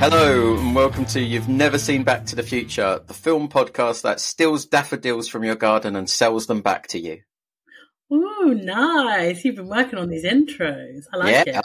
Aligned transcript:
Hello, 0.00 0.56
and 0.56 0.74
welcome 0.74 1.04
to 1.04 1.20
You've 1.20 1.50
Never 1.50 1.76
Seen 1.76 2.04
Back 2.04 2.24
to 2.24 2.34
the 2.34 2.42
Future, 2.42 3.02
the 3.06 3.12
film 3.12 3.50
podcast 3.50 4.00
that 4.00 4.18
steals 4.18 4.64
daffodils 4.64 5.28
from 5.28 5.44
your 5.44 5.56
garden 5.56 5.94
and 5.94 6.08
sells 6.08 6.46
them 6.46 6.62
back 6.62 6.86
to 6.86 6.98
you. 6.98 7.18
Ooh, 8.10 8.54
nice. 8.54 9.44
You've 9.44 9.56
been 9.56 9.68
working 9.68 9.98
on 9.98 10.08
these 10.08 10.24
intros. 10.24 11.02
I 11.12 11.18
like 11.18 11.46
yeah, 11.46 11.58
it. 11.58 11.64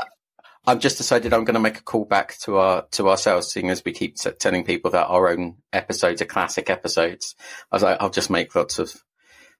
I've 0.68 0.80
just 0.80 0.98
decided 0.98 1.32
I'm 1.32 1.46
going 1.46 1.54
to 1.54 1.62
make 1.62 1.78
a 1.78 1.84
call 1.84 2.04
back 2.04 2.38
to 2.40 2.58
our 2.58 2.86
to 2.92 3.08
ourselves, 3.08 3.54
seeing 3.54 3.70
as 3.70 3.86
we 3.86 3.94
keep 3.94 4.18
t- 4.18 4.32
telling 4.32 4.66
people 4.66 4.92
that 4.92 5.08
our 5.08 5.30
own 5.30 5.56
episodes 5.72 6.22
are 6.22 6.26
classic 6.26 6.70
episodes. 6.70 7.36
I 7.72 7.76
was 7.78 7.84
like, 7.84 8.02
I'll 8.02 8.10
just 8.10 8.30
make 8.30 8.54
lots 8.54 8.80
of 8.80 9.02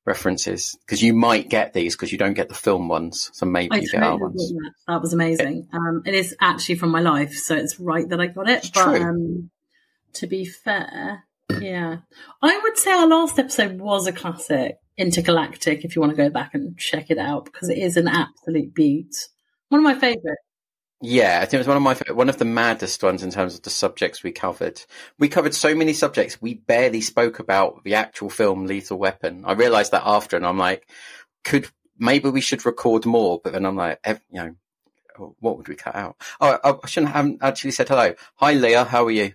references 0.06 0.78
because 0.86 1.02
you 1.02 1.14
might 1.14 1.50
get 1.50 1.74
these 1.74 1.96
because 1.96 2.12
you 2.12 2.18
don't 2.18 2.36
get 2.36 2.50
the 2.50 2.56
film 2.56 2.88
ones, 2.88 3.32
so 3.34 3.46
maybe 3.46 3.74
I 3.74 3.78
you 3.78 3.90
get 3.90 4.04
our 4.04 4.18
ones. 4.18 4.50
that. 4.50 4.72
That 4.88 5.02
was 5.02 5.14
amazing. 5.14 5.68
Um, 5.74 6.04
it 6.06 6.14
is 6.14 6.36
actually 6.40 6.76
from 6.76 6.92
my 6.92 7.02
life, 7.02 7.34
so 7.34 7.56
it's 7.56 7.80
right 7.80 8.08
that 8.10 8.22
I 8.22 8.28
got 8.28 8.50
it. 8.50 8.70
But 8.74 8.84
true. 8.84 9.02
um, 9.02 9.50
to 10.14 10.28
be 10.28 10.46
fair, 10.46 11.24
yeah, 11.60 11.98
I 12.42 12.60
would 12.60 12.78
say 12.78 12.92
our 12.92 13.08
last 13.08 13.40
episode 13.40 13.80
was 13.80 14.08
a 14.08 14.12
classic, 14.12 14.78
intergalactic. 14.98 15.84
If 15.84 15.96
you 15.96 16.02
want 16.02 16.16
to 16.16 16.18
go 16.18 16.30
back 16.30 16.54
and 16.54 16.78
check 16.78 17.10
it 17.10 17.18
out, 17.18 17.46
because 17.46 17.70
it 17.70 17.78
is 17.78 17.98
an 17.98 18.08
absolute 18.08 18.74
beaut. 18.74 19.14
One 19.70 19.80
of 19.80 19.84
my 19.84 19.96
favourites. 19.96 20.45
Yeah, 21.08 21.38
I 21.40 21.46
think 21.46 21.54
it 21.54 21.58
was 21.60 21.68
one 21.68 21.78
of 21.78 21.84
my 21.84 22.14
one 22.14 22.30
of 22.30 22.38
the 22.38 22.46
maddest 22.46 23.04
ones 23.04 23.22
in 23.22 23.30
terms 23.30 23.54
of 23.54 23.62
the 23.62 23.70
subjects 23.70 24.24
we 24.24 24.32
covered. 24.32 24.82
We 25.20 25.30
covered 25.30 25.54
so 25.54 25.76
many 25.76 25.94
subjects, 25.94 26.42
we 26.42 26.56
barely 26.56 27.02
spoke 27.02 27.38
about 27.38 27.84
the 27.84 27.94
actual 27.94 28.32
film 28.32 28.66
Lethal 28.66 28.98
Weapon. 28.98 29.44
I 29.46 29.54
realised 29.54 29.92
that 29.92 30.02
after, 30.04 30.36
and 30.36 30.46
I'm 30.46 30.58
like, 30.58 30.90
could 31.44 31.70
maybe 32.00 32.30
we 32.30 32.42
should 32.42 32.66
record 32.66 33.06
more? 33.06 33.40
But 33.44 33.54
then 33.54 33.68
I'm 33.68 33.76
like, 33.76 34.00
you 34.08 34.16
know, 34.32 34.56
oh, 35.20 35.36
what 35.40 35.58
would 35.58 35.68
we 35.68 35.76
cut 35.76 35.96
out? 35.96 36.16
Oh, 36.42 36.80
I, 36.84 36.88
shouldn't 36.88 37.14
have 37.14 37.36
actually 37.40 37.72
said 37.72 37.88
hello. 37.88 38.16
Hi, 38.38 38.54
Leah. 38.54 38.86
How 38.86 39.06
are 39.06 39.12
you? 39.12 39.34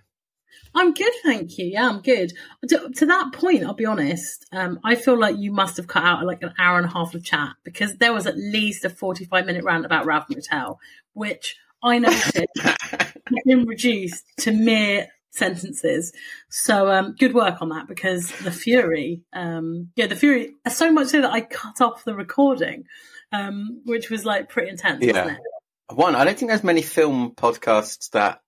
I'm 0.73 0.93
good, 0.93 1.11
thank 1.23 1.57
you. 1.57 1.65
Yeah, 1.65 1.89
I'm 1.89 2.01
good. 2.01 2.33
To, 2.69 2.89
to 2.95 3.05
that 3.05 3.33
point, 3.33 3.63
I'll 3.63 3.73
be 3.73 3.85
honest. 3.85 4.45
Um, 4.53 4.79
I 4.83 4.95
feel 4.95 5.19
like 5.19 5.37
you 5.37 5.51
must 5.51 5.77
have 5.77 5.87
cut 5.87 6.03
out 6.03 6.25
like 6.25 6.43
an 6.43 6.53
hour 6.57 6.77
and 6.77 6.85
a 6.85 6.91
half 6.91 7.13
of 7.13 7.23
chat 7.25 7.55
because 7.63 7.97
there 7.97 8.13
was 8.13 8.25
at 8.25 8.37
least 8.37 8.85
a 8.85 8.89
45 8.89 9.45
minute 9.45 9.65
rant 9.65 9.85
about 9.85 10.05
Ralph 10.05 10.27
McTell, 10.29 10.77
which 11.13 11.55
I 11.83 11.99
noticed 11.99 12.37
had 12.59 13.13
been 13.45 13.65
reduced 13.65 14.23
to 14.39 14.51
mere 14.51 15.07
sentences. 15.31 16.13
So 16.49 16.91
um, 16.91 17.15
good 17.17 17.33
work 17.33 17.61
on 17.61 17.69
that 17.69 17.87
because 17.87 18.31
the 18.39 18.51
Fury, 18.51 19.21
um, 19.33 19.89
yeah, 19.95 20.07
the 20.07 20.15
Fury, 20.15 20.53
so 20.69 20.91
much 20.91 21.07
so 21.07 21.21
that 21.21 21.31
I 21.31 21.41
cut 21.41 21.81
off 21.81 22.03
the 22.03 22.15
recording, 22.15 22.83
um, 23.31 23.81
which 23.85 24.09
was 24.09 24.25
like 24.25 24.49
pretty 24.49 24.69
intense, 24.69 25.03
Yeah. 25.03 25.13
wasn't 25.13 25.37
it? 25.37 25.95
One, 25.95 26.15
I 26.15 26.23
don't 26.23 26.37
think 26.37 26.49
there's 26.49 26.63
many 26.63 26.81
film 26.81 27.31
podcasts 27.35 28.11
that 28.11 28.41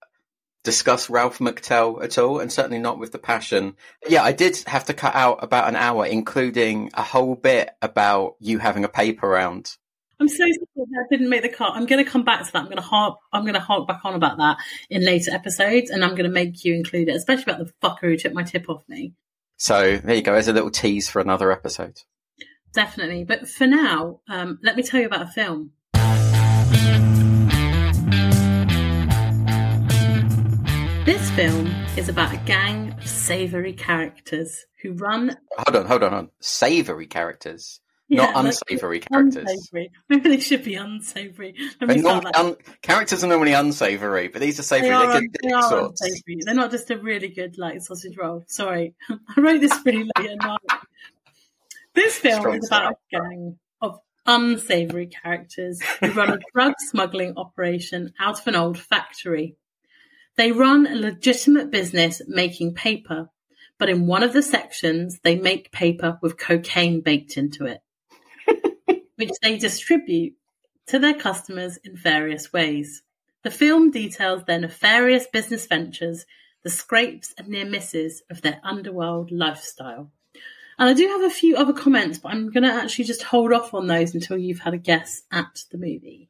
discuss 0.64 1.10
Ralph 1.10 1.40
McTell 1.40 2.02
at 2.02 2.18
all, 2.18 2.40
and 2.40 2.52
certainly 2.52 2.80
not 2.80 2.98
with 2.98 3.12
the 3.12 3.20
passion. 3.20 3.76
Yeah, 4.08 4.24
I 4.24 4.32
did 4.32 4.58
have 4.66 4.86
to 4.86 4.94
cut 4.94 5.14
out 5.14 5.44
about 5.44 5.68
an 5.68 5.76
hour, 5.76 6.06
including 6.06 6.92
a 6.94 7.04
whole 7.04 7.36
bit 7.36 7.70
about 7.82 8.36
you 8.40 8.60
having 8.60 8.86
a 8.86 8.90
paper 8.90 9.28
round. 9.28 9.76
I'm 10.20 10.28
so 10.28 10.38
sorry 10.38 10.52
that 10.76 11.06
I 11.06 11.08
didn't 11.10 11.30
make 11.30 11.42
the 11.42 11.50
cut. 11.50 11.74
I'm 11.74 11.86
going 11.86 12.04
to 12.04 12.10
come 12.10 12.24
back 12.24 12.46
to 12.46 12.52
that. 12.52 12.60
I'm 12.60 12.66
going 12.66 12.78
to 12.78 12.82
harp. 12.82 13.18
I'm 13.32 13.44
going 13.44 13.56
to 13.56 13.60
harp 13.60 13.88
back 13.88 14.02
on 14.04 14.14
about 14.14 14.38
that 14.38 14.58
in 14.90 15.04
later 15.04 15.32
episodes, 15.32 15.90
and 15.90 16.04
I'm 16.04 16.12
going 16.12 16.24
to 16.24 16.30
make 16.30 16.64
you 16.64 16.76
include 16.76 17.10
it, 17.10 17.16
especially 17.16 17.52
about 17.52 17.66
the 17.66 17.74
fucker 17.82 18.02
who 18.02 18.18
took 18.18 18.34
my 18.34 18.44
tip 18.44 18.70
off 18.70 18.84
me. 18.88 19.14
So 19.58 19.98
there 19.98 20.16
you 20.16 20.22
go. 20.22 20.34
As 20.34 20.48
a 20.48 20.54
little 20.54 20.72
tease 20.72 21.10
for 21.10 21.20
another 21.20 21.52
episode. 21.52 22.02
Definitely. 22.74 23.24
But 23.24 23.48
for 23.48 23.68
now, 23.68 24.22
um, 24.28 24.60
let 24.64 24.76
me 24.76 24.84
tell 24.84 25.00
you 25.00 25.08
about 25.08 25.24
a 25.24 25.28
film. 25.28 25.72
This 31.06 31.30
film 31.32 31.68
is 31.98 32.08
about 32.08 32.34
a 32.34 32.38
gang 32.46 32.94
of 32.94 33.06
savoury 33.06 33.74
characters 33.74 34.66
who 34.82 34.94
run. 34.94 35.38
Hold 35.58 35.76
on, 35.76 35.86
hold 35.86 36.04
on, 36.04 36.12
hold 36.12 36.14
on. 36.14 36.30
Savoury 36.40 37.08
characters, 37.08 37.82
Yeah, 38.10 38.26
not 38.26 38.36
like- 38.36 38.46
unsavoury 38.46 39.00
characters. 39.00 39.46
Unsavoury. 39.50 39.92
Maybe 40.10 40.30
they 40.30 40.40
should 40.40 40.64
be. 40.64 40.76
They're 40.76 41.98
normally 41.98 42.34
un- 42.36 42.58
characters 42.82 43.24
are 43.24 43.28
normally 43.28 43.54
unsavoury, 43.54 44.28
but 44.28 44.42
these 44.42 44.60
are 44.60 44.64
savoury. 44.64 44.90
They 44.90 44.96
are, 44.96 45.22
good 45.22 45.36
they 45.42 45.52
are 45.52 45.86
unsavoury. 45.88 46.40
They're 46.46 46.54
not 46.54 46.70
just 46.70 46.92
a 46.92 46.98
really 46.98 47.30
good 47.30 47.58
like 47.58 47.82
sausage 47.82 48.16
roll. 48.18 48.44
Sorry, 48.48 48.94
I 49.10 49.42
wrote 49.42 49.62
this 49.62 49.74
really 49.86 50.10
late 50.18 50.32
at 50.32 50.38
night. 50.38 50.60
This 51.96 52.18
film 52.18 52.42
Strong 52.42 52.58
is 52.58 52.68
about 52.68 52.94
a 52.94 52.96
gang 53.12 53.58
of 53.82 54.00
unsavoury 54.26 55.08
characters 55.08 55.80
who 56.00 56.12
run 56.12 56.34
a 56.34 56.40
drug 56.54 56.74
smuggling 56.80 57.34
operation 57.38 58.14
out 58.20 58.40
of 58.40 58.48
an 58.48 58.56
old 58.56 58.80
factory. 58.80 59.56
They 60.36 60.52
run 60.52 60.88
a 60.88 60.96
legitimate 60.96 61.70
business 61.70 62.22
making 62.28 62.74
paper, 62.74 63.30
but 63.78 63.90
in 63.90 64.08
one 64.08 64.24
of 64.24 64.34
the 64.34 64.42
sections, 64.42 65.20
they 65.24 65.36
make 65.36 65.72
paper 65.72 66.18
with 66.24 66.38
cocaine 66.38 67.02
baked 67.02 67.38
into 67.38 67.66
it, 67.66 67.82
which 69.26 69.40
they 69.42 69.58
distribute 69.58 70.34
to 70.88 71.00
their 71.00 71.14
customers 71.14 71.78
in 71.78 71.96
various 71.96 72.52
ways. 72.52 73.04
The 73.44 73.52
film 73.52 73.92
details 73.92 74.44
their 74.44 74.60
nefarious 74.60 75.28
business 75.28 75.66
ventures, 75.66 76.26
the 76.64 76.70
scrapes 76.70 77.34
and 77.38 77.48
near 77.50 77.66
misses 77.66 78.22
of 78.30 78.42
their 78.42 78.60
underworld 78.64 79.32
lifestyle. 79.32 80.12
And 80.80 80.90
I 80.90 80.94
do 80.94 81.08
have 81.08 81.24
a 81.24 81.30
few 81.30 81.56
other 81.56 81.74
comments, 81.74 82.18
but 82.18 82.32
I'm 82.32 82.52
going 82.52 82.64
to 82.64 82.74
actually 82.74 83.06
just 83.06 83.24
hold 83.24 83.54
off 83.54 83.74
on 83.74 83.88
those 83.88 84.14
until 84.14 84.38
you've 84.38 84.60
had 84.60 84.74
a 84.74 84.78
guess 84.78 85.22
at 85.32 85.64
the 85.72 85.78
movie. 85.78 86.30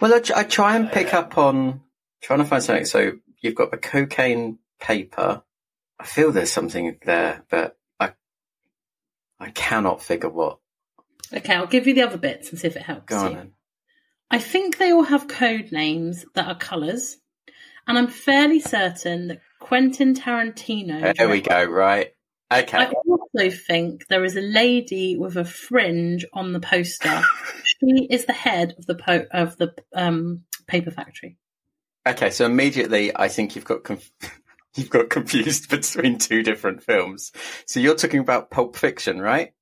Well, 0.00 0.14
I, 0.14 0.40
I 0.40 0.42
try 0.44 0.76
and 0.76 0.90
pick 0.90 1.14
up 1.14 1.38
on 1.38 1.80
trying 2.22 2.40
to 2.40 2.44
find 2.44 2.62
something. 2.62 2.86
So 2.86 3.12
you've 3.40 3.54
got 3.54 3.70
the 3.70 3.76
cocaine 3.76 4.58
paper. 4.80 5.42
I 5.98 6.04
feel 6.04 6.32
there's 6.32 6.52
something 6.52 6.98
there, 7.04 7.44
but 7.48 7.78
I 8.00 8.12
I 9.38 9.50
cannot 9.50 10.02
figure 10.02 10.28
what. 10.28 10.58
Okay, 11.32 11.54
I'll 11.54 11.66
give 11.66 11.86
you 11.86 11.94
the 11.94 12.02
other 12.02 12.18
bits 12.18 12.50
and 12.50 12.58
see 12.58 12.68
if 12.68 12.76
it 12.76 12.82
helps 12.82 13.06
Go 13.06 13.18
on 13.18 13.30
you. 13.30 13.36
then. 13.36 13.52
I 14.30 14.38
think 14.38 14.78
they 14.78 14.92
all 14.92 15.04
have 15.04 15.28
code 15.28 15.70
names 15.72 16.24
that 16.34 16.48
are 16.48 16.56
colours, 16.56 17.16
and 17.86 17.96
I'm 17.96 18.08
fairly 18.08 18.60
certain 18.60 19.28
that 19.28 19.40
Quentin 19.60 20.14
Tarantino. 20.14 21.16
There 21.16 21.28
we 21.28 21.40
go. 21.40 21.64
Right. 21.64 22.12
Okay. 22.52 22.78
I 22.78 22.92
also 23.08 23.50
think 23.50 24.06
there 24.06 24.24
is 24.24 24.36
a 24.36 24.40
lady 24.40 25.16
with 25.16 25.36
a 25.36 25.44
fringe 25.44 26.24
on 26.32 26.52
the 26.52 26.60
poster. 26.60 27.22
she 27.64 28.06
is 28.08 28.26
the 28.26 28.32
head 28.32 28.74
of 28.78 28.86
the 28.86 28.94
po- 28.94 29.26
of 29.32 29.56
the 29.56 29.74
um, 29.94 30.42
paper 30.66 30.90
factory. 30.90 31.36
Okay. 32.06 32.30
So 32.30 32.46
immediately, 32.46 33.14
I 33.14 33.28
think 33.28 33.56
you've 33.56 33.64
got 33.64 33.82
conf- 33.82 34.12
you've 34.76 34.90
got 34.90 35.10
confused 35.10 35.68
between 35.70 36.18
two 36.18 36.42
different 36.42 36.82
films. 36.82 37.32
So 37.66 37.80
you're 37.80 37.96
talking 37.96 38.20
about 38.20 38.50
Pulp 38.50 38.76
Fiction, 38.76 39.20
right? 39.20 39.52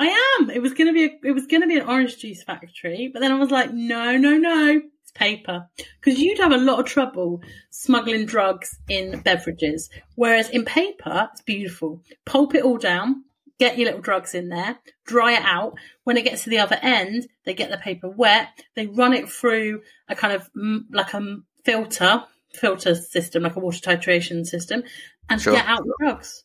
I 0.00 0.38
am. 0.40 0.48
It 0.48 0.62
was 0.62 0.72
gonna 0.72 0.94
be 0.94 1.04
a, 1.04 1.10
it 1.24 1.32
was 1.32 1.46
gonna 1.46 1.66
be 1.66 1.76
an 1.76 1.86
orange 1.86 2.16
juice 2.16 2.42
factory, 2.42 3.10
but 3.12 3.20
then 3.20 3.32
I 3.32 3.38
was 3.38 3.50
like, 3.50 3.70
no, 3.72 4.16
no, 4.16 4.38
no, 4.38 4.80
it's 5.02 5.12
paper 5.12 5.68
because 6.00 6.18
you'd 6.18 6.38
have 6.38 6.52
a 6.52 6.56
lot 6.56 6.80
of 6.80 6.86
trouble 6.86 7.42
smuggling 7.68 8.24
drugs 8.24 8.78
in 8.88 9.20
beverages, 9.20 9.90
whereas 10.14 10.48
in 10.48 10.64
paper 10.64 11.28
it's 11.32 11.42
beautiful. 11.42 12.02
Pulp 12.24 12.54
it 12.54 12.64
all 12.64 12.78
down, 12.78 13.24
get 13.58 13.76
your 13.76 13.88
little 13.88 14.00
drugs 14.00 14.34
in 14.34 14.48
there, 14.48 14.78
dry 15.04 15.32
it 15.34 15.42
out. 15.44 15.74
When 16.04 16.16
it 16.16 16.24
gets 16.24 16.44
to 16.44 16.50
the 16.50 16.60
other 16.60 16.78
end, 16.80 17.28
they 17.44 17.52
get 17.52 17.70
the 17.70 17.76
paper 17.76 18.08
wet, 18.08 18.48
they 18.74 18.86
run 18.86 19.12
it 19.12 19.28
through 19.28 19.82
a 20.08 20.16
kind 20.16 20.32
of 20.32 20.48
mm, 20.54 20.84
like 20.90 21.12
a 21.12 21.36
filter 21.66 22.24
filter 22.54 22.94
system, 22.94 23.42
like 23.42 23.56
a 23.56 23.60
water 23.60 23.80
titration 23.80 24.46
system, 24.46 24.82
and 25.28 25.42
Sure. 25.42 25.52
get 25.52 25.66
out 25.66 25.84
the 25.84 25.94
drugs. 26.00 26.44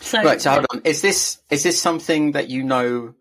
So 0.00 0.22
Right. 0.22 0.40
So 0.40 0.50
hold 0.50 0.66
on. 0.72 0.82
Is 0.84 1.02
this 1.02 1.40
is 1.50 1.62
this 1.62 1.80
something 1.80 2.32
that 2.32 2.48
you 2.48 2.62
know? 2.62 3.14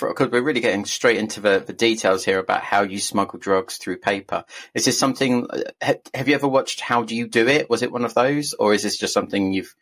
Because 0.00 0.30
we're 0.30 0.42
really 0.42 0.60
getting 0.60 0.84
straight 0.84 1.16
into 1.16 1.40
the, 1.40 1.62
the 1.64 1.72
details 1.72 2.24
here 2.24 2.38
about 2.40 2.62
how 2.62 2.82
you 2.82 2.98
smuggle 2.98 3.38
drugs 3.38 3.76
through 3.76 3.98
paper. 3.98 4.44
Is 4.74 4.84
this 4.84 4.98
something? 4.98 5.46
Uh, 5.48 5.60
ha- 5.80 5.94
Have 6.12 6.28
you 6.28 6.34
ever 6.34 6.48
watched 6.48 6.80
How 6.80 7.04
Do 7.04 7.14
You 7.14 7.28
Do 7.28 7.46
It? 7.46 7.70
Was 7.70 7.82
it 7.82 7.92
one 7.92 8.04
of 8.04 8.12
those, 8.12 8.52
or 8.54 8.74
is 8.74 8.82
this 8.82 8.98
just 8.98 9.14
something 9.14 9.52
you've 9.52 9.74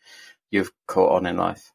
you've 0.51 0.71
caught 0.85 1.13
on 1.13 1.25
in 1.25 1.37
life? 1.37 1.73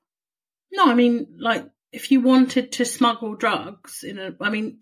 No, 0.73 0.87
I 0.87 0.95
mean, 0.95 1.27
like, 1.39 1.69
if 1.93 2.13
you 2.13 2.21
wanted 2.21 2.73
to 2.73 2.85
smuggle 2.85 3.35
drugs, 3.35 4.05
in 4.05 4.19
a, 4.19 4.35
I 4.41 4.49
mean, 4.49 4.79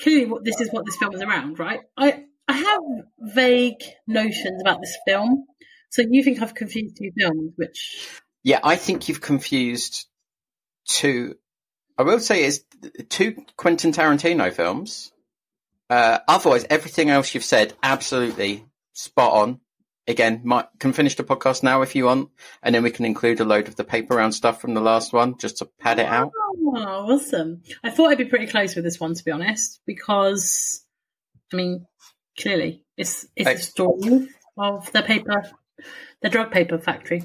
clearly, 0.00 0.26
what 0.26 0.44
this 0.44 0.60
is 0.60 0.70
what 0.72 0.84
this 0.84 0.96
film 0.96 1.14
is 1.14 1.22
around, 1.22 1.58
right? 1.58 1.80
I 1.96 2.24
I 2.48 2.52
have 2.52 2.82
vague 3.20 3.82
notions 4.06 4.60
about 4.60 4.80
this 4.80 4.96
film, 5.06 5.46
so 5.96 6.02
you 6.08 6.22
think 6.22 6.42
I've 6.42 6.54
confused 6.54 6.98
two 6.98 7.10
films, 7.18 7.52
which 7.56 8.20
Yeah, 8.44 8.60
I 8.62 8.76
think 8.76 9.08
you've 9.08 9.22
confused 9.22 10.06
two. 10.86 11.36
I 11.96 12.02
will 12.02 12.20
say 12.20 12.44
it's 12.44 12.60
two 13.08 13.36
Quentin 13.56 13.92
Tarantino 13.92 14.52
films. 14.52 15.10
Uh, 15.88 16.18
otherwise, 16.28 16.66
everything 16.68 17.08
else 17.08 17.34
you've 17.34 17.44
said, 17.44 17.72
absolutely 17.82 18.66
spot 18.92 19.32
on. 19.32 19.60
Again, 20.06 20.42
might, 20.44 20.66
can 20.78 20.92
finish 20.92 21.16
the 21.16 21.24
podcast 21.24 21.62
now 21.62 21.80
if 21.80 21.96
you 21.96 22.04
want, 22.04 22.28
and 22.62 22.74
then 22.74 22.82
we 22.82 22.90
can 22.90 23.06
include 23.06 23.40
a 23.40 23.44
load 23.44 23.66
of 23.66 23.76
the 23.76 23.82
paper 23.82 24.16
round 24.16 24.34
stuff 24.34 24.60
from 24.60 24.74
the 24.74 24.82
last 24.82 25.14
one 25.14 25.38
just 25.38 25.58
to 25.58 25.68
pad 25.80 25.98
it 25.98 26.06
out. 26.06 26.30
oh, 26.36 26.76
awesome! 26.76 27.62
I 27.82 27.90
thought 27.90 28.10
I'd 28.10 28.18
be 28.18 28.26
pretty 28.26 28.46
close 28.46 28.76
with 28.76 28.84
this 28.84 29.00
one, 29.00 29.14
to 29.14 29.24
be 29.24 29.30
honest, 29.30 29.80
because 29.86 30.84
I 31.52 31.56
mean, 31.56 31.86
clearly, 32.38 32.84
it's 32.98 33.26
it's 33.34 33.48
a 33.48 33.58
story. 33.64 34.28
of 34.58 34.92
the 34.92 35.02
paper, 35.02 35.50
the 36.22 36.28
drug 36.28 36.50
paper 36.50 36.78
factory. 36.78 37.24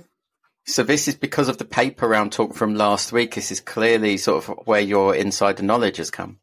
So 0.65 0.83
this 0.83 1.07
is 1.07 1.15
because 1.15 1.50
of 1.50 1.57
the 1.57 1.65
paper 1.65 2.07
round 2.07 2.31
talk 2.31 2.53
from 2.53 2.75
last 2.75 3.12
week. 3.12 3.33
This 3.33 3.51
is 3.51 3.59
clearly 3.59 4.18
sort 4.18 4.48
of 4.48 4.68
where 4.68 4.81
your 4.81 5.15
insider 5.15 5.63
knowledge 5.63 5.98
has 5.98 6.12
come. 6.12 6.39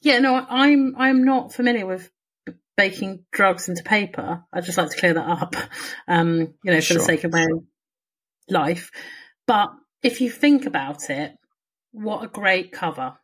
Yeah, 0.00 0.20
no, 0.20 0.34
I'm 0.48 0.94
I'm 0.96 1.24
not 1.24 1.52
familiar 1.52 1.84
with 1.84 2.10
baking 2.76 3.24
drugs 3.32 3.68
into 3.68 3.82
paper. 3.82 4.44
I'd 4.52 4.64
just 4.64 4.78
like 4.78 4.90
to 4.90 4.96
clear 4.96 5.14
that 5.14 5.28
up, 5.28 5.54
um, 6.08 6.54
you 6.64 6.72
know, 6.72 6.76
for 6.76 6.82
Sure. 6.82 6.98
the 6.98 7.04
sake 7.04 7.24
of 7.24 7.32
my 7.32 7.42
own 7.42 7.66
life. 8.48 8.90
But 9.46 9.70
if 10.02 10.20
you 10.20 10.30
think 10.30 10.64
about 10.64 11.10
it, 11.10 11.34
what 11.92 12.24
a 12.24 12.28
great 12.28 12.72
cover. 12.72 13.16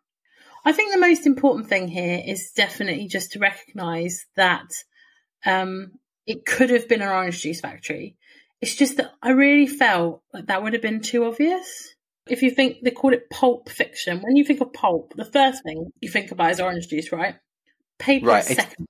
I 0.65 0.73
think 0.73 0.93
the 0.93 1.01
most 1.01 1.27
important 1.27 1.69
thing 1.69 1.87
here 1.89 2.21
is 2.27 2.51
definitely 2.55 3.07
just 3.07 3.33
to 3.33 3.39
recognise 3.39 4.27
that 4.35 4.67
um, 5.47 5.93
it 6.27 6.45
could 6.45 6.71
have 6.71 6.89
been 6.89 7.03
an 7.03 7.09
orange 7.09 7.41
juice 7.43 7.61
factory. 7.61 8.17
It's 8.61 8.75
just 8.75 8.97
that 8.97 9.13
I 9.23 9.31
really 9.31 9.67
felt 9.67 10.23
like 10.33 10.47
that 10.47 10.63
would 10.63 10.73
have 10.73 10.83
been 10.83 11.01
too 11.01 11.25
obvious. 11.25 11.95
If 12.29 12.43
you 12.43 12.51
think 12.51 12.79
they 12.83 12.91
call 12.91 13.13
it 13.13 13.31
pulp 13.31 13.69
fiction, 13.69 14.21
when 14.21 14.37
you 14.37 14.45
think 14.45 14.61
of 14.61 14.73
pulp, 14.73 15.15
the 15.15 15.25
first 15.25 15.63
thing 15.63 15.93
you 16.01 16.09
think 16.11 16.33
about 16.33 16.51
is 16.51 16.61
orange 16.61 16.89
juice, 16.89 17.13
right? 17.13 17.37
Paper 17.99 18.27
Right, 18.27 18.45
is 18.45 18.51
it's- 18.53 18.69
second. 18.69 18.87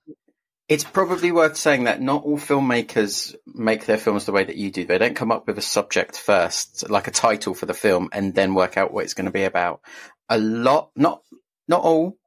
It's 0.69 0.83
probably 0.83 1.31
worth 1.31 1.55
saying 1.55 1.85
that 1.85 2.01
not 2.01 2.25
all 2.25 2.37
filmmakers 2.37 3.33
make 3.45 3.85
their 3.85 3.97
films 3.97 4.25
the 4.25 4.33
way 4.33 4.43
that 4.43 4.57
you 4.57 4.69
do. 4.69 4.83
They 4.83 4.97
don't 4.97 5.15
come 5.15 5.31
up 5.31 5.47
with 5.47 5.57
a 5.57 5.61
subject 5.61 6.17
first, 6.17 6.89
like 6.89 7.07
a 7.07 7.11
title 7.11 7.53
for 7.53 7.65
the 7.65 7.73
film, 7.73 8.09
and 8.11 8.35
then 8.35 8.53
work 8.53 8.75
out 8.75 8.91
what 8.91 9.05
it's 9.05 9.13
going 9.13 9.27
to 9.27 9.31
be 9.31 9.43
about. 9.45 9.79
A 10.27 10.37
lot, 10.37 10.91
not 10.93 11.21
not 11.69 11.83
all, 11.83 12.17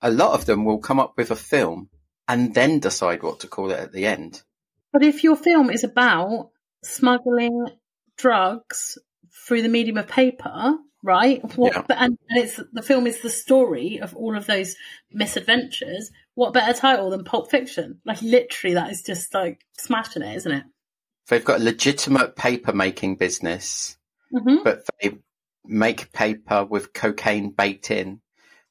a 0.00 0.10
lot 0.10 0.32
of 0.32 0.46
them 0.46 0.64
will 0.64 0.78
come 0.78 0.98
up 0.98 1.12
with 1.18 1.30
a 1.30 1.36
film 1.36 1.90
and 2.26 2.54
then 2.54 2.78
decide 2.80 3.22
what 3.22 3.40
to 3.40 3.48
call 3.48 3.70
it 3.70 3.78
at 3.78 3.92
the 3.92 4.06
end. 4.06 4.42
But 4.92 5.02
if 5.04 5.22
your 5.24 5.36
film 5.36 5.70
is 5.70 5.84
about 5.84 6.50
smuggling 6.84 7.68
drugs 8.16 8.98
through 9.46 9.62
the 9.62 9.68
medium 9.68 9.96
of 9.98 10.08
paper, 10.08 10.74
right? 11.02 11.42
What, 11.56 11.72
Yeah. 11.74 11.82
and, 11.96 12.18
it's 12.30 12.60
the 12.72 12.82
film 12.82 13.06
is 13.06 13.20
the 13.20 13.30
story 13.30 13.98
of 14.00 14.14
all 14.16 14.36
of 14.36 14.46
those 14.46 14.76
misadventures. 15.12 16.10
What 16.34 16.52
better 16.52 16.72
title 16.78 17.10
than 17.10 17.24
Pulp 17.24 17.50
Fiction? 17.50 18.00
Like 18.04 18.20
literally, 18.22 18.74
that 18.74 18.90
is 18.90 19.02
just 19.02 19.32
like 19.34 19.60
smashing 19.78 20.22
it, 20.22 20.36
isn't 20.36 20.52
it? 20.52 20.64
They've 21.28 21.44
got 21.44 21.60
a 21.60 21.64
legitimate 21.64 22.36
paper 22.36 22.72
making 22.72 23.16
business, 23.16 23.96
Mm-hmm. 24.32 24.62
but 24.64 24.84
they 25.02 25.18
make 25.64 26.12
paper 26.12 26.64
with 26.64 26.92
cocaine 26.92 27.50
baked 27.50 27.90
in. 27.90 28.20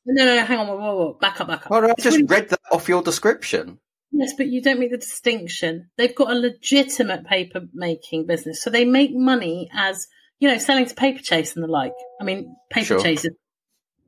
No, 0.06 0.26
no, 0.26 0.36
no, 0.38 0.46
hang 0.46 0.58
on, 0.60 0.68
whoa, 0.68 0.78
whoa, 0.78 0.96
whoa, 0.96 1.14
back 1.20 1.40
up, 1.42 1.48
back 1.48 1.66
up. 1.66 1.70
Well, 1.72 1.84
I 1.86 1.94
just 2.00 2.16
really- 2.18 2.24
read 2.28 2.50
that 2.50 2.60
off 2.72 2.88
your 2.90 3.02
description. 3.04 3.80
Yes, 4.12 4.34
but 4.36 4.48
you 4.48 4.62
don't 4.62 4.80
make 4.80 4.92
the 4.92 4.98
distinction. 4.98 5.90
They've 5.98 6.16
got 6.16 6.32
a 6.32 6.36
legitimate 6.36 7.26
paper 7.26 7.62
making 7.74 8.26
business, 8.26 8.62
so 8.62 8.70
they 8.70 8.86
make 8.86 9.14
money 9.14 9.70
as 9.74 10.08
you 10.40 10.48
know, 10.48 10.58
selling 10.58 10.86
to 10.86 10.96
Paper 10.96 11.22
Chase 11.22 11.56
and 11.56 11.64
the 11.64 11.68
like. 11.68 11.94
I 12.20 12.24
mean, 12.24 12.56
Paper 12.70 12.86
Sure. 12.86 13.00
Chase 13.02 13.26
is 13.26 13.36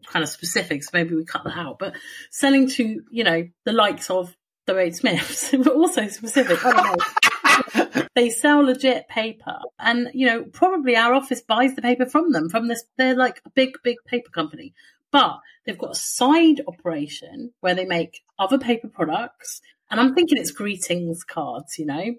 kind 0.08 0.24
of 0.24 0.30
specific, 0.30 0.84
so 0.84 0.90
maybe 0.94 1.16
we 1.16 1.26
cut 1.26 1.44
that 1.44 1.58
out. 1.58 1.78
But 1.80 1.96
selling 2.32 2.70
to 2.70 3.02
you 3.12 3.24
know 3.24 3.48
the 3.66 3.74
likes 3.74 4.10
of 4.10 4.36
the 4.66 4.74
Wade 4.74 4.96
Smiths, 4.96 5.52
but 5.64 5.74
also 5.74 6.08
specific. 6.08 6.66
I 6.66 6.72
don't 6.72 7.96
know. 7.96 8.04
they 8.16 8.30
sell 8.30 8.62
legit 8.62 9.08
paper, 9.10 9.60
and 9.78 10.10
you 10.14 10.26
know, 10.26 10.44
probably 10.44 10.96
our 10.96 11.14
office 11.14 11.42
buys 11.42 11.76
the 11.76 11.82
paper 11.82 12.06
from 12.06 12.32
them. 12.32 12.50
From 12.50 12.68
this, 12.68 12.84
they're 12.98 13.16
like 13.16 13.42
a 13.46 13.50
big, 13.50 13.78
big 13.84 13.98
paper 14.08 14.30
company. 14.30 14.74
But 15.12 15.40
they've 15.66 15.78
got 15.78 15.92
a 15.92 15.96
side 15.96 16.62
operation 16.66 17.52
where 17.60 17.76
they 17.76 17.84
make 17.84 18.22
other 18.40 18.58
paper 18.58 18.88
products, 18.88 19.60
and 19.92 20.00
I'm 20.00 20.16
thinking 20.16 20.38
it's 20.40 20.52
greetings 20.52 21.24
cards. 21.24 21.78
You 21.78 21.86
know, 21.86 22.16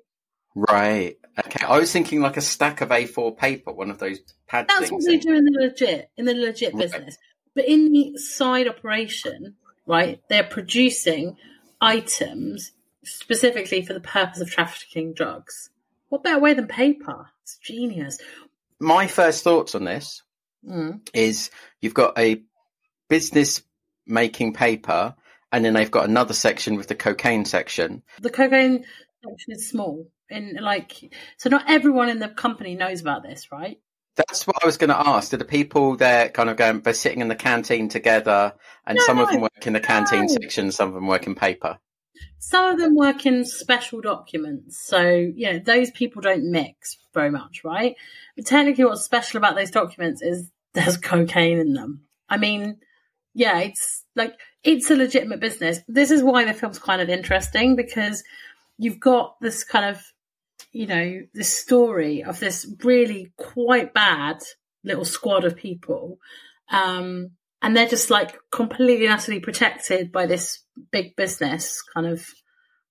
Right. 0.55 1.17
Okay. 1.47 1.65
I 1.67 1.79
was 1.79 1.91
thinking 1.91 2.21
like 2.21 2.37
a 2.37 2.43
stack 2.43 2.83
of 2.83 2.91
A4 2.91 3.37
paper, 3.37 3.73
one 3.73 3.91
of 3.91 3.99
those 3.99 4.21
pad 4.47 4.67
That's 4.69 4.91
things. 4.91 4.91
what 4.93 5.05
they 5.07 5.15
in- 5.15 5.21
do 5.21 5.35
in 5.35 5.45
the 5.45 5.59
legit 5.61 6.11
in 6.17 6.27
the 6.27 6.35
legit 6.35 6.75
Right. 6.75 6.83
business. 6.83 7.17
But 7.55 7.67
in 7.67 7.91
the 7.93 8.17
side 8.19 8.69
operation, 8.69 9.57
right, 9.87 10.21
they're 10.29 10.45
producing 10.45 11.37
items 11.81 12.73
specifically 13.05 13.83
for 13.85 13.93
the 13.95 14.01
purpose 14.01 14.41
of 14.41 14.51
trafficking 14.51 15.13
drugs. 15.15 15.71
What 16.09 16.23
better 16.23 16.39
way 16.39 16.55
than 16.55 16.67
paper? 16.69 17.31
It's 17.43 17.57
genius. 17.59 18.19
My 18.79 19.07
first 19.07 19.43
thoughts 19.45 19.75
on 19.75 19.85
this 19.85 20.23
Mm. 20.67 21.01
is 21.15 21.51
you've 21.81 21.95
got 21.95 22.17
a 22.19 22.43
business 23.09 23.63
making 24.07 24.53
paper, 24.53 25.15
and 25.53 25.65
then 25.65 25.75
they've 25.75 25.91
got 25.91 26.09
another 26.09 26.35
section 26.35 26.77
with 26.77 26.89
the 26.89 26.95
cocaine 26.95 27.45
section. 27.45 28.03
The 28.21 28.31
cocaine 28.31 28.85
section 29.23 29.53
is 29.53 29.69
small, 29.69 30.11
and 30.31 30.59
like 30.61 31.13
so, 31.37 31.51
not 31.51 31.71
everyone 31.71 32.09
in 32.09 32.19
the 32.19 32.29
company 32.29 32.75
knows 32.75 33.03
about 33.03 33.23
this, 33.23 33.53
right? 33.53 33.79
That's 34.17 34.47
what 34.47 34.57
I 34.63 34.67
was 34.67 34.77
going 34.77 34.91
to 34.91 35.09
ask. 35.09 35.31
Do 35.31 35.37
the 35.37 35.45
people 35.45 35.97
there 35.97 36.29
kind 36.29 36.51
of 36.51 36.57
going, 36.57 36.81
they're 36.81 36.93
sitting 36.93 37.21
in 37.21 37.29
the 37.29 37.35
canteen 37.35 37.89
together, 37.89 38.55
and 38.87 38.97
No, 38.97 39.05
some 39.05 39.19
of 39.19 39.31
them 39.31 39.41
work 39.41 39.67
in 39.67 39.73
the 39.75 39.81
canteen 39.81 40.27
no. 40.27 40.27
section, 40.27 40.73
some 40.73 40.89
of 40.89 40.95
them 40.95 41.07
work 41.07 41.27
in 41.27 41.35
paper? 41.35 41.79
Some 42.39 42.75
of 42.75 42.79
them 42.79 42.95
work 42.95 43.25
in 43.25 43.45
special 43.45 44.01
documents, 44.01 44.81
so 44.85 45.03
you 45.03 45.53
know 45.53 45.59
those 45.59 45.91
people 45.91 46.23
don't 46.23 46.51
mix 46.51 46.97
very 47.15 47.31
much, 47.31 47.63
right? 47.63 47.95
But 48.37 48.47
technically, 48.47 48.85
what's 48.85 49.03
special 49.03 49.39
about 49.39 49.55
those 49.55 49.71
documents 49.71 50.23
is 50.23 50.51
there's 50.73 50.97
cocaine 50.97 51.59
in 51.59 51.75
them. 51.75 52.03
I 52.29 52.39
mean, 52.39 52.79
yeah, 53.35 53.61
it's 53.61 54.05
like 54.17 54.35
it's 54.65 54.91
a 54.91 54.97
legitimate 54.97 55.41
business. 55.41 55.81
This 55.89 56.11
is 56.11 56.23
why 56.23 56.45
the 56.45 56.55
film's 56.55 56.79
kind 56.79 57.03
of 57.03 57.09
interesting 57.09 57.77
because 57.77 58.23
you've 58.79 59.01
got 59.01 59.41
this 59.41 59.65
kind 59.65 59.87
of, 59.87 60.03
you 60.73 60.87
know, 60.87 61.21
this 61.35 61.57
story 61.57 62.23
of 62.23 62.39
this 62.39 62.67
really 62.83 63.33
quite 63.37 63.93
bad 63.93 64.39
little 64.85 65.05
squad 65.05 65.45
of 65.45 65.57
people. 65.57 66.19
Um, 66.71 67.33
and 67.61 67.77
they're 67.77 67.89
just 67.89 68.11
like 68.11 68.37
completely 68.51 69.07
and 69.07 69.15
utterly 69.15 69.41
protected 69.41 70.11
by 70.11 70.27
this 70.27 70.61
big 70.91 71.17
business 71.17 71.83
kind 71.95 72.07
of, 72.07 72.27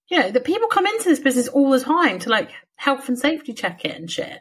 you 0.09 0.19
know, 0.19 0.31
that 0.31 0.45
people 0.45 0.68
come 0.68 0.85
into 0.85 1.09
this 1.09 1.19
business 1.19 1.47
all 1.47 1.71
the 1.71 1.79
time 1.79 2.19
to 2.19 2.29
like 2.29 2.51
health 2.75 3.07
and 3.07 3.18
safety 3.18 3.53
check 3.53 3.85
it 3.85 3.95
and 3.95 4.09
shit. 4.09 4.39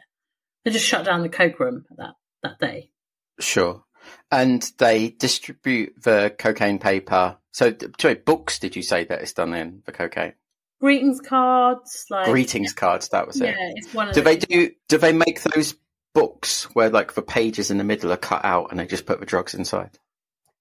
They 0.63 0.71
just 0.71 0.85
shut 0.85 1.05
down 1.05 1.21
the 1.21 1.29
coke 1.29 1.59
room 1.59 1.85
that, 1.97 2.13
that 2.43 2.59
day. 2.59 2.91
Sure. 3.39 3.83
And 4.31 4.61
they 4.77 5.09
distribute 5.09 6.01
the 6.01 6.33
cocaine 6.37 6.79
paper. 6.79 7.37
So, 7.51 7.75
sorry, 7.99 8.15
books, 8.15 8.59
did 8.59 8.75
you 8.75 8.81
say 8.81 9.03
that 9.05 9.21
it's 9.21 9.33
done 9.33 9.53
in 9.53 9.83
the 9.85 9.91
cocaine? 9.91 10.33
Greetings 10.79 11.21
cards, 11.21 12.05
like 12.09 12.25
Greetings 12.25 12.73
cards, 12.73 13.09
that 13.09 13.27
was 13.27 13.39
it. 13.39 13.45
Yeah, 13.45 13.51
it. 13.51 13.73
it's 13.75 13.93
one 13.93 14.09
of 14.09 14.15
Do 14.15 14.21
the 14.21 14.25
they 14.25 14.37
do? 14.37 14.71
Do 14.89 14.97
they 14.97 15.13
make 15.13 15.43
those 15.43 15.75
books 16.13 16.63
where 16.73 16.89
like 16.89 17.13
the 17.13 17.21
pages 17.21 17.69
in 17.69 17.77
the 17.77 17.83
middle 17.83 18.11
are 18.11 18.17
cut 18.17 18.43
out 18.43 18.71
and 18.71 18.79
they 18.79 18.87
just 18.87 19.05
put 19.05 19.19
the 19.19 19.25
drugs 19.25 19.53
inside? 19.53 19.99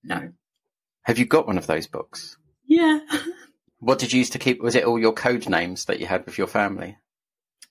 No. 0.04 0.30
Have 1.04 1.18
you 1.18 1.24
got 1.24 1.46
one 1.46 1.58
of 1.58 1.66
those 1.66 1.86
books? 1.86 2.36
Yeah. 2.66 3.00
What 3.78 3.98
did 3.98 4.12
you 4.12 4.18
use 4.18 4.30
to 4.30 4.38
keep? 4.38 4.60
Was 4.62 4.74
it 4.74 4.84
all 4.84 4.98
your 4.98 5.14
code 5.14 5.48
names 5.48 5.86
that 5.86 6.00
you 6.00 6.06
had 6.06 6.26
with 6.26 6.36
your 6.36 6.46
family? 6.46 6.98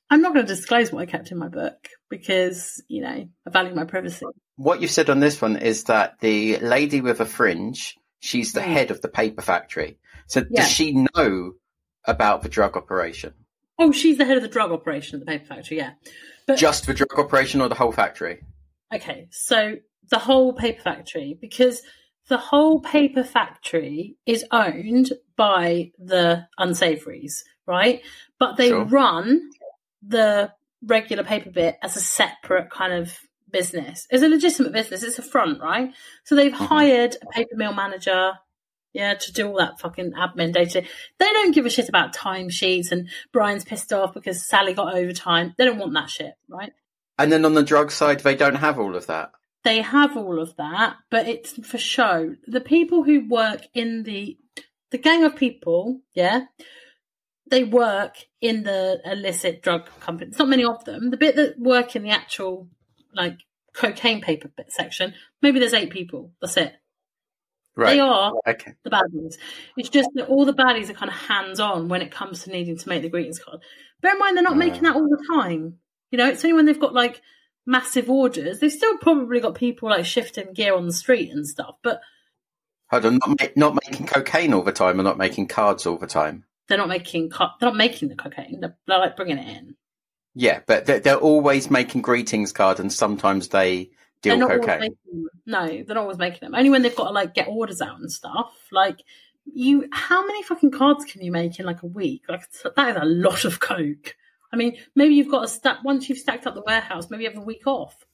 I'm 0.09 0.21
not 0.21 0.33
going 0.33 0.45
to 0.45 0.53
disclose 0.55 0.91
what 0.91 1.03
I 1.03 1.05
kept 1.05 1.31
in 1.31 1.37
my 1.37 1.49
book 1.49 1.87
because, 2.09 2.83
you 2.87 3.03
know, 3.03 3.29
I 3.47 3.49
value 3.51 3.75
my 3.75 3.85
privacy. 3.85 4.25
What 4.59 4.81
you've 4.81 4.91
said 4.91 5.09
on 5.09 5.21
this 5.21 5.41
one 5.41 5.55
is 5.55 5.85
that 5.85 6.19
the 6.19 6.57
lady 6.57 6.99
with 6.99 7.21
a 7.21 7.25
fringe, 7.25 7.95
she's 8.19 8.51
the 8.51 8.59
Mm. 8.59 8.73
head 8.73 8.91
of 8.91 8.99
the 9.01 9.07
paper 9.07 9.41
factory. 9.41 9.97
So 10.27 10.41
Yeah. 10.41 10.63
does 10.63 10.69
she 10.69 10.91
know 11.15 11.53
about 12.03 12.41
the 12.43 12.49
drug 12.49 12.75
operation? 12.75 13.33
Oh, 13.77 13.93
she's 13.93 14.17
the 14.17 14.25
head 14.25 14.35
of 14.35 14.43
the 14.43 14.49
drug 14.49 14.73
operation 14.73 15.15
at 15.15 15.21
the 15.25 15.31
paper 15.31 15.45
factory, 15.45 15.77
yeah. 15.77 15.93
But 16.45 16.57
Just 16.57 16.87
the 16.87 16.93
drug 16.93 17.17
operation 17.17 17.61
or 17.61 17.69
the 17.69 17.75
whole 17.75 17.93
factory? 17.93 18.41
okay, 18.93 19.27
so 19.31 19.77
the 20.09 20.19
whole 20.19 20.51
paper 20.51 20.81
factory, 20.81 21.37
because 21.39 21.81
the 22.27 22.37
whole 22.37 22.81
paper 22.81 23.23
factory 23.23 24.17
is 24.25 24.43
owned 24.51 25.13
by 25.37 25.93
the 25.97 26.47
unsavories, 26.57 27.45
right? 27.65 28.01
But 28.39 28.57
they 28.57 28.69
Sure. 28.71 28.83
run 28.83 29.39
the 30.05 30.51
regular 30.83 31.23
paper 31.23 31.49
bit 31.49 31.77
as 31.81 31.95
a 31.95 32.01
separate 32.01 32.69
kind 32.71 32.91
of 32.91 33.17
business. 33.51 34.07
It's 34.09 34.23
a 34.23 34.27
legitimate 34.29 34.73
business. 34.73 35.03
It's 35.03 35.19
a 35.19 35.23
front, 35.23 35.61
right? 35.61 35.93
So 36.23 36.35
they've 36.35 36.51
Mhm. 36.51 36.67
hired 36.67 37.15
a 37.21 37.25
paper 37.27 37.55
mill 37.55 37.73
manager, 37.73 38.33
yeah, 38.93 39.13
to 39.15 39.31
do 39.33 39.47
all 39.47 39.57
that 39.57 39.79
fucking 39.79 40.13
admin 40.13 40.53
data. 40.53 40.83
They 41.17 41.25
don't 41.25 41.53
give 41.53 41.65
a 41.65 41.69
shit 41.69 41.89
about 41.89 42.15
timesheets 42.15 42.91
and 42.91 43.09
Brian's 43.31 43.63
pissed 43.65 43.93
off 43.93 44.13
because 44.13 44.47
Sally 44.47 44.73
got 44.73 44.95
overtime. 44.95 45.53
They 45.57 45.65
don't 45.65 45.77
want 45.79 45.93
that 45.93 46.09
shit, 46.09 46.33
right? 46.47 46.73
And 47.17 47.31
then 47.31 47.43
on 47.45 47.53
the 47.53 47.63
drug 47.63 47.91
side, 47.91 48.21
they 48.21 48.35
don't 48.35 48.55
have 48.55 48.79
all 48.79 48.95
of 48.95 49.07
that. 49.07 49.31
they 49.65 49.81
have 49.81 50.15
all 50.15 50.39
of 50.41 50.55
that, 50.55 50.95
but 51.11 51.27
it's 51.27 51.51
for 51.67 51.77
show. 51.77 52.33
The 52.47 52.61
people 52.61 53.03
who 53.03 53.27
work 53.27 53.67
in 53.73 54.03
the 54.03 54.37
the 54.91 54.97
gang 54.97 55.23
of 55.25 55.35
people, 55.35 55.99
yeah, 56.15 56.45
they 57.45 57.63
work 57.65 58.15
in 58.41 58.63
the 58.63 59.01
illicit 59.05 59.61
drug 59.61 59.87
company. 59.99 60.29
It's 60.29 60.39
not 60.39 60.47
many 60.47 60.63
of 60.63 60.85
them. 60.85 61.09
The 61.11 61.17
bit 61.17 61.35
that 61.35 61.59
work 61.59 61.95
in 61.95 62.03
the 62.03 62.09
actual 62.11 62.69
like 63.13 63.37
cocaine 63.73 64.21
paper 64.21 64.49
bit 64.55 64.71
section, 64.71 65.13
maybe 65.41 65.59
there's 65.59 65.73
eight 65.73 65.91
people. 65.91 66.31
That's 66.41 66.57
it. 66.57 66.73
Right. 67.75 67.93
They 67.93 67.99
are 67.99 68.33
Okay. 68.47 68.73
the 68.83 68.89
baddies. 68.89 69.35
It's 69.77 69.89
just 69.89 70.09
that 70.15 70.27
all 70.27 70.45
the 70.45 70.53
baddies 70.53 70.89
are 70.89 70.93
kind 70.93 71.09
of 71.11 71.17
hands 71.17 71.59
on 71.59 71.87
when 71.87 72.01
it 72.01 72.11
comes 72.11 72.43
to 72.43 72.49
needing 72.51 72.77
to 72.77 72.89
make 72.89 73.01
the 73.03 73.09
greetings 73.09 73.39
card. 73.39 73.59
Bear 74.01 74.13
in 74.13 74.19
mind, 74.19 74.35
they're 74.35 74.43
not 74.43 74.57
making 74.57 74.83
that 74.83 74.95
all 74.95 75.07
the 75.07 75.23
time. 75.33 75.77
You 76.11 76.17
know, 76.17 76.27
it's 76.27 76.43
only 76.43 76.55
when 76.55 76.65
they've 76.65 76.79
got 76.79 76.93
like 76.93 77.21
massive 77.65 78.09
orders. 78.09 78.59
They've 78.59 78.71
still 78.71 78.97
probably 78.97 79.39
got 79.39 79.55
people 79.55 79.89
like 79.89 80.05
shifting 80.05 80.53
gear 80.53 80.75
on 80.75 80.87
the 80.87 80.93
street 80.93 81.31
and 81.31 81.47
stuff, 81.47 81.75
but 81.83 82.01
Hold 82.91 83.05
on, 83.05 83.17
not, 83.19 83.29
ma- 83.39 83.47
not 83.55 83.79
making 83.85 84.07
cocaine 84.07 84.51
all 84.51 84.63
the 84.63 84.71
time, 84.71 84.99
or 84.99 85.03
not 85.03 85.19
making 85.19 85.47
cards 85.47 85.85
all 85.85 85.99
the 85.99 86.07
time. 86.07 86.45
they're 86.67 86.77
not 86.77 86.87
making 86.89 87.29
they're 87.29 87.49
not 87.61 87.75
making 87.75 88.09
the 88.09 88.15
cocaine. 88.15 88.59
They're, 88.61 88.75
they're 88.87 88.97
like 88.99 89.15
bringing 89.15 89.37
it 89.37 89.47
in. 89.47 89.75
Yeah, 90.35 90.61
but 90.67 90.85
they're, 90.85 90.99
they're 90.99 91.17
always 91.17 91.69
making 91.71 92.01
greetings 92.01 92.51
cards, 92.51 92.79
and 92.79 92.93
sometimes 92.93 93.49
they 93.49 93.91
They're 94.21 94.37
deal 94.37 94.47
not 94.47 94.61
cocaine. 94.61 94.95
No, 95.45 95.67
they're 95.67 95.95
not 95.95 95.97
always 95.97 96.17
making 96.17 96.39
them. 96.41 96.55
Only 96.55 96.69
when 96.69 96.81
they've 96.81 96.95
got 96.95 97.07
to 97.07 97.11
like 97.11 97.33
get 97.33 97.47
orders 97.47 97.81
out 97.81 97.99
and 97.99 98.11
stuff. 98.11 98.53
Like 98.71 98.99
you, 99.45 99.87
how 99.91 100.25
many 100.25 100.43
fucking 100.43 100.71
cards 100.71 101.05
can 101.05 101.23
you 101.23 101.31
make 101.31 101.59
in 101.59 101.65
like 101.65 101.81
a 101.83 101.87
week? 101.87 102.23
Like 102.29 102.43
that 102.75 102.89
is 102.89 103.01
a 103.01 103.05
lot 103.05 103.45
of 103.45 103.59
coke. 103.59 104.15
I 104.51 104.55
mean, 104.55 104.77
maybe 104.95 105.15
you've 105.15 105.31
got 105.31 105.45
a 105.45 105.47
stack 105.47 105.83
once 105.83 106.09
you've 106.09 106.17
stacked 106.17 106.47
up 106.47 106.55
the 106.55 106.63
warehouse. 106.65 107.09
Maybe 107.09 107.23
you 107.23 107.29
have 107.29 107.39
a 107.39 107.45
week 107.45 107.65
off. 107.65 108.05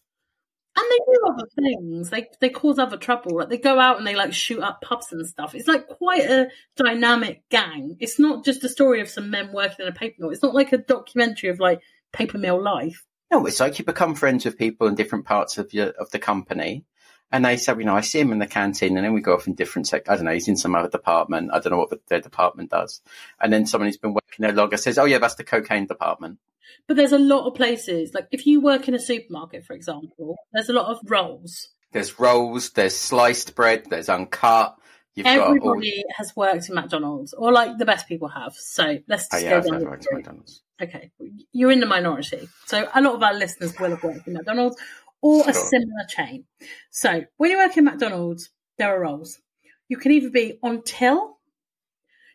And 0.78 0.86
they 0.92 1.14
do 1.14 1.22
other 1.26 1.48
things. 1.56 2.10
They 2.10 2.28
they 2.42 2.50
cause 2.50 2.80
other 2.80 2.98
trouble. 2.98 3.38
Like 3.38 3.48
they 3.48 3.58
go 3.58 3.80
out 3.80 3.98
and 3.98 4.06
they 4.06 4.16
like 4.16 4.34
shoot 4.34 4.62
up 4.62 4.82
pubs 4.82 5.14
and 5.14 5.26
stuff. 5.26 5.56
It's 5.56 5.70
like 5.70 5.88
quite 5.88 6.30
a 6.30 6.50
dynamic 6.76 7.48
gang. 7.50 7.96
It's 8.02 8.20
not 8.20 8.44
just 8.44 8.66
a 8.66 8.70
story 8.70 9.00
of 9.00 9.08
some 9.08 9.30
men 9.30 9.54
working 9.54 9.86
in 9.86 9.88
a 9.88 9.96
paper 9.96 10.16
mill. 10.20 10.32
It's 10.32 10.44
not 10.44 10.54
like 10.54 10.74
a 10.74 10.78
documentary 10.78 11.50
of 11.50 11.62
like 11.62 11.80
paper 12.16 12.38
mill 12.38 12.62
life. 12.62 13.04
No, 13.32 13.46
it's 13.46 13.60
like 13.60 13.80
you 13.80 13.86
become 13.86 14.16
friends 14.16 14.46
with 14.46 14.58
people 14.58 14.88
in 14.88 14.96
different 14.96 15.26
parts 15.26 15.58
of 15.58 15.74
your 15.74 15.88
of 15.90 16.12
the 16.12 16.20
company, 16.20 16.86
and 17.32 17.44
they 17.44 17.58
say, 17.58 17.74
you 17.78 17.84
know, 17.84 17.96
I 17.96 18.02
see 18.02 18.20
him 18.20 18.32
in 18.32 18.40
the 18.40 18.48
canteen, 18.48 18.98
and 18.98 19.06
then 19.06 19.14
we 19.14 19.22
go 19.22 19.34
off 19.34 19.48
in 19.48 19.56
different 19.56 19.88
sec. 19.88 20.10
I 20.10 20.16
don't 20.16 20.26
know, 20.26 20.32
he's 20.32 20.48
in 20.48 20.58
some 20.58 20.76
other 20.76 20.90
department. 20.90 21.52
I 21.52 21.60
don't 21.60 21.72
know 21.72 21.78
what 21.80 21.90
the, 21.90 22.00
their 22.08 22.22
department 22.22 22.72
does, 22.72 23.02
and 23.42 23.52
then 23.52 23.66
someone 23.66 23.88
who's 23.88 23.98
been 23.98 24.14
working 24.14 24.40
there 24.40 24.54
longer 24.54 24.78
says, 24.78 24.98
oh 24.98 25.06
yeah, 25.06 25.18
that's 25.18 25.36
the 25.36 25.44
cocaine 25.44 25.88
department. 25.88 26.40
But 26.88 26.98
there's 26.98 27.12
a 27.14 27.20
lot 27.20 27.48
of 27.48 27.56
places, 27.56 28.14
like 28.14 28.28
if 28.32 28.46
you 28.46 28.62
work 28.62 28.88
in 28.88 28.94
a 28.94 29.00
supermarket, 29.00 29.66
for 29.66 29.74
example, 29.74 30.36
there's 30.54 30.70
a 30.70 30.74
lot 30.74 30.88
of 30.88 31.00
roles. 31.10 31.70
There's 31.92 32.20
rolls, 32.20 32.72
there's 32.72 32.96
sliced 32.96 33.56
bread, 33.56 33.86
there's 33.90 34.10
uncut. 34.10 34.78
You've 35.16 35.26
got 35.26 35.40
all. 35.40 35.48
Everybody 35.48 36.04
has 36.18 36.36
worked 36.36 36.68
in 36.68 36.76
McDonald's, 36.76 37.34
or 37.34 37.52
like 37.54 37.78
the 37.78 37.86
best 37.86 38.08
people 38.08 38.28
have. 38.28 38.54
So 38.54 38.98
let's 39.08 39.28
Oh 39.32 39.38
just 39.38 39.44
yeah, 39.46 39.50
go 39.52 39.58
I've 39.58 39.64
down 39.64 39.74
never 39.80 39.92
worked 39.92 40.08
at. 40.12 40.14
McDonald's. 40.14 40.62
Okay, 40.82 41.12
you're 41.52 41.72
in 41.72 41.80
the 41.80 41.86
minority. 41.86 42.50
So 42.66 42.88
a 42.94 43.02
lot 43.02 43.16
of 43.16 43.24
our 43.24 43.34
listeners 43.34 43.74
will 43.80 43.92
have 43.92 44.04
worked 44.04 44.28
in 44.28 44.34
McDonald's 44.34 44.78
or 45.22 45.50
a 45.50 45.54
similar 45.54 46.04
chain. 46.08 46.46
So 46.92 47.24
when 47.38 47.52
you 47.52 47.58
work 47.58 47.78
in 47.78 47.86
McDonald's, 47.86 48.50
there 48.78 48.96
are 48.96 49.00
roles. 49.00 49.40
You 49.88 49.98
can 49.98 50.12
either 50.12 50.30
be 50.30 50.60
on 50.62 50.82
till, 50.84 51.38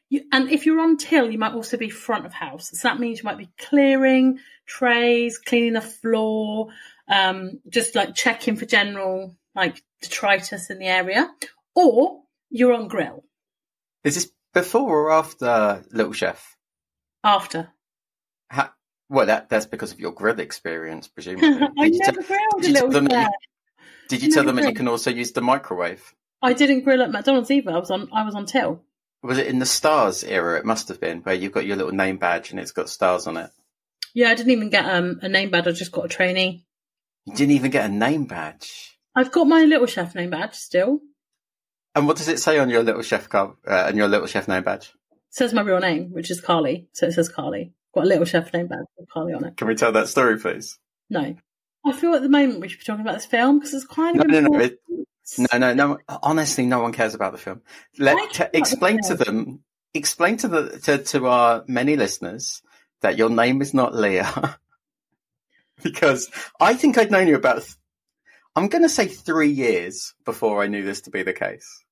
you, 0.08 0.22
and 0.32 0.50
if 0.50 0.64
you're 0.64 0.80
on 0.80 0.96
till, 0.96 1.30
you 1.30 1.38
might 1.38 1.52
also 1.52 1.76
be 1.76 1.90
front 1.90 2.24
of 2.24 2.32
house. 2.32 2.70
So 2.72 2.88
that 2.88 2.98
means 2.98 3.18
you 3.18 3.24
might 3.24 3.38
be 3.38 3.50
clearing 3.58 4.38
trays, 4.66 5.38
cleaning 5.38 5.74
the 5.74 5.80
floor, 5.80 6.68
um, 7.08 7.60
just 7.68 7.94
like 7.94 8.14
checking 8.14 8.56
for 8.56 8.66
general 8.66 9.36
like 9.54 9.82
detritus 10.00 10.70
in 10.70 10.78
the 10.78 10.86
area, 10.86 11.28
or 11.74 12.22
you're 12.48 12.72
on 12.72 12.88
grill 12.88 13.24
Is 14.04 14.14
this 14.14 14.32
before 14.54 15.08
or 15.08 15.12
after 15.12 15.84
Little 15.92 16.12
Chef? 16.12 16.56
after. 17.22 17.68
Ha- 18.50 18.74
well, 19.08 19.26
that 19.26 19.48
that's 19.48 19.66
because 19.66 19.92
of 19.92 20.00
your 20.00 20.12
grill 20.12 20.40
experience, 20.40 21.08
presumably. 21.08 21.68
I 21.78 21.84
Did 21.88 21.94
you 21.94 22.00
never 22.00 22.22
tell- 22.22 22.26
grilled 22.26 22.62
did 22.62 22.64
a 22.64 22.68
you 22.68 22.74
tell 22.74 22.86
little 22.86 22.90
them 22.90 23.04
that 23.06 23.16
you- 23.18 23.22
chef. 23.24 23.30
Did 24.08 24.22
you 24.22 24.32
tell 24.32 24.44
them 24.44 24.56
that 24.56 24.68
you 24.68 24.74
can 24.74 24.88
also 24.88 25.10
use 25.10 25.32
the 25.32 25.40
microwave? 25.40 26.14
I 26.42 26.52
didn't 26.52 26.82
grill 26.82 27.02
at 27.02 27.10
McDonald's 27.12 27.50
either. 27.50 27.70
I 27.70 27.78
was 27.78 27.90
on 27.90 28.08
I 28.12 28.24
was 28.24 28.34
on 28.34 28.46
till. 28.46 28.82
Was 29.22 29.38
it 29.38 29.46
in 29.46 29.58
the 29.58 29.66
stars 29.66 30.24
era? 30.24 30.58
It 30.58 30.64
must 30.64 30.88
have 30.88 31.00
been 31.00 31.18
where 31.20 31.34
you've 31.34 31.52
got 31.52 31.66
your 31.66 31.76
little 31.76 31.92
name 31.92 32.16
badge 32.16 32.50
and 32.50 32.58
it's 32.58 32.72
got 32.72 32.88
stars 32.88 33.26
on 33.26 33.36
it. 33.36 33.50
Yeah, 34.14 34.30
I 34.30 34.34
didn't 34.34 34.50
even 34.52 34.70
get 34.70 34.86
um, 34.86 35.20
a 35.22 35.28
name 35.28 35.50
badge. 35.50 35.68
I 35.68 35.72
just 35.72 35.92
got 35.92 36.06
a 36.06 36.08
trainee. 36.08 36.64
You 37.26 37.34
didn't 37.34 37.52
even 37.54 37.70
get 37.70 37.84
a 37.88 37.92
name 37.92 38.24
badge. 38.24 38.98
I've 39.14 39.30
got 39.30 39.46
my 39.46 39.62
little 39.64 39.86
chef 39.86 40.14
name 40.14 40.30
badge 40.30 40.54
still. 40.54 41.00
And 41.94 42.06
what 42.06 42.16
does 42.16 42.28
it 42.28 42.40
say 42.40 42.58
on 42.58 42.70
your 42.70 42.82
little 42.82 43.02
chef 43.02 43.28
card? 43.28 43.50
Uh, 43.66 43.84
on 43.88 43.96
your 43.96 44.08
little 44.08 44.26
chef 44.26 44.48
name 44.48 44.62
badge? 44.62 44.92
It 45.12 45.18
says 45.34 45.52
my 45.52 45.62
real 45.62 45.80
name, 45.80 46.10
which 46.12 46.30
is 46.30 46.40
Carly. 46.40 46.88
So 46.92 47.06
it 47.06 47.12
says 47.12 47.28
Carly. 47.28 47.74
Got 47.94 48.04
a 48.04 48.06
little 48.06 48.24
chef 48.24 48.52
name 48.52 48.68
badge 48.68 48.86
Carly 49.12 49.32
on 49.32 49.44
it. 49.44 49.56
Can 49.56 49.66
we 49.68 49.74
tell 49.74 49.92
that 49.92 50.08
story, 50.08 50.38
please? 50.38 50.78
No. 51.08 51.34
I 51.84 51.92
feel 51.92 52.14
at 52.14 52.22
the 52.22 52.28
moment 52.28 52.60
we 52.60 52.68
should 52.68 52.78
be 52.78 52.84
talking 52.84 53.00
about 53.00 53.14
this 53.14 53.26
film 53.26 53.58
because 53.58 53.74
it's 53.74 53.86
kind 53.86 54.16
No, 54.16 54.22
of 54.22 54.28
no, 54.28 54.40
no. 54.40 54.46
important. 54.46 54.72
It, 55.38 55.48
no, 55.52 55.58
no, 55.58 55.74
no. 55.74 55.98
Honestly, 56.22 56.66
no 56.66 56.80
one 56.80 56.92
cares 56.92 57.14
about 57.14 57.32
the 57.32 57.38
film. 57.38 57.62
Let 57.98 58.16
t- 58.32 58.42
about 58.42 58.52
the 58.52 58.58
explain 58.58 59.00
to 59.02 59.14
them. 59.14 59.64
Explain 59.94 60.36
to 60.38 60.48
the 60.48 60.78
to, 60.80 60.98
to 60.98 61.26
our 61.26 61.64
many 61.66 61.96
listeners 61.96 62.62
that 63.00 63.16
your 63.18 63.30
name 63.30 63.60
is 63.62 63.72
not 63.74 63.94
Leah, 63.94 64.58
because 65.82 66.30
I 66.60 66.74
think 66.74 66.98
I'd 66.98 67.10
known 67.10 67.28
you 67.28 67.36
about. 67.36 67.62
th- 67.62 67.76
I'm 68.56 68.68
going 68.68 68.82
to 68.82 68.88
say 68.88 69.06
three 69.06 69.50
years 69.50 70.14
before 70.24 70.62
I 70.62 70.66
knew 70.66 70.82
this 70.84 71.02
to 71.02 71.10
be 71.10 71.22
the 71.22 71.32
case. 71.32 71.82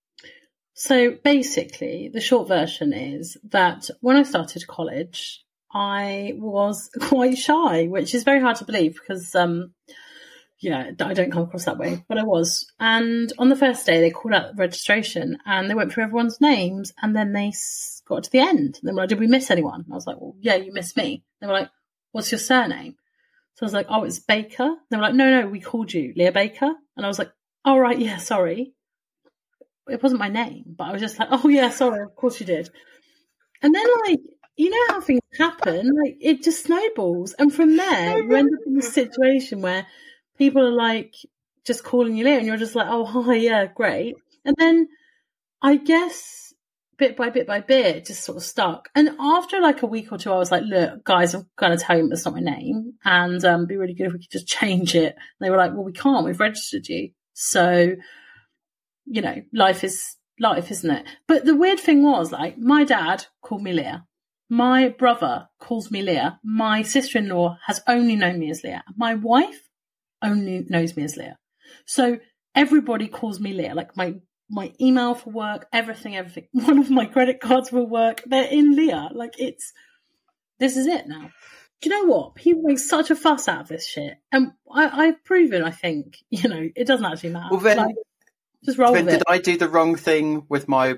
So 0.74 1.12
basically, 1.24 2.10
the 2.12 2.20
short 2.20 2.46
version 2.48 2.92
is 2.92 3.36
that 3.50 3.88
when 4.00 4.16
I 4.16 4.22
started 4.24 4.66
college, 4.66 5.44
I 5.72 6.34
was 6.36 6.90
quite 7.00 7.38
shy, 7.38 7.86
which 7.86 8.14
is 8.14 8.24
very 8.24 8.40
hard 8.40 8.56
to 8.56 8.64
believe 8.64 8.94
because, 8.94 9.34
um, 9.34 9.74
yeah, 10.60 10.90
I 11.00 11.14
don't 11.14 11.30
come 11.30 11.44
across 11.44 11.66
that 11.66 11.78
way, 11.78 12.04
but 12.08 12.18
I 12.18 12.24
was. 12.24 12.66
And 12.80 13.32
on 13.38 13.48
the 13.48 13.56
first 13.56 13.86
day, 13.86 14.00
they 14.00 14.10
called 14.10 14.34
out 14.34 14.56
registration 14.58 15.38
and 15.46 15.70
they 15.70 15.74
went 15.74 15.92
through 15.92 16.04
everyone's 16.04 16.40
names 16.40 16.92
and 17.00 17.14
then 17.14 17.32
they 17.32 17.52
got 18.06 18.24
to 18.24 18.30
the 18.30 18.40
end. 18.40 18.78
And 18.80 18.80
they 18.82 18.92
were 18.92 19.02
like, 19.02 19.08
Did 19.08 19.20
we 19.20 19.26
miss 19.26 19.50
anyone? 19.50 19.84
I 19.90 19.94
was 19.94 20.06
like, 20.06 20.20
Well, 20.20 20.34
yeah, 20.40 20.56
you 20.56 20.72
missed 20.72 20.96
me. 20.96 21.22
They 21.40 21.46
were 21.46 21.52
like, 21.52 21.70
What's 22.12 22.32
your 22.32 22.40
surname? 22.40 22.96
So 23.54 23.64
I 23.64 23.66
was 23.66 23.72
like, 23.72 23.86
Oh, 23.88 24.04
it's 24.04 24.18
Baker. 24.18 24.74
They 24.90 24.96
were 24.96 25.02
like, 25.02 25.14
No, 25.14 25.30
no, 25.30 25.46
we 25.46 25.60
called 25.60 25.92
you 25.92 26.12
Leah 26.16 26.32
Baker. 26.32 26.72
And 26.96 27.06
I 27.06 27.08
was 27.08 27.20
like, 27.20 27.30
Oh, 27.64 27.78
right, 27.78 27.98
yeah, 27.98 28.16
sorry 28.16 28.74
it 29.88 30.02
wasn't 30.02 30.20
my 30.20 30.28
name, 30.28 30.64
but 30.66 30.84
I 30.84 30.92
was 30.92 31.00
just 31.00 31.18
like, 31.18 31.28
oh 31.30 31.48
yeah, 31.48 31.70
sorry, 31.70 32.02
of 32.02 32.14
course 32.14 32.40
you 32.40 32.46
did. 32.46 32.70
And 33.62 33.74
then 33.74 33.86
like, 34.06 34.20
you 34.58 34.70
know 34.70 34.94
how 34.94 35.00
things 35.00 35.20
happen, 35.38 35.90
like 36.02 36.16
it 36.20 36.42
just 36.42 36.64
snowballs, 36.64 37.32
and 37.38 37.52
from 37.54 37.76
there 37.76 38.22
you 38.22 38.34
end 38.34 38.50
up 38.52 38.66
in 38.66 38.74
this 38.74 38.92
situation 38.92 39.62
where 39.62 39.86
people 40.36 40.66
are 40.66 40.72
like 40.72 41.14
just 41.64 41.84
calling 41.84 42.16
you 42.16 42.24
Leah, 42.24 42.38
and 42.38 42.46
you're 42.46 42.56
just 42.56 42.74
like, 42.74 42.88
oh 42.90 43.04
hi, 43.24 43.36
yeah, 43.36 43.66
great. 43.66 44.16
And 44.44 44.56
then 44.58 44.88
I 45.62 45.76
guess 45.76 46.52
bit 46.98 47.16
by 47.16 47.30
bit 47.30 47.46
by 47.46 47.60
bit, 47.60 47.96
it 47.96 48.06
just 48.06 48.24
sort 48.24 48.36
of 48.36 48.42
stuck. 48.42 48.88
And 48.96 49.10
after 49.20 49.60
like 49.60 49.82
a 49.82 49.86
week 49.86 50.10
or 50.10 50.18
two, 50.18 50.32
I 50.32 50.36
was 50.36 50.50
like, 50.50 50.64
look, 50.64 51.04
guys, 51.04 51.34
I'm 51.34 51.46
going 51.56 51.78
to 51.78 51.82
tell 51.82 51.96
you 51.96 52.08
that's 52.08 52.24
not 52.24 52.34
my 52.34 52.40
name, 52.40 52.94
and 53.04 53.42
um, 53.44 53.66
be 53.66 53.76
really 53.76 53.94
good 53.94 54.08
if 54.08 54.12
we 54.12 54.18
could 54.18 54.30
just 54.30 54.48
change 54.58 54.94
it. 54.96 55.14
And 55.14 55.46
they 55.46 55.50
were 55.50 55.56
like, 55.56 55.72
well, 55.72 55.84
we 55.84 55.92
can't. 55.92 56.24
We've 56.24 56.40
registered 56.40 56.88
you, 56.88 57.10
so 57.32 57.94
you 59.06 59.22
know, 59.22 59.36
life 59.52 59.84
is 59.84 60.16
life, 60.40 60.70
isn't 60.70 60.90
it? 60.90 61.06
But 61.26 61.44
the 61.44 61.56
weird 61.56 61.80
thing 61.80 62.02
was, 62.02 62.32
like, 62.32 62.58
my 62.58 62.84
dad 62.84 63.24
called 63.40 63.62
me 63.62 63.72
Leah. 63.72 64.04
My 64.50 64.88
brother 64.88 65.48
calls 65.60 65.90
me 65.90 66.02
Leah. 66.02 66.40
My 66.42 66.82
sister 66.82 67.18
in 67.18 67.28
law 67.28 67.58
has 67.66 67.80
only 67.86 68.16
known 68.16 68.38
me 68.38 68.50
as 68.50 68.62
Leah. 68.64 68.82
My 68.96 69.14
wife 69.14 69.68
only 70.22 70.64
knows 70.68 70.96
me 70.96 71.04
as 71.04 71.16
Leah. 71.16 71.36
So 71.86 72.18
everybody 72.54 73.08
calls 73.08 73.40
me 73.40 73.52
Leah. 73.52 73.74
Like 73.74 73.96
my 73.96 74.14
my 74.50 74.72
email 74.80 75.14
for 75.14 75.30
work, 75.30 75.66
everything, 75.72 76.16
everything. 76.16 76.48
One 76.52 76.78
of 76.78 76.90
my 76.90 77.04
credit 77.04 77.40
cards 77.40 77.68
for 77.68 77.84
work, 77.84 78.22
they're 78.24 78.44
in 78.50 78.74
Leah. 78.74 79.10
Like 79.12 79.34
it's 79.38 79.72
this 80.58 80.76
is 80.76 80.86
it 80.86 81.06
now. 81.06 81.30
Do 81.80 81.90
you 81.90 81.94
know 81.96 82.12
what? 82.12 82.34
People 82.34 82.62
make 82.64 82.78
such 82.80 83.10
a 83.10 83.14
fuss 83.16 83.46
out 83.46 83.60
of 83.60 83.68
this 83.68 83.86
shit, 83.86 84.14
and 84.32 84.52
I, 84.68 85.06
I've 85.06 85.24
proven. 85.24 85.62
I 85.62 85.70
think 85.70 86.16
you 86.30 86.48
know 86.48 86.66
it 86.74 86.86
doesn't 86.86 87.04
actually 87.06 87.30
matter. 87.30 87.48
Well, 87.50 87.60
then- 87.60 87.76
Like, 87.76 87.94
just 88.64 88.76
roll 88.76 88.92
Then 88.92 89.04
with 89.04 89.14
it. 89.14 89.18
did 89.18 89.24
I 89.28 89.38
do 89.38 89.56
the 89.56 89.68
wrong 89.68 89.94
thing 89.94 90.44
with 90.48 90.66
my 90.66 90.96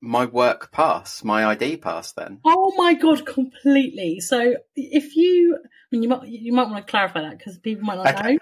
my 0.00 0.26
work 0.26 0.72
pass, 0.72 1.24
my 1.24 1.46
ID 1.46 1.78
pass? 1.78 2.12
Then 2.12 2.40
Oh 2.44 2.72
my 2.76 2.94
god, 2.94 3.26
completely. 3.26 4.20
So 4.20 4.56
if 4.74 5.16
you, 5.16 5.58
I 5.62 5.68
mean, 5.90 6.02
you 6.02 6.08
might 6.08 6.28
you 6.28 6.52
might 6.52 6.68
want 6.68 6.86
to 6.86 6.90
clarify 6.90 7.22
that 7.22 7.38
because 7.38 7.58
people 7.58 7.84
might 7.84 7.96
not 7.96 8.14
Okay. 8.14 8.32
know. 8.32 8.38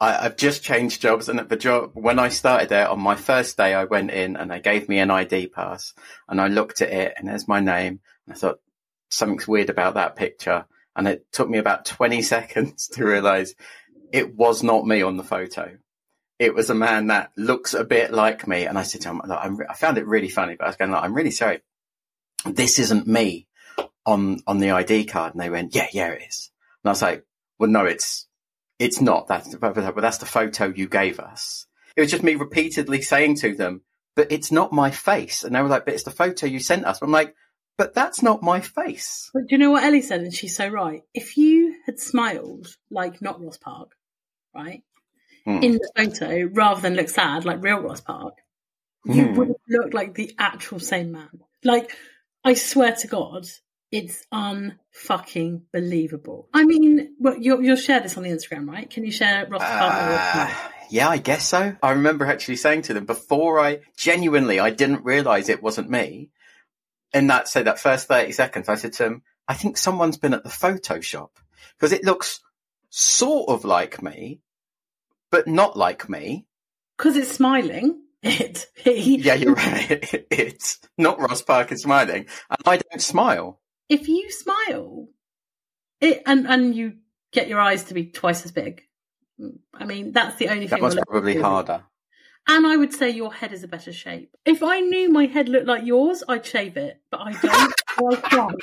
I, 0.00 0.26
I've 0.26 0.36
just 0.36 0.62
changed 0.62 1.02
jobs, 1.02 1.28
and 1.28 1.40
at 1.40 1.48
the 1.48 1.56
job 1.56 1.90
when 1.94 2.18
I 2.18 2.28
started 2.28 2.68
there 2.68 2.88
on 2.88 3.00
my 3.00 3.16
first 3.16 3.56
day, 3.56 3.74
I 3.74 3.84
went 3.84 4.10
in 4.10 4.36
and 4.36 4.50
they 4.50 4.60
gave 4.60 4.88
me 4.88 4.98
an 4.98 5.10
ID 5.10 5.48
pass, 5.48 5.94
and 6.28 6.40
I 6.40 6.48
looked 6.48 6.80
at 6.82 6.90
it, 6.90 7.14
and 7.16 7.28
there's 7.28 7.48
my 7.48 7.60
name, 7.60 8.00
and 8.26 8.34
I 8.34 8.38
thought 8.38 8.60
something's 9.10 9.48
weird 9.48 9.70
about 9.70 9.94
that 9.94 10.14
picture, 10.14 10.66
and 10.94 11.08
it 11.08 11.26
took 11.32 11.48
me 11.48 11.58
about 11.58 11.84
20 11.84 12.22
seconds 12.34 12.88
to 12.88 13.04
realise 13.04 13.54
it 14.12 14.36
was 14.36 14.62
not 14.62 14.86
me 14.86 15.02
on 15.02 15.16
the 15.16 15.24
photo. 15.24 15.76
It 16.38 16.54
was 16.54 16.70
a 16.70 16.74
man 16.74 17.08
that 17.08 17.32
looks 17.36 17.74
a 17.74 17.84
bit 17.84 18.12
like 18.12 18.46
me, 18.46 18.66
and 18.66 18.78
I 18.78 18.82
said 18.82 19.00
to 19.02 19.08
him, 19.08 19.20
"Look, 19.24 19.38
I'm, 19.40 19.58
I 19.68 19.74
found 19.74 19.98
it 19.98 20.06
really 20.06 20.28
funny, 20.28 20.54
but 20.56 20.64
I 20.64 20.68
was 20.68 20.76
going, 20.76 20.90
like, 20.90 21.02
I'm 21.02 21.14
really 21.14 21.32
sorry, 21.32 21.62
this 22.44 22.78
isn't 22.78 23.06
me 23.06 23.46
on 24.06 24.38
on 24.46 24.58
the 24.58 24.70
ID 24.70 25.06
card, 25.06 25.34
and 25.34 25.40
they 25.40 25.50
went, 25.50 25.74
yeah, 25.74 25.88
yeah, 25.92 26.08
it 26.08 26.22
is, 26.28 26.50
and 26.82 26.90
I 26.90 26.92
was 26.92 27.02
like, 27.02 27.24
well, 27.58 27.70
no, 27.70 27.84
it's 27.86 28.28
it's 28.78 29.00
not. 29.00 29.26
That's 29.26 29.54
but 29.56 29.74
that's 29.74 30.18
the 30.18 30.26
photo 30.26 30.66
you 30.66 30.88
gave 30.88 31.18
us. 31.18 31.66
It 31.96 32.00
was 32.00 32.10
just 32.10 32.22
me 32.22 32.36
repeatedly 32.36 33.02
saying 33.02 33.36
to 33.36 33.54
them, 33.54 33.82
but 34.14 34.30
it's 34.30 34.52
not 34.52 34.72
my 34.72 34.90
face. 34.90 35.42
And 35.42 35.54
they 35.54 35.60
were 35.60 35.68
like, 35.68 35.84
but 35.84 35.94
it's 35.94 36.04
the 36.04 36.10
photo 36.10 36.46
you 36.46 36.60
sent 36.60 36.84
us. 36.84 37.02
I'm 37.02 37.10
like, 37.10 37.34
but 37.76 37.94
that's 37.94 38.22
not 38.22 38.42
my 38.42 38.60
face. 38.60 39.30
But 39.34 39.46
do 39.48 39.54
you 39.54 39.58
know 39.58 39.70
what 39.70 39.84
Ellie 39.84 40.02
said? 40.02 40.20
And 40.20 40.34
she's 40.34 40.56
so 40.56 40.68
right. 40.68 41.02
If 41.14 41.36
you 41.36 41.76
had 41.86 41.98
smiled 41.98 42.68
like 42.90 43.20
not 43.20 43.40
Ross 43.40 43.56
Park, 43.56 43.92
right, 44.54 44.82
Hmm. 45.44 45.62
in 45.62 45.72
the 45.72 45.90
photo 45.96 46.44
rather 46.52 46.80
than 46.80 46.94
look 46.94 47.08
sad 47.08 47.44
like 47.44 47.62
real 47.62 47.80
Ross 47.80 48.00
Park, 48.00 48.34
you 49.04 49.26
Hmm. 49.26 49.34
would 49.36 49.48
have 49.48 49.56
looked 49.68 49.94
like 49.94 50.14
the 50.14 50.34
actual 50.38 50.80
same 50.80 51.12
man. 51.12 51.30
Like, 51.64 51.94
I 52.44 52.54
swear 52.54 52.92
to 52.96 53.06
God, 53.06 53.46
it's 53.90 54.24
unfucking 54.32 55.62
believable. 55.72 56.48
I 56.52 56.64
mean, 56.64 57.14
well, 57.18 57.36
you'll, 57.38 57.62
you'll 57.62 57.76
share 57.76 58.00
this 58.00 58.16
on 58.16 58.22
the 58.22 58.30
Instagram, 58.30 58.68
right? 58.68 58.88
Can 58.88 59.04
you 59.04 59.10
share 59.12 59.46
Ross? 59.48 59.62
Uh, 59.62 60.54
yeah, 60.90 61.08
I 61.08 61.18
guess 61.18 61.48
so. 61.48 61.76
I 61.82 61.90
remember 61.92 62.26
actually 62.26 62.56
saying 62.56 62.82
to 62.82 62.94
them 62.94 63.06
before 63.06 63.58
I 63.60 63.80
genuinely, 63.96 64.60
I 64.60 64.70
didn't 64.70 65.04
realize 65.04 65.48
it 65.48 65.62
wasn't 65.62 65.90
me. 65.90 66.30
In 67.14 67.28
that, 67.28 67.48
say 67.48 67.62
that 67.62 67.80
first 67.80 68.08
30 68.08 68.32
seconds, 68.32 68.68
I 68.68 68.74
said 68.74 68.92
to 68.94 69.04
them, 69.04 69.22
I 69.46 69.54
think 69.54 69.78
someone's 69.78 70.18
been 70.18 70.34
at 70.34 70.44
the 70.44 70.50
Photoshop 70.50 71.30
because 71.76 71.92
it 71.92 72.04
looks 72.04 72.40
sort 72.90 73.48
of 73.48 73.64
like 73.64 74.02
me, 74.02 74.40
but 75.30 75.46
not 75.46 75.76
like 75.76 76.08
me. 76.08 76.46
Because 76.96 77.16
it's 77.16 77.30
smiling. 77.32 78.02
It. 78.22 78.66
he- 78.74 79.18
Yeah, 79.18 79.34
you're 79.34 79.54
right. 79.54 80.26
It's 80.30 80.78
not 80.96 81.20
Ross 81.20 81.42
Parker 81.42 81.76
smiling 81.76 82.26
and 82.50 82.58
I 82.66 82.78
don't 82.78 83.00
smile. 83.02 83.60
If 83.88 84.08
you 84.08 84.30
smile, 84.30 85.08
it 86.00 86.22
and 86.26 86.46
and 86.46 86.74
you 86.74 86.94
get 87.32 87.48
your 87.48 87.60
eyes 87.60 87.84
to 87.84 87.94
be 87.94 88.06
twice 88.06 88.44
as 88.44 88.52
big. 88.52 88.82
I 89.74 89.84
mean, 89.84 90.12
that's 90.12 90.36
the 90.36 90.48
only 90.48 90.66
That 90.66 90.76
thing. 90.76 90.82
was 90.82 90.96
we'll 90.96 91.04
probably 91.04 91.36
harder. 91.40 91.84
And 92.48 92.66
I 92.66 92.76
would 92.76 92.92
say 92.92 93.10
your 93.10 93.32
head 93.32 93.52
is 93.52 93.62
a 93.62 93.68
better 93.68 93.92
shape. 93.92 94.34
If 94.44 94.62
I 94.62 94.80
knew 94.80 95.10
my 95.10 95.26
head 95.26 95.48
looked 95.48 95.66
like 95.66 95.84
yours, 95.84 96.24
I'd 96.28 96.44
shave 96.46 96.76
it, 96.76 97.00
but 97.10 97.20
I 97.20 97.32
don't. 97.32 97.74
so 97.98 98.12
I 98.16 98.16
can't. 98.28 98.60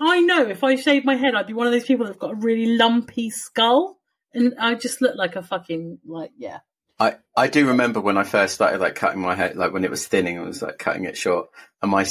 I 0.00 0.20
know 0.20 0.46
if 0.46 0.64
I 0.64 0.76
shaved 0.76 1.04
my 1.04 1.16
head, 1.16 1.34
I'd 1.34 1.46
be 1.46 1.52
one 1.52 1.66
of 1.66 1.72
those 1.72 1.84
people 1.84 2.06
that've 2.06 2.18
got 2.20 2.32
a 2.32 2.36
really 2.36 2.76
lumpy 2.76 3.28
skull, 3.30 4.00
and 4.34 4.54
I 4.58 4.74
just 4.74 5.00
look 5.00 5.16
like 5.16 5.36
a 5.36 5.42
fucking 5.42 5.98
like 6.06 6.30
yeah. 6.36 6.58
I, 7.00 7.16
I 7.36 7.48
do 7.48 7.66
remember 7.68 8.00
when 8.00 8.16
I 8.16 8.22
first 8.22 8.54
started 8.54 8.80
like 8.80 8.94
cutting 8.94 9.20
my 9.20 9.34
hair, 9.34 9.52
like 9.56 9.72
when 9.72 9.84
it 9.84 9.90
was 9.90 10.06
thinning, 10.06 10.38
I 10.38 10.42
was 10.42 10.62
like 10.62 10.78
cutting 10.78 11.04
it 11.04 11.16
short. 11.16 11.48
And 11.80 11.90
my, 11.90 12.02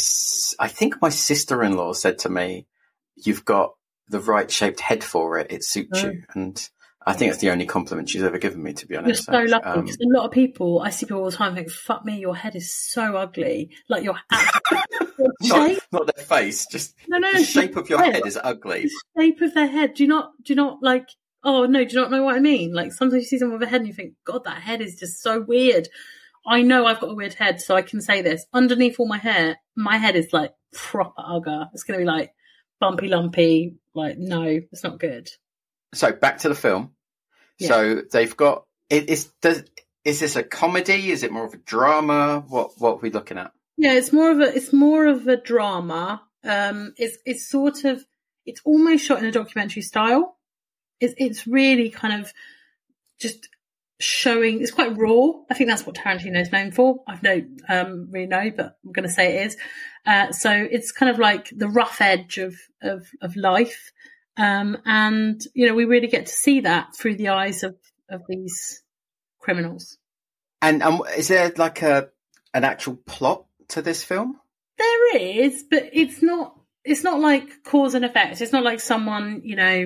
I 0.60 0.68
think 0.68 1.02
my 1.02 1.08
sister-in-law 1.10 1.94
said 1.94 2.20
to 2.20 2.30
me, 2.30 2.68
you've 3.16 3.46
got 3.46 3.74
the 4.10 4.20
right 4.20 4.52
shaped 4.52 4.82
head 4.82 5.02
for 5.02 5.38
it. 5.38 5.48
It 5.50 5.64
suits 5.64 6.04
Oh. 6.04 6.08
you. 6.10 6.24
And 6.34 6.70
I 7.06 7.14
think 7.14 7.32
it's 7.32 7.40
the 7.42 7.52
only 7.52 7.66
compliment 7.66 8.10
she's 8.10 8.24
ever 8.24 8.38
given 8.38 8.62
me, 8.62 8.74
to 8.74 8.86
be 8.86 8.98
honest. 8.98 9.28
You're 9.30 9.46
so 9.48 9.52
lucky 9.52 9.66
Um, 9.66 9.82
because 9.86 9.98
a 9.98 10.10
lot 10.14 10.26
of 10.26 10.32
people 10.32 10.82
I 10.82 10.90
see 10.90 11.06
people 11.06 11.20
all 11.24 11.30
the 11.30 11.38
time 11.38 11.56
think, 11.56 11.72
"Fuck 11.72 12.04
me, 12.04 12.20
your 12.20 12.36
head 12.36 12.56
is 12.58 12.74
so 12.76 13.16
ugly." 13.16 13.72
Like 13.88 14.04
your, 14.04 14.16
your 15.10 15.30
not, 15.58 15.70
shape, 15.70 15.84
not 15.94 16.16
their 16.16 16.26
face, 16.26 16.66
just 16.68 16.96
no, 17.08 17.18
no, 17.18 17.32
the 17.32 17.44
shape 17.46 17.78
of 17.78 17.90
your 17.90 18.00
head. 18.00 18.16
head 18.16 18.28
is 18.28 18.38
ugly. 18.44 18.90
The 19.16 19.22
shape 19.24 19.42
of 19.42 19.54
their 19.54 19.68
head. 19.68 19.94
Do 19.94 20.04
you 20.04 20.10
not? 20.10 20.32
Do 20.44 20.52
you 20.52 20.58
not 20.58 20.80
like? 20.84 21.08
Oh 21.44 21.66
no, 21.66 21.84
do 21.84 21.94
you 21.94 22.02
not 22.02 22.12
know 22.12 22.24
what 22.24 22.36
I 22.36 22.40
mean? 22.40 22.74
Like 22.74 22.92
sometimes 22.94 23.24
you 23.24 23.28
see 23.28 23.40
someone 23.40 23.60
with 23.60 23.68
a 23.68 23.70
head 23.70 23.82
and 23.82 23.88
you 23.88 23.94
think, 23.94 24.14
God, 24.26 24.44
that 24.46 24.62
head 24.62 24.82
is 24.82 25.00
just 25.00 25.22
so 25.22 25.42
weird. 25.42 25.88
I 26.46 26.62
know 26.62 26.86
I've 26.86 27.00
got 27.00 27.12
a 27.12 27.16
weird 27.16 27.36
head, 27.36 27.62
so 27.62 27.76
I 27.76 27.82
can 27.82 28.02
say 28.02 28.22
this. 28.22 28.46
Underneath 28.54 29.00
all 29.00 29.08
my 29.08 29.18
hair, 29.18 29.58
my 29.76 29.98
head 29.98 30.16
is 30.16 30.34
like 30.34 30.54
proper 30.74 31.22
ugger. 31.26 31.68
It's 31.74 31.84
gonna 31.84 32.00
be 32.00 32.06
like 32.06 32.34
bumpy, 32.80 33.08
lumpy. 33.08 33.78
Like 33.94 34.18
no, 34.18 34.44
it's 34.44 34.84
not 34.84 35.00
good. 35.00 35.30
So 35.94 36.12
back 36.12 36.40
to 36.40 36.50
the 36.50 36.56
film. 36.56 36.92
Yeah. 37.60 37.68
So 37.68 38.02
they've 38.12 38.36
got, 38.36 38.66
it, 38.90 39.10
is, 39.10 39.26
does, 39.42 39.64
is 40.04 40.20
this 40.20 40.36
a 40.36 40.44
comedy? 40.44 41.12
Is 41.12 41.24
it 41.24 41.32
more 41.32 41.46
of 41.46 41.54
a 41.54 41.58
drama? 41.58 42.44
What, 42.48 42.72
what 42.78 42.94
are 42.94 43.02
we 43.02 43.12
looking 43.12 43.38
at? 43.38 43.52
Yeah, 43.78 43.94
it's 43.94 44.14
more 44.14 44.32
of 44.32 44.40
a 44.40 44.56
it's 44.56 44.72
more 44.72 45.08
of 45.08 45.28
a 45.28 45.38
drama. 45.38 46.22
Um, 46.44 46.94
it's 46.98 47.18
it's 47.26 47.48
sort 47.50 47.84
of 47.84 48.06
it's 48.46 48.62
almost 48.64 49.06
shot 49.06 49.20
in 49.20 49.26
a 49.26 49.32
documentary 49.32 49.82
style. 49.82 50.38
It's 51.02 51.14
it's 51.18 51.48
really 51.48 51.90
kind 51.90 52.22
of 52.22 52.32
just 53.20 53.50
showing. 54.00 54.62
It's 54.62 54.72
quite 54.72 54.98
raw. 54.98 55.32
I 55.50 55.54
think 55.54 55.70
that's 55.70 55.86
what 55.86 55.96
Tarantino's 55.96 56.52
known 56.52 56.72
for. 56.72 57.04
I've 57.08 57.24
no 57.24 57.42
um 57.68 58.08
really 58.12 58.28
know, 58.28 58.52
but 58.56 58.78
I'm 58.86 58.92
going 58.92 59.08
to 59.08 59.14
say 59.14 59.40
it 59.40 59.48
is. 59.48 59.58
Uh, 60.06 60.32
so 60.32 60.52
it's 60.52 60.92
kind 60.92 61.10
of 61.10 61.20
like 61.20 61.50
the 61.56 61.70
rough 61.70 62.02
edge 62.02 62.38
of 62.38 62.56
of 62.82 63.08
of 63.22 63.36
life, 63.36 63.92
um, 64.38 64.78
and 64.86 65.42
you 65.54 65.68
know 65.68 65.76
we 65.76 65.86
really 65.86 66.08
get 66.08 66.28
to 66.28 66.34
see 66.34 66.62
that 66.62 66.96
through 66.96 67.16
the 67.16 67.30
eyes 67.30 67.64
of 67.64 67.76
of 68.10 68.22
these 68.28 68.82
criminals. 69.40 69.98
And, 70.62 70.84
um, 70.84 71.02
is 71.18 71.28
there 71.28 71.52
like 71.58 71.82
a, 71.82 72.10
an 72.54 72.64
actual 72.64 72.96
plot 72.96 73.46
to 73.70 73.82
this 73.82 74.04
film? 74.04 74.40
There 74.78 75.18
is, 75.18 75.64
but 75.70 75.90
it's 75.92 76.22
not. 76.22 76.56
It's 76.84 77.04
not 77.04 77.20
like 77.20 77.64
cause 77.64 77.94
and 77.94 78.04
effect. 78.04 78.42
It's 78.42 78.52
not 78.52 78.64
like 78.64 78.80
someone, 78.80 79.42
you 79.44 79.56
know, 79.56 79.86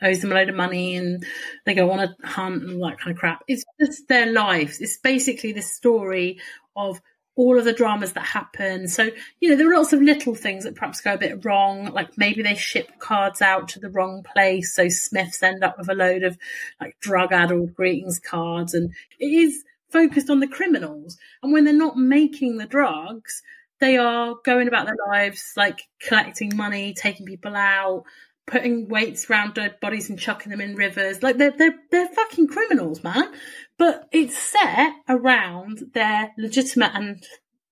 owes 0.00 0.20
them 0.20 0.32
a 0.32 0.34
load 0.36 0.48
of 0.48 0.54
money 0.54 0.94
and 0.94 1.24
they 1.66 1.74
go 1.74 1.90
on 1.90 2.00
a 2.00 2.14
hunt 2.24 2.62
and 2.62 2.82
that 2.82 3.00
kind 3.00 3.10
of 3.10 3.18
crap. 3.18 3.42
It's 3.48 3.64
just 3.80 4.08
their 4.08 4.32
lives. 4.32 4.80
It's 4.80 4.98
basically 4.98 5.52
the 5.52 5.62
story 5.62 6.38
of 6.76 7.00
all 7.38 7.56
of 7.56 7.64
the 7.64 7.72
dramas 7.72 8.14
that 8.14 8.24
happen. 8.24 8.88
So, 8.88 9.10
you 9.40 9.48
know, 9.48 9.56
there 9.56 9.70
are 9.70 9.76
lots 9.76 9.92
of 9.92 10.02
little 10.02 10.34
things 10.34 10.64
that 10.64 10.74
perhaps 10.74 11.00
go 11.00 11.14
a 11.14 11.18
bit 11.18 11.44
wrong. 11.44 11.86
Like 11.92 12.18
maybe 12.18 12.42
they 12.42 12.56
ship 12.56 12.90
cards 12.98 13.40
out 13.40 13.68
to 13.68 13.80
the 13.80 13.90
wrong 13.90 14.24
place. 14.24 14.74
So 14.74 14.88
Smiths 14.88 15.42
end 15.42 15.62
up 15.62 15.78
with 15.78 15.88
a 15.88 15.94
load 15.94 16.24
of 16.24 16.36
like 16.80 16.98
drug 17.00 17.32
addled 17.32 17.74
greetings 17.74 18.18
cards. 18.18 18.74
And 18.74 18.92
it 19.20 19.26
is 19.26 19.64
focused 19.90 20.30
on 20.30 20.40
the 20.40 20.48
criminals. 20.48 21.16
And 21.42 21.52
when 21.52 21.64
they're 21.64 21.72
not 21.72 21.96
making 21.96 22.58
the 22.58 22.66
drugs, 22.66 23.40
they 23.80 23.96
are 23.96 24.36
going 24.44 24.68
about 24.68 24.86
their 24.86 24.96
lives 25.08 25.52
like 25.56 25.82
collecting 26.00 26.56
money, 26.56 26.94
taking 26.94 27.26
people 27.26 27.54
out, 27.54 28.04
putting 28.46 28.88
weights 28.88 29.30
around 29.30 29.54
dead 29.54 29.78
bodies 29.80 30.10
and 30.10 30.18
chucking 30.18 30.50
them 30.50 30.60
in 30.60 30.74
rivers. 30.74 31.22
Like 31.22 31.38
they're 31.38 31.52
they're 31.52 31.76
they're 31.90 32.08
fucking 32.08 32.48
criminals, 32.48 33.04
man. 33.04 33.32
But 33.78 34.08
it's 34.10 34.36
set 34.36 34.94
around 35.08 35.82
their 35.94 36.32
legitimate 36.36 36.92
and 36.94 37.24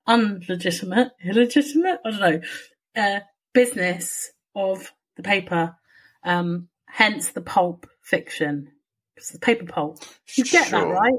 unlegitimate, 0.06 1.12
illegitimate, 1.24 1.98
I 2.04 2.10
don't 2.10 2.20
know, 2.20 2.40
uh, 2.96 3.20
business 3.52 4.30
of 4.54 4.92
the 5.16 5.22
paper. 5.22 5.76
Um, 6.22 6.68
hence 6.86 7.30
the 7.30 7.40
pulp 7.40 7.88
fiction. 8.02 8.70
It's 9.16 9.30
the 9.30 9.38
paper 9.38 9.64
pulp. 9.64 9.98
You 10.36 10.44
get 10.44 10.70
that 10.70 10.86
right? 10.86 11.14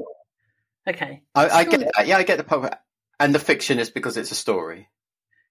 Okay. 0.88 1.23
I, 1.36 1.50
I 1.50 1.63
get 1.65 1.80
that. 1.80 2.08
Yeah, 2.08 2.17
I 2.17 2.23
get 2.23 2.38
the 2.38 2.43
pulp. 2.43 2.71
And 3.20 3.34
the 3.34 3.40
fiction 3.40 3.80
is 3.80 3.90
because 3.90 4.18
it's 4.18 4.32
a 4.32 4.36
story. 4.36 4.90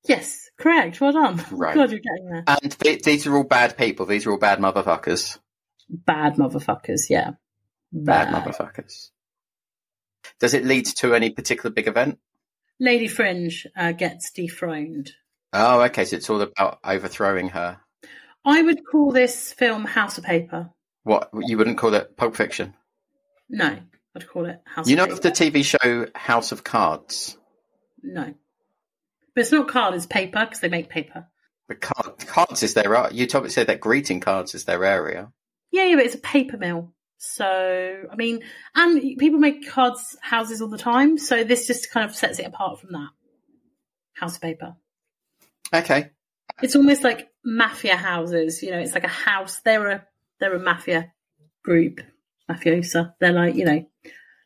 Yes, 0.05 0.51
correct. 0.59 1.01
Well 1.01 1.13
done. 1.13 1.45
Right. 1.51 1.75
God, 1.75 1.91
you're 1.91 2.01
getting 2.01 2.29
there. 2.31 2.45
And 2.47 2.79
th- 2.79 3.03
these 3.03 3.27
are 3.27 3.37
all 3.37 3.45
bad 3.45 3.77
people. 3.77 4.07
These 4.07 4.27
are 4.27 4.31
all 4.33 4.39
bad 4.39 4.59
motherfuckers. 4.61 5.39
Bad 5.89 6.35
motherfuckers, 6.37 7.11
yeah. 7.11 7.33
Bad 7.93 8.29
motherfuckers. 8.29 9.11
Does 10.39 10.55
it 10.55 10.65
lead 10.65 10.87
to 10.87 11.15
any 11.15 11.31
particular 11.31 11.71
big 11.71 11.89
event? 11.89 12.19
Lady 12.79 13.09
Fringe 13.09 13.67
uh, 13.77 13.93
gets 13.93 14.31
dethroned. 14.31 15.13
Oh, 15.53 15.81
okay. 15.83 16.05
So 16.05 16.17
it's 16.17 16.29
all 16.31 16.41
about 16.43 16.79
overthrowing 16.85 17.49
her. 17.51 17.79
I 18.45 18.63
would 18.63 18.81
call 18.85 19.11
this 19.13 19.53
film 19.53 19.85
House 19.85 20.19
of 20.19 20.25
Paper. 20.25 20.71
What 21.05 21.31
you 21.41 21.57
wouldn't 21.59 21.79
call 21.79 21.95
it 21.95 22.17
Pulp 22.17 22.37
Fiction? 22.37 22.75
No, 23.49 23.79
I'd 24.15 24.29
call 24.29 24.47
it 24.47 24.61
House 24.65 24.89
You 24.89 24.95
of 24.95 25.09
know 25.09 25.17
Paper. 25.17 25.31
the 25.31 25.31
TV 25.31 25.65
show 25.65 26.07
House 26.15 26.53
of 26.53 26.63
Cards. 26.65 27.39
No. 28.07 28.35
But 29.35 29.41
it's 29.41 29.53
not 29.53 29.69
card, 29.69 29.95
it's 29.95 30.07
paper, 30.07 30.45
because 30.45 30.61
they 30.61 30.69
make 30.69 30.89
paper. 30.89 31.27
The 31.69 31.75
card, 31.75 32.27
cards 32.27 32.63
is 32.63 32.75
their 32.75 32.97
art. 32.97 33.13
You 33.13 33.27
told 33.27 33.51
said 33.51 33.67
that 33.67 33.81
greeting 33.81 34.21
cards 34.21 34.55
is 34.55 34.65
their 34.65 34.85
area. 34.85 35.33
Yeah, 35.73 35.85
yeah, 35.85 35.97
but 35.97 36.07
it's 36.07 36.15
a 36.15 36.19
paper 36.19 36.57
mill. 36.57 36.95
So, 37.19 38.05
I 38.11 38.15
mean, 38.17 38.43
and 38.75 39.19
people 39.19 39.41
make 39.41 39.69
cards 39.69 40.17
houses 40.21 40.63
all 40.63 40.69
the 40.69 40.79
time, 40.79 41.19
so 41.19 41.45
this 41.45 41.67
just 41.67 41.91
kind 41.91 42.09
of 42.09 42.15
sets 42.15 42.39
it 42.39 42.47
apart 42.47 42.81
from 42.81 42.93
that. 42.93 43.09
House 44.15 44.37
of 44.37 44.43
Paper. 44.43 44.77
Okay. 45.75 46.11
It's 46.63 46.77
almost 46.77 47.05
like 47.05 47.29
mafia 47.45 47.97
houses, 47.97 48.63
you 48.63 48.71
know, 48.71 48.79
it's 48.79 48.95
like 48.95 49.05
a 49.05 49.09
house. 49.09 49.61
They're 49.61 49.91
a 49.91 50.07
they're 50.41 50.55
a 50.55 50.61
mafia 50.61 51.13
group, 51.63 52.01
mafiosa. 52.51 53.15
They're 53.21 53.33
like, 53.33 53.57
you 53.57 53.65
know, 53.65 53.87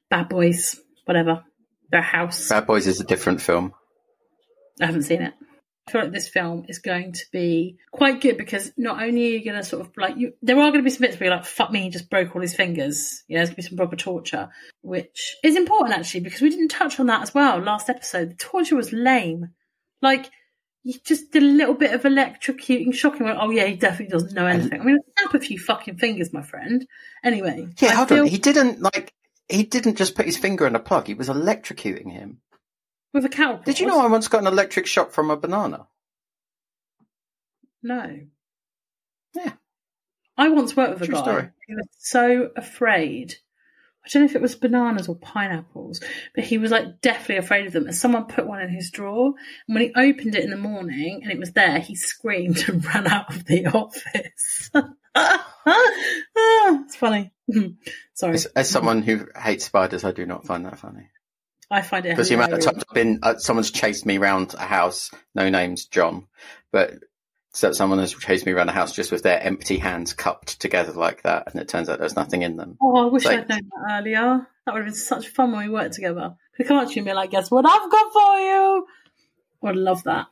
bad 0.08 0.28
boys, 0.28 0.80
whatever. 1.04 1.44
They're 1.90 2.02
house. 2.02 2.48
Bad 2.48 2.66
Boys 2.66 2.86
is 2.86 3.00
a 3.00 3.04
different 3.04 3.40
film. 3.40 3.72
I 4.80 4.86
haven't 4.86 5.02
seen 5.02 5.22
it. 5.22 5.34
I 5.88 5.90
feel 5.92 6.02
like 6.02 6.12
this 6.12 6.28
film 6.28 6.66
is 6.68 6.78
going 6.78 7.12
to 7.14 7.24
be 7.32 7.76
quite 7.90 8.20
good 8.20 8.36
because 8.38 8.70
not 8.76 9.02
only 9.02 9.26
are 9.26 9.38
you 9.38 9.44
going 9.44 9.56
to 9.56 9.64
sort 9.64 9.80
of 9.84 9.90
like 9.96 10.16
you, 10.16 10.34
there 10.40 10.56
are 10.56 10.70
going 10.70 10.78
to 10.80 10.84
be 10.84 10.90
some 10.90 11.00
bits 11.00 11.18
where 11.18 11.28
you're 11.28 11.36
like, 11.36 11.44
"Fuck 11.46 11.72
me, 11.72 11.82
he 11.82 11.90
just 11.90 12.08
broke 12.08 12.34
all 12.36 12.42
his 12.42 12.54
fingers." 12.54 13.24
You 13.26 13.34
know, 13.34 13.38
there's 13.40 13.48
going 13.48 13.56
to 13.56 13.62
be 13.62 13.68
some 13.68 13.76
proper 13.76 13.96
torture, 13.96 14.50
which 14.82 15.34
is 15.42 15.56
important 15.56 15.98
actually 15.98 16.20
because 16.20 16.42
we 16.42 16.50
didn't 16.50 16.68
touch 16.68 17.00
on 17.00 17.06
that 17.06 17.22
as 17.22 17.34
well 17.34 17.58
last 17.58 17.90
episode. 17.90 18.30
The 18.30 18.34
torture 18.36 18.76
was 18.76 18.92
lame. 18.92 19.48
Like 20.00 20.30
you 20.84 20.94
just 21.04 21.32
did 21.32 21.42
a 21.42 21.46
little 21.46 21.74
bit 21.74 21.92
of 21.92 22.02
electrocuting, 22.02 22.94
shocking. 22.94 23.26
Like, 23.26 23.36
oh 23.40 23.50
yeah, 23.50 23.66
he 23.66 23.74
definitely 23.74 24.12
doesn't 24.12 24.34
know 24.34 24.46
anything. 24.46 24.80
I 24.80 24.84
mean, 24.84 24.98
snap 25.18 25.34
a 25.34 25.40
few 25.40 25.58
fucking 25.58 25.98
fingers, 25.98 26.32
my 26.32 26.42
friend. 26.42 26.86
Anyway, 27.24 27.66
Yeah, 27.80 27.88
I 27.90 27.94
hold 27.94 28.08
feel- 28.10 28.20
on. 28.20 28.26
He 28.28 28.38
didn't 28.38 28.80
like. 28.80 29.12
He 29.50 29.64
didn't 29.64 29.96
just 29.96 30.14
put 30.14 30.26
his 30.26 30.36
finger 30.36 30.66
in 30.66 30.76
a 30.76 30.80
plug. 30.80 31.06
He 31.06 31.14
was 31.14 31.28
electrocuting 31.28 32.10
him. 32.12 32.38
with 33.12 33.24
a 33.24 33.28
cow. 33.28 33.56
Did 33.64 33.80
you 33.80 33.86
know 33.86 34.00
I 34.00 34.06
once 34.06 34.28
got 34.28 34.40
an 34.42 34.46
electric 34.46 34.86
shock 34.86 35.10
from 35.12 35.30
a 35.30 35.36
banana? 35.36 35.86
No. 37.82 38.20
Yeah. 39.34 39.52
I 40.36 40.48
once 40.50 40.76
worked 40.76 41.00
with 41.00 41.08
a 41.08 41.12
guy 41.12 41.20
story. 41.22 41.48
who 41.68 41.76
was 41.76 41.88
so 41.98 42.50
afraid. 42.56 43.34
I 44.04 44.08
don't 44.08 44.22
know 44.22 44.26
if 44.26 44.34
it 44.34 44.40
was 44.40 44.54
bananas 44.54 45.08
or 45.08 45.14
pineapples, 45.16 46.00
but 46.34 46.44
he 46.44 46.56
was 46.56 46.70
like 46.70 47.00
deathly 47.02 47.36
afraid 47.36 47.66
of 47.66 47.72
them. 47.74 47.84
And 47.86 47.94
someone 47.94 48.24
put 48.26 48.46
one 48.46 48.60
in 48.62 48.70
his 48.70 48.90
drawer, 48.90 49.34
and 49.68 49.74
when 49.74 49.82
he 49.82 49.92
opened 49.94 50.34
it 50.34 50.44
in 50.44 50.50
the 50.50 50.56
morning 50.56 51.20
and 51.22 51.30
it 51.30 51.38
was 51.38 51.52
there, 51.52 51.78
he 51.80 51.94
screamed 51.94 52.64
and 52.68 52.82
ran 52.84 53.06
out 53.06 53.34
of 53.34 53.44
the 53.46 53.66
office. 53.74 54.70
It's 56.82 56.96
funny. 56.96 57.30
Sorry, 58.14 58.34
As, 58.34 58.46
as 58.46 58.68
someone 58.68 59.02
who 59.02 59.26
hates 59.36 59.64
spiders, 59.64 60.04
I 60.04 60.12
do 60.12 60.26
not 60.26 60.46
find 60.46 60.64
that 60.66 60.78
funny. 60.78 61.08
I 61.70 61.82
find 61.82 62.04
it 62.04 62.10
Because 62.10 62.28
the 62.28 62.34
amount 62.34 62.52
of 62.52 62.60
times 62.60 62.82
I've 62.88 62.94
been, 62.94 63.20
uh, 63.22 63.36
someone's 63.38 63.70
chased 63.70 64.04
me 64.04 64.18
around 64.18 64.54
a 64.54 64.62
house, 64.64 65.10
no 65.34 65.48
names, 65.48 65.86
John, 65.86 66.26
but 66.72 66.94
so 67.52 67.72
someone 67.72 67.98
has 67.98 68.12
chased 68.14 68.46
me 68.46 68.52
around 68.52 68.68
a 68.68 68.72
house 68.72 68.92
just 68.92 69.12
with 69.12 69.22
their 69.22 69.40
empty 69.40 69.76
hands 69.78 70.12
cupped 70.12 70.60
together 70.60 70.92
like 70.92 71.22
that, 71.22 71.50
and 71.52 71.60
it 71.60 71.68
turns 71.68 71.88
out 71.88 71.98
there's 71.98 72.16
nothing 72.16 72.42
in 72.42 72.56
them. 72.56 72.76
Oh, 72.80 73.06
I 73.08 73.10
wish 73.10 73.24
Like- 73.24 73.40
I'd 73.40 73.48
known 73.48 73.70
that 73.70 73.98
earlier. 74.00 74.46
That 74.66 74.72
would 74.74 74.84
have 74.84 74.86
been 74.86 74.94
such 74.94 75.28
fun 75.28 75.52
when 75.52 75.66
we 75.66 75.72
worked 75.72 75.94
together. 75.94 76.34
Could 76.56 76.66
come 76.66 76.76
up 76.78 76.88
to 76.88 76.94
you 76.94 77.00
and 77.00 77.06
be 77.06 77.12
like, 77.12 77.30
guess 77.30 77.50
what 77.50 77.64
I've 77.66 77.90
got 77.90 78.12
for 78.12 78.38
you? 78.38 78.86
I 79.62 79.66
would 79.66 79.76
love 79.76 80.04
that. 80.04 80.26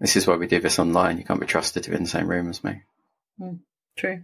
This 0.00 0.16
is 0.16 0.26
why 0.26 0.36
we 0.36 0.46
do 0.46 0.60
this 0.60 0.78
online. 0.78 1.18
You 1.18 1.24
can't 1.24 1.40
be 1.40 1.46
trusted 1.46 1.84
to 1.84 1.90
be 1.90 1.96
in 1.96 2.02
the 2.04 2.08
same 2.08 2.28
room 2.28 2.48
as 2.48 2.62
me. 2.62 2.82
True. 3.96 4.22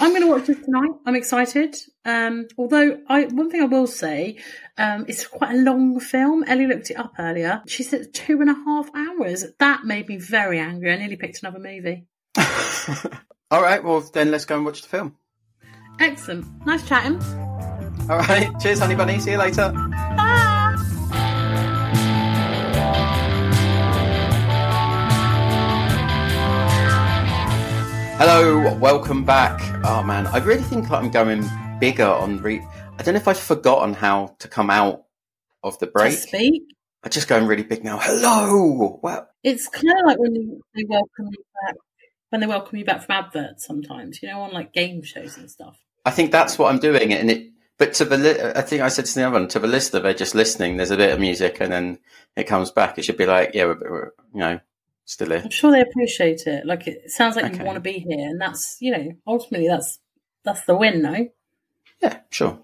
I'm 0.00 0.10
going 0.10 0.22
to 0.22 0.28
watch 0.28 0.46
this 0.46 0.64
tonight. 0.64 0.90
I'm 1.06 1.16
excited. 1.16 1.76
Um, 2.04 2.46
although 2.56 3.00
I, 3.08 3.24
one 3.24 3.50
thing 3.50 3.62
I 3.62 3.66
will 3.66 3.86
say, 3.86 4.38
um, 4.76 5.04
it's 5.08 5.26
quite 5.26 5.54
a 5.54 5.58
long 5.58 5.98
film. 6.00 6.44
Ellie 6.44 6.66
looked 6.66 6.90
it 6.90 6.98
up 6.98 7.14
earlier. 7.18 7.62
She 7.66 7.82
said 7.82 8.12
two 8.14 8.40
and 8.40 8.50
a 8.50 8.54
half 8.54 8.88
hours. 8.94 9.44
That 9.58 9.84
made 9.84 10.08
me 10.08 10.16
very 10.18 10.58
angry. 10.58 10.92
I 10.92 10.96
nearly 10.96 11.16
picked 11.16 11.42
another 11.42 11.58
movie. 11.58 12.06
All 13.50 13.62
right, 13.62 13.82
well 13.82 14.00
then 14.00 14.30
let's 14.30 14.44
go 14.44 14.56
and 14.56 14.64
watch 14.64 14.82
the 14.82 14.88
film. 14.88 15.16
Excellent. 16.00 16.46
Nice 16.66 16.86
chatting. 16.86 17.20
All 18.08 18.18
right, 18.18 18.48
cheers, 18.60 18.78
honey 18.78 18.94
bunny. 18.94 19.18
See 19.18 19.32
you 19.32 19.38
later. 19.38 19.72
Hello, 28.18 28.74
welcome 28.78 29.24
back. 29.24 29.60
Oh 29.84 30.02
man, 30.02 30.26
I 30.26 30.38
really 30.38 30.62
think 30.62 30.90
I'm 30.90 31.10
going 31.10 31.44
bigger 31.78 32.04
on 32.04 32.38
re. 32.42 32.60
I 32.98 33.02
don't 33.02 33.14
know 33.14 33.20
if 33.20 33.28
I've 33.28 33.38
forgotten 33.38 33.94
how 33.94 34.34
to 34.40 34.48
come 34.48 34.70
out 34.70 35.04
of 35.62 35.78
the 35.78 35.86
To 35.86 35.92
break. 35.92 36.12
speak. 36.18 36.62
I'm 37.04 37.10
just 37.10 37.28
going 37.28 37.46
really 37.46 37.62
big 37.62 37.84
now. 37.84 37.98
Hello. 38.02 38.98
Well, 39.02 39.28
It's 39.44 39.68
kind 39.68 39.86
of 40.00 40.06
like 40.06 40.18
when 40.18 40.34
they 40.74 40.84
welcome 40.88 41.26
you 41.30 41.44
back, 41.64 41.76
when 42.30 42.40
they 42.40 42.46
welcome 42.48 42.76
you 42.78 42.84
back 42.84 43.04
from 43.04 43.14
adverts 43.24 43.64
sometimes, 43.64 44.20
you 44.20 44.28
know, 44.28 44.40
on 44.40 44.52
like 44.52 44.72
game 44.72 45.02
shows 45.02 45.36
and 45.36 45.48
stuff. 45.48 45.78
I 46.04 46.10
think 46.10 46.32
that's 46.32 46.58
what 46.58 46.72
I'm 46.72 46.80
doing, 46.80 47.12
and 47.14 47.30
it. 47.30 47.50
But 47.78 47.92
to 47.94 48.04
the, 48.04 48.18
li- 48.18 48.40
I 48.56 48.62
think 48.62 48.82
I 48.82 48.88
said 48.88 49.04
to 49.06 49.14
the 49.14 49.22
other 49.24 49.38
one, 49.38 49.46
to 49.48 49.60
the 49.60 49.68
listener, 49.68 50.00
they're 50.00 50.12
just 50.12 50.34
listening. 50.34 50.76
There's 50.76 50.90
a 50.90 50.96
bit 50.96 51.12
of 51.12 51.20
music, 51.20 51.58
and 51.60 51.72
then 51.72 51.98
it 52.36 52.48
comes 52.48 52.72
back. 52.72 52.98
It 52.98 53.04
should 53.04 53.16
be 53.16 53.26
like, 53.26 53.52
yeah, 53.54 53.66
we're, 53.66 53.78
we're 53.88 54.12
you 54.34 54.40
know, 54.40 54.60
still 55.08 55.30
here. 55.30 55.40
I'm 55.44 55.50
sure 55.50 55.72
they 55.72 55.80
appreciate 55.80 56.46
it. 56.46 56.66
Like 56.66 56.86
it 56.86 57.10
sounds 57.10 57.36
like 57.36 57.46
Okay. 57.46 57.58
you 57.58 57.64
want 57.64 57.76
to 57.76 57.80
be 57.80 57.98
here, 57.98 58.28
and 58.28 58.40
that's 58.40 58.76
you 58.80 58.92
know 58.92 59.12
ultimately 59.26 59.68
that's 59.68 59.98
that's 60.44 60.64
the 60.64 60.76
win, 60.76 61.02
no? 61.02 61.28
Yeah, 62.00 62.20
sure. 62.30 62.60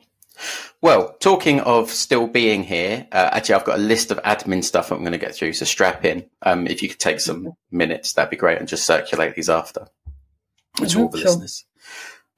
Well, 0.81 1.15
talking 1.21 1.61
of 1.61 1.91
still 1.91 2.27
being 2.27 2.65
here, 2.65 3.07
uh, 3.13 3.31
actually, 3.33 3.55
I've 3.55 3.65
got 3.65 3.79
a 3.79 3.83
list 3.83 4.11
of 4.11 4.21
admin 4.23 4.63
stuff 4.65 4.91
I'm 4.93 5.01
going 5.01 5.13
to 5.13 5.19
get 5.19 5.35
through. 5.35 5.53
So 5.55 5.65
strap 5.65 6.05
in. 6.05 6.29
Um, 6.43 6.67
if 6.67 6.83
you 6.83 6.89
could 6.89 6.99
take 6.99 7.21
some 7.21 7.53
minutes, 7.71 8.13
that'd 8.13 8.31
be 8.31 8.37
great, 8.37 8.59
and 8.59 8.69
just 8.69 8.85
circulate 8.87 9.35
these 9.37 9.49
after 9.51 9.87
to 10.77 10.83
all 10.83 10.89
Mhm, 11.09 11.11
the 11.13 11.19
sure. 11.19 11.31
listeners. 11.31 11.65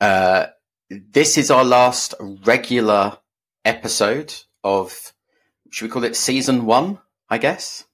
Uh, 0.01 0.47
this 0.91 1.37
is 1.39 1.51
our 1.51 1.65
last 1.65 2.15
regular 2.21 3.19
episode 3.65 4.35
of. 4.63 5.13
Should 5.71 5.87
we 5.87 5.91
call 5.91 6.05
it 6.05 6.17
season 6.17 6.65
one? 6.67 6.99
I 7.29 7.39
guess. 7.39 7.85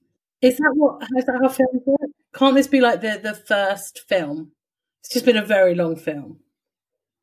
Is 0.43 0.59
that 0.59 0.73
what? 0.75 1.03
Is 1.17 1.25
that 1.25 1.39
how 1.41 1.49
films 1.49 1.83
work? 1.87 2.02
Can't 2.35 2.55
this 2.55 2.67
be 2.67 2.81
like 2.81 3.01
the 3.01 3.21
the 3.23 3.35
first 3.35 4.05
film? 4.09 4.53
It's 5.01 5.13
just 5.13 5.25
been 5.25 5.37
a 5.37 5.45
very 5.45 5.75
long 5.75 5.97
film. 5.97 6.39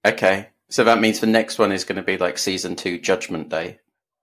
Okay. 0.05 0.49
So 0.69 0.83
that 0.83 0.99
means 0.99 1.19
the 1.19 1.27
next 1.27 1.57
one 1.57 1.71
is 1.71 1.83
going 1.83 1.95
to 1.95 2.03
be 2.03 2.17
like 2.17 2.37
season 2.37 2.75
two, 2.75 2.99
Judgment 2.99 3.49
Day. 3.49 3.79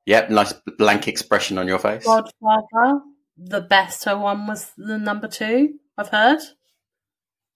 Yep, 0.07 0.31
nice 0.31 0.55
blank 0.79 1.09
expression 1.09 1.59
on 1.59 1.66
your 1.66 1.81
face. 1.81 2.05
Godfather, 2.05 3.01
the 3.37 3.62
better 3.62 4.16
one 4.16 4.46
was 4.46 4.70
the 4.77 4.99
number 4.99 5.27
two. 5.27 5.75
I've 5.99 6.09
heard. 6.09 6.38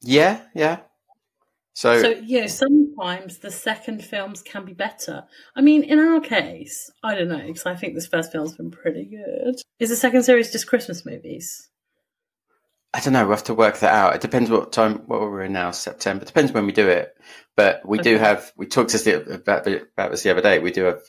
Yeah, 0.02 0.40
yeah. 0.54 0.80
So, 1.74 2.02
So 2.02 2.08
you 2.08 2.40
know, 2.40 2.46
sometimes 2.48 3.38
the 3.38 3.52
second 3.52 4.04
films 4.04 4.42
can 4.42 4.64
be 4.64 4.72
better. 4.72 5.24
I 5.54 5.60
mean, 5.60 5.84
in 5.84 6.00
our 6.00 6.20
case, 6.20 6.90
I 7.04 7.14
don't 7.14 7.28
know 7.28 7.46
because 7.46 7.66
I 7.66 7.76
think 7.76 7.94
this 7.94 8.08
first 8.08 8.32
film's 8.32 8.56
been 8.56 8.72
pretty 8.72 9.04
good. 9.04 9.54
Is 9.78 9.90
the 9.90 9.96
second 9.96 10.24
series 10.24 10.50
just 10.50 10.66
Christmas 10.66 11.06
movies? 11.06 11.69
I 12.92 13.00
don't 13.00 13.12
know. 13.12 13.20
We 13.22 13.28
will 13.28 13.36
have 13.36 13.44
to 13.44 13.54
work 13.54 13.78
that 13.78 13.94
out. 13.94 14.14
It 14.14 14.20
depends 14.20 14.50
what 14.50 14.72
time. 14.72 15.02
What 15.06 15.20
we're 15.20 15.44
in 15.44 15.52
now, 15.52 15.70
September. 15.70 16.22
It 16.22 16.26
Depends 16.26 16.52
when 16.52 16.66
we 16.66 16.72
do 16.72 16.88
it. 16.88 17.16
But 17.56 17.86
we 17.86 17.98
do 17.98 18.18
have. 18.18 18.52
We 18.56 18.66
talked 18.66 18.92
the- 18.92 19.34
about 19.34 19.66
about 19.66 20.10
this 20.10 20.22
the 20.22 20.30
other 20.30 20.40
day. 20.40 20.58
We 20.58 20.72
do 20.72 20.84
have 20.84 21.02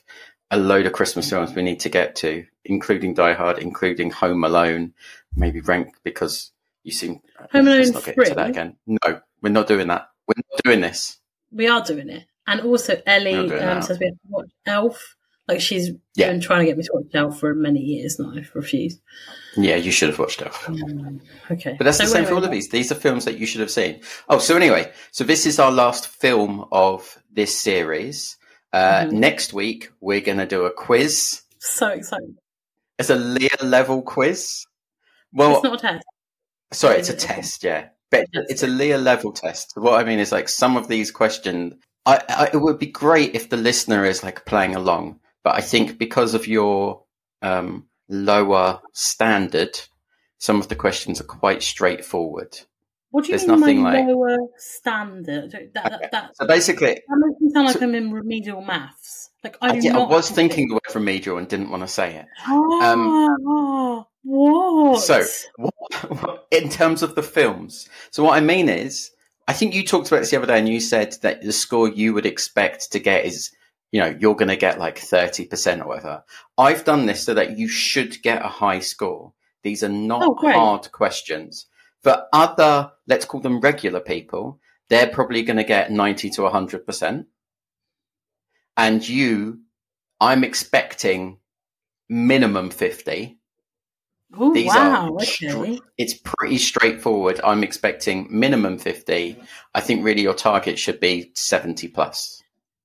a 0.50 0.58
load 0.58 0.86
of 0.86 0.92
Christmas 0.92 1.28
films 1.28 1.54
we 1.54 1.62
need 1.62 1.80
to 1.80 1.88
get 1.88 2.16
to, 2.16 2.44
including 2.64 3.14
Die 3.14 3.32
Hard, 3.32 3.58
including 3.58 4.10
Home 4.10 4.44
Alone. 4.44 4.94
Maybe 5.34 5.60
rank 5.60 5.94
because 6.04 6.52
you 6.84 6.92
seem. 6.92 7.20
Home 7.52 7.66
Alone 7.66 7.90
not 7.90 8.04
get 8.04 8.14
three? 8.14 8.28
that 8.28 8.50
again. 8.50 8.76
No, 8.86 9.20
we're 9.40 9.50
not 9.50 9.66
doing 9.66 9.88
that. 9.88 10.08
We're 10.28 10.42
not 10.52 10.62
doing 10.62 10.80
this. 10.82 11.18
We 11.50 11.68
are 11.68 11.82
doing 11.82 12.10
it, 12.10 12.26
and 12.46 12.60
also 12.60 13.00
Ellie 13.06 13.34
um, 13.58 13.82
says 13.82 13.98
we 13.98 14.06
have 14.06 14.14
to 14.14 14.20
watch 14.28 14.50
Elf. 14.66 15.16
Like 15.48 15.60
she's 15.60 15.90
Yeah. 16.14 16.30
been 16.30 16.40
trying 16.40 16.60
to 16.60 16.66
get 16.66 16.76
me 16.76 16.84
to 16.84 16.90
watch 16.94 17.06
Elf 17.14 17.40
for 17.40 17.54
many 17.54 17.80
years 17.80 18.18
now. 18.18 18.32
I've 18.36 18.50
refused. 18.54 19.00
Yeah, 19.56 19.76
you 19.76 19.90
should 19.90 20.08
have 20.08 20.18
watched 20.18 20.40
it. 20.40 20.52
Okay, 21.50 21.74
But 21.76 21.84
that's 21.84 21.98
So 21.98 22.04
the 22.04 22.10
same 22.10 22.24
for 22.24 22.34
all 22.34 22.44
of 22.44 22.50
these. 22.50 22.68
These 22.70 22.92
are 22.92 22.94
films 22.94 23.24
that 23.24 23.38
you 23.38 23.46
should 23.46 23.60
have 23.60 23.70
seen. 23.70 24.00
Oh, 24.28 24.38
so 24.38 24.56
anyway, 24.56 24.90
so 25.10 25.24
this 25.24 25.44
is 25.46 25.58
our 25.58 25.72
last 25.72 26.06
film 26.08 26.64
of 26.72 27.18
this 27.32 27.58
series. 27.58 28.36
Uh, 28.72 29.02
Mhm. 29.04 29.12
Next 29.12 29.52
week, 29.52 29.90
we're 30.00 30.20
going 30.20 30.38
to 30.38 30.46
do 30.46 30.64
a 30.64 30.70
quiz. 30.72 31.42
So 31.58 31.88
excited! 31.88 32.36
It's 32.98 33.10
a 33.10 33.16
Leah 33.16 33.48
level 33.62 34.00
quiz. 34.02 34.64
Well, 35.32 35.54
it's 35.56 35.64
not 35.64 35.74
a 35.78 35.82
test. 35.82 36.04
sorry, 36.72 36.96
it's 36.98 37.08
a 37.10 37.14
test, 37.16 37.64
yeah. 37.64 37.88
But 38.10 38.26
it's 38.32 38.62
a 38.62 38.66
Leah 38.66 38.98
level 38.98 39.32
test. 39.32 39.72
What 39.74 40.00
I 40.00 40.04
mean 40.04 40.18
is, 40.18 40.32
like, 40.32 40.48
some 40.48 40.76
of 40.76 40.88
these 40.88 41.10
questions, 41.10 41.74
I, 42.06 42.20
I, 42.28 42.50
it 42.52 42.60
would 42.60 42.78
be 42.78 42.86
great 42.86 43.34
if 43.34 43.48
the 43.50 43.56
listener 43.56 44.04
is 44.04 44.22
like 44.22 44.44
playing 44.46 44.74
along. 44.76 45.20
But 45.44 45.56
I 45.56 45.60
think 45.60 45.98
because 45.98 46.34
of 46.34 46.46
your 46.46 47.02
um, 47.42 47.86
lower 48.08 48.80
standard, 48.92 49.78
some 50.38 50.60
of 50.60 50.68
the 50.68 50.76
questions 50.76 51.20
are 51.20 51.24
quite 51.24 51.62
straightforward. 51.62 52.58
What 53.10 53.24
do 53.24 53.32
you 53.32 53.38
There's 53.38 53.48
mean 53.48 53.60
nothing 53.60 53.82
my 53.82 53.98
like- 53.98 54.06
lower 54.08 54.38
standard? 54.56 55.50
That, 55.52 55.74
that, 55.74 55.92
Okay. 55.94 56.08
that, 56.12 56.36
So 56.36 56.46
basically, 56.46 56.94
that 56.94 57.16
makes 57.26 57.40
me 57.40 57.50
sound 57.50 57.66
like 57.66 57.76
so- 57.78 57.82
I'm 57.82 57.94
in 57.94 58.12
remedial 58.12 58.62
maths. 58.62 59.30
Like 59.44 59.56
I 59.60 59.74
yeah, 59.74 59.98
I 59.98 60.06
was 60.06 60.30
thinking 60.30 60.68
the 60.68 60.74
word 60.74 60.94
remedial 60.94 61.36
and 61.36 61.48
didn't 61.48 61.70
want 61.70 61.82
to 61.82 61.88
say 61.88 62.14
it. 62.14 62.26
Oh, 62.46 64.06
what? 64.22 65.00
So, 65.00 65.24
what, 65.56 66.46
in 66.52 66.68
terms 66.68 67.02
of 67.02 67.16
the 67.16 67.22
films, 67.24 67.88
so 68.12 68.22
what 68.22 68.36
I 68.36 68.40
mean 68.40 68.68
is, 68.68 69.10
I 69.48 69.52
think 69.52 69.74
you 69.74 69.84
talked 69.84 70.06
about 70.08 70.20
this 70.20 70.30
the 70.30 70.36
other 70.36 70.46
day, 70.46 70.58
and 70.60 70.68
you 70.68 70.78
said 70.80 71.16
that 71.22 71.42
the 71.42 71.52
score 71.52 71.88
you 71.88 72.14
would 72.14 72.24
expect 72.24 72.92
to 72.92 73.00
get 73.00 73.24
is, 73.24 73.50
you 73.92 74.00
know, 74.00 74.16
you're 74.18 74.34
going 74.34 74.48
to 74.48 74.56
get 74.56 74.78
like 74.80 74.98
thirty 74.98 75.44
percent 75.46 75.82
or 75.82 75.88
whatever. 75.88 76.24
I've 76.58 76.84
done 76.84 77.06
this 77.06 77.22
so 77.22 77.34
that 77.34 77.58
you 77.58 77.68
should 77.68 78.20
get 78.22 78.44
a 78.44 78.48
high 78.48 78.80
score. 78.80 79.34
These 79.62 79.84
are 79.84 79.88
not 79.88 80.22
Oh, 80.24 80.34
hard 80.52 80.90
questions. 80.90 81.66
For 82.02 82.24
other, 82.32 82.90
let's 83.06 83.24
call 83.26 83.40
them 83.40 83.60
regular 83.60 84.00
people, 84.00 84.58
they're 84.88 85.06
probably 85.08 85.42
going 85.44 85.58
to 85.58 85.64
get 85.64 85.92
ninety 85.92 86.30
to 86.30 86.48
hundred 86.48 86.84
percent, 86.84 87.26
and 88.76 89.06
you, 89.08 89.60
I'm 90.20 90.42
expecting 90.42 91.38
minimum 92.08 92.70
fifty. 92.70 93.38
oh 94.36 94.52
these 94.54 94.68
wow, 94.68 95.06
are 95.06 95.12
okay. 95.14 95.78
it's 95.98 96.14
pretty 96.14 96.58
straightforward. 96.58 97.40
I'm 97.44 97.62
expecting 97.62 98.26
minimum 98.30 98.78
50. 98.78 99.36
I 99.74 99.80
think 99.80 100.04
really 100.04 100.22
your 100.22 100.34
target 100.34 100.78
should 100.78 101.00
be 101.00 101.30
70 101.34 101.88
plus. 101.88 102.41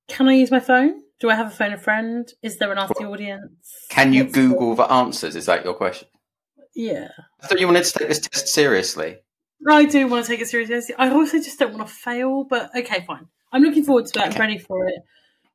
Can 0.08 0.28
I 0.28 0.34
use 0.34 0.52
my 0.52 0.60
phone? 0.60 1.02
Do 1.20 1.30
I 1.30 1.36
have 1.36 1.48
a 1.48 1.52
phone 1.52 1.74
a 1.74 1.78
friend? 1.78 2.32
Is 2.43 2.58
there 2.58 2.72
an 2.72 2.78
ask 2.78 2.93
the 2.96 3.06
audience? 3.06 3.86
Can 3.89 4.13
you 4.13 4.24
What's 4.24 4.36
Google 4.36 4.76
the 4.76 4.84
answers? 4.91 5.36
Is 5.36 5.48
that 5.48 5.65
your 5.65 5.74
question? 5.74 6.08
Yeah. 6.76 7.10
I 7.41 7.48
thought 7.48 7.60
you 7.60 7.65
wanted 7.65 7.86
to 7.86 7.93
take 8.00 8.08
this 8.08 8.20
test 8.20 8.48
seriously. 8.50 9.17
I 9.67 9.86
do 9.86 10.08
want 10.08 10.24
to 10.26 10.32
take 10.32 10.41
it 10.41 10.48
seriously. 10.48 10.93
I 10.98 11.10
also 11.10 11.38
just 11.39 11.58
don't 11.58 11.74
want 11.74 11.88
to 11.88 11.93
fail, 11.93 12.43
but 12.43 12.70
okay, 12.78 13.04
fine. 13.08 13.28
I'm 13.52 13.63
looking 13.63 13.84
forward 13.84 14.06
to 14.06 14.20
it. 14.20 14.22
I'm 14.22 14.30
Okay. 14.30 14.39
ready 14.39 14.58
for 14.60 14.88
it. 14.88 15.00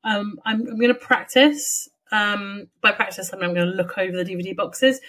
Um, 0.03 0.39
I'm, 0.45 0.67
I'm 0.67 0.77
going 0.79 0.89
to 0.89 0.95
practice. 0.95 1.89
Um, 2.11 2.67
by 2.83 2.91
practice, 2.91 3.31
I 3.33 3.37
mean 3.37 3.45
I'm 3.51 3.55
going 3.55 3.69
to 3.69 3.73
look 3.75 3.97
over 3.97 4.13
the 4.17 4.25
DVD 4.25 4.55
boxes. 4.57 5.01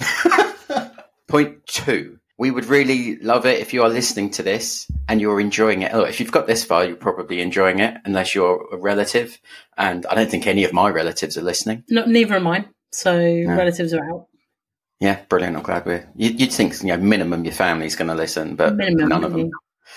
Point 1.28 1.64
two. 1.66 2.18
We 2.38 2.50
would 2.50 2.66
really 2.66 3.16
love 3.20 3.46
it 3.46 3.60
if 3.60 3.72
you 3.72 3.82
are 3.82 3.88
listening 3.88 4.30
to 4.32 4.42
this 4.42 4.86
and 5.08 5.20
you're 5.20 5.40
enjoying 5.40 5.82
it. 5.82 5.92
Oh, 5.94 6.02
if 6.02 6.20
you've 6.20 6.30
got 6.32 6.46
this 6.46 6.64
far, 6.64 6.84
you're 6.84 6.96
probably 6.96 7.40
enjoying 7.40 7.78
it, 7.78 7.96
unless 8.04 8.34
you're 8.34 8.66
a 8.72 8.76
relative. 8.76 9.40
And 9.78 10.04
I 10.06 10.14
don't 10.14 10.30
think 10.30 10.46
any 10.46 10.64
of 10.64 10.72
my 10.74 10.90
relatives 10.90 11.38
are 11.38 11.42
listening. 11.42 11.84
No, 11.88 12.04
neither 12.04 12.36
are 12.36 12.40
mine. 12.40 12.68
So 12.92 13.14
relatives 13.46 13.94
are 13.94 14.04
out. 14.12 14.26
Yeah, 15.00 15.20
brilliant. 15.28 15.56
I'm 15.56 15.62
glad 15.62 15.86
we're. 15.86 16.08
You, 16.14 16.30
you'd 16.30 16.52
think, 16.52 16.80
you 16.82 16.88
know, 16.88 16.96
minimum 16.98 17.44
your 17.44 17.54
family's 17.54 17.96
going 17.96 18.08
to 18.08 18.14
listen, 18.14 18.54
but 18.56 18.76
Minimum. 18.76 19.08
none 19.08 19.24
of 19.24 19.32
them. 19.32 19.50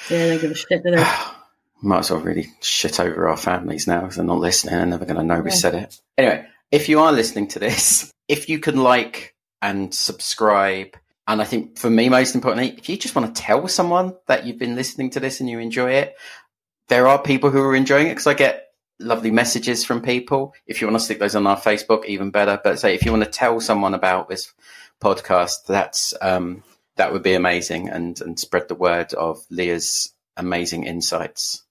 Yeah, 0.09 0.27
they 0.27 0.39
give 0.39 0.51
a 0.51 0.55
shit, 0.55 0.81
they? 0.83 0.95
Might 1.81 1.99
as 1.99 2.11
well 2.11 2.19
really 2.21 2.47
shit 2.61 2.99
over 2.99 3.27
our 3.29 3.37
families 3.37 3.87
now 3.87 4.05
if 4.05 4.15
they're 4.15 4.25
not 4.25 4.39
listening. 4.39 4.75
They're 4.75 4.85
never 4.85 5.05
going 5.05 5.17
to 5.17 5.23
know 5.23 5.41
we 5.41 5.49
Yeah. 5.51 5.55
said 5.55 5.75
it. 5.75 5.99
Anyway, 6.17 6.45
if 6.71 6.89
you 6.89 6.99
are 6.99 7.11
listening 7.13 7.47
to 7.49 7.59
this, 7.59 8.11
if 8.27 8.49
you 8.49 8.59
can 8.59 8.77
like 8.77 9.35
and 9.61 9.93
subscribe, 9.93 10.95
and 11.29 11.43
I 11.43 11.45
think 11.45 11.77
for 11.77 11.91
me, 11.91 12.09
most 12.09 12.33
importantly, 12.33 12.73
if 12.75 12.89
you 12.89 12.97
just 12.97 13.15
want 13.15 13.35
to 13.35 13.39
tell 13.39 13.67
someone 13.67 14.15
that 14.25 14.47
you've 14.47 14.57
been 14.57 14.75
listening 14.75 15.11
to 15.11 15.19
this 15.19 15.39
and 15.39 15.47
you 15.47 15.59
enjoy 15.59 15.91
it, 15.91 16.15
there 16.87 17.07
are 17.07 17.21
people 17.21 17.51
who 17.51 17.61
are 17.61 17.75
enjoying 17.75 18.07
it 18.07 18.11
because 18.11 18.25
I 18.25 18.33
get 18.33 18.69
lovely 18.99 19.29
messages 19.29 19.85
from 19.85 20.01
people. 20.01 20.55
If 20.65 20.81
you 20.81 20.87
want 20.87 20.97
to 20.97 21.05
stick 21.05 21.19
those 21.19 21.35
on 21.35 21.45
our 21.45 21.55
Facebook, 21.55 22.05
even 22.05 22.31
better. 22.31 22.59
But 22.63 22.79
say 22.79 22.95
if 22.95 23.05
you 23.05 23.11
want 23.11 23.23
to 23.25 23.29
tell 23.29 23.61
someone 23.61 23.93
about 23.93 24.27
this 24.27 24.51
podcast, 24.99 25.67
that's 25.67 26.15
um, 26.19 26.63
that 26.95 27.13
would 27.13 27.21
be 27.21 27.35
amazing, 27.35 27.89
and 27.89 28.19
and 28.21 28.39
spread 28.39 28.67
the 28.67 28.73
word 28.73 29.13
of 29.13 29.45
Leah's 29.51 30.11
amazing 30.35 30.85
insights. 30.85 31.61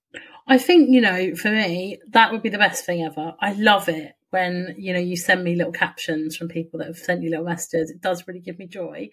I 0.47 0.59
think, 0.59 0.91
you 0.91 1.01
know, 1.01 1.35
for 1.35 1.51
me, 1.51 1.99
that 2.11 2.31
would 2.31 2.43
be 2.43 2.49
the 2.49 2.59
best 2.59 2.87
thing 2.87 3.03
ever. 3.03 3.35
I 3.41 3.55
love 3.55 3.89
it 3.89 4.15
when, 4.31 4.77
you 4.79 4.95
know, 4.95 5.01
you 5.01 5.17
send 5.17 5.43
me 5.45 5.57
little 5.57 5.73
captions 5.73 6.37
from 6.37 6.49
people 6.49 6.79
that 6.79 6.87
have 6.87 6.97
sent 6.97 7.23
you 7.23 7.31
little 7.31 7.45
messages. 7.45 7.91
It 7.91 8.01
does 8.01 8.27
really 8.27 8.41
give 8.41 8.59
me 8.59 8.67
joy. 8.67 9.11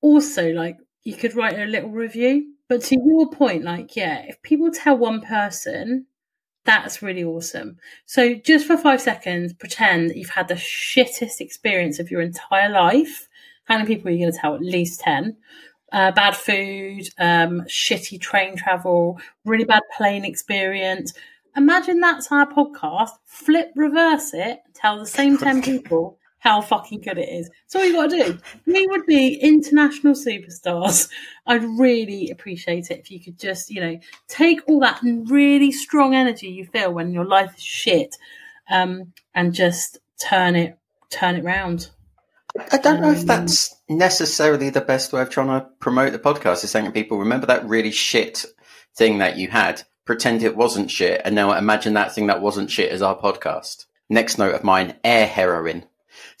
Also, 0.00 0.50
like, 0.52 0.78
you 1.02 1.14
could 1.14 1.34
write 1.34 1.58
a 1.58 1.66
little 1.66 1.90
review. 1.90 2.54
But 2.68 2.82
to 2.84 2.96
your 3.04 3.30
point, 3.30 3.64
like, 3.64 3.96
yeah, 3.96 4.24
if 4.28 4.40
people 4.42 4.70
tell 4.70 4.96
one 4.96 5.20
person, 5.20 6.06
that's 6.64 7.02
really 7.02 7.24
awesome. 7.24 7.78
So 8.06 8.34
just 8.34 8.66
for 8.66 8.76
five 8.76 9.00
seconds, 9.00 9.52
pretend 9.52 10.10
that 10.10 10.16
you've 10.16 10.30
had 10.30 10.48
the 10.48 10.54
shittest 10.54 11.40
experience 11.40 11.98
of 11.98 12.10
your 12.10 12.20
entire 12.20 12.68
life. 12.70 13.28
How 13.64 13.76
many 13.78 13.88
people 13.88 14.08
are 14.08 14.12
you 14.12 14.20
going 14.20 14.32
to 14.32 14.38
tell? 14.38 14.54
At 14.54 14.60
least 14.62 15.00
10 15.00 15.36
uh, 15.92 16.12
bad 16.12 16.36
food, 16.36 17.08
um, 17.18 17.62
shitty 17.62 18.20
train 18.20 18.56
travel, 18.56 19.18
really 19.44 19.64
bad 19.64 19.82
plane 19.96 20.24
experience. 20.24 21.12
Imagine 21.56 22.00
that's 22.00 22.30
our 22.30 22.46
podcast. 22.46 23.10
Flip, 23.24 23.72
reverse 23.74 24.32
it, 24.34 24.60
tell 24.74 24.98
the 24.98 25.06
same 25.06 25.36
10 25.36 25.62
people 25.64 26.19
how 26.40 26.60
fucking 26.60 27.02
good 27.02 27.18
it 27.18 27.28
is. 27.28 27.48
So 27.66 27.78
all 27.78 27.86
you 27.86 27.92
got 27.92 28.10
to 28.10 28.24
do. 28.24 28.38
We 28.66 28.86
would 28.88 29.06
be 29.06 29.34
international 29.34 30.14
superstars. 30.14 31.08
I'd 31.46 31.62
really 31.62 32.30
appreciate 32.30 32.90
it 32.90 32.98
if 32.98 33.10
you 33.10 33.20
could 33.20 33.38
just, 33.38 33.70
you 33.70 33.80
know, 33.80 34.00
take 34.26 34.60
all 34.66 34.80
that 34.80 35.00
really 35.02 35.70
strong 35.70 36.14
energy 36.14 36.48
you 36.48 36.66
feel 36.66 36.92
when 36.92 37.12
your 37.12 37.24
life 37.24 37.54
is 37.56 37.62
shit 37.62 38.16
um, 38.70 39.12
and 39.34 39.54
just 39.54 39.98
turn 40.20 40.56
it 40.56 40.78
turn 41.10 41.36
it 41.36 41.44
round. 41.44 41.90
I 42.72 42.78
don't 42.78 43.00
know 43.00 43.12
if 43.12 43.20
Um, 43.20 43.26
that's 43.26 43.76
necessarily 43.88 44.70
the 44.70 44.80
best 44.80 45.12
way 45.12 45.20
of 45.20 45.30
trying 45.30 45.48
to 45.48 45.66
promote 45.78 46.12
the 46.12 46.18
podcast. 46.18 46.64
Is 46.64 46.70
saying 46.70 46.86
to 46.86 46.92
people, 46.92 47.18
remember 47.18 47.46
that 47.46 47.68
really 47.68 47.90
shit 47.90 48.44
thing 48.96 49.18
that 49.18 49.36
you 49.36 49.48
had, 49.48 49.82
pretend 50.04 50.42
it 50.42 50.56
wasn't 50.56 50.90
shit, 50.90 51.20
and 51.24 51.34
now 51.34 51.52
imagine 51.52 51.94
that 51.94 52.14
thing 52.14 52.26
that 52.28 52.40
wasn't 52.40 52.70
shit 52.70 52.90
as 52.90 53.02
our 53.02 53.16
podcast. 53.16 53.86
Next 54.08 54.38
note 54.38 54.54
of 54.54 54.64
mine: 54.64 54.94
air 55.04 55.26
heroin. 55.26 55.84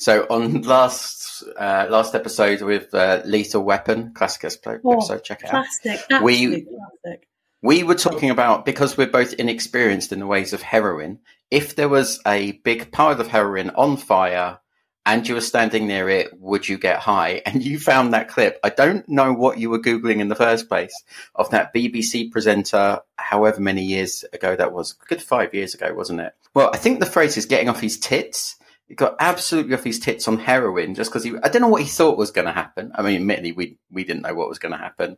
So 0.00 0.22
on 0.30 0.62
last 0.62 1.42
uh, 1.58 1.86
last 1.90 2.14
episode 2.14 2.62
with 2.62 2.94
uh, 2.94 3.20
Lethal 3.26 3.62
Weapon, 3.62 4.12
classic 4.14 4.44
episode, 4.44 4.80
Oh, 4.82 4.94
episode 4.94 5.24
check 5.24 5.42
it 5.42 5.46
out. 5.52 5.66
Plastic, 5.66 6.22
We- 6.22 6.62
plastic. 6.62 7.26
We 7.62 7.82
were 7.82 7.94
talking 7.94 8.30
about 8.30 8.64
because 8.64 8.96
we're 8.96 9.06
both 9.10 9.34
inexperienced 9.34 10.12
in 10.12 10.20
the 10.20 10.26
ways 10.26 10.54
of 10.54 10.62
heroin. 10.62 11.18
If 11.50 11.76
there 11.76 11.90
was 11.90 12.18
a 12.26 12.52
big 12.52 12.90
pile 12.90 13.20
of 13.20 13.28
heroin 13.28 13.68
on 13.68 13.98
fire 13.98 14.58
and 15.04 15.28
you 15.28 15.34
were 15.34 15.42
standing 15.42 15.86
near 15.86 16.08
it, 16.08 16.28
would 16.40 16.66
you 16.66 16.78
get 16.78 17.00
high? 17.00 17.42
And 17.44 17.62
you 17.62 17.78
found 17.78 18.14
that 18.14 18.28
clip. 18.28 18.58
I 18.64 18.70
don't 18.70 19.06
know 19.10 19.34
what 19.34 19.58
you 19.58 19.68
were 19.68 19.78
Googling 19.82 20.20
in 20.20 20.28
the 20.28 20.34
first 20.34 20.70
place 20.70 20.94
of 21.34 21.50
that 21.50 21.74
BBC 21.74 22.30
presenter, 22.32 23.00
however 23.16 23.60
many 23.60 23.84
years 23.84 24.24
ago 24.32 24.56
that 24.56 24.72
was. 24.72 24.94
Good 24.94 25.20
five 25.20 25.52
years 25.52 25.74
ago, 25.74 25.92
wasn't 25.92 26.20
it? 26.20 26.32
Well, 26.54 26.70
I 26.72 26.78
think 26.78 27.00
the 27.00 27.04
phrase 27.06 27.36
is 27.36 27.44
getting 27.44 27.68
off 27.68 27.80
his 27.82 27.98
tits. 27.98 28.56
He 28.90 28.96
got 28.96 29.14
absolutely 29.20 29.74
off 29.74 29.84
his 29.84 30.00
tits 30.00 30.26
on 30.26 30.40
heroin 30.40 30.96
just 30.96 31.12
because 31.12 31.22
he, 31.22 31.32
I 31.44 31.48
don't 31.48 31.62
know 31.62 31.68
what 31.68 31.82
he 31.82 31.88
thought 31.88 32.18
was 32.18 32.32
going 32.32 32.48
to 32.48 32.52
happen. 32.52 32.90
I 32.96 33.02
mean, 33.02 33.20
admittedly, 33.20 33.52
we, 33.52 33.78
we 33.88 34.02
didn't 34.02 34.22
know 34.22 34.34
what 34.34 34.48
was 34.48 34.58
going 34.58 34.72
to 34.72 34.78
happen. 34.78 35.16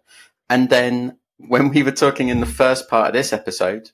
And 0.50 0.68
then 0.68 1.16
when 1.38 1.70
we 1.70 1.82
were 1.82 1.90
talking 1.90 2.28
in 2.28 2.40
the 2.40 2.46
first 2.46 2.90
part 2.90 3.06
of 3.06 3.14
this 3.14 3.32
episode 3.32 3.90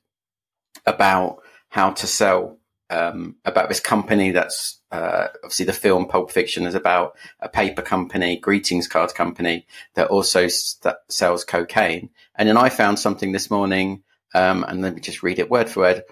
about 0.85 1.45
how 1.69 1.93
to 1.93 2.09
sell 2.09 2.59
um, 2.91 3.37
about 3.45 3.69
this 3.69 3.79
company 3.79 4.33
that's 4.33 4.81
uh, 4.91 5.29
obviously 5.45 5.67
the 5.67 5.73
film 5.73 6.09
Pulp 6.09 6.33
Fiction 6.33 6.67
is 6.67 6.75
about 6.75 7.17
a 7.39 7.49
paper 7.49 7.83
company, 7.83 8.37
greetings 8.37 8.89
card 8.89 9.15
company 9.15 9.65
that 9.95 10.09
also 10.09 10.49
st- 10.49 10.97
sells 11.09 11.45
cocaine. 11.45 12.11
And 12.35 12.49
then 12.49 12.57
I 12.57 12.69
found 12.69 12.99
something 12.99 13.31
this 13.31 13.49
morning, 13.49 14.03
um, 14.35 14.65
and 14.65 14.83
let 14.83 14.97
me 14.97 15.01
just 15.01 15.23
read 15.23 15.39
it 15.39 15.49
word 15.49 15.71
for 15.71 15.83
word. 15.83 16.03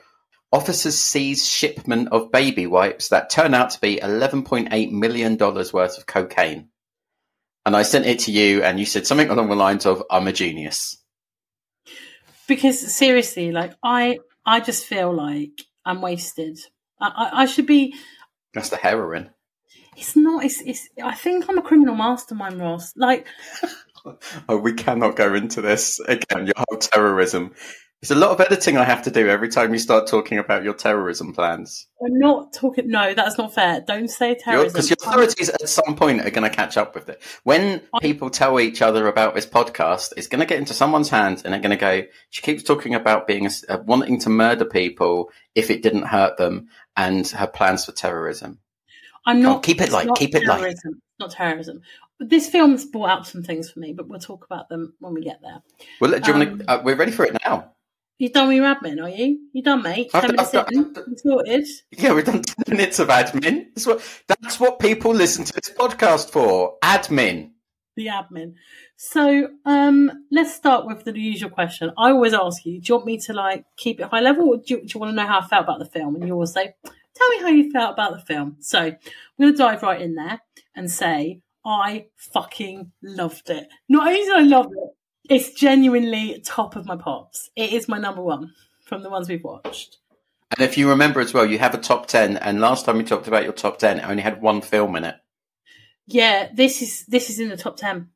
Officers 0.52 0.96
seize 0.98 1.46
shipment 1.46 2.08
of 2.12 2.32
baby 2.32 2.66
wipes 2.66 3.08
that 3.08 3.30
turn 3.30 3.54
out 3.54 3.70
to 3.70 3.80
be 3.80 3.96
$11.8 3.96 4.92
million 4.92 5.36
worth 5.38 5.98
of 5.98 6.06
cocaine. 6.06 6.68
And 7.66 7.76
I 7.76 7.82
sent 7.82 8.06
it 8.06 8.20
to 8.20 8.32
you, 8.32 8.62
and 8.62 8.78
you 8.78 8.86
said 8.86 9.06
something 9.06 9.28
along 9.28 9.48
the 9.48 9.56
lines 9.56 9.86
of, 9.86 10.02
I'm 10.10 10.28
a 10.28 10.32
genius. 10.32 10.96
because 12.48 12.80
seriously, 12.94 13.50
like 13.52 13.74
I, 13.82 14.18
I 14.46 14.60
just 14.60 14.86
feel 14.86 15.12
like 15.12 15.62
I'm 15.84 16.00
wasted. 16.00 16.58
I, 17.00 17.08
I, 17.08 17.42
I 17.42 17.46
should 17.46 17.66
be. 17.66 17.94
That's 18.54 18.70
the 18.70 18.76
heroin. 18.76 19.30
It's 19.96 20.16
not. 20.16 20.44
It's, 20.44 20.60
it's. 20.62 20.88
I 21.02 21.14
think 21.14 21.46
I'm 21.48 21.58
a 21.58 21.62
criminal 21.62 21.96
mastermind, 21.96 22.60
Ross. 22.60 22.92
Like 22.96 23.26
Oh, 24.48 24.58
we 24.58 24.72
cannot 24.74 25.16
go 25.16 25.34
into 25.34 25.60
this 25.60 26.00
again. 26.00 26.46
Your 26.46 26.54
whole 26.56 26.78
terrorism. 26.78 27.54
There's 28.02 28.10
a 28.10 28.20
lot 28.20 28.30
of 28.30 28.40
editing 28.40 28.76
I 28.76 28.84
have 28.84 29.02
to 29.04 29.10
do 29.10 29.28
every 29.28 29.48
time 29.48 29.72
you 29.72 29.78
start 29.78 30.06
talking 30.06 30.36
about 30.36 30.62
your 30.62 30.74
terrorism 30.74 31.32
plans. 31.32 31.86
I'm 32.04 32.18
not 32.18 32.52
talking. 32.52 32.90
No, 32.90 33.14
that's 33.14 33.38
not 33.38 33.54
fair. 33.54 33.80
Don't 33.86 34.08
say 34.08 34.34
terrorism. 34.34 34.72
Because 34.72 34.90
your 34.90 34.98
authorities 35.00 35.48
at 35.48 35.66
some 35.66 35.96
point 35.96 36.20
are 36.20 36.30
going 36.30 36.48
to 36.48 36.54
catch 36.54 36.76
up 36.76 36.94
with 36.94 37.08
it. 37.08 37.22
When 37.44 37.80
people 38.02 38.28
tell 38.28 38.60
each 38.60 38.82
other 38.82 39.08
about 39.08 39.34
this 39.34 39.46
podcast, 39.46 40.12
it's 40.18 40.26
going 40.26 40.40
to 40.40 40.46
get 40.46 40.58
into 40.58 40.74
someone's 40.74 41.08
hands 41.08 41.42
and 41.42 41.54
they're 41.54 41.60
going 41.60 41.70
to 41.70 41.76
go, 41.76 42.02
she 42.28 42.42
keeps 42.42 42.62
talking 42.62 42.94
about 42.94 43.26
being 43.26 43.46
a, 43.46 43.50
uh, 43.68 43.78
wanting 43.86 44.20
to 44.20 44.28
murder 44.28 44.66
people 44.66 45.30
if 45.54 45.70
it 45.70 45.82
didn't 45.82 46.02
hurt 46.02 46.36
them 46.36 46.68
and 46.98 47.26
her 47.28 47.46
plans 47.46 47.86
for 47.86 47.92
terrorism. 47.92 48.58
I'm 49.24 49.40
not. 49.40 49.62
keep 49.62 49.80
it 49.80 49.84
it's 49.84 49.92
light, 49.94 50.08
keep 50.16 50.34
it 50.34 50.46
light. 50.46 50.58
terrorism. 50.58 51.02
Not 51.18 51.30
terrorism. 51.30 51.80
This 52.20 52.48
film's 52.48 52.84
brought 52.84 53.08
out 53.10 53.26
some 53.26 53.42
things 53.42 53.70
for 53.70 53.80
me, 53.80 53.94
but 53.94 54.06
we'll 54.06 54.20
talk 54.20 54.44
about 54.44 54.68
them 54.68 54.92
when 55.00 55.14
we 55.14 55.22
get 55.22 55.40
there. 55.42 55.62
Well, 56.00 56.10
do 56.10 56.30
you 56.30 56.38
want 56.38 56.50
Um, 56.50 56.58
to, 56.58 56.70
uh, 56.70 56.82
we're 56.84 56.94
ready 56.94 57.10
for 57.10 57.24
it 57.24 57.36
now. 57.44 57.72
You 58.18 58.30
done 58.30 58.48
with 58.48 58.56
your 58.56 58.74
admin, 58.74 59.02
are 59.02 59.10
you? 59.10 59.38
You 59.52 59.62
done, 59.62 59.82
mate? 59.82 60.10
I've- 60.14 60.26
Ten 60.26 60.36
minutes 60.36 60.54
I've 60.54 60.68
in, 60.72 61.16
sorted. 61.18 61.66
Yeah, 61.90 62.14
we've 62.14 62.24
done 62.24 62.42
10 62.42 62.76
minutes 62.76 62.98
of 62.98 63.08
admin. 63.08 63.66
That's 63.74 63.86
what, 63.86 64.22
that's 64.26 64.58
what 64.58 64.78
people 64.78 65.12
listen 65.12 65.44
to 65.44 65.52
this 65.52 65.70
podcast 65.76 66.30
for. 66.30 66.76
Admin. 66.82 67.50
the 67.96 68.06
admin. 68.06 68.54
So 68.96 69.48
um, 69.66 70.10
let's 70.30 70.54
start 70.54 70.86
with 70.86 71.04
the 71.04 71.18
usual 71.18 71.50
question. 71.50 71.90
I 71.98 72.10
always 72.10 72.32
ask 72.32 72.64
you: 72.64 72.80
Do 72.80 72.86
you 72.88 72.94
want 72.96 73.06
me 73.06 73.18
to 73.18 73.32
like 73.34 73.64
keep 73.76 74.00
it 74.00 74.08
high 74.08 74.20
level, 74.20 74.48
or 74.48 74.56
do 74.56 74.62
you, 74.74 74.80
do 74.80 74.86
you 74.94 75.00
want 75.00 75.10
to 75.12 75.16
know 75.16 75.26
how 75.26 75.40
I 75.40 75.46
felt 75.46 75.64
about 75.64 75.78
the 75.80 75.84
film? 75.86 76.14
And 76.14 76.26
you 76.26 76.32
always 76.32 76.52
say, 76.52 76.74
"Tell 77.14 77.28
me 77.30 77.38
how 77.40 77.48
you 77.48 77.70
felt 77.70 77.92
about 77.94 78.12
the 78.12 78.24
film." 78.24 78.56
So 78.60 78.78
I'm 78.80 78.96
going 79.38 79.52
to 79.52 79.56
dive 79.58 79.82
right 79.82 80.00
in 80.00 80.14
there 80.14 80.40
and 80.74 80.90
say 80.90 81.40
I 81.64 82.06
fucking 82.16 82.92
loved 83.02 83.50
it. 83.50 83.68
Not 83.90 84.06
only 84.08 84.20
did 84.20 84.32
I 84.36 84.40
love 84.42 84.66
it, 84.72 84.90
it's 85.28 85.52
genuinely 85.52 86.40
top 86.44 86.76
of 86.76 86.86
my 86.86 86.96
pops. 86.96 87.50
It 87.56 87.72
is 87.72 87.88
my 87.88 87.98
number 87.98 88.22
one 88.22 88.52
from 88.84 89.02
the 89.02 89.10
ones 89.10 89.28
we've 89.28 89.44
watched. 89.44 89.98
And 90.52 90.60
if 90.60 90.78
you 90.78 90.88
remember 90.88 91.20
as 91.20 91.34
well, 91.34 91.44
you 91.44 91.58
have 91.58 91.74
a 91.74 91.78
top 91.78 92.06
10. 92.06 92.36
And 92.36 92.60
last 92.60 92.84
time 92.84 92.98
we 92.98 93.04
talked 93.04 93.26
about 93.28 93.44
your 93.44 93.52
top 93.52 93.78
10, 93.78 93.98
it 93.98 94.08
only 94.08 94.22
had 94.22 94.40
one 94.40 94.60
film 94.60 94.96
in 94.96 95.04
it. 95.04 95.16
Yeah, 96.06 96.50
this 96.54 96.82
is 96.82 97.04
this 97.06 97.30
is 97.30 97.40
in 97.40 97.48
the 97.48 97.56
top 97.56 97.76
ten 97.76 98.10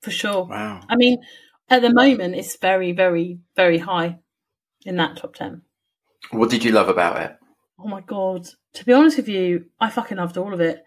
for 0.00 0.10
sure. 0.10 0.44
Wow. 0.44 0.80
I 0.88 0.96
mean, 0.96 1.18
at 1.68 1.82
the 1.82 1.94
moment, 1.94 2.34
it's 2.34 2.56
very, 2.56 2.92
very, 2.92 3.38
very 3.54 3.78
high 3.78 4.18
in 4.84 4.96
that 4.96 5.16
top 5.16 5.34
10. 5.36 5.62
What 6.32 6.50
did 6.50 6.64
you 6.64 6.72
love 6.72 6.88
about 6.88 7.22
it? 7.22 7.36
Oh 7.78 7.86
my 7.86 8.00
God. 8.00 8.48
To 8.74 8.84
be 8.84 8.92
honest 8.92 9.16
with 9.16 9.28
you, 9.28 9.66
I 9.80 9.90
fucking 9.90 10.18
loved 10.18 10.36
all 10.36 10.52
of 10.52 10.60
it. 10.60 10.82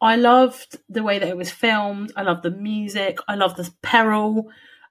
I 0.00 0.16
loved 0.16 0.76
the 0.88 1.02
way 1.02 1.18
that 1.18 1.28
it 1.28 1.36
was 1.36 1.50
filmed. 1.50 2.12
I 2.16 2.22
loved 2.22 2.44
the 2.44 2.52
music. 2.52 3.18
I 3.26 3.34
loved 3.34 3.56
the 3.56 3.70
peril. 3.82 4.48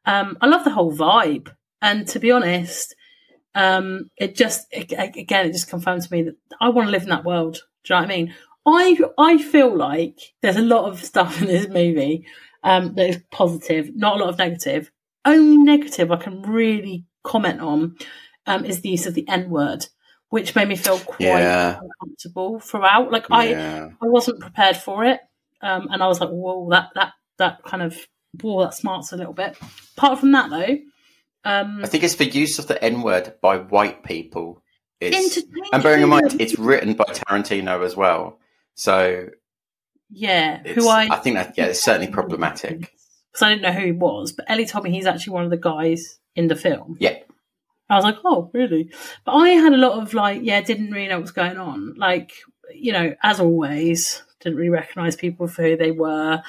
Um, 0.07 0.37
I 0.41 0.47
love 0.47 0.63
the 0.63 0.71
whole 0.71 0.91
vibe. 0.95 1.49
And 1.81 2.07
to 2.07 2.19
be 2.19 2.31
honest, 2.31 2.95
um, 3.53 4.09
it 4.17 4.35
just, 4.35 4.65
it, 4.71 4.91
again, 4.93 5.45
it 5.47 5.51
just 5.51 5.69
confirmed 5.69 6.01
to 6.03 6.11
me 6.11 6.23
that 6.23 6.35
I 6.59 6.69
want 6.69 6.87
to 6.87 6.91
live 6.91 7.03
in 7.03 7.09
that 7.09 7.25
world. 7.25 7.59
Do 7.83 7.93
you 7.93 7.99
know 7.99 8.05
what 8.07 8.11
I 8.11 8.15
mean? 8.17 8.35
I 8.65 8.97
I 9.17 9.37
feel 9.37 9.75
like 9.75 10.17
there's 10.41 10.57
a 10.57 10.61
lot 10.61 10.89
of 10.89 11.03
stuff 11.03 11.41
in 11.41 11.47
this 11.47 11.67
movie 11.67 12.25
um, 12.63 12.95
that 12.95 13.09
is 13.09 13.19
positive, 13.31 13.95
not 13.95 14.15
a 14.15 14.19
lot 14.23 14.29
of 14.29 14.37
negative. 14.37 14.91
Only 15.23 15.57
negative 15.57 16.11
I 16.11 16.17
can 16.17 16.41
really 16.41 17.05
comment 17.23 17.61
on 17.61 17.95
um, 18.45 18.65
is 18.65 18.81
the 18.81 18.89
use 18.89 19.05
of 19.05 19.13
the 19.13 19.27
N 19.27 19.49
word, 19.49 19.85
which 20.29 20.55
made 20.55 20.67
me 20.67 20.75
feel 20.75 20.99
quite 20.99 21.41
Yeah. 21.43 21.79
uncomfortable 21.81 22.59
throughout. 22.59 23.11
Like 23.11 23.27
I 23.31 23.49
Yeah. 23.51 23.89
I 24.01 24.05
wasn't 24.07 24.39
prepared 24.41 24.77
for 24.77 25.05
it, 25.05 25.19
um, 25.61 25.87
and 25.91 26.01
I 26.03 26.07
was 26.07 26.19
like, 26.19 26.29
whoa, 26.29 26.69
that 26.71 26.89
that 26.95 27.13
that 27.37 27.63
kind 27.63 27.83
of 27.83 27.97
whoa, 28.41 28.63
that 28.63 28.73
smarts 28.73 29.11
a 29.11 29.17
little 29.17 29.33
bit. 29.33 29.57
Apart 29.97 30.19
from 30.19 30.31
that, 30.31 30.49
though, 30.49 30.77
um, 31.43 31.83
I 31.83 31.87
think 31.87 32.03
it's 32.03 32.15
the 32.15 32.25
use 32.25 32.59
of 32.59 32.67
the 32.67 32.81
N 32.83 33.01
word 33.01 33.35
by 33.41 33.57
white 33.57 34.03
people. 34.03 34.61
Is, 34.99 35.45
and 35.71 35.83
bearing 35.83 36.01
in 36.01 36.09
mind, 36.09 36.41
it's 36.41 36.57
written 36.57 36.93
by 36.93 37.05
Tarantino 37.05 37.85
as 37.85 37.95
well. 37.95 38.39
So 38.73 39.29
yeah, 40.09 40.63
who 40.63 40.87
I 40.87 41.07
I 41.11 41.17
think 41.17 41.35
that, 41.35 41.53
yeah, 41.57 41.65
it's 41.65 41.83
certainly 41.83 42.11
problematic. 42.11 42.91
because 43.37 43.45
I 43.45 43.49
didn't 43.49 43.61
know 43.61 43.71
who 43.71 43.85
he 43.85 43.91
was, 43.91 44.31
but 44.31 44.45
Ellie 44.49 44.65
told 44.65 44.83
me 44.83 44.91
he's 44.91 45.05
actually 45.05 45.33
one 45.33 45.43
of 45.43 45.51
the 45.51 45.57
guys 45.57 46.19
in 46.35 46.47
the 46.47 46.55
film. 46.55 46.97
Yeah. 46.99 47.17
I 47.89 47.95
was 47.95 48.03
like, 48.03 48.17
oh, 48.25 48.49
really? 48.53 48.89
But 49.25 49.33
I 49.33 49.49
had 49.49 49.73
a 49.73 49.77
lot 49.77 50.01
of 50.01 50.13
like, 50.13 50.41
yeah, 50.43 50.59
didn't 50.61 50.91
really 50.91 51.07
know 51.07 51.17
what 51.17 51.21
was 51.21 51.31
going 51.31 51.57
on. 51.57 51.93
Like, 51.95 52.33
you 52.73 52.91
know, 52.91 53.15
as 53.23 53.39
always, 53.39 54.23
didn't 54.39 54.57
really 54.57 54.69
recognise 54.69 55.15
people 55.15 55.47
for 55.47 55.61
who 55.61 55.77
they 55.77 55.91
were. 55.91 56.41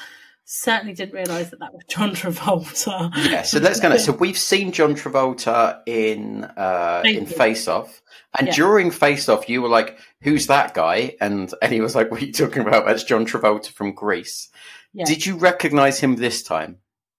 Certainly 0.51 0.95
didn't 0.95 1.13
realise 1.15 1.51
that 1.51 1.61
that 1.61 1.75
was 1.75 1.83
John 1.91 2.13
Travolta. 2.15 3.11
Yeah, 3.31 3.43
so 3.43 3.59
let's 3.59 3.81
go. 3.81 3.95
So 3.99 4.13
we've 4.13 4.39
seen 4.39 4.73
John 4.73 4.95
Travolta 4.95 5.81
in 5.87 6.45
uh, 6.45 7.03
in 7.05 7.27
Face 7.27 7.37
Off. 7.37 7.37
Face 7.39 7.69
Off, 7.69 8.03
and 8.39 8.47
Yeah. 8.49 8.55
during 8.55 8.91
Face 8.91 9.29
Off, 9.29 9.47
you 9.49 9.61
were 9.61 9.69
like, 9.69 9.99
"Who's 10.23 10.47
that 10.47 10.73
guy?" 10.73 11.17
And 11.21 11.53
and 11.61 11.71
he 11.71 11.83
was 11.83 11.95
like, 11.95 12.11
"What 12.11 12.23
are 12.23 12.25
you 12.25 12.33
talking 12.33 12.63
about? 12.67 12.87
That's 12.87 13.05
John 13.05 13.27
Travolta 13.27 13.71
from 13.71 13.93
Grease." 13.93 14.49
Yeah. 14.95 15.05
Did 15.05 15.27
you 15.27 15.37
recognise 15.37 16.01
him 16.01 16.17
this 16.17 16.43
time? 16.43 16.79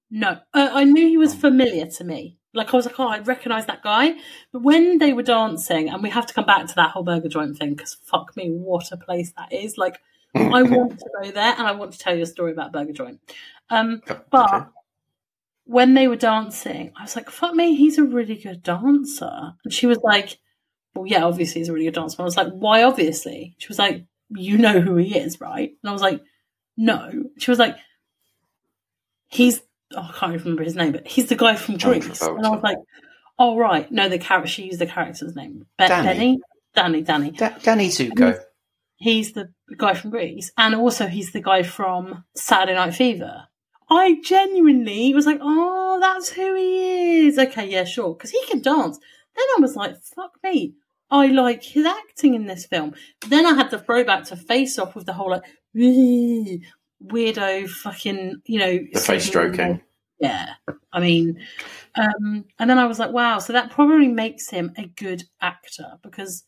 No, 0.10 0.40
uh, 0.56 0.70
I 0.74 0.86
knew 0.86 1.08
he 1.08 1.18
was 1.18 1.36
Oh. 1.36 1.38
familiar 1.38 1.86
to 1.86 2.04
me. 2.04 2.40
Like 2.56 2.74
I 2.74 2.78
was 2.78 2.88
like, 2.88 3.00
oh, 3.00 3.08
I 3.08 3.20
recognise 3.20 3.68
that 3.68 3.84
guy. 3.84 4.14
But 4.52 4.64
when 4.64 4.98
they 4.98 5.14
were 5.14 5.22
dancing, 5.22 5.88
and 5.88 6.02
we 6.02 6.10
have 6.10 6.26
to 6.26 6.34
come 6.34 6.48
back 6.48 6.66
to 6.66 6.76
that 6.78 6.90
whole 6.90 7.04
burger 7.04 7.30
joint 7.30 7.60
thing 7.60 7.76
because 7.76 7.94
fuck 8.06 8.36
me, 8.36 8.50
what 8.50 8.92
a 8.92 8.98
place 8.98 9.32
that 9.38 9.54
is! 9.54 9.78
Like, 9.78 10.00
I 10.36 10.64
want 10.64 11.00
to 11.00 11.10
go 11.24 11.32
there, 11.32 11.56
and 11.58 11.68
I 11.68 11.72
want 11.74 11.94
to 11.94 12.00
tell 12.00 12.16
you 12.16 12.24
a 12.24 12.28
story 12.28 12.52
about 12.52 12.72
burger 12.72 12.94
joint. 12.94 13.20
Um, 13.70 14.02
but 14.32 14.54
Okay. 14.54 14.66
when 15.66 15.94
they 15.94 16.08
were 16.08 16.16
dancing, 16.16 16.92
I 16.98 17.04
was 17.04 17.16
like, 17.16 17.30
fuck 17.30 17.54
me, 17.54 17.76
he's 17.76 17.98
a 17.98 18.04
really 18.04 18.36
good 18.36 18.64
dancer. 18.64 19.54
And 19.64 19.74
she 19.74 19.86
was 19.88 20.00
like, 20.04 20.38
well, 20.96 21.06
yeah, 21.06 21.24
obviously 21.24 21.62
he's 21.62 21.70
a 21.70 21.74
really 21.74 21.86
good 21.86 21.94
dancer. 21.96 22.16
And 22.18 22.22
I 22.22 22.26
was 22.26 22.38
like, 22.38 22.52
why 22.52 22.84
obviously? 22.84 23.56
She 23.60 23.68
was 23.68 23.80
like, 23.80 24.06
you 24.36 24.58
know 24.58 24.80
who 24.82 24.96
he 24.98 25.18
is, 25.18 25.40
right? 25.42 25.72
And 25.84 25.90
I 25.90 25.94
was 25.94 26.02
like, 26.02 26.22
no. 26.78 27.12
She 27.38 27.52
was 27.52 27.60
like, 27.60 27.76
he's, 29.28 29.62
oh, 29.96 30.10
I 30.14 30.18
can't 30.18 30.40
remember 30.44 30.64
his 30.64 30.76
name, 30.76 30.92
but 30.92 31.08
he's 31.08 31.28
the 31.28 31.36
guy 31.36 31.56
from. 31.56 31.78
Travolta. 31.78 32.36
And 32.38 32.46
I 32.46 32.50
was 32.50 32.64
like, 32.64 32.78
oh, 33.38 33.58
right. 33.58 33.92
No, 33.92 34.10
the 34.10 34.18
character, 34.20 34.48
she 34.50 34.64
used 34.66 34.80
the 34.80 34.86
character's 34.86 35.36
name. 35.36 35.66
Be- 35.78 35.88
Danny. 35.88 36.08
Benny? 36.08 36.40
Danny, 36.76 37.02
Danny. 37.02 37.32
Da- 37.32 37.58
Danny 37.62 37.90
Zuko. 37.90 38.40
He's 39.00 39.32
the 39.34 39.52
guy 39.78 39.94
from 39.94 40.12
Grease. 40.12 40.52
And 40.58 40.76
also 40.76 41.08
he's 41.08 41.32
the 41.32 41.42
guy 41.42 41.64
from 41.64 42.26
Saturday 42.36 42.76
Night 42.76 42.94
Fever. 42.94 43.48
I 43.90 44.18
genuinely 44.24 45.14
was 45.14 45.26
like, 45.26 45.40
oh, 45.42 45.98
that's 46.00 46.30
who 46.30 46.54
he 46.56 47.28
is. 47.28 47.40
Okay, 47.40 47.70
yeah, 47.70 47.86
sure. 47.86 48.14
Because 48.14 48.32
he 48.32 48.46
can 48.46 48.62
dance. 48.62 49.00
Then 49.36 49.46
I 49.58 49.62
was 49.62 49.76
like, 49.76 49.96
fuck 50.04 50.34
me. 50.44 50.76
I 51.10 51.28
like 51.28 51.64
his 51.64 51.86
acting 51.86 52.36
in 52.36 52.46
this 52.46 52.66
film. 52.66 52.94
Then 53.28 53.46
I 53.46 53.56
had 53.56 53.72
the 53.72 53.80
throwback 53.80 54.26
to 54.26 54.36
Face 54.36 54.78
Off 54.78 54.96
with 54.96 55.08
the 55.08 55.14
whole 55.14 55.32
like 55.32 55.44
weirdo 55.76 57.70
fucking, 57.70 58.42
you 58.46 58.60
know, 58.60 58.80
The 58.94 59.00
face 59.00 59.26
stroking. 59.26 59.82
Yeah. 60.20 60.54
I 60.92 61.00
mean, 61.00 61.40
um, 61.96 62.46
and 62.60 62.70
then 62.70 62.78
I 62.78 62.86
was 62.86 63.00
like, 63.00 63.12
wow, 63.12 63.40
so 63.40 63.54
that 63.54 63.72
probably 63.72 64.10
makes 64.10 64.50
him 64.50 64.74
a 64.78 64.86
good 64.86 65.24
actor 65.42 65.94
because 66.04 66.44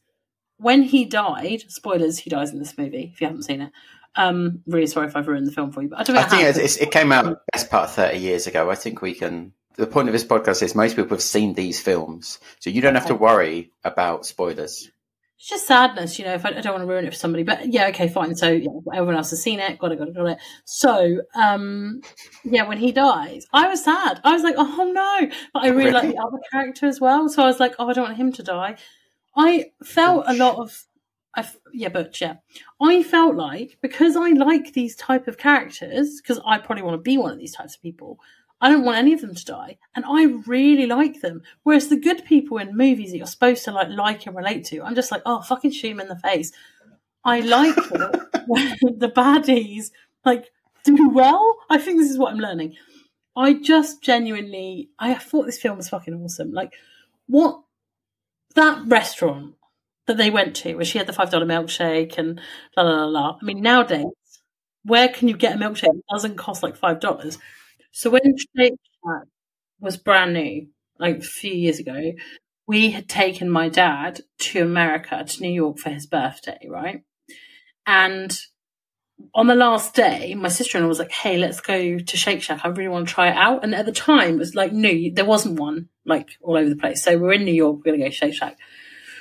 when 0.62 0.84
he 0.84 1.06
died, 1.06 1.64
spoilers, 1.68 2.20
he 2.20 2.30
dies 2.30 2.52
in 2.52 2.60
this 2.60 2.78
movie 2.78 3.10
if 3.14 3.20
you 3.20 3.28
haven't 3.28 3.44
seen 3.44 3.62
it. 3.62 3.72
Um, 4.16 4.62
really 4.68 4.88
sorry 4.88 5.08
if 5.08 5.16
I've 5.16 5.28
ruined 5.28 5.48
the 5.48 5.52
film 5.52 5.72
for 5.72 5.82
you, 5.82 5.90
but 5.90 6.00
I 6.00 6.04
don't 6.04 6.16
know 6.16 6.22
I 6.22 6.26
think 6.26 6.82
it 6.82 6.92
came 6.92 7.12
out 7.12 7.42
best 7.52 7.70
part 7.70 7.86
of 7.86 7.92
thirty 7.92 8.20
years 8.20 8.46
ago. 8.46 8.70
I 8.70 8.76
think 8.76 9.02
we 9.02 9.14
can. 9.14 9.54
The 9.78 9.88
point 9.88 10.10
of 10.10 10.14
this 10.14 10.26
podcast 10.26 10.62
is 10.62 10.76
most 10.76 10.98
people 10.98 11.16
have 11.16 11.22
seen 11.22 11.54
these 11.54 11.82
films, 11.82 12.40
so 12.60 12.70
you 12.70 12.82
don't 12.82 12.96
have 12.96 13.08
to 13.08 13.16
worry 13.16 13.72
about 13.84 14.26
spoilers. 14.26 14.92
It's 15.38 15.50
just 15.50 15.66
sadness, 15.66 16.20
you 16.20 16.26
know. 16.26 16.34
If 16.34 16.46
I, 16.46 16.50
I 16.50 16.62
don't 16.62 16.74
want 16.74 16.84
to 16.84 16.88
ruin 16.88 17.06
it 17.06 17.12
for 17.12 17.18
somebody, 17.18 17.44
but 17.44 17.72
yeah, 17.72 17.88
okay, 17.88 18.10
fine. 18.10 18.36
So 18.36 18.52
yeah, 18.52 18.70
everyone 18.94 19.16
else 19.16 19.30
has 19.30 19.42
seen 19.42 19.60
it. 19.62 19.80
Got 19.80 19.94
it, 19.94 19.98
got 19.98 20.10
it, 20.10 20.14
got 20.14 20.28
it. 20.28 20.38
So 20.66 21.22
um, 21.34 22.02
yeah, 22.44 22.68
when 22.68 22.78
he 22.78 22.92
dies, 22.92 23.48
I 23.54 23.70
was 23.70 23.84
sad. 23.84 24.20
I 24.26 24.34
was 24.34 24.44
like, 24.44 24.56
oh 24.58 24.92
no, 24.94 25.32
but 25.54 25.64
I 25.64 25.70
really 25.70 25.92
like 25.92 26.10
the 26.10 26.22
other 26.22 26.38
character 26.52 26.86
as 26.86 27.00
well. 27.00 27.30
So 27.30 27.42
I 27.42 27.48
was 27.48 27.62
like, 27.62 27.76
oh, 27.80 27.90
I 27.90 27.94
don't 27.94 28.04
want 28.04 28.18
him 28.18 28.34
to 28.34 28.44
die. 28.44 28.76
I 29.36 29.72
felt 29.84 30.26
a 30.28 30.34
lot 30.34 30.58
of, 30.58 30.86
I 31.36 31.48
yeah, 31.74 31.90
Butch, 31.90 32.22
yeah. 32.22 32.36
I 32.82 33.04
felt 33.04 33.36
like 33.36 33.78
because 33.82 34.16
I 34.16 34.32
like 34.32 34.74
these 34.74 34.96
type 34.96 35.28
of 35.28 35.38
characters, 35.38 36.22
because 36.22 36.42
I 36.46 36.58
probably 36.58 36.84
want 36.84 36.96
to 36.96 37.02
be 37.02 37.18
one 37.18 37.32
of 37.32 37.40
these 37.40 37.56
types 37.56 37.76
of 37.76 37.82
people. 37.82 38.20
I 38.64 38.70
don't 38.70 38.86
want 38.86 39.00
any 39.00 39.14
of 39.14 39.22
them 39.22 39.34
to 39.34 39.46
die, 39.46 39.78
and 39.96 40.06
I 40.06 40.26
really 40.46 40.86
like 40.86 41.22
them. 41.22 41.42
Whereas 41.64 41.88
the 41.88 41.96
good 42.00 42.26
people 42.26 42.60
in 42.60 42.78
movies 42.78 43.12
that 43.12 43.18
you're 43.18 43.26
supposed 43.26 43.66
to 43.66 43.72
like, 43.72 43.90
like 43.90 44.28
and 44.28 44.36
relate 44.36 44.66
to, 44.66 44.84
I'm 44.84 44.94
just 44.94 45.12
like, 45.12 45.24
oh, 45.26 45.42
fucking 45.42 45.72
shoot 45.72 45.92
him 45.92 46.00
in 46.00 46.08
the 46.08 46.16
face. 46.16 46.52
I 47.24 47.40
like 47.40 47.76
the 47.76 49.12
baddies 49.16 49.92
like 50.26 50.52
do 50.84 51.10
well. 51.10 51.58
I 51.70 51.78
think 51.78 52.00
this 52.00 52.10
is 52.10 52.18
what 52.18 52.34
I'm 52.34 52.40
learning. 52.40 52.76
I 53.36 53.54
just 53.54 54.04
genuinely, 54.04 54.90
I 55.00 55.14
thought 55.16 55.46
this 55.46 55.60
film 55.60 55.78
was 55.78 55.90
fucking 55.90 56.14
awesome. 56.14 56.52
Like, 56.52 56.74
what 57.28 57.62
that 58.56 58.84
restaurant 58.88 59.56
that 60.08 60.18
they 60.18 60.30
went 60.30 60.56
to, 60.58 60.76
where 60.76 60.86
she 60.86 60.98
had 60.98 61.08
the 61.08 61.14
five 61.14 61.30
dollar 61.32 61.46
milkshake 61.46 62.18
and 62.18 62.40
la 62.78 62.84
la 62.84 63.06
la 63.06 63.06
la. 63.06 63.38
I 63.42 63.46
mean, 63.46 63.62
nowadays, 63.62 64.06
where 64.84 65.10
can 65.10 65.28
you 65.28 65.38
get 65.38 65.56
a 65.56 65.60
milkshake 65.60 65.82
that 65.94 66.04
doesn't 66.12 66.38
cost 66.38 66.64
like 66.64 66.76
five 66.76 67.00
dollars? 67.00 67.38
So 67.92 68.10
when 68.10 68.22
Shake 68.58 68.74
Shack 69.04 69.28
was 69.80 69.98
brand 69.98 70.34
new, 70.34 70.68
like 71.00 71.18
a 71.20 71.22
few 71.22 71.54
years 71.54 71.80
ago, 71.80 72.14
we 72.68 72.92
had 72.92 73.10
taken 73.10 73.50
my 73.50 73.70
dad 73.70 74.22
to 74.40 74.62
America, 74.62 75.24
to 75.28 75.42
New 75.42 75.52
York 75.52 75.78
for 75.80 75.90
his 75.90 76.06
birthday, 76.08 76.60
right? 76.70 77.04
And 77.86 78.38
on 79.34 79.48
the 79.48 79.56
last 79.56 79.94
day, 79.94 80.36
my 80.36 80.50
sister 80.50 80.78
in 80.78 80.84
law 80.84 80.90
was 80.90 81.00
like, 81.00 81.12
Hey, 81.12 81.38
let's 81.38 81.62
go 81.62 81.98
to 81.98 82.18
Shake 82.18 82.42
Shack. 82.42 82.62
I 82.64 82.70
really 82.70 82.90
want 82.90 83.08
to 83.08 83.14
try 83.14 83.30
it 83.30 83.36
out. 83.38 83.64
And 83.64 83.74
at 83.76 83.86
the 83.86 83.92
time, 83.92 84.36
it 84.36 84.40
was 84.40 84.56
like 84.56 84.72
new. 84.72 85.14
There 85.14 85.26
wasn't 85.26 85.60
one 85.60 85.90
like 86.06 86.38
all 86.42 86.58
over 86.58 86.70
the 86.70 86.76
place. 86.76 87.04
So 87.04 87.18
we're 87.18 87.34
in 87.34 87.46
New 87.46 87.54
York. 87.54 87.82
We're 87.86 87.94
to 87.94 87.98
go 87.98 88.06
to 88.06 88.12
Shake 88.12 88.34
Shack. 88.34 88.58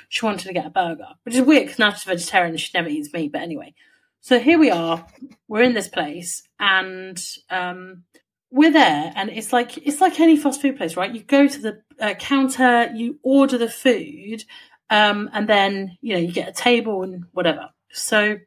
She 0.09 0.25
wanted 0.25 0.47
to 0.47 0.53
get 0.53 0.65
a 0.65 0.69
burger, 0.69 1.07
which 1.23 1.35
is 1.35 1.41
weird 1.41 1.63
because 1.63 1.79
now 1.79 1.91
she's 1.91 2.05
a 2.05 2.09
vegetarian 2.09 2.51
and 2.51 2.59
she 2.59 2.71
never 2.73 2.89
eats 2.89 3.13
meat. 3.13 3.31
But 3.31 3.41
anyway, 3.41 3.73
so 4.19 4.39
here 4.39 4.59
we 4.59 4.69
are. 4.69 5.05
We're 5.47 5.63
in 5.63 5.73
this 5.73 5.87
place 5.87 6.43
and 6.59 7.21
um, 7.49 8.03
we're 8.51 8.71
there. 8.71 9.13
And 9.15 9.29
it's 9.29 9.53
like 9.53 9.77
it's 9.77 10.01
like 10.01 10.19
any 10.19 10.37
fast 10.37 10.61
food 10.61 10.77
place, 10.77 10.97
right? 10.97 11.13
You 11.13 11.23
go 11.23 11.47
to 11.47 11.59
the 11.59 11.81
uh, 11.99 12.13
counter, 12.15 12.91
you 12.93 13.19
order 13.23 13.57
the 13.57 13.69
food, 13.69 14.43
um, 14.89 15.29
and 15.33 15.47
then 15.47 15.97
you 16.01 16.13
know 16.13 16.19
you 16.19 16.31
get 16.31 16.49
a 16.49 16.53
table 16.53 17.03
and 17.03 17.23
whatever. 17.31 17.69
So 17.91 18.37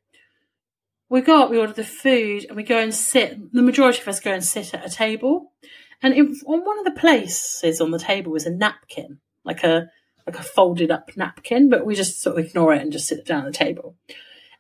we 1.09 1.21
go 1.21 1.43
up, 1.43 1.51
we 1.51 1.59
order 1.59 1.73
the 1.73 1.85
food, 1.85 2.47
and 2.49 2.57
we 2.57 2.62
go 2.62 2.79
and 2.79 2.95
sit. 2.95 3.53
The 3.53 3.62
majority 3.62 4.01
of 4.01 4.09
us 4.09 4.21
go 4.21 4.33
and 4.33 4.45
sit 4.45 4.75
at 4.75 4.87
a 4.87 4.90
table, 4.90 5.53
and 6.03 6.14
on 6.47 6.64
one 6.64 6.79
of 6.79 6.85
the 6.85 6.99
places 6.99 7.81
on 7.81 7.90
the 7.90 7.98
table 7.98 8.33
was 8.33 8.46
a 8.46 8.50
napkin, 8.50 9.19
like 9.44 9.65
a 9.65 9.90
like 10.27 10.38
a 10.38 10.42
folded 10.42 10.90
up 10.90 11.11
napkin, 11.17 11.69
but 11.69 11.85
we 11.85 11.94
just 11.94 12.23
sort 12.23 12.38
of 12.38 12.44
ignore 12.44 12.73
it 12.73 12.81
and 12.81 12.92
just 12.92 13.07
sit 13.07 13.27
down 13.27 13.46
at 13.46 13.52
the 13.52 13.59
table. 13.59 13.94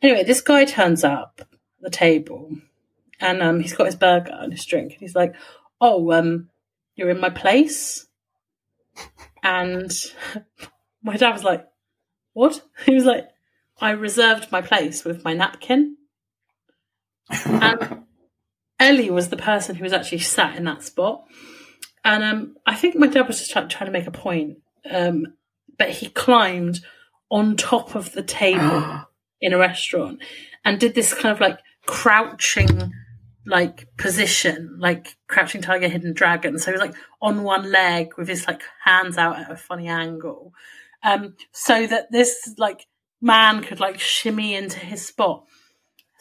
Anyway, 0.02 0.22
this 0.22 0.42
guy 0.42 0.64
turns 0.64 1.04
up 1.04 1.40
at 1.40 1.48
the 1.80 1.90
table, 1.90 2.50
and 3.20 3.42
um, 3.42 3.60
he's 3.60 3.74
got 3.74 3.86
his 3.86 3.96
burger 3.96 4.36
and 4.38 4.52
his 4.52 4.66
drink, 4.66 4.92
and 4.92 5.00
he's 5.00 5.14
like, 5.14 5.34
"Oh, 5.80 6.12
um, 6.12 6.50
you're 6.94 7.10
in 7.10 7.20
my 7.20 7.30
place," 7.30 8.06
and 9.42 9.90
my 11.02 11.16
dad 11.16 11.32
was 11.32 11.44
like, 11.44 11.66
"What?" 12.34 12.62
He 12.84 12.94
was 12.94 13.06
like, 13.06 13.28
"I 13.80 13.90
reserved 13.92 14.52
my 14.52 14.60
place 14.60 15.04
with 15.04 15.24
my 15.24 15.32
napkin." 15.32 15.96
And 17.30 18.04
Ellie 18.78 19.10
was 19.10 19.28
the 19.28 19.36
person 19.36 19.76
who 19.76 19.84
was 19.84 19.92
actually 19.92 20.18
sat 20.18 20.56
in 20.56 20.64
that 20.64 20.82
spot. 20.82 21.24
And 22.04 22.22
um, 22.22 22.56
I 22.66 22.74
think 22.74 22.96
my 22.96 23.06
dad 23.06 23.26
was 23.26 23.38
just 23.38 23.50
try- 23.50 23.64
trying 23.64 23.86
to 23.86 23.92
make 23.92 24.06
a 24.06 24.10
point. 24.10 24.58
Um, 24.90 25.26
but 25.78 25.90
he 25.90 26.08
climbed 26.08 26.80
on 27.30 27.56
top 27.56 27.94
of 27.94 28.12
the 28.12 28.22
table 28.22 29.06
in 29.40 29.52
a 29.52 29.58
restaurant 29.58 30.20
and 30.64 30.78
did 30.78 30.94
this 30.94 31.14
kind 31.14 31.32
of 31.34 31.40
like 31.40 31.58
crouching 31.86 32.92
like 33.46 33.88
position, 33.96 34.76
like 34.78 35.16
crouching 35.28 35.60
tiger, 35.60 35.88
hidden 35.88 36.14
dragon. 36.14 36.58
So 36.58 36.70
he 36.70 36.72
was 36.72 36.80
like 36.80 36.94
on 37.20 37.42
one 37.42 37.70
leg 37.70 38.16
with 38.16 38.28
his 38.28 38.46
like 38.46 38.62
hands 38.84 39.18
out 39.18 39.38
at 39.38 39.50
a 39.50 39.56
funny 39.56 39.88
angle. 39.88 40.52
Um, 41.02 41.34
so 41.52 41.86
that 41.86 42.10
this 42.10 42.54
like 42.58 42.86
man 43.20 43.62
could 43.62 43.80
like 43.80 44.00
shimmy 44.00 44.54
into 44.54 44.78
his 44.78 45.06
spot. 45.06 45.44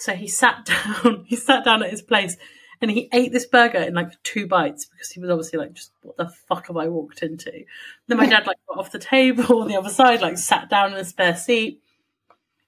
So 0.04 0.14
he 0.14 0.28
sat 0.28 0.66
down. 1.04 1.24
He 1.26 1.38
sat 1.38 1.64
down 1.64 1.82
at 1.82 1.90
his 1.90 2.02
place 2.02 2.36
and 2.82 2.92
he 2.92 3.08
ate 3.14 3.32
this 3.32 3.46
burger 3.46 3.78
in 3.78 3.94
like 3.94 4.22
two 4.24 4.48
bites 4.48 4.86
because 4.86 5.10
he 5.10 5.22
was 5.22 5.30
obviously 5.30 5.60
like, 5.60 5.72
just 5.72 5.94
what 6.02 6.18
the 6.18 6.28
fuck 6.28 6.68
have 6.68 6.76
I 6.76 6.90
walked 6.90 7.24
into? 7.24 7.64
Then 8.08 8.18
my 8.18 8.26
dad 8.26 8.46
like 8.46 8.58
got 8.68 8.80
off 8.80 8.92
the 8.92 9.00
table 9.00 9.62
on 9.62 9.70
the 9.70 9.78
other 9.78 9.90
side, 9.90 10.22
like 10.22 10.38
sat 10.38 10.70
down 10.70 10.92
in 10.92 11.00
a 11.00 11.06
spare 11.06 11.38
seat. 11.38 11.82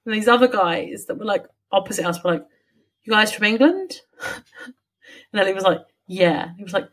And 0.05 0.15
these 0.15 0.29
other 0.29 0.47
guys 0.47 1.07
that 1.07 1.17
were 1.17 1.25
like 1.25 1.45
opposite 1.73 2.05
us 2.05 2.23
were 2.23 2.35
like, 2.35 2.45
"You 3.03 3.11
guys 3.11 3.33
from 3.33 3.43
England?" 3.43 3.99
and 4.65 4.73
then 5.33 5.47
he 5.47 5.53
was 5.53 5.63
like, 5.63 5.81
"Yeah." 6.07 6.51
He 6.55 6.63
was 6.63 6.73
like, 6.73 6.87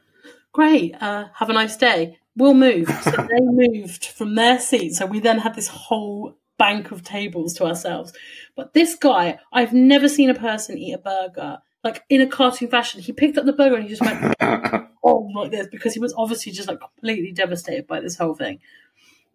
"Great, 0.51 1.01
uh, 1.01 1.27
have 1.35 1.51
a 1.51 1.53
nice 1.53 1.77
day. 1.77 2.19
We'll 2.35 2.55
move." 2.55 2.89
So 3.05 3.11
they 3.11 3.41
moved 3.41 4.07
from 4.07 4.35
their 4.35 4.59
seat. 4.59 4.95
So 4.95 5.07
we 5.07 5.21
then 5.21 5.39
had 5.39 5.55
this 5.55 5.69
whole 5.69 6.35
bank 6.63 6.93
of 6.93 7.03
tables 7.03 7.55
to 7.55 7.65
ourselves. 7.65 8.13
But 8.55 8.73
this 8.73 8.95
guy, 8.95 9.41
I've 9.53 9.73
never 9.73 10.09
seen 10.09 10.31
a 10.31 10.35
person 10.35 10.79
eat 10.79 10.93
a 10.93 10.99
burger 10.99 11.59
like 11.83 12.05
in 12.09 12.21
a 12.21 12.29
cartoon 12.29 12.69
fashion. 12.69 13.01
He 13.01 13.13
picked 13.13 13.37
up 13.37 13.45
the 13.45 13.53
burger 13.53 13.75
and 13.75 13.83
he 13.83 13.91
just 13.91 14.01
went 14.01 14.37
oh 15.03 15.29
like 15.35 15.51
this 15.51 15.67
because 15.67 15.93
he 15.93 15.99
was 15.99 16.15
obviously 16.17 16.53
just 16.53 16.69
like 16.69 16.79
completely 16.79 17.33
devastated 17.33 17.89
by 17.89 17.99
this 17.99 18.17
whole 18.17 18.37
thing. 18.37 18.61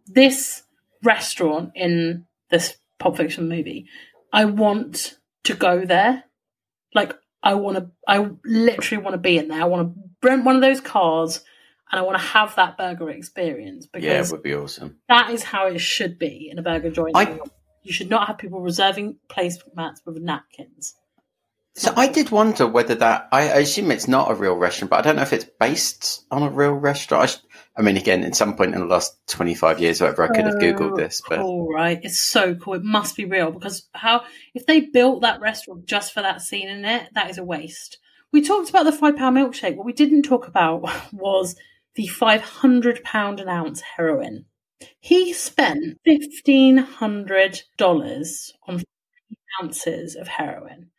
This 0.06 0.64
restaurant 1.04 1.72
in 1.76 2.26
this 2.50 2.78
Pulp 2.98 3.18
Fiction 3.18 3.50
movie, 3.50 3.88
I 4.32 4.46
want 4.46 5.18
to 5.44 5.54
go 5.54 5.84
there. 5.84 6.24
Like 6.96 7.14
I 7.44 7.56
want 7.56 7.78
to, 7.78 7.92
I 8.08 8.30
literally 8.46 9.04
want 9.04 9.16
to 9.16 9.20
be 9.20 9.38
in 9.38 9.50
there. 9.50 9.62
I 9.62 9.66
want 9.66 9.94
to 9.94 10.28
rent 10.30 10.46
one 10.46 10.56
of 10.56 10.62
those 10.62 10.80
cars 10.80 11.42
and 11.92 12.00
I 12.00 12.04
want 12.04 12.18
to 12.18 12.24
have 12.24 12.56
that 12.56 12.78
burger 12.78 13.10
experience 13.10 13.86
because 13.88 14.06
Yeah, 14.06 14.22
it 14.22 14.32
would 14.32 14.44
be 14.44 14.54
awesome. 14.54 15.00
that 15.08 15.30
is 15.32 15.44
how 15.44 15.68
it 15.68 15.80
should 15.80 16.20
be 16.20 16.50
in 16.52 16.60
a 16.60 16.62
burger 16.62 16.90
joint. 16.92 17.16
I- 17.16 17.40
You 17.84 17.94
should 17.94 18.10
not 18.10 18.28
have 18.28 18.38
people 18.38 18.60
reserving 18.60 19.18
placemats 19.30 20.06
with 20.06 20.18
napkins. 20.18 20.96
So 21.76 21.94
I 21.96 22.08
did 22.08 22.32
wonder 22.32 22.66
whether 22.66 22.96
that. 22.96 23.30
I, 23.32 23.42
I 23.44 23.58
assume 23.58 23.92
it's 23.92 24.08
not 24.08 24.32
a 24.32 24.34
real 24.34 24.56
restaurant, 24.56 24.90
but 24.90 24.98
I 25.00 25.02
don't 25.04 25.16
know 25.16 25.22
if 25.22 25.32
it's 25.32 25.46
based 25.60 26.26
on 26.32 26.42
a 26.42 26.50
real 26.50 26.74
restaurant. 26.74 27.40
I, 27.76 27.80
I 27.80 27.84
mean, 27.84 27.98
again, 27.98 28.24
at 28.24 28.36
some 28.36 28.56
point 28.58 28.74
in 28.74 28.80
the 28.80 28.88
last 28.88 29.16
twenty-five 29.28 29.80
years, 29.80 30.02
or 30.02 30.06
whatever, 30.06 30.24
I 30.24 30.36
could 30.36 30.46
have 30.46 30.56
oh, 30.56 30.60
googled 30.60 30.98
this, 30.98 31.22
but 31.30 31.40
Cool, 31.40 31.72
right? 31.72 32.00
It's 32.02 32.20
so 32.20 32.56
cool. 32.56 32.74
It 32.74 32.84
must 32.84 33.16
be 33.16 33.26
real 33.26 33.52
because 33.52 33.88
how 33.94 34.24
if 34.56 34.66
they 34.66 34.80
built 34.80 35.22
that 35.22 35.40
restaurant 35.40 35.86
just 35.86 36.14
for 36.14 36.24
that 36.24 36.42
scene 36.42 36.68
in 36.68 36.84
it, 36.84 37.10
that 37.14 37.30
is 37.30 37.38
a 37.38 37.44
waste. 37.44 38.00
We 38.34 38.42
talked 38.42 38.72
about 38.72 38.86
the 38.86 38.92
five 38.92 39.16
pound 39.16 39.38
milkshake. 39.38 39.76
What 39.76 39.86
we 39.86 39.94
didn't 39.94 40.24
talk 40.24 40.48
about 40.48 40.82
was 41.14 41.56
the 41.98 42.08
five 42.08 42.42
hundred 42.42 43.04
pound 43.04 43.42
an 43.42 43.50
ounce 43.50 43.82
heroin. 43.98 44.46
He 45.02 45.34
spent 45.34 46.00
fifteen 46.06 46.78
hundred 46.78 47.64
dollars 47.78 48.54
on 48.68 48.78
50 48.78 48.88
ounces 49.62 50.16
of 50.16 50.30
heroin. 50.30 50.92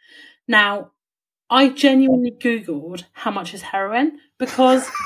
Now, 0.48 0.92
I 1.50 1.70
genuinely 1.70 2.32
googled 2.32 3.04
how 3.12 3.30
much 3.30 3.54
is 3.54 3.62
heroin 3.62 4.18
because 4.38 4.90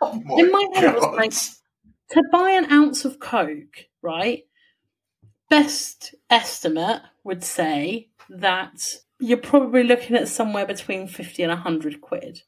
Oh 0.00 0.22
in 0.36 0.52
my 0.52 0.64
head 0.74 0.84
it 0.84 0.94
was 0.94 1.16
like 1.16 1.32
to 2.10 2.22
buy 2.30 2.50
an 2.50 2.70
ounce 2.70 3.04
of 3.04 3.18
coke, 3.18 3.86
right? 4.02 4.44
Best 5.50 6.14
estimate 6.30 7.02
would 7.24 7.42
say 7.42 8.10
that 8.30 8.80
you're 9.18 9.38
probably 9.38 9.82
looking 9.82 10.16
at 10.16 10.28
somewhere 10.28 10.66
between 10.66 11.08
50 11.08 11.42
and 11.42 11.50
100 11.50 12.00
quid. 12.00 12.42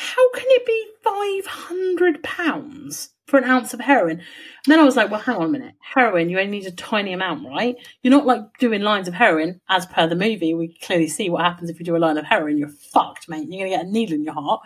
How 0.00 0.30
can 0.32 0.44
it 0.46 0.64
be 0.64 0.86
500 1.02 2.22
pounds 2.22 3.10
for 3.26 3.36
an 3.38 3.44
ounce 3.44 3.74
of 3.74 3.80
heroin? 3.80 4.18
And 4.20 4.22
then 4.66 4.78
I 4.78 4.84
was 4.84 4.94
like, 4.94 5.10
well, 5.10 5.18
hang 5.20 5.34
on 5.36 5.46
a 5.46 5.48
minute. 5.48 5.74
Heroin, 5.80 6.28
you 6.30 6.38
only 6.38 6.52
need 6.60 6.66
a 6.66 6.70
tiny 6.70 7.12
amount, 7.12 7.44
right? 7.48 7.74
You're 8.02 8.12
not 8.12 8.24
like 8.24 8.58
doing 8.58 8.82
lines 8.82 9.08
of 9.08 9.14
heroin, 9.14 9.60
as 9.68 9.86
per 9.86 10.06
the 10.06 10.14
movie. 10.14 10.54
We 10.54 10.78
clearly 10.82 11.08
see 11.08 11.30
what 11.30 11.42
happens 11.44 11.68
if 11.68 11.80
you 11.80 11.84
do 11.84 11.96
a 11.96 11.98
line 11.98 12.16
of 12.16 12.24
heroin. 12.24 12.58
You're 12.58 12.68
fucked, 12.68 13.28
mate. 13.28 13.48
You're 13.48 13.66
going 13.66 13.72
to 13.72 13.76
get 13.76 13.86
a 13.86 13.90
needle 13.90 14.14
in 14.14 14.22
your 14.24 14.34
heart. 14.34 14.60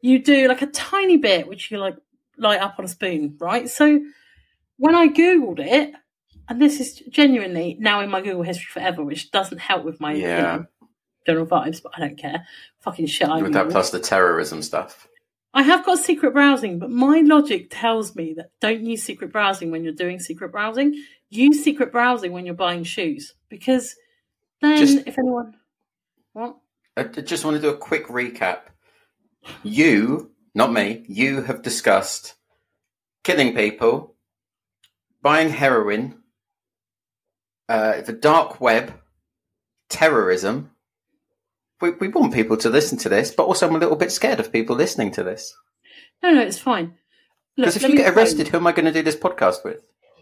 You 0.00 0.18
do 0.22 0.48
like 0.48 0.62
a 0.62 0.66
tiny 0.66 1.18
bit, 1.18 1.46
which 1.46 1.70
you 1.70 1.78
like 1.78 1.96
light 2.36 2.60
up 2.60 2.74
on 2.80 2.84
a 2.84 2.88
spoon, 2.88 3.36
right? 3.38 3.68
So 3.68 4.00
when 4.76 4.96
I 4.96 5.06
Googled 5.08 5.60
it, 5.60 5.92
and 6.48 6.60
this 6.60 6.80
is 6.80 6.94
genuinely 7.10 7.76
now 7.78 8.00
in 8.00 8.10
my 8.10 8.22
Google 8.22 8.42
history 8.42 8.70
forever, 8.72 9.04
which 9.04 9.30
doesn't 9.30 9.58
help 9.58 9.84
with 9.84 10.00
my 10.00 10.14
you 10.14 10.22
Yeah. 10.22 10.42
know, 10.56 10.66
general 11.28 11.46
vibes, 11.46 11.82
but 11.82 11.92
I 11.94 12.00
don't 12.00 12.16
care. 12.16 12.46
Fucking 12.80 13.06
shit, 13.06 13.28
I 13.28 13.42
with 13.42 13.52
that 13.52 13.68
plus 13.68 13.90
the 13.90 14.00
terrorism 14.00 14.62
stuff. 14.62 15.06
I 15.52 15.62
have 15.62 15.84
got 15.84 15.98
secret 15.98 16.32
browsing, 16.32 16.78
but 16.78 16.90
my 16.90 17.20
logic 17.20 17.68
tells 17.70 18.16
me 18.16 18.34
that 18.34 18.50
don't 18.60 18.84
use 18.84 19.02
secret 19.02 19.32
browsing 19.32 19.70
when 19.70 19.84
you're 19.84 19.92
doing 19.92 20.20
secret 20.20 20.52
browsing. 20.52 21.02
Use 21.30 21.62
secret 21.62 21.92
browsing 21.92 22.32
when 22.32 22.46
you're 22.46 22.54
buying 22.54 22.84
shoes 22.84 23.34
because 23.48 23.94
then 24.62 24.78
Just- 24.78 25.06
if 25.06 25.18
anyone 25.18 25.54
what 26.32 26.56
I 26.96 27.04
just 27.04 27.44
want 27.44 27.56
to 27.56 27.60
do 27.60 27.68
a 27.68 27.76
quick 27.76 28.06
recap. 28.08 28.60
You, 29.62 30.32
not 30.54 30.72
me, 30.72 31.04
you 31.08 31.42
have 31.42 31.62
discussed 31.62 32.34
killing 33.22 33.54
people, 33.54 34.16
buying 35.22 35.48
heroin, 35.48 36.22
uh, 37.68 38.00
the 38.00 38.12
dark 38.12 38.60
web, 38.60 38.94
terrorism. 39.88 40.70
We, 41.80 41.90
we 41.90 42.08
want 42.08 42.34
people 42.34 42.56
to 42.58 42.70
listen 42.70 42.98
to 42.98 43.08
this, 43.08 43.30
but 43.30 43.44
also 43.44 43.68
I'm 43.68 43.76
a 43.76 43.78
little 43.78 43.96
bit 43.96 44.12
scared 44.12 44.40
of 44.40 44.52
people 44.52 44.76
listening 44.76 45.12
to 45.12 45.22
this. 45.22 45.54
no 46.22 46.32
no 46.32 46.40
it's 46.42 46.58
fine. 46.58 46.94
Because 47.56 47.76
if 47.76 47.82
you 47.82 47.96
get 47.96 48.14
arrested, 48.14 48.48
who 48.48 48.58
am 48.58 48.66
I 48.68 48.72
going 48.72 48.86
to 48.86 48.92
do 48.92 49.02
this 49.02 49.16
podcast 49.16 49.64
with? 49.64 49.80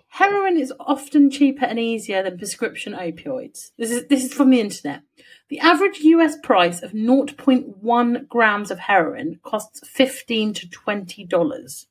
Heroin 0.08 0.56
is 0.56 0.72
often 0.80 1.30
cheaper 1.30 1.66
and 1.66 1.78
easier 1.78 2.22
than 2.22 2.38
prescription 2.38 2.94
opioids. 2.94 3.72
This 3.76 3.90
is 3.90 4.06
this 4.06 4.24
is 4.24 4.32
from 4.32 4.50
the 4.50 4.60
internet. 4.60 5.02
The 5.50 5.58
average 5.58 5.98
US 6.00 6.36
price 6.42 6.82
of 6.82 6.92
0.1 6.92 8.28
grams 8.28 8.70
of 8.70 8.78
heroin 8.78 9.38
costs 9.42 9.86
15 9.86 10.54
to 10.54 10.68
20 10.70 11.24
dollars. 11.24 11.86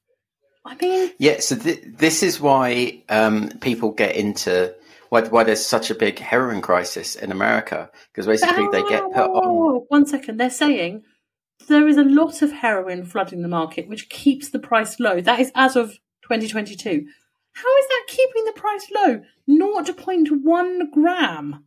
I 0.66 0.76
mean, 0.82 1.11
Yeah, 1.20 1.39
so 1.39 1.55
th- 1.55 1.84
this 1.86 2.24
is 2.24 2.41
why 2.41 3.03
um, 3.09 3.49
people 3.61 3.91
get 3.91 4.16
into 4.16 4.74
why, 5.10 5.22
why 5.24 5.43
there's 5.43 5.66
such 5.66 5.89
a 5.89 5.95
big 5.95 6.20
heroin 6.20 6.62
crisis 6.62 7.16
in 7.16 7.32
America 7.32 7.89
because 8.12 8.26
basically 8.26 8.68
they 8.72 8.82
get 8.84 9.03
put 9.14 9.30
on. 9.30 9.41
Oh, 9.43 9.86
One 9.89 10.06
second, 10.06 10.38
they're 10.38 10.49
saying 10.49 11.03
there 11.68 11.88
is 11.88 11.97
a 11.97 12.03
lot 12.03 12.41
of 12.41 12.51
heroin 12.51 13.06
flooding 13.06 13.41
the 13.41 13.47
market, 13.47 13.88
which 13.88 14.10
keeps 14.10 14.49
the 14.49 14.60
price 14.60 14.99
low. 14.99 15.22
That 15.22 15.39
is 15.39 15.51
as 15.56 15.76
of 15.76 15.91
2022. 16.24 17.06
How 17.53 17.78
is 17.78 17.88
that 17.88 18.06
keeping 18.08 18.45
the 18.45 18.51
price 18.53 18.88
low? 18.93 19.22
0.1 19.49 20.91
gram 20.91 21.66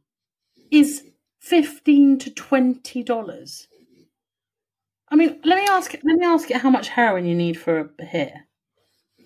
is 0.71 1.05
15 1.41 2.19
to 2.19 2.31
20 2.31 3.03
dollars. 3.03 3.69
I 5.11 5.17
mean, 5.17 5.41
let 5.45 5.57
me 5.57 5.67
ask. 5.69 5.93
Let 5.93 6.05
me 6.05 6.27
ask 6.27 6.51
it 6.51 6.59
how 6.59 6.69
much 6.69 6.89
heroin 6.89 7.25
you 7.25 7.35
need 7.35 7.59
for 7.59 7.91
a 7.99 8.05
hit. 8.05 8.33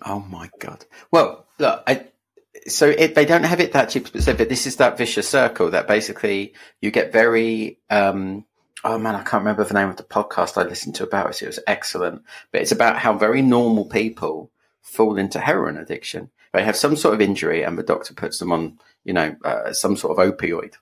Oh 0.05 0.19
my 0.19 0.49
god! 0.59 0.85
Well, 1.11 1.45
look, 1.59 1.83
I, 1.85 2.07
so 2.67 2.87
it, 2.87 3.15
they 3.15 3.25
don't 3.25 3.43
have 3.43 3.59
it 3.59 3.73
that 3.73 3.89
cheap, 3.89 4.11
but 4.11 4.49
this 4.49 4.67
is 4.67 4.77
that 4.77 4.97
vicious 4.97 5.27
circle 5.27 5.71
that 5.71 5.87
basically 5.87 6.53
you 6.81 6.91
get 6.91 7.11
very. 7.11 7.79
Um, 7.89 8.45
oh 8.83 8.97
man, 8.97 9.15
I 9.15 9.23
can't 9.23 9.41
remember 9.41 9.63
the 9.63 9.73
name 9.73 9.89
of 9.89 9.97
the 9.97 10.03
podcast 10.03 10.57
I 10.57 10.67
listened 10.67 10.95
to 10.95 11.03
about 11.03 11.29
it. 11.29 11.41
It 11.43 11.47
was 11.47 11.59
excellent, 11.67 12.23
but 12.51 12.61
it's 12.61 12.71
about 12.71 12.97
how 12.97 13.17
very 13.17 13.41
normal 13.41 13.85
people 13.85 14.51
fall 14.81 15.17
into 15.17 15.39
heroin 15.39 15.77
addiction. 15.77 16.29
They 16.53 16.63
have 16.63 16.75
some 16.75 16.95
sort 16.95 17.15
of 17.15 17.21
injury, 17.21 17.63
and 17.63 17.77
the 17.77 17.83
doctor 17.83 18.13
puts 18.13 18.39
them 18.39 18.51
on, 18.51 18.79
you 19.03 19.13
know, 19.13 19.35
uh, 19.43 19.73
some 19.73 19.97
sort 19.97 20.17
of 20.17 20.37
opioid, 20.37 20.73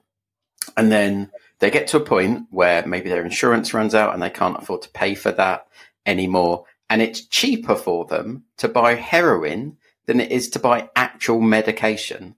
and 0.75 0.91
then 0.91 1.31
they 1.59 1.69
get 1.69 1.87
to 1.87 1.97
a 1.97 2.01
point 2.01 2.47
where 2.49 2.85
maybe 2.85 3.09
their 3.09 3.23
insurance 3.23 3.73
runs 3.73 3.93
out 3.93 4.13
and 4.13 4.21
they 4.21 4.31
can't 4.31 4.57
afford 4.57 4.81
to 4.81 4.89
pay 4.89 5.13
for 5.13 5.31
that 5.33 5.67
anymore. 6.05 6.65
And 6.89 7.01
it's 7.01 7.25
cheaper 7.27 7.75
for 7.75 8.05
them 8.05 8.43
to 8.57 8.67
buy 8.67 8.95
heroin 8.95 9.77
than 10.05 10.19
it 10.19 10.31
is 10.31 10.49
to 10.51 10.59
buy 10.59 10.89
actual 10.95 11.41
medication. 11.41 12.35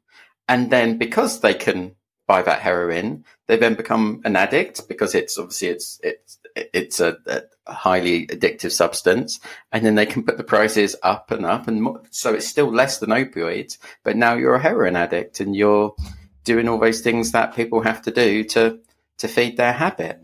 And 0.47 0.70
then 0.70 0.97
because 0.97 1.39
they 1.39 1.53
can 1.53 1.95
buy 2.28 2.41
that 2.41 2.61
heroin, 2.61 3.26
they 3.47 3.57
then 3.57 3.76
become 3.76 4.22
an 4.26 4.36
addict 4.36 4.88
because 4.88 5.16
it's 5.16 5.38
obviously 5.38 5.70
it's 5.70 5.99
it's 6.03 6.38
it's 6.55 6.99
a, 6.99 7.18
a 7.28 7.74
highly 7.74 8.28
addictive 8.28 8.72
substance, 8.72 9.39
and 9.72 9.86
then 9.86 9.95
they 9.95 10.05
can 10.05 10.24
put 10.24 10.38
the 10.38 10.43
prices 10.43 10.95
up 11.03 11.32
and 11.32 11.45
up, 11.45 11.68
and 11.68 11.82
more, 11.82 12.01
so 12.11 12.34
it's 12.34 12.47
still 12.47 12.72
less 12.72 12.99
than 12.99 13.09
opioids. 13.09 13.78
But 14.03 14.18
now 14.18 14.36
you're 14.36 14.55
a 14.55 14.61
heroin 14.61 14.95
addict, 14.95 15.39
and 15.39 15.55
you're 15.55 15.95
doing 16.43 16.68
all 16.68 16.80
those 16.80 17.01
things 17.01 17.32
that 17.32 17.55
people 17.55 17.82
have 17.82 18.01
to 18.03 18.11
do 18.11 18.43
to 18.45 18.80
to 19.20 19.28
feed 19.28 19.57
their 19.57 19.74
habit. 19.74 20.20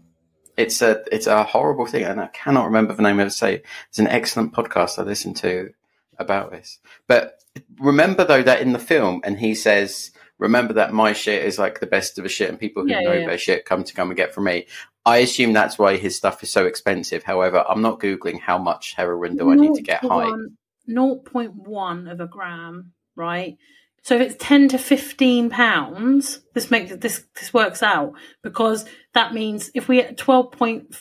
It's 0.57 0.81
a 0.81 1.03
it's 1.11 1.27
a 1.27 1.43
horrible 1.43 1.85
thing, 1.85 2.03
and 2.03 2.19
I 2.19 2.27
cannot 2.27 2.65
remember 2.65 2.93
the 2.93 3.03
name 3.03 3.19
of 3.19 3.27
it. 3.27 3.31
Say 3.31 3.63
it's 3.89 3.99
an 3.99 4.07
excellent 4.07 4.53
podcast 4.53 4.99
I 4.99 5.03
listened 5.03 5.37
to 5.37 5.71
about 6.20 6.51
this. 6.51 6.80
But 7.07 7.39
remember 7.80 8.24
though 8.26 8.43
that 8.43 8.61
in 8.61 8.74
the 8.74 8.80
film, 8.80 9.22
and 9.24 9.39
he 9.39 9.55
says, 9.55 10.11
"Remember 10.38 10.74
that 10.74 10.93
my 10.93 11.13
shit 11.13 11.45
is 11.45 11.57
like 11.57 11.80
the 11.80 11.88
best 11.88 12.17
of 12.17 12.24
the 12.24 12.30
shit, 12.30 12.49
and 12.49 12.59
people 12.59 12.84
who 12.84 12.89
Yeah, 12.89 13.01
know 13.01 13.13
yeah, 13.13 13.28
their 13.28 13.38
shit 13.38 13.65
come 13.65 13.84
to 13.84 13.93
come 13.93 14.09
and 14.09 14.17
get 14.17 14.34
from 14.34 14.45
me." 14.45 14.67
I 15.05 15.17
assume 15.20 15.53
that's 15.53 15.80
why 15.80 15.97
his 15.97 16.15
stuff 16.15 16.43
is 16.43 16.51
so 16.51 16.65
expensive. 16.65 17.24
However, 17.24 17.63
I'm 17.67 17.82
not 17.82 17.99
googling 17.99 18.39
how 18.39 18.57
much 18.57 18.93
heroin 18.93 19.38
do 19.38 19.49
I 19.51 19.55
need 19.55 19.74
to 19.76 19.82
get 19.82 20.03
high. 20.03 20.26
0.1 20.26 20.55
0.1 20.88 22.11
of 22.11 22.20
a 22.20 22.28
gram, 22.28 22.93
right, 23.15 23.57
So 24.03 24.15
if 24.15 24.22
it's 24.22 24.36
ten 24.39 24.70
to 24.70 24.78
fifteen 24.78 25.49
pounds, 25.49 26.39
this 26.53 26.72
makes 26.72 26.95
this 26.95 27.26
this 27.36 27.53
works 27.53 27.84
out 27.84 28.13
because 28.43 28.86
that 29.13 29.34
means 29.34 29.72
if 29.74 29.88
we 29.88 29.97
get 29.97 30.17
twelve 30.17 30.51
point, 30.51 30.95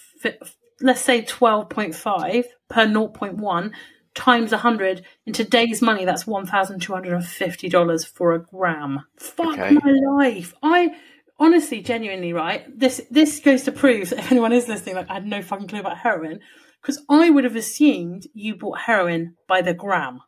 let's 0.80 1.00
say 1.00 1.22
twelve 1.22 1.68
point 1.70 1.94
five 1.94 2.46
per 2.68 2.86
0.1 2.86 3.72
times 4.18 4.50
100 4.50 5.04
in 5.26 5.32
today's 5.32 5.80
money 5.80 6.04
that's 6.04 6.24
$1250 6.24 8.06
for 8.06 8.32
a 8.32 8.38
gram. 8.42 9.04
Fuck 9.18 9.58
Okay. 9.58 9.70
my 9.82 9.90
life. 10.16 10.54
I 10.62 10.94
honestly 11.40 11.80
genuinely 11.80 12.32
right 12.32 12.64
this 12.76 13.00
this 13.12 13.38
goes 13.38 13.62
to 13.62 13.70
prove 13.70 14.10
that 14.10 14.18
if 14.24 14.32
anyone 14.32 14.52
is 14.52 14.66
listening 14.66 14.96
like 14.96 15.08
i 15.08 15.14
had 15.14 15.24
no 15.24 15.40
fucking 15.40 15.68
clue 15.68 15.78
about 15.78 15.96
heroin 15.96 16.40
because 16.82 17.00
i 17.08 17.30
would 17.30 17.44
have 17.44 17.54
assumed 17.54 18.26
you 18.34 18.56
bought 18.56 18.80
heroin 18.80 19.36
by 19.46 19.62
the 19.62 19.72
gram. 19.72 20.18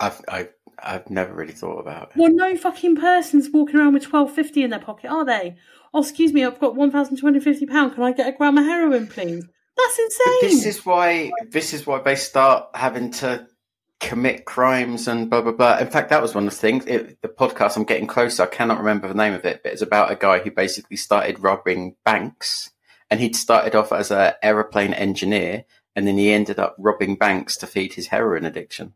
I've 0.00 0.22
I, 0.26 0.48
I've 0.82 1.10
never 1.10 1.34
really 1.34 1.52
thought 1.52 1.80
about 1.80 2.12
it. 2.12 2.16
well 2.16 2.32
no 2.32 2.56
fucking 2.56 2.96
person's 2.96 3.50
walking 3.52 3.76
around 3.76 3.92
with 3.92 4.10
1250 4.10 4.62
in 4.62 4.70
their 4.70 4.80
pocket 4.80 5.10
are 5.10 5.26
they? 5.26 5.56
Oh 5.92 6.00
excuse 6.00 6.32
me 6.32 6.44
i've 6.46 6.58
got 6.60 6.74
1250 6.74 7.66
pound 7.66 7.94
can 7.94 8.02
i 8.04 8.12
get 8.12 8.32
a 8.32 8.36
gram 8.38 8.56
of 8.56 8.64
heroin 8.64 9.06
please 9.06 9.44
that's 9.78 9.98
insane 9.98 10.38
This 10.42 10.66
is 10.66 10.84
why 10.86 11.30
this 11.50 11.72
is 11.74 11.86
why 11.86 12.00
they 12.00 12.16
start 12.16 12.68
having 12.74 13.10
to 13.12 13.46
commit 14.00 14.44
crimes 14.44 15.08
and 15.08 15.28
blah 15.30 15.40
blah 15.42 15.52
blah. 15.52 15.78
In 15.78 15.88
fact, 15.90 16.10
that 16.10 16.22
was 16.22 16.34
one 16.34 16.46
of 16.46 16.52
the 16.52 16.56
things. 16.58 16.84
It, 16.86 17.20
the 17.22 17.28
podcast 17.28 17.76
I'm 17.76 17.84
getting 17.84 18.06
closer. 18.06 18.44
I 18.44 18.46
cannot 18.46 18.78
remember 18.78 19.08
the 19.08 19.14
name 19.14 19.34
of 19.34 19.44
it, 19.44 19.60
but 19.62 19.72
it's 19.72 19.82
about 19.82 20.10
a 20.12 20.16
guy 20.16 20.38
who 20.38 20.50
basically 20.50 20.96
started 20.96 21.40
robbing 21.42 21.96
banks, 22.04 22.70
and 23.10 23.18
he'd 23.20 23.34
started 23.36 23.74
off 23.74 23.92
as 23.92 24.10
an 24.10 24.34
aeroplane 24.42 24.92
engineer, 24.94 25.64
and 25.96 26.06
then 26.06 26.16
he 26.16 26.30
ended 26.32 26.58
up 26.60 26.76
robbing 26.78 27.16
banks 27.16 27.56
to 27.56 27.66
feed 27.66 27.94
his 27.94 28.06
heroin 28.08 28.44
addiction. 28.44 28.94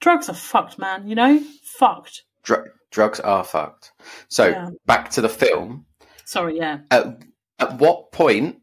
drugs 0.00 0.28
are 0.28 0.34
fucked 0.34 0.78
man 0.78 1.08
you 1.08 1.14
know 1.14 1.40
fucked 1.62 2.24
Dr- 2.42 2.72
drugs 2.90 3.18
are 3.20 3.42
fucked. 3.42 3.92
So 4.28 4.48
Yeah. 4.48 4.70
back 4.84 5.10
to 5.12 5.20
the 5.22 5.28
film. 5.30 5.86
sorry 6.26 6.58
yeah 6.58 6.80
At, 6.90 7.22
at 7.58 7.78
what 7.78 8.12
point? 8.12 8.60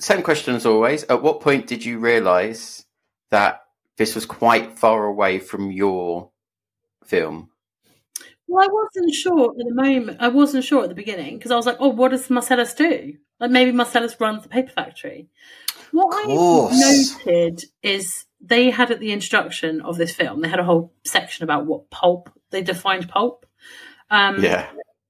Same 0.00 0.22
question 0.22 0.54
as 0.54 0.66
always. 0.66 1.04
At 1.04 1.22
what 1.22 1.40
point 1.40 1.66
did 1.66 1.84
you 1.84 1.98
realise 1.98 2.84
that 3.30 3.62
this 3.96 4.14
was 4.14 4.26
quite 4.26 4.78
far 4.78 5.04
away 5.06 5.38
from 5.40 5.72
your 5.72 6.30
film? 7.04 7.50
Well, 8.46 8.64
I 8.64 8.68
wasn't 8.72 9.14
sure 9.14 9.50
at 9.50 9.56
the 9.58 9.74
moment. 9.74 10.18
I 10.20 10.28
wasn't 10.28 10.64
sure 10.64 10.82
at 10.82 10.88
the 10.88 10.94
beginning 10.94 11.36
because 11.36 11.50
I 11.50 11.56
was 11.56 11.66
like, 11.66 11.76
"Oh, 11.80 11.88
what 11.88 12.12
does 12.12 12.28
Marsellus 12.28 12.74
do? 12.76 13.14
Like 13.40 13.50
maybe 13.50 13.72
Marsellus 13.72 14.18
runs 14.20 14.42
the 14.42 14.48
paper 14.48 14.70
factory." 14.70 15.28
What 15.90 16.14
I 16.14 16.26
noted 17.24 17.64
is 17.82 18.26
they 18.40 18.70
had 18.70 18.90
at 18.90 19.00
the 19.00 19.12
introduction 19.12 19.80
of 19.80 19.96
this 19.96 20.14
film, 20.14 20.40
they 20.40 20.48
had 20.48 20.60
a 20.60 20.64
whole 20.64 20.92
section 21.04 21.44
about 21.44 21.66
what 21.66 21.90
pulp 21.90 22.30
they 22.50 22.62
defined 22.62 23.08
pulp. 23.08 23.46
Um, 24.10 24.42
Yeah. 24.42 24.68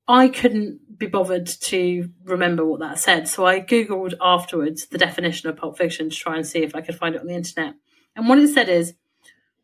I 0.08 0.28
couldn't 0.28 0.98
be 0.98 1.06
bothered 1.06 1.46
to 1.46 2.10
remember 2.24 2.64
what 2.64 2.80
that 2.80 2.98
said, 2.98 3.28
so 3.28 3.46
I 3.46 3.60
googled 3.60 4.14
afterwards 4.20 4.86
the 4.86 4.98
definition 4.98 5.48
of 5.48 5.56
pulp 5.56 5.76
fiction 5.76 6.10
to 6.10 6.16
try 6.16 6.36
and 6.36 6.46
see 6.46 6.60
if 6.60 6.74
I 6.74 6.80
could 6.80 6.96
find 6.96 7.14
it 7.14 7.20
on 7.20 7.26
the 7.26 7.34
internet. 7.34 7.74
And 8.16 8.28
what 8.28 8.38
it 8.38 8.48
said 8.48 8.68
is 8.68 8.94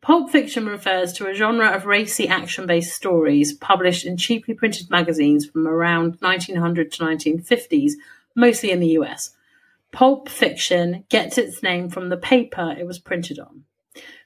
Pulp 0.05 0.29
fiction 0.29 0.67
refers 0.67 1.13
to 1.13 1.27
a 1.27 1.33
genre 1.33 1.69
of 1.69 1.87
racy 1.87 2.27
action 2.27 2.67
based 2.67 2.95
stories 2.95 3.53
published 3.53 4.05
in 4.05 4.17
cheaply 4.17 4.53
printed 4.53 4.87
magazines 4.91 5.47
from 5.47 5.67
around 5.67 6.17
1900 6.19 6.91
to 6.91 7.03
1950s, 7.03 7.93
mostly 8.35 8.69
in 8.69 8.79
the 8.79 8.99
US. 8.99 9.31
Pulp 9.91 10.29
fiction 10.29 11.05
gets 11.09 11.39
its 11.39 11.63
name 11.63 11.89
from 11.89 12.09
the 12.09 12.17
paper 12.17 12.75
it 12.77 12.85
was 12.85 12.99
printed 12.99 13.39
on. 13.39 13.63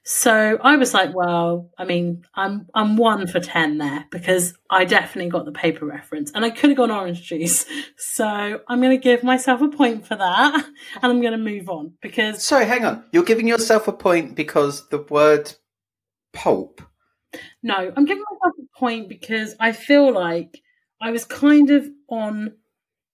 So 0.04 0.58
I 0.62 0.76
was 0.78 0.94
like, 0.94 1.14
well, 1.14 1.70
I 1.78 1.86
mean, 1.86 2.26
I'm 2.34 2.68
I'm 2.74 2.98
one 2.98 3.28
for 3.28 3.40
ten 3.40 3.78
there 3.78 4.06
because 4.12 4.54
I 4.70 4.86
definitely 4.86 5.30
got 5.30 5.46
the 5.46 5.52
paper 5.52 5.86
reference, 5.86 6.32
and 6.34 6.44
I 6.44 6.50
could 6.50 6.70
have 6.72 6.78
gone 6.78 6.92
orange 6.92 7.24
juice. 7.24 7.66
So 8.12 8.60
I'm 8.68 8.82
going 8.82 8.98
to 8.98 9.02
give 9.02 9.24
myself 9.24 9.62
a 9.62 9.70
point 9.70 10.06
for 10.08 10.16
that, 10.16 10.56
and 11.02 11.12
I'm 11.12 11.22
going 11.22 11.34
to 11.34 11.38
move 11.38 11.70
on 11.70 11.94
because 12.02 12.44
Sorry, 12.44 12.66
hang 12.66 12.84
on. 12.84 13.04
You're 13.12 13.24
giving 13.24 13.48
yourself 13.48 13.88
a 13.88 13.94
point 13.94 14.36
because 14.36 14.88
the 14.90 15.06
word 15.10 15.54
pulp. 16.34 16.82
No, 17.62 17.76
I'm 17.76 18.06
giving 18.06 18.24
myself 18.30 18.56
a 18.60 18.80
point 18.80 19.10
because 19.10 19.56
I 19.60 19.72
feel 19.72 20.12
like 20.12 20.62
I 21.02 21.12
was 21.12 21.26
kind 21.26 21.70
of 21.70 21.88
on, 22.10 22.56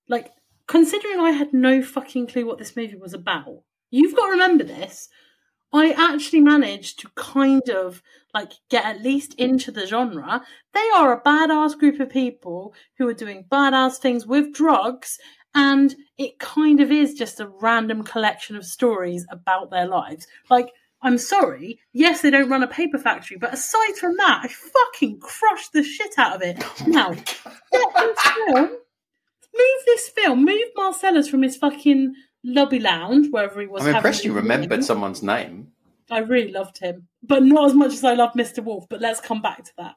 like, 0.07 0.31
considering 0.67 1.19
I 1.19 1.31
had 1.31 1.53
no 1.53 1.81
fucking 1.83 2.27
clue 2.27 2.45
what 2.45 2.57
this 2.57 2.75
movie 2.75 2.95
was 2.95 3.13
about. 3.13 3.63
You've 3.91 4.15
got 4.15 4.27
to 4.27 4.31
remember 4.31 4.63
this. 4.63 5.09
I 5.73 5.91
actually 5.91 6.41
managed 6.41 6.99
to 6.99 7.09
kind 7.15 7.69
of 7.69 8.01
like 8.33 8.53
get 8.69 8.85
at 8.85 9.01
least 9.01 9.33
into 9.35 9.71
the 9.71 9.87
genre. 9.87 10.41
They 10.73 10.89
are 10.95 11.13
a 11.13 11.21
badass 11.21 11.77
group 11.77 11.99
of 11.99 12.09
people 12.09 12.73
who 12.97 13.07
are 13.07 13.13
doing 13.13 13.45
badass 13.49 13.97
things 13.97 14.25
with 14.27 14.53
drugs, 14.53 15.17
and 15.53 15.95
it 16.17 16.39
kind 16.39 16.81
of 16.81 16.91
is 16.91 17.13
just 17.13 17.39
a 17.39 17.47
random 17.47 18.03
collection 18.03 18.55
of 18.55 18.65
stories 18.65 19.25
about 19.29 19.71
their 19.71 19.87
lives. 19.87 20.27
Like, 20.49 20.71
I'm 21.01 21.17
sorry, 21.17 21.79
yes, 21.93 22.21
they 22.21 22.29
don't 22.29 22.49
run 22.49 22.63
a 22.63 22.67
paper 22.67 22.97
factory, 22.97 23.37
but 23.37 23.53
aside 23.53 23.95
from 23.99 24.17
that, 24.17 24.41
I 24.43 24.47
fucking 24.47 25.19
crushed 25.19 25.71
the 25.71 25.83
shit 25.83 26.15
out 26.17 26.35
of 26.35 26.41
it. 26.41 26.63
Now, 26.87 27.11
get 27.11 28.17
film, 28.17 28.69
move 29.55 29.81
this 29.85 30.09
film, 30.09 30.43
move 30.43 30.73
Marsellus 30.75 31.29
from 31.29 31.43
his 31.43 31.57
fucking 31.57 32.15
lobby 32.45 32.79
lounge, 32.79 33.27
wherever 33.31 33.59
he 33.59 33.67
was. 33.67 33.85
I'm 33.85 33.95
impressed 33.95 34.23
you 34.23 34.33
remembered 34.33 34.83
someone's 34.83 35.21
name. 35.23 35.71
I 36.09 36.19
really 36.19 36.51
loved 36.51 36.77
him, 36.77 37.07
but 37.23 37.43
not 37.43 37.65
as 37.65 37.73
much 37.73 37.93
as 37.93 38.03
I 38.03 38.13
love 38.13 38.33
Mr. 38.33 38.63
Wolf. 38.63 38.85
But 38.89 39.01
let's 39.01 39.19
come 39.19 39.41
back 39.41 39.63
to 39.65 39.71
that. 39.77 39.95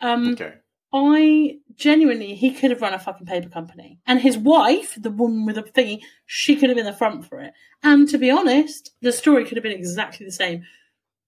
Um, 0.00 0.32
Okay. 0.32 0.54
I 0.92 1.58
genuinely, 1.74 2.34
he 2.34 2.52
could 2.52 2.70
have 2.70 2.80
run 2.80 2.94
a 2.94 2.98
fucking 2.98 3.26
paper 3.26 3.48
company, 3.48 3.98
and 4.06 4.20
his 4.20 4.38
wife, 4.38 4.96
the 4.98 5.10
woman 5.10 5.44
with 5.44 5.56
the 5.56 5.62
thingy, 5.62 6.00
she 6.26 6.56
could 6.56 6.70
have 6.70 6.76
been 6.76 6.86
the 6.86 6.92
front 6.92 7.26
for 7.26 7.40
it. 7.40 7.52
And 7.82 8.08
to 8.08 8.18
be 8.18 8.30
honest, 8.30 8.92
the 9.02 9.12
story 9.12 9.44
could 9.44 9.56
have 9.56 9.64
been 9.64 9.72
exactly 9.72 10.24
the 10.24 10.32
same. 10.32 10.64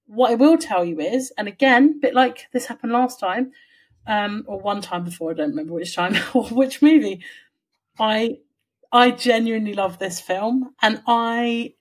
What 0.07 0.31
I 0.31 0.37
will 0.37 0.57
tell 0.57 0.85
you 0.85 1.01
is, 1.01 1.33
and 1.37 1.49
again, 1.49 1.97
a 1.97 2.01
bit 2.01 2.15
like 2.15 2.47
this 2.53 2.67
happened 2.67 2.93
last 2.93 3.19
time, 3.21 3.53
um, 4.07 4.45
or 4.47 4.59
one 4.59 4.81
time 4.81 5.05
before, 5.05 5.33
I 5.33 5.35
don't 5.35 5.51
remember 5.51 5.75
which 5.75 5.95
time 5.95 6.17
or 6.35 6.45
which 6.47 6.81
movie. 6.81 7.23
I, 7.99 8.39
I 8.91 9.11
genuinely 9.11 9.75
love 9.75 9.99
this 9.99 10.21
film, 10.21 10.75
and 10.81 11.03
I 11.07 11.75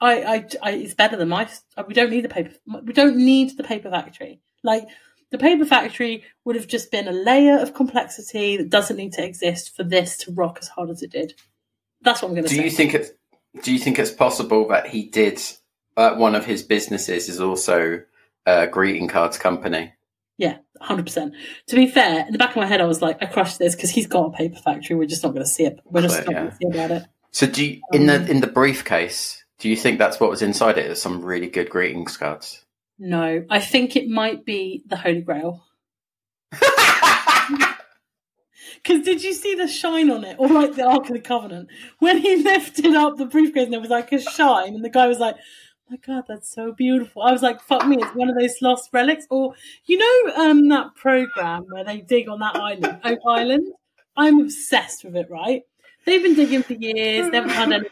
I, 0.00 0.22
I, 0.22 0.46
I, 0.62 0.70
it's 0.72 0.94
better 0.94 1.16
than 1.16 1.28
my. 1.28 1.48
We 1.86 1.94
don't 1.94 2.10
need 2.10 2.24
the 2.24 2.28
paper. 2.28 2.52
We 2.84 2.92
don't 2.92 3.16
need 3.16 3.56
the 3.56 3.64
paper 3.64 3.90
factory. 3.90 4.40
Like 4.62 4.86
the 5.30 5.38
paper 5.38 5.64
factory 5.64 6.24
would 6.44 6.56
have 6.56 6.66
just 6.66 6.90
been 6.90 7.08
a 7.08 7.12
layer 7.12 7.58
of 7.58 7.74
complexity 7.74 8.56
that 8.56 8.70
doesn't 8.70 8.96
need 8.96 9.12
to 9.14 9.24
exist 9.24 9.76
for 9.76 9.84
this 9.84 10.16
to 10.18 10.32
rock 10.32 10.58
as 10.60 10.68
hard 10.68 10.90
as 10.90 11.02
it 11.02 11.10
did. 11.10 11.34
That's 12.02 12.22
what 12.22 12.28
I'm 12.28 12.34
going 12.34 12.44
to 12.44 12.50
Do 12.50 12.56
say. 12.56 12.64
you 12.64 12.70
think 12.70 12.94
it's 12.94 13.10
Do 13.62 13.72
you 13.72 13.78
think 13.78 13.98
it's 13.98 14.10
possible 14.10 14.68
that 14.68 14.86
he 14.88 15.04
did? 15.04 15.40
Uh, 15.96 16.14
one 16.14 16.34
of 16.34 16.46
his 16.46 16.62
businesses 16.62 17.28
is 17.28 17.40
also 17.40 18.00
a 18.46 18.66
greeting 18.66 19.08
cards 19.08 19.36
company. 19.36 19.92
Yeah, 20.38 20.58
hundred 20.80 21.04
percent. 21.06 21.34
To 21.68 21.76
be 21.76 21.86
fair, 21.86 22.26
in 22.26 22.32
the 22.32 22.38
back 22.38 22.50
of 22.50 22.56
my 22.56 22.66
head, 22.66 22.80
I 22.80 22.86
was 22.86 23.02
like, 23.02 23.22
I 23.22 23.26
crushed 23.26 23.58
this 23.58 23.74
because 23.74 23.90
he's 23.90 24.06
got 24.06 24.26
a 24.26 24.30
paper 24.30 24.56
factory. 24.56 24.96
We're 24.96 25.06
just 25.06 25.22
not 25.22 25.30
going 25.30 25.44
to 25.44 25.50
see 25.50 25.64
it. 25.64 25.80
We're 25.84 26.02
just 26.02 26.24
Clear, 26.24 26.34
not 26.34 26.40
going 26.40 26.50
to 26.50 26.56
see 26.56 26.78
about 26.78 26.90
it. 26.90 27.06
So 27.32 27.46
do 27.46 27.64
you, 27.64 27.80
in 27.92 28.08
Um, 28.08 28.24
the 28.24 28.30
in 28.30 28.40
the 28.40 28.46
briefcase? 28.46 29.44
Do 29.58 29.68
you 29.68 29.76
think 29.76 29.98
that's 29.98 30.18
what 30.18 30.30
was 30.30 30.42
inside 30.42 30.78
it? 30.78 30.90
Is 30.90 31.02
some 31.02 31.22
really 31.22 31.48
good 31.48 31.68
greetings 31.68 32.16
cards? 32.16 32.64
No, 32.98 33.44
I 33.50 33.60
think 33.60 33.96
it 33.96 34.08
might 34.08 34.44
be 34.44 34.82
the 34.86 34.96
Holy 34.96 35.20
Grail. 35.20 35.64
Because 38.82 39.04
did 39.04 39.22
you 39.22 39.32
see 39.34 39.54
the 39.54 39.68
shine 39.68 40.10
on 40.10 40.24
it, 40.24 40.36
or 40.38 40.48
like 40.48 40.74
the 40.74 40.84
Ark 40.84 41.08
of 41.08 41.12
the 41.12 41.20
Covenant? 41.20 41.68
When 41.98 42.18
he 42.18 42.36
lifted 42.42 42.94
up 42.94 43.16
the 43.16 43.26
briefcase 43.26 43.64
and 43.64 43.72
there 43.72 43.80
was 43.80 43.90
like 43.90 44.12
a 44.12 44.20
shine, 44.20 44.74
and 44.74 44.84
the 44.84 44.90
guy 44.90 45.06
was 45.06 45.18
like, 45.18 45.36
"My 45.90 45.96
God, 45.96 46.24
that's 46.28 46.48
so 46.48 46.72
beautiful." 46.72 47.22
I 47.22 47.32
was 47.32 47.42
like, 47.42 47.60
"Fuck 47.60 47.86
me, 47.86 47.96
it's 47.96 48.14
one 48.14 48.30
of 48.30 48.36
those 48.38 48.62
lost 48.62 48.90
relics." 48.92 49.26
Or 49.30 49.54
you 49.86 49.98
know, 49.98 50.34
um, 50.36 50.68
that 50.68 50.94
program 50.94 51.64
where 51.70 51.84
they 51.84 52.00
dig 52.00 52.28
on 52.28 52.38
that 52.40 52.56
island, 52.56 53.00
Oak 53.04 53.18
Island. 53.26 53.66
I'm 54.16 54.40
obsessed 54.40 55.04
with 55.04 55.16
it. 55.16 55.28
Right? 55.30 55.62
They've 56.06 56.22
been 56.22 56.34
digging 56.34 56.62
for 56.62 56.74
years. 56.74 57.32
Haven't 57.32 57.50
found 57.50 57.72
anything. 57.74 57.90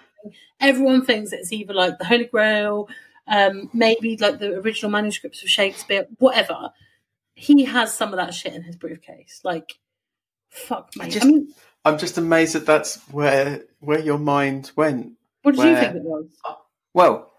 Everyone 0.61 1.05
thinks 1.05 1.33
it's 1.33 1.53
either 1.53 1.75
like 1.75 1.99
the 1.99 2.05
Holy 2.05 2.25
Grail, 2.25 2.89
um, 3.27 3.71
maybe 3.73 4.17
like 4.17 4.39
the 4.39 4.55
original 4.55 4.91
manuscripts 4.91 5.43
of 5.43 5.49
Shakespeare, 5.49 6.07
whatever. 6.19 6.71
He 7.35 7.65
has 7.65 7.95
some 7.95 8.13
of 8.13 8.17
that 8.17 8.35
shit 8.35 8.55
in 8.55 8.63
his 8.63 8.75
briefcase. 8.77 9.41
Like, 9.45 9.79
fuck 10.51 10.91
me. 10.97 11.05
I, 11.05 11.09
just- 11.09 11.27
mean, 11.27 11.55
I'm 11.85 11.99
just 11.99 12.19
amazed 12.19 12.55
that 12.55 12.67
that's 12.67 12.97
where 13.11 13.63
where 13.81 14.01
your 14.01 14.19
mind 14.19 14.73
went. 14.77 15.13
what 15.43 15.55
did 15.55 15.65
you 15.65 15.77
think 15.77 15.97
it 15.97 16.03
was? 16.03 16.27
Well, 16.95 17.33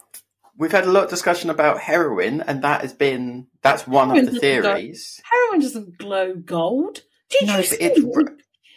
we've 0.59 0.71
had 0.71 0.85
a 0.85 0.91
lot 0.91 1.05
of 1.05 1.09
discussion 1.09 1.49
about 1.49 1.79
heroin, 1.79 2.41
and 2.41 2.61
that 2.63 2.81
has 2.81 2.93
been 2.93 3.47
that's 3.63 3.87
one 3.87 4.09
Heroin 4.09 4.27
of 4.27 4.33
the 4.35 4.39
theories. 4.39 5.19
Heroin 5.31 5.61
doesn't 5.61 5.97
glow 5.97 6.35
gold. 6.35 7.01
Did 7.29 7.47
No, 7.47 7.57
you 7.57 7.63
see 7.63 7.77
it's 7.77 7.99
it? 7.99 8.29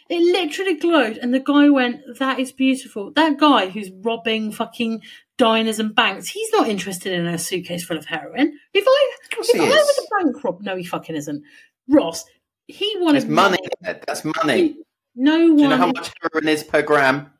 It 0.09 0.19
literally 0.21 0.75
glowed, 0.75 1.17
and 1.17 1.33
the 1.33 1.39
guy 1.39 1.69
went, 1.69 2.01
"That 2.19 2.39
is 2.39 2.51
beautiful." 2.51 3.11
That 3.11 3.37
guy 3.37 3.69
who's 3.69 3.89
robbing 3.91 4.51
fucking 4.51 5.01
diners 5.37 5.79
and 5.79 5.95
banks, 5.95 6.27
he's 6.27 6.51
not 6.51 6.67
interested 6.67 7.13
in 7.13 7.25
a 7.25 7.37
suitcase 7.37 7.83
full 7.85 7.97
of 7.97 8.05
heroin. 8.05 8.53
If 8.73 8.83
I 8.87 9.09
if 9.39 9.61
I 9.61 9.63
is. 9.65 9.73
was 9.73 9.99
a 10.05 10.23
bank 10.23 10.43
rob, 10.43 10.61
no, 10.61 10.75
he 10.75 10.83
fucking 10.83 11.15
isn't. 11.15 11.43
Ross, 11.89 12.25
he 12.67 12.95
wanted 12.99 13.23
It's 13.23 13.31
money. 13.31 13.57
That's 13.81 14.23
money. 14.25 14.77
No 15.15 15.37
Do 15.37 15.53
one. 15.53 15.59
you 15.59 15.67
know 15.69 15.77
how 15.77 15.87
much 15.87 16.11
heroin 16.21 16.47
is 16.47 16.63
per 16.63 16.81
gram? 16.81 17.31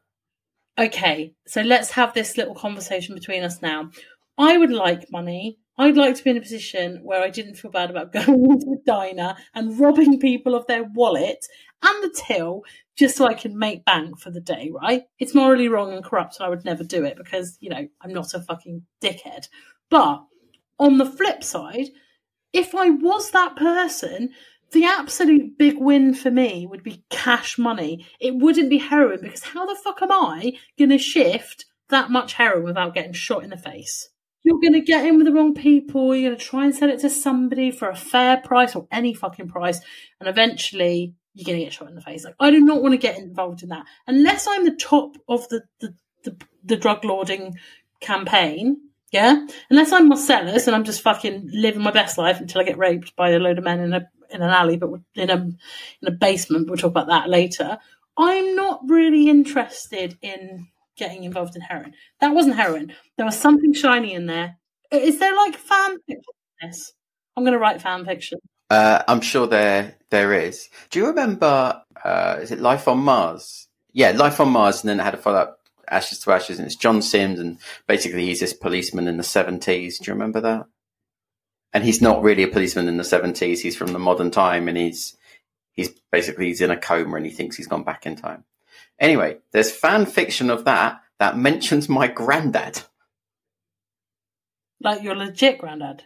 Okay, 0.79 1.33
so 1.45 1.61
let's 1.61 1.91
have 1.91 2.13
this 2.13 2.37
little 2.37 2.55
conversation 2.55 3.13
between 3.13 3.43
us 3.43 3.61
now. 3.61 3.91
I 4.37 4.57
would 4.57 4.71
like 4.71 5.11
money. 5.11 5.59
I'd 5.77 5.97
like 5.97 6.15
to 6.15 6.23
be 6.23 6.29
in 6.29 6.37
a 6.37 6.41
position 6.41 6.99
where 7.03 7.23
I 7.23 7.29
didn't 7.29 7.55
feel 7.55 7.71
bad 7.71 7.89
about 7.89 8.11
going 8.13 8.51
into 8.51 8.71
a 8.71 8.85
diner 8.85 9.35
and 9.53 9.79
robbing 9.79 10.19
people 10.19 10.55
of 10.55 10.67
their 10.67 10.83
wallet 10.83 11.45
and 11.81 12.03
the 12.03 12.09
till 12.15 12.63
just 12.95 13.17
so 13.17 13.25
I 13.25 13.33
can 13.33 13.57
make 13.57 13.85
bank 13.85 14.19
for 14.19 14.31
the 14.31 14.39
day, 14.39 14.71
right? 14.73 15.03
It's 15.19 15.35
morally 15.35 15.67
wrong 15.67 15.93
and 15.93 16.03
corrupt, 16.03 16.37
and 16.39 16.45
I 16.45 16.49
would 16.49 16.63
never 16.63 16.83
do 16.83 17.03
it 17.03 17.17
because, 17.17 17.57
you 17.59 17.69
know, 17.69 17.87
I'm 18.01 18.13
not 18.13 18.33
a 18.33 18.41
fucking 18.41 18.83
dickhead. 19.01 19.47
But 19.89 20.23
on 20.79 20.97
the 20.97 21.05
flip 21.05 21.43
side, 21.43 21.89
if 22.53 22.75
I 22.75 22.89
was 22.89 23.31
that 23.31 23.55
person, 23.55 24.29
the 24.71 24.85
absolute 24.85 25.57
big 25.57 25.77
win 25.77 26.13
for 26.13 26.31
me 26.31 26.67
would 26.67 26.83
be 26.83 27.03
cash 27.09 27.57
money. 27.57 28.05
It 28.19 28.35
wouldn't 28.35 28.69
be 28.69 28.77
heroin 28.77 29.21
because 29.21 29.43
how 29.43 29.65
the 29.65 29.79
fuck 29.83 30.01
am 30.01 30.11
I 30.11 30.53
going 30.77 30.89
to 30.89 30.97
shift 30.97 31.65
that 31.89 32.11
much 32.11 32.33
heroin 32.33 32.63
without 32.63 32.93
getting 32.93 33.13
shot 33.13 33.43
in 33.43 33.49
the 33.49 33.57
face? 33.57 34.09
You're 34.43 34.59
going 34.59 34.73
to 34.73 34.81
get 34.81 35.05
in 35.05 35.17
with 35.17 35.25
the 35.25 35.33
wrong 35.33 35.53
people. 35.53 36.15
You're 36.15 36.29
going 36.29 36.39
to 36.39 36.45
try 36.45 36.65
and 36.65 36.75
sell 36.75 36.89
it 36.89 36.99
to 36.99 37.09
somebody 37.09 37.71
for 37.71 37.89
a 37.89 37.95
fair 37.95 38.37
price 38.37 38.75
or 38.75 38.87
any 38.91 39.13
fucking 39.13 39.47
price. 39.47 39.79
And 40.19 40.27
eventually 40.27 41.13
you're 41.33 41.45
going 41.45 41.59
to 41.59 41.63
get 41.65 41.73
shot 41.73 41.89
in 41.89 41.95
the 41.95 42.01
face. 42.01 42.25
Like, 42.25 42.35
I 42.39 42.51
do 42.51 42.59
not 42.59 42.81
want 42.81 42.93
to 42.93 42.97
get 42.97 43.17
involved 43.17 43.63
in 43.63 43.69
that 43.69 43.85
unless 44.05 44.47
I'm 44.47 44.65
the 44.65 44.75
top 44.75 45.15
of 45.27 45.47
the, 45.49 45.63
the, 45.79 45.95
the, 46.23 46.37
the 46.63 46.77
drug 46.77 47.05
lording 47.05 47.55
campaign. 48.01 48.77
Yeah. 49.11 49.45
Unless 49.69 49.91
I'm 49.91 50.09
Marsellus 50.09 50.65
and 50.65 50.75
I'm 50.75 50.83
just 50.83 51.01
fucking 51.01 51.49
living 51.53 51.83
my 51.83 51.91
best 51.91 52.17
life 52.17 52.39
until 52.39 52.61
I 52.61 52.63
get 52.63 52.79
raped 52.79 53.15
by 53.15 53.29
a 53.29 53.39
load 53.39 53.59
of 53.59 53.63
men 53.63 53.79
in 53.79 53.93
a 53.93 54.09
in 54.31 54.41
an 54.41 54.49
alley, 54.49 54.75
but 54.75 54.89
in 55.13 55.29
a 55.29 55.35
in 55.35 56.07
a 56.07 56.11
basement. 56.11 56.67
We'll 56.67 56.77
talk 56.77 56.89
about 56.89 57.07
that 57.07 57.29
later. 57.29 57.77
I'm 58.17 58.55
not 58.55 58.81
really 58.87 59.29
interested 59.29 60.17
in 60.21 60.67
getting 60.97 61.23
involved 61.23 61.55
in 61.55 61.61
heroin. 61.61 61.93
That 62.21 62.33
wasn't 62.33 62.55
heroin. 62.55 62.93
There 63.17 63.25
was 63.25 63.37
something 63.37 63.73
shiny 63.73 64.13
in 64.13 64.25
there. 64.25 64.57
Is 64.91 65.19
there 65.19 65.35
like 65.35 65.55
fan 65.55 65.97
fiction? 66.07 66.73
I'm 67.35 67.43
going 67.43 67.53
to 67.53 67.59
write 67.59 67.81
fan 67.81 68.05
fiction. 68.05 68.39
Uh, 68.69 69.03
I'm 69.07 69.21
sure 69.21 69.47
there 69.47 69.95
there 70.09 70.33
is. 70.33 70.69
Do 70.89 70.99
you 70.99 71.07
remember? 71.07 71.81
Uh, 72.03 72.39
is 72.41 72.51
it 72.51 72.59
Life 72.59 72.87
on 72.87 72.99
Mars? 72.99 73.67
Yeah, 73.91 74.11
Life 74.11 74.39
on 74.39 74.49
Mars, 74.49 74.81
and 74.81 74.89
then 74.89 74.99
it 74.99 75.03
had 75.03 75.13
a 75.13 75.17
follow 75.17 75.39
up, 75.39 75.59
Ashes 75.89 76.19
to 76.19 76.31
Ashes, 76.31 76.57
and 76.57 76.65
it's 76.65 76.75
John 76.75 77.01
Sims, 77.01 77.39
and 77.39 77.59
basically 77.87 78.25
he's 78.25 78.39
this 78.39 78.53
policeman 78.53 79.07
in 79.07 79.17
the 79.17 79.23
70s. 79.23 79.99
Do 79.99 80.05
you 80.07 80.13
remember 80.13 80.41
that? 80.41 80.65
And 81.73 81.83
he's 81.83 82.01
not 82.01 82.23
really 82.23 82.43
a 82.43 82.47
policeman 82.47 82.87
in 82.87 82.97
the 82.97 83.03
70s. 83.03 83.59
He's 83.59 83.75
from 83.75 83.93
the 83.93 83.99
modern 83.99 84.31
time, 84.31 84.67
and 84.67 84.77
he's 84.77 85.15
he's 85.73 85.89
basically 86.11 86.47
he's 86.47 86.61
in 86.61 86.71
a 86.71 86.77
coma, 86.77 87.17
and 87.17 87.25
he 87.25 87.31
thinks 87.31 87.57
he's 87.57 87.67
gone 87.67 87.83
back 87.83 88.05
in 88.05 88.15
time. 88.15 88.43
Anyway, 88.99 89.37
there's 89.51 89.71
fan 89.71 90.05
fiction 90.05 90.49
of 90.49 90.65
that 90.65 91.01
that 91.19 91.37
mentions 91.37 91.89
my 91.89 92.07
granddad, 92.07 92.81
Like 94.81 95.01
your 95.03 95.15
legit 95.15 95.57
granddad. 95.59 96.03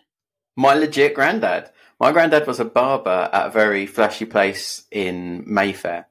my 0.56 0.74
legit 0.74 1.14
granddad. 1.14 1.70
My 2.00 2.12
granddad 2.12 2.46
was 2.46 2.60
a 2.60 2.66
barber 2.66 3.30
at 3.34 3.48
a 3.48 3.50
very 3.50 3.86
flashy 3.88 4.26
place 4.26 4.84
in 4.92 5.44
Mayfair. 5.48 6.08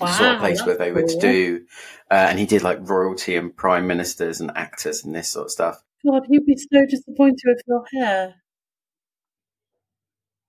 Wow, 0.00 0.06
sort 0.12 0.30
of 0.34 0.38
place 0.38 0.64
where 0.64 0.76
they 0.78 0.92
would 0.92 1.10
do, 1.20 1.64
uh, 2.08 2.14
and 2.14 2.38
he 2.38 2.46
did 2.46 2.62
like 2.62 2.78
royalty 2.88 3.34
and 3.34 3.54
prime 3.56 3.88
ministers 3.88 4.40
and 4.40 4.52
actors 4.54 5.04
and 5.04 5.12
this 5.12 5.28
sort 5.28 5.46
of 5.46 5.50
stuff. 5.50 5.82
God, 6.06 6.22
he'd 6.30 6.46
be 6.46 6.56
so 6.56 6.86
disappointed 6.88 7.42
with 7.46 7.62
your 7.66 7.84
hair. 7.92 8.34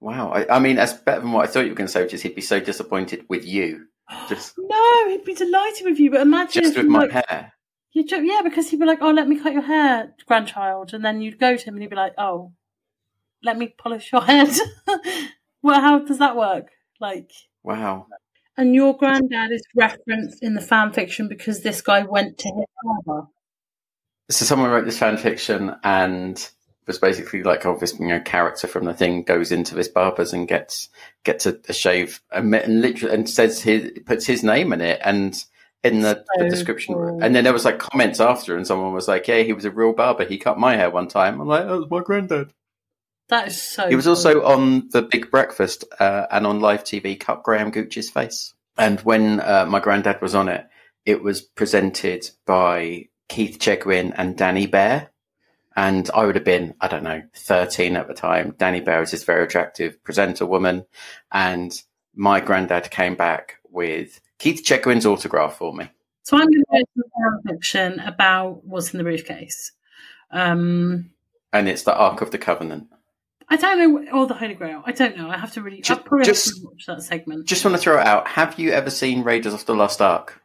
Wow, 0.02 0.30
I, 0.32 0.58
I 0.58 0.60
mean, 0.60 0.76
that's 0.78 0.94
better 0.94 1.22
than 1.22 1.32
what 1.32 1.48
I 1.48 1.52
thought 1.52 1.62
you 1.64 1.70
were 1.70 1.76
going 1.76 1.88
to 1.88 1.92
say, 1.92 2.04
which 2.04 2.14
is 2.14 2.22
he'd 2.22 2.36
be 2.36 2.42
so 2.42 2.60
disappointed 2.60 3.26
with 3.28 3.46
you, 3.46 3.88
Just- 4.28 4.56
no, 4.58 5.10
he'd 5.10 5.24
be 5.26 5.34
delighted 5.34 5.86
with 5.86 6.00
you. 6.00 6.12
But 6.12 6.22
imagine 6.22 6.64
just 6.64 6.78
with 6.78 6.88
my 6.88 7.06
like, 7.06 7.12
hair. 7.30 7.54
you 7.94 8.04
yeah, 8.10 8.42
because 8.44 8.70
he'd 8.70 8.80
be 8.80 8.86
like, 8.86 9.00
"Oh, 9.02 9.12
let 9.12 9.28
me 9.28 9.40
cut 9.40 9.54
your 9.54 9.62
hair, 9.64 10.14
grandchild," 10.28 10.94
and 10.94 11.04
then 11.06 11.22
you'd 11.22 11.40
go 11.40 11.56
to 11.56 11.64
him 11.64 11.76
and 11.76 11.84
he'd 11.84 11.90
be 11.90 11.96
like, 11.96 12.14
"Oh, 12.18 12.54
let 13.44 13.58
me 13.58 13.74
polish 13.78 14.12
your 14.12 14.22
head." 14.32 14.50
well, 15.62 15.82
how 15.82 16.00
does 16.00 16.20
that 16.20 16.36
work? 16.36 16.70
Like, 17.00 17.32
Wow. 17.64 18.08
and 18.58 18.74
your 18.76 18.98
granddad 18.98 19.52
is 19.52 19.64
referenced 19.76 20.42
in 20.44 20.54
the 20.56 20.62
fan 20.62 20.92
fiction 20.92 21.28
because 21.28 21.62
this 21.62 21.82
guy 21.82 22.04
went 22.04 22.38
to 22.40 22.48
his 22.50 22.66
father. 23.06 23.28
So 24.30 24.46
someone 24.46 24.70
wrote 24.70 24.86
this 24.86 25.00
fan 25.00 25.18
fiction 25.18 25.76
and 25.84 26.50
was 26.90 26.98
basically 26.98 27.44
like, 27.44 27.66
oh, 27.68 27.78
this 27.78 27.98
you 28.00 28.08
know, 28.08 28.20
character 28.20 28.66
from 28.66 28.86
the 28.86 28.96
thing 28.96 29.22
goes 29.22 29.52
into 29.52 29.76
this 29.76 29.88
barber's 29.88 30.34
and 30.34 30.48
gets 30.48 30.90
gets 31.24 31.46
a, 31.46 31.56
a 31.70 31.74
shave 31.74 32.20
and, 32.32 32.54
and 32.56 32.82
literally 32.82 33.14
and 33.14 33.30
says 33.30 33.62
his 33.62 33.92
puts 34.08 34.26
his 34.26 34.44
name 34.44 34.74
in 34.74 34.82
it 34.82 35.00
and 35.06 35.46
in 35.84 36.02
the, 36.02 36.26
the 36.38 36.50
description. 36.50 36.96
cool. 36.96 37.20
And 37.22 37.36
then 37.36 37.44
there 37.44 37.54
was 37.54 37.64
like 37.64 37.78
comments 37.78 38.20
after, 38.20 38.58
and 38.58 38.66
someone 38.66 38.92
was 38.92 39.08
like, 39.08 39.28
yeah, 39.28 39.44
he 39.44 39.54
was 39.54 39.66
a 39.66 39.72
real 39.72 39.94
barber. 39.94 40.26
He 40.26 40.40
cut 40.40 40.58
my 40.58 40.76
hair 40.76 40.90
one 40.90 41.08
time. 41.08 41.40
I'm 41.40 41.48
like, 41.48 41.68
that 41.68 41.78
was 41.78 41.90
my 41.90 42.02
granddad. 42.02 42.52
That 43.30 43.50
is 43.50 43.62
so. 43.62 43.88
He 43.88 43.96
was 43.96 44.06
cool. 44.06 44.16
also 44.16 44.44
on 44.44 44.90
The 44.90 45.04
Big 45.04 45.32
Breakfast 45.32 45.86
uh, 46.00 46.26
and 46.32 46.48
on 46.48 46.60
live 46.60 46.84
TV, 46.84 47.20
cut 47.20 47.44
Graham 47.44 47.72
Gooch's 47.72 48.10
face. 48.10 48.54
And 48.78 49.00
when 49.02 49.40
uh, 49.40 49.68
my 49.70 49.80
granddad 49.80 50.22
was 50.22 50.36
on 50.36 50.50
it, 50.50 50.68
it 51.06 51.22
was 51.22 51.42
presented 51.42 52.30
by 52.46 53.06
Keith 53.30 53.60
Chegwin 53.60 54.14
and 54.18 54.36
Danni 54.36 54.70
Behr. 54.70 55.10
And 55.80 56.10
I 56.14 56.26
would 56.26 56.36
have 56.36 56.44
been, 56.44 56.74
I 56.82 56.90
don't 56.90 57.04
know, 57.04 57.22
13 57.38 57.96
at 57.96 58.10
the 58.10 58.14
time. 58.14 58.52
Danni 58.52 58.84
Behr 58.84 59.02
is 59.02 59.12
this 59.12 59.24
very 59.24 59.46
attractive 59.46 60.04
presenter 60.04 60.46
woman. 60.46 60.86
And 61.32 61.72
my 62.14 62.42
granddad 62.42 62.92
came 62.92 63.16
back 63.16 63.60
with 63.70 64.20
Keith 64.40 64.62
Chegwin's 64.66 65.06
autograph 65.06 65.56
for 65.56 65.74
me. 65.74 65.90
So 66.24 66.36
I'm 66.36 66.48
going 66.48 66.60
to 66.60 66.66
go 66.70 66.80
to 66.80 67.10
fan 67.16 67.54
fiction 67.56 68.00
about 68.02 68.66
what's 68.66 68.94
in 68.94 68.98
the 68.98 69.06
briefcase. 69.06 69.72
Um, 70.32 71.12
And 71.54 71.70
it's 71.70 71.84
the 71.84 71.96
Ark 71.96 72.22
of 72.22 72.32
the 72.32 72.38
Covenant. 72.38 72.88
I 73.48 73.56
don't 73.56 73.80
know, 73.80 74.20
or 74.20 74.28
the 74.28 74.34
Holy 74.34 74.56
Grail. 74.56 74.84
I 74.86 74.92
don't 74.92 75.16
know. 75.16 75.30
I 75.30 75.38
have 75.38 75.54
to 75.54 75.62
really. 75.62 75.80
Ju- 75.82 75.94
I 75.94 75.98
probably 76.00 76.26
just- 76.26 76.48
have 76.48 76.56
to 76.56 76.66
watch 76.66 76.86
that 76.88 77.04
segment. 77.04 77.48
Just 77.48 77.64
want 77.64 77.78
to 77.78 77.82
throw 77.82 78.02
it 78.02 78.06
out. 78.06 78.28
Have 78.28 78.60
you 78.60 78.72
ever 78.72 78.90
seen 78.90 79.24
Raiders 79.24 79.54
of 79.54 79.66
the 79.66 79.74
Lost 79.74 80.02
Ark? 80.02 80.42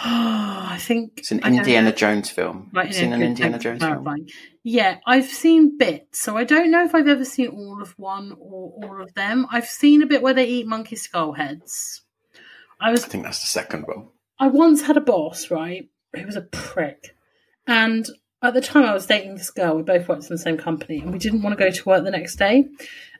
I 0.04 0.76
think 0.78 1.14
It's 1.16 1.32
an 1.32 1.40
Indiana. 1.44 1.92
Jones 1.92 2.30
film. 2.30 2.70
Right, 2.72 2.94
seen 2.94 3.12
an 3.12 3.20
Indiana 3.20 3.58
Jones 3.58 3.82
film? 3.82 4.26
Yeah, 4.62 4.98
I've 5.04 5.26
seen 5.26 5.76
bits, 5.76 6.20
so 6.20 6.36
I 6.36 6.44
don't 6.44 6.70
know 6.70 6.84
if 6.84 6.94
I've 6.94 7.08
ever 7.08 7.24
seen 7.24 7.48
all 7.48 7.82
of 7.82 7.98
one 7.98 8.32
or 8.38 8.72
all 8.80 9.02
of 9.02 9.12
them. 9.14 9.48
I've 9.50 9.66
seen 9.66 10.02
a 10.02 10.06
bit 10.06 10.22
where 10.22 10.34
they 10.34 10.46
eat 10.46 10.68
monkey 10.68 10.94
skull 10.94 11.32
heads. 11.32 12.02
I 12.80 12.92
was 12.92 13.04
I 13.04 13.08
think 13.08 13.24
that's 13.24 13.40
the 13.40 13.48
second 13.48 13.86
one. 13.88 14.08
I 14.38 14.46
once 14.46 14.82
had 14.82 14.96
a 14.96 15.00
boss, 15.00 15.50
right, 15.50 15.88
who 16.14 16.24
was 16.26 16.36
a 16.36 16.42
prick. 16.42 17.16
And 17.66 18.06
at 18.40 18.54
the 18.54 18.60
time 18.60 18.84
I 18.84 18.94
was 18.94 19.06
dating 19.06 19.34
this 19.34 19.50
girl, 19.50 19.74
we 19.74 19.82
both 19.82 20.06
worked 20.06 20.22
in 20.24 20.28
the 20.28 20.38
same 20.38 20.58
company, 20.58 21.00
and 21.00 21.12
we 21.12 21.18
didn't 21.18 21.42
want 21.42 21.58
to 21.58 21.64
go 21.64 21.72
to 21.72 21.88
work 21.88 22.04
the 22.04 22.12
next 22.12 22.36
day. 22.36 22.68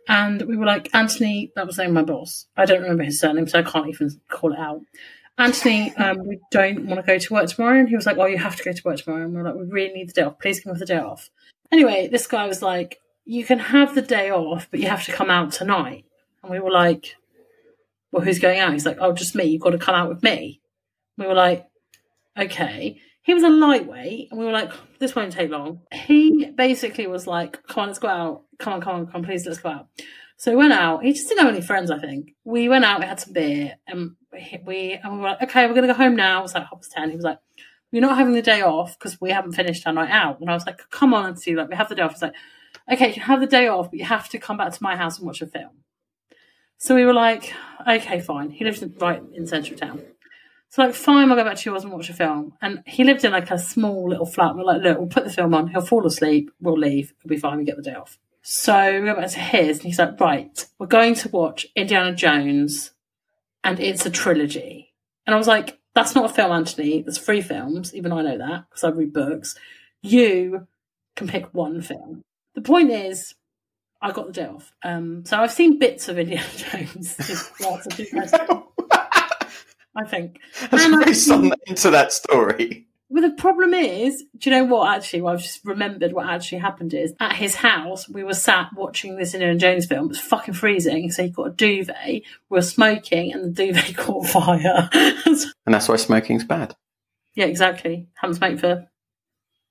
And 0.06 0.42
we 0.42 0.56
were 0.56 0.64
like, 0.64 0.94
Anthony, 0.94 1.52
that 1.56 1.66
was 1.66 1.76
the 1.76 1.82
name 1.82 1.96
of 1.96 2.06
my 2.06 2.12
boss. 2.12 2.46
I 2.56 2.66
don't 2.66 2.82
remember 2.82 3.02
his 3.02 3.20
surname, 3.20 3.48
so 3.48 3.58
I 3.58 3.62
can't 3.62 3.88
even 3.88 4.10
call 4.30 4.52
it 4.52 4.58
out. 4.60 4.80
Anthony, 5.38 5.94
um, 5.96 6.26
we 6.26 6.40
don't 6.50 6.86
want 6.86 7.00
to 7.00 7.06
go 7.06 7.18
to 7.18 7.32
work 7.32 7.48
tomorrow. 7.48 7.78
And 7.78 7.88
he 7.88 7.96
was 7.96 8.06
like, 8.06 8.18
Oh, 8.18 8.26
you 8.26 8.38
have 8.38 8.56
to 8.56 8.64
go 8.64 8.72
to 8.72 8.82
work 8.84 8.98
tomorrow. 8.98 9.24
And 9.24 9.34
we 9.34 9.40
are 9.40 9.44
like, 9.44 9.54
We 9.54 9.66
really 9.66 9.94
need 9.94 10.08
the 10.08 10.12
day 10.12 10.22
off. 10.22 10.38
Please 10.40 10.60
come 10.60 10.72
with 10.72 10.80
the 10.80 10.86
day 10.86 10.98
off. 10.98 11.30
Anyway, 11.70 12.08
this 12.08 12.26
guy 12.26 12.46
was 12.46 12.60
like, 12.60 13.00
You 13.24 13.44
can 13.44 13.58
have 13.58 13.94
the 13.94 14.02
day 14.02 14.30
off, 14.30 14.68
but 14.70 14.80
you 14.80 14.88
have 14.88 15.04
to 15.04 15.12
come 15.12 15.30
out 15.30 15.52
tonight. 15.52 16.04
And 16.42 16.50
we 16.50 16.58
were 16.58 16.72
like, 16.72 17.16
Well, 18.10 18.24
who's 18.24 18.38
going 18.38 18.58
out? 18.58 18.72
He's 18.72 18.86
like, 18.86 18.98
Oh, 19.00 19.12
just 19.12 19.34
me. 19.34 19.44
You've 19.44 19.62
got 19.62 19.70
to 19.70 19.78
come 19.78 19.94
out 19.94 20.08
with 20.08 20.22
me. 20.22 20.60
We 21.18 21.26
were 21.26 21.34
like, 21.34 21.66
okay. 22.38 23.00
He 23.22 23.34
was 23.34 23.42
a 23.42 23.50
lightweight, 23.50 24.30
and 24.30 24.40
we 24.40 24.46
were 24.46 24.52
like, 24.52 24.72
this 25.00 25.14
won't 25.14 25.32
take 25.32 25.50
long. 25.50 25.82
He 25.92 26.46
basically 26.46 27.06
was 27.06 27.26
like, 27.26 27.62
come 27.66 27.82
on, 27.82 27.88
let's 27.88 27.98
go 27.98 28.08
out. 28.08 28.44
Come 28.58 28.72
on, 28.74 28.80
come 28.80 28.94
on, 28.94 29.06
come 29.06 29.16
on, 29.16 29.24
please, 29.24 29.44
let's 29.44 29.58
go 29.58 29.68
out. 29.68 29.88
So 30.38 30.52
we 30.52 30.56
went 30.56 30.72
out. 30.72 31.04
He 31.04 31.12
just 31.12 31.28
didn't 31.28 31.44
have 31.44 31.54
any 31.54 31.60
friends, 31.60 31.90
I 31.90 31.98
think. 31.98 32.34
We 32.44 32.68
went 32.68 32.84
out, 32.84 33.00
we 33.00 33.06
had 33.06 33.18
some 33.18 33.32
beer, 33.32 33.74
and 33.88 34.12
we 34.64 34.98
and 35.02 35.14
we 35.14 35.18
were 35.18 35.24
like, 35.24 35.42
okay, 35.42 35.66
we're 35.66 35.74
gonna 35.74 35.88
go 35.88 35.94
home 35.94 36.14
now. 36.14 36.38
It 36.38 36.42
was 36.42 36.54
like 36.54 36.62
half 36.62 36.80
past 36.80 36.92
ten. 36.92 37.10
He 37.10 37.16
was 37.16 37.24
like, 37.24 37.38
we're 37.92 38.00
not 38.02 38.16
having 38.16 38.34
the 38.34 38.42
day 38.42 38.62
off 38.62 38.96
because 38.96 39.20
we 39.20 39.30
haven't 39.30 39.52
finished 39.52 39.84
our 39.86 39.92
night 39.92 40.10
out. 40.10 40.40
And 40.40 40.48
I 40.48 40.54
was 40.54 40.64
like, 40.64 40.80
come 40.90 41.12
on, 41.12 41.26
and 41.26 41.38
see, 41.38 41.56
like, 41.56 41.68
we 41.68 41.74
have 41.74 41.88
the 41.88 41.96
day 41.96 42.02
off. 42.02 42.12
He's 42.12 42.22
like, 42.22 42.34
okay, 42.90 43.12
you 43.12 43.20
have 43.22 43.40
the 43.40 43.46
day 43.48 43.66
off, 43.66 43.90
but 43.90 43.98
you 43.98 44.04
have 44.04 44.28
to 44.28 44.38
come 44.38 44.56
back 44.56 44.72
to 44.72 44.82
my 44.82 44.94
house 44.94 45.18
and 45.18 45.26
watch 45.26 45.42
a 45.42 45.46
film. 45.46 45.70
So 46.76 46.94
we 46.94 47.04
were 47.04 47.14
like, 47.14 47.52
okay, 47.88 48.20
fine. 48.20 48.50
He 48.50 48.64
lives 48.64 48.84
right 49.00 49.20
in 49.34 49.46
central 49.46 49.76
town. 49.76 50.02
So 50.68 50.82
like, 50.82 50.94
fine, 50.94 51.30
I'll 51.30 51.36
go 51.36 51.42
back 51.42 51.56
to 51.56 51.70
yours 51.70 51.82
and 51.82 51.92
watch 51.92 52.10
a 52.10 52.14
film. 52.14 52.52
And 52.62 52.84
he 52.86 53.02
lived 53.02 53.24
in 53.24 53.32
like 53.32 53.50
a 53.50 53.58
small 53.58 54.08
little 54.08 54.26
flat. 54.26 54.54
We're 54.54 54.62
like, 54.62 54.82
look, 54.82 54.98
we'll 54.98 55.08
put 55.08 55.24
the 55.24 55.32
film 55.32 55.52
on. 55.54 55.66
He'll 55.66 55.80
fall 55.80 56.06
asleep. 56.06 56.52
We'll 56.60 56.78
leave. 56.78 57.12
It'll 57.18 57.28
be 57.28 57.38
fine. 57.38 57.58
We 57.58 57.64
get 57.64 57.76
the 57.76 57.82
day 57.82 57.94
off. 57.94 58.18
So 58.50 59.00
we 59.00 59.04
go 59.06 59.14
back 59.14 59.28
to 59.32 59.38
his, 59.40 59.76
and 59.76 59.86
he's 59.88 59.98
like, 59.98 60.18
right, 60.18 60.66
we're 60.78 60.86
going 60.86 61.14
to 61.16 61.28
watch 61.28 61.66
Indiana 61.76 62.14
Jones, 62.14 62.92
and 63.62 63.78
it's 63.78 64.06
a 64.06 64.10
trilogy. 64.10 64.94
And 65.26 65.34
I 65.34 65.36
was 65.38 65.46
like, 65.46 65.78
that's 65.94 66.14
not 66.14 66.30
a 66.30 66.32
film, 66.32 66.52
Anthony. 66.52 67.02
There's 67.02 67.18
three 67.18 67.42
films. 67.42 67.94
Even 67.94 68.10
I 68.10 68.22
know 68.22 68.38
that 68.38 68.64
because 68.70 68.84
I 68.84 68.88
read 68.88 69.12
books. 69.12 69.54
You 70.00 70.66
can 71.14 71.28
pick 71.28 71.52
one 71.52 71.82
film. 71.82 72.22
The 72.54 72.62
point 72.62 72.90
is, 72.90 73.34
I 74.00 74.12
got 74.12 74.28
the 74.28 74.32
day 74.32 74.46
off. 74.46 74.72
Um, 74.82 75.26
so 75.26 75.36
I've 75.36 75.52
seen 75.52 75.78
bits 75.78 76.08
of 76.08 76.18
Indiana 76.18 76.46
Jones. 76.56 77.18
Lots 77.60 77.84
of 77.86 77.96
different- 77.96 78.32
I 79.94 80.04
think. 80.06 80.38
That's 80.70 80.84
And 80.86 81.04
based 81.04 81.30
on 81.30 81.42
seen- 81.42 81.52
into 81.66 81.90
that 81.90 82.14
story. 82.14 82.87
Well, 83.10 83.22
the 83.22 83.34
problem 83.36 83.72
is, 83.72 84.22
do 84.36 84.50
you 84.50 84.56
know 84.56 84.64
what? 84.64 84.94
Actually, 84.94 85.22
well, 85.22 85.32
I've 85.34 85.40
just 85.42 85.64
remembered 85.64 86.12
what 86.12 86.26
actually 86.28 86.58
happened. 86.58 86.92
Is 86.92 87.14
at 87.20 87.36
his 87.36 87.54
house, 87.54 88.06
we 88.08 88.22
were 88.22 88.34
sat 88.34 88.68
watching 88.76 89.16
this 89.16 89.32
Indiana 89.32 89.58
Jones 89.58 89.86
film. 89.86 90.06
It 90.06 90.08
was 90.08 90.20
fucking 90.20 90.54
freezing, 90.54 91.10
so 91.10 91.22
he 91.22 91.30
got 91.30 91.46
a 91.46 91.50
duvet. 91.50 91.96
We 92.06 92.22
were 92.50 92.60
smoking, 92.62 93.32
and 93.32 93.44
the 93.44 93.50
duvet 93.66 93.96
caught 93.96 94.26
fire. 94.26 94.90
And 95.66 95.74
that's 95.74 95.88
why 95.88 95.96
smoking's 95.96 96.44
bad. 96.44 96.74
yeah, 97.34 97.44
exactly. 97.46 98.08
Haven't 98.14 98.36
smoked 98.36 98.60
for 98.60 98.88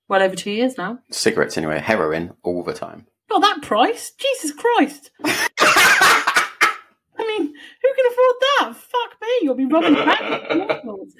well 0.07 0.21
over 0.21 0.35
two 0.35 0.51
years 0.51 0.77
now. 0.77 0.99
Cigarettes 1.11 1.57
anyway, 1.57 1.79
heroin 1.79 2.33
all 2.43 2.63
the 2.63 2.73
time. 2.73 3.07
Not 3.29 3.41
that 3.41 3.61
price, 3.61 4.11
Jesus 4.17 4.53
Christ! 4.53 5.11
I 5.25 7.19
mean, 7.19 7.47
who 7.47 7.93
can 7.95 8.11
afford 8.11 8.35
that? 8.41 8.73
Fuck 8.75 9.21
me, 9.21 9.27
you'll 9.41 9.55
be 9.55 9.65
robbing 9.65 9.95
banks. 9.95 11.13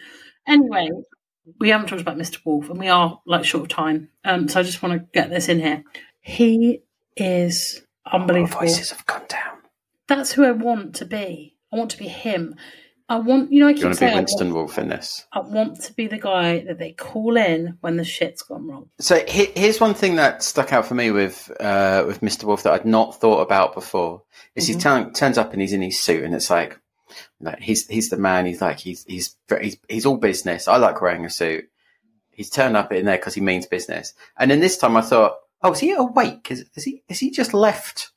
anyway, 0.48 0.90
we 1.60 1.70
haven't 1.70 1.88
talked 1.88 2.02
about 2.02 2.18
Mr. 2.18 2.40
Wolf, 2.46 2.70
and 2.70 2.80
we 2.80 2.88
are 2.90 3.20
like 3.26 3.46
short 3.46 3.64
of 3.64 3.70
time. 3.70 4.10
Um, 4.26 4.48
so 4.48 4.60
I 4.60 4.64
just 4.64 4.82
want 4.82 4.94
to 5.00 5.08
get 5.14 5.30
this 5.30 5.50
in 5.50 5.60
here. 5.60 5.84
He 6.22 6.82
is 7.16 7.82
Our 8.06 8.20
unbelievable. 8.22 8.60
voices 8.60 8.92
have 8.92 9.06
gone 9.06 9.26
down. 9.28 9.58
That's 10.08 10.32
who 10.32 10.46
I 10.46 10.52
want 10.52 10.96
to 10.96 11.06
be. 11.06 11.56
I 11.72 11.76
want 11.78 11.92
to 11.92 11.98
be 11.98 12.08
him. 12.08 12.56
I 13.10 13.20
want, 13.20 13.54
you 13.54 13.62
know, 13.62 13.68
I 13.68 13.72
keep 13.74 13.80
You 13.84 13.86
want 13.86 13.96
to 13.96 14.02
be 14.02 14.08
saying 14.08 14.18
Winston 14.18 14.48
want, 14.48 14.56
Wolf 14.58 14.78
in 14.78 14.90
this? 14.90 15.26
I 15.32 15.40
want 15.40 15.82
to 15.84 15.94
be 15.94 16.08
the 16.08 16.18
guy 16.18 16.60
that 16.68 16.78
they 16.78 16.92
call 16.92 17.38
in 17.38 17.78
when 17.80 17.96
the 17.96 18.04
shit's 18.04 18.42
gone 18.42 18.68
wrong. 18.68 18.90
So 19.00 19.24
he- 19.26 19.52
here's 19.56 19.80
one 19.80 19.94
thing 19.94 20.18
that 20.18 20.44
stuck 20.44 20.74
out 20.74 20.86
for 20.86 20.94
me 20.96 21.12
with 21.12 21.50
uh, 21.62 22.04
with 22.06 22.20
Mr. 22.20 22.44
Wolf 22.44 22.64
that 22.64 22.74
I'd 22.74 22.86
not 22.86 23.20
thought 23.20 23.40
about 23.42 23.74
before. 23.74 24.24
Is 24.56 24.68
he 24.68 24.76
turn, 24.76 25.14
turns 25.14 25.38
up 25.38 25.54
and 25.54 25.62
he's 25.62 25.72
in 25.72 25.82
his 25.82 25.98
suit 26.00 26.24
and 26.24 26.36
it's 26.36 26.50
like, 26.50 26.78
like 27.40 27.60
he's 27.60 27.88
he's 27.88 28.10
the 28.10 28.18
man. 28.18 28.46
He's 28.46 28.62
like 28.62 28.80
he's 28.80 29.04
he's 29.06 29.36
he's 29.62 29.78
he's 29.88 30.06
all 30.06 30.18
business. 30.18 30.68
I 30.68 30.78
like 30.78 31.02
wearing 31.02 31.26
a 31.26 31.30
suit. 31.30 31.70
He's 32.32 32.50
turned 32.50 32.78
up 32.78 32.92
in 32.92 33.06
there 33.06 33.18
because 33.18 33.34
he 33.34 33.42
means 33.42 33.66
business. 33.66 34.14
And 34.38 34.50
then 34.52 34.60
this 34.60 34.78
time 34.78 34.96
I 34.98 35.02
thought, 35.02 35.38
oh, 35.64 35.72
is 35.72 35.80
he 35.80 35.92
awake? 35.92 36.52
Is, 36.52 36.66
is 36.76 36.84
he 36.84 37.04
is 37.10 37.20
he 37.20 37.32
just 37.32 37.54
left 37.54 38.12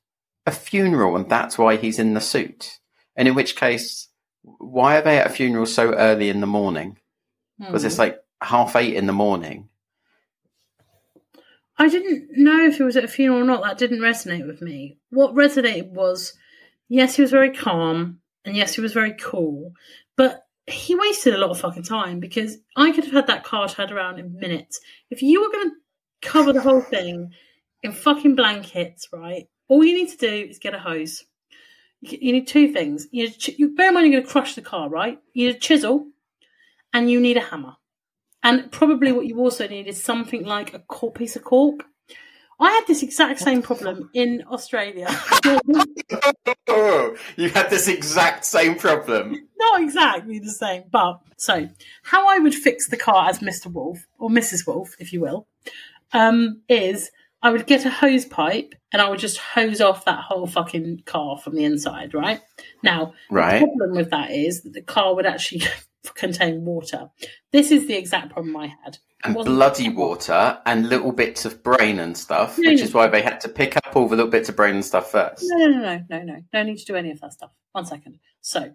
a 0.46 0.50
funeral 0.50 1.16
and 1.16 1.28
that's 1.28 1.58
why 1.58 1.76
he's 1.76 1.98
in 1.98 2.14
the 2.14 2.20
suit? 2.20 2.78
And 3.16 3.28
in 3.28 3.34
which 3.34 3.56
case, 3.56 4.08
why 4.42 4.96
are 4.98 5.02
they 5.02 5.18
at 5.18 5.26
a 5.26 5.30
funeral 5.30 5.66
so 5.66 5.92
early 5.94 6.30
in 6.30 6.40
the 6.40 6.46
morning? 6.46 6.96
Because 7.58 7.82
Hmm. 7.82 7.86
it's 7.88 7.98
like 7.98 8.22
half 8.40 8.74
eight 8.76 8.94
in 8.94 9.06
the 9.06 9.12
morning. 9.12 9.68
I 11.76 11.88
didn't 11.88 12.28
know 12.36 12.66
if 12.66 12.76
he 12.76 12.82
was 12.82 12.96
at 12.96 13.04
a 13.04 13.08
funeral 13.08 13.40
or 13.40 13.44
not. 13.44 13.62
That 13.62 13.78
didn't 13.78 14.00
resonate 14.00 14.46
with 14.46 14.60
me. 14.60 14.98
What 15.10 15.34
resonated 15.34 15.90
was, 15.90 16.34
yes, 16.88 17.16
he 17.16 17.22
was 17.22 17.30
very 17.30 17.54
calm, 17.54 18.19
and 18.44 18.56
yes, 18.56 18.74
he 18.74 18.80
was 18.80 18.92
very 18.92 19.14
cool, 19.14 19.72
but 20.16 20.46
he 20.66 20.94
wasted 20.94 21.34
a 21.34 21.38
lot 21.38 21.50
of 21.50 21.60
fucking 21.60 21.82
time 21.82 22.20
because 22.20 22.58
I 22.76 22.92
could 22.92 23.04
have 23.04 23.12
had 23.12 23.26
that 23.26 23.44
car 23.44 23.68
turned 23.68 23.92
around 23.92 24.18
in 24.18 24.38
minutes. 24.38 24.80
If 25.10 25.22
you 25.22 25.42
were 25.42 25.50
going 25.50 25.70
to 25.70 25.76
cover 26.22 26.52
the 26.52 26.60
whole 26.60 26.80
thing 26.80 27.32
in 27.82 27.92
fucking 27.92 28.36
blankets, 28.36 29.08
right? 29.12 29.48
All 29.68 29.84
you 29.84 29.94
need 29.94 30.10
to 30.10 30.16
do 30.16 30.48
is 30.48 30.58
get 30.58 30.74
a 30.74 30.78
hose. 30.78 31.24
You 32.02 32.32
need 32.32 32.46
two 32.46 32.72
things. 32.72 33.08
You, 33.10 33.24
need 33.24 33.38
ch- 33.38 33.58
you 33.58 33.74
bear 33.74 33.88
in 33.88 33.94
mind 33.94 34.06
you're 34.06 34.20
going 34.20 34.26
to 34.26 34.32
crush 34.32 34.54
the 34.54 34.62
car, 34.62 34.88
right? 34.88 35.18
You 35.32 35.48
need 35.48 35.56
a 35.56 35.58
chisel, 35.58 36.06
and 36.92 37.10
you 37.10 37.20
need 37.20 37.36
a 37.36 37.42
hammer. 37.42 37.76
And 38.42 38.72
probably 38.72 39.12
what 39.12 39.26
you 39.26 39.38
also 39.38 39.68
need 39.68 39.86
is 39.86 40.02
something 40.02 40.44
like 40.44 40.74
a 40.74 41.10
piece 41.10 41.36
of 41.36 41.44
cork. 41.44 41.84
I 42.60 42.70
had 42.72 42.86
this 42.86 43.02
exact 43.02 43.40
same 43.40 43.62
problem 43.62 44.10
in 44.14 44.44
Australia. 44.50 45.08
You 47.36 47.48
had 47.50 47.70
this 47.70 47.88
exact 47.88 48.44
same 48.44 48.76
problem. 48.76 49.48
Not 49.58 49.82
exactly 49.82 50.38
the 50.38 50.50
same, 50.50 50.84
but 50.90 51.20
so 51.36 51.68
how 52.02 52.28
I 52.28 52.38
would 52.38 52.54
fix 52.54 52.88
the 52.88 52.96
car 52.96 53.28
as 53.28 53.40
Mr. 53.40 53.66
Wolf 53.72 54.06
or 54.18 54.28
Mrs. 54.30 54.66
Wolf, 54.66 54.94
if 54.98 55.12
you 55.12 55.20
will, 55.20 55.46
um, 56.12 56.60
is 56.68 57.10
I 57.42 57.50
would 57.50 57.66
get 57.66 57.84
a 57.86 57.90
hose 57.90 58.24
pipe 58.24 58.74
and 58.92 59.00
I 59.02 59.08
would 59.08 59.18
just 59.18 59.38
hose 59.38 59.80
off 59.80 60.04
that 60.04 60.20
whole 60.20 60.46
fucking 60.46 61.02
car 61.06 61.38
from 61.38 61.54
the 61.56 61.64
inside, 61.64 62.14
right? 62.14 62.40
Now, 62.82 63.14
Right. 63.30 63.60
the 63.60 63.66
problem 63.66 63.92
with 63.96 64.10
that 64.10 64.30
is 64.30 64.62
that 64.62 64.72
the 64.72 64.82
car 64.82 65.14
would 65.14 65.26
actually 65.26 65.62
contain 66.14 66.64
water. 66.64 67.10
This 67.52 67.70
is 67.70 67.86
the 67.86 67.94
exact 67.94 68.32
problem 68.32 68.56
I 68.56 68.68
had. 68.84 68.98
And 69.22 69.34
bloody 69.34 69.90
water 69.90 70.58
and 70.64 70.88
little 70.88 71.12
bits 71.12 71.44
of 71.44 71.62
brain 71.62 71.98
and 71.98 72.16
stuff, 72.16 72.58
No, 72.58 72.70
which 72.70 72.78
no. 72.80 72.84
is 72.86 72.94
why 72.94 73.06
they 73.08 73.20
had 73.20 73.40
to 73.42 73.48
pick 73.48 73.76
up 73.76 73.94
all 73.94 74.08
the 74.08 74.16
little 74.16 74.30
bits 74.30 74.48
of 74.48 74.56
brain 74.56 74.76
and 74.76 74.84
stuff 74.84 75.10
first. 75.10 75.44
No, 75.46 75.66
no, 75.66 75.78
no, 75.78 75.80
no, 75.80 76.04
no, 76.08 76.22
no. 76.22 76.42
No 76.54 76.62
need 76.62 76.78
to 76.78 76.84
do 76.86 76.96
any 76.96 77.10
of 77.10 77.20
that 77.20 77.34
stuff. 77.34 77.50
One 77.72 77.84
second. 77.84 78.18
So, 78.40 78.72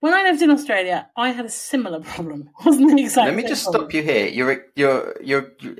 when 0.00 0.12
I 0.12 0.22
lived 0.24 0.42
in 0.42 0.50
Australia, 0.50 1.08
I 1.16 1.30
had 1.30 1.46
a 1.46 1.48
similar 1.50 2.00
problem. 2.14 2.50
Wasn't 2.64 2.94
the 2.96 3.02
exact 3.02 3.26
Let 3.28 3.36
me 3.36 3.44
just 3.44 3.64
problem. 3.64 3.82
stop 3.84 3.94
you 3.94 4.02
here. 4.02 4.26
You're, 4.26 4.64
you're, 4.74 5.16
you're, 5.22 5.52
you 5.60 5.76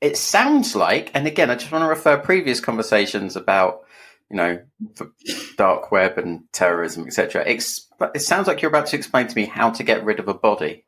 it 0.00 0.16
sounds 0.16 0.74
like, 0.76 1.10
and 1.14 1.26
again, 1.26 1.50
I 1.50 1.56
just 1.56 1.72
want 1.72 1.82
to 1.82 1.88
refer 1.88 2.16
previous 2.18 2.60
conversations 2.60 3.36
about, 3.36 3.80
you 4.30 4.36
know, 4.36 4.60
dark 5.56 5.90
web 5.90 6.18
and 6.18 6.42
terrorism, 6.52 7.06
etc. 7.06 7.44
It 7.46 7.62
sounds 8.20 8.46
like 8.46 8.62
you're 8.62 8.70
about 8.70 8.86
to 8.88 8.96
explain 8.96 9.26
to 9.26 9.34
me 9.34 9.46
how 9.46 9.70
to 9.70 9.82
get 9.82 10.04
rid 10.04 10.20
of 10.20 10.28
a 10.28 10.34
body. 10.34 10.84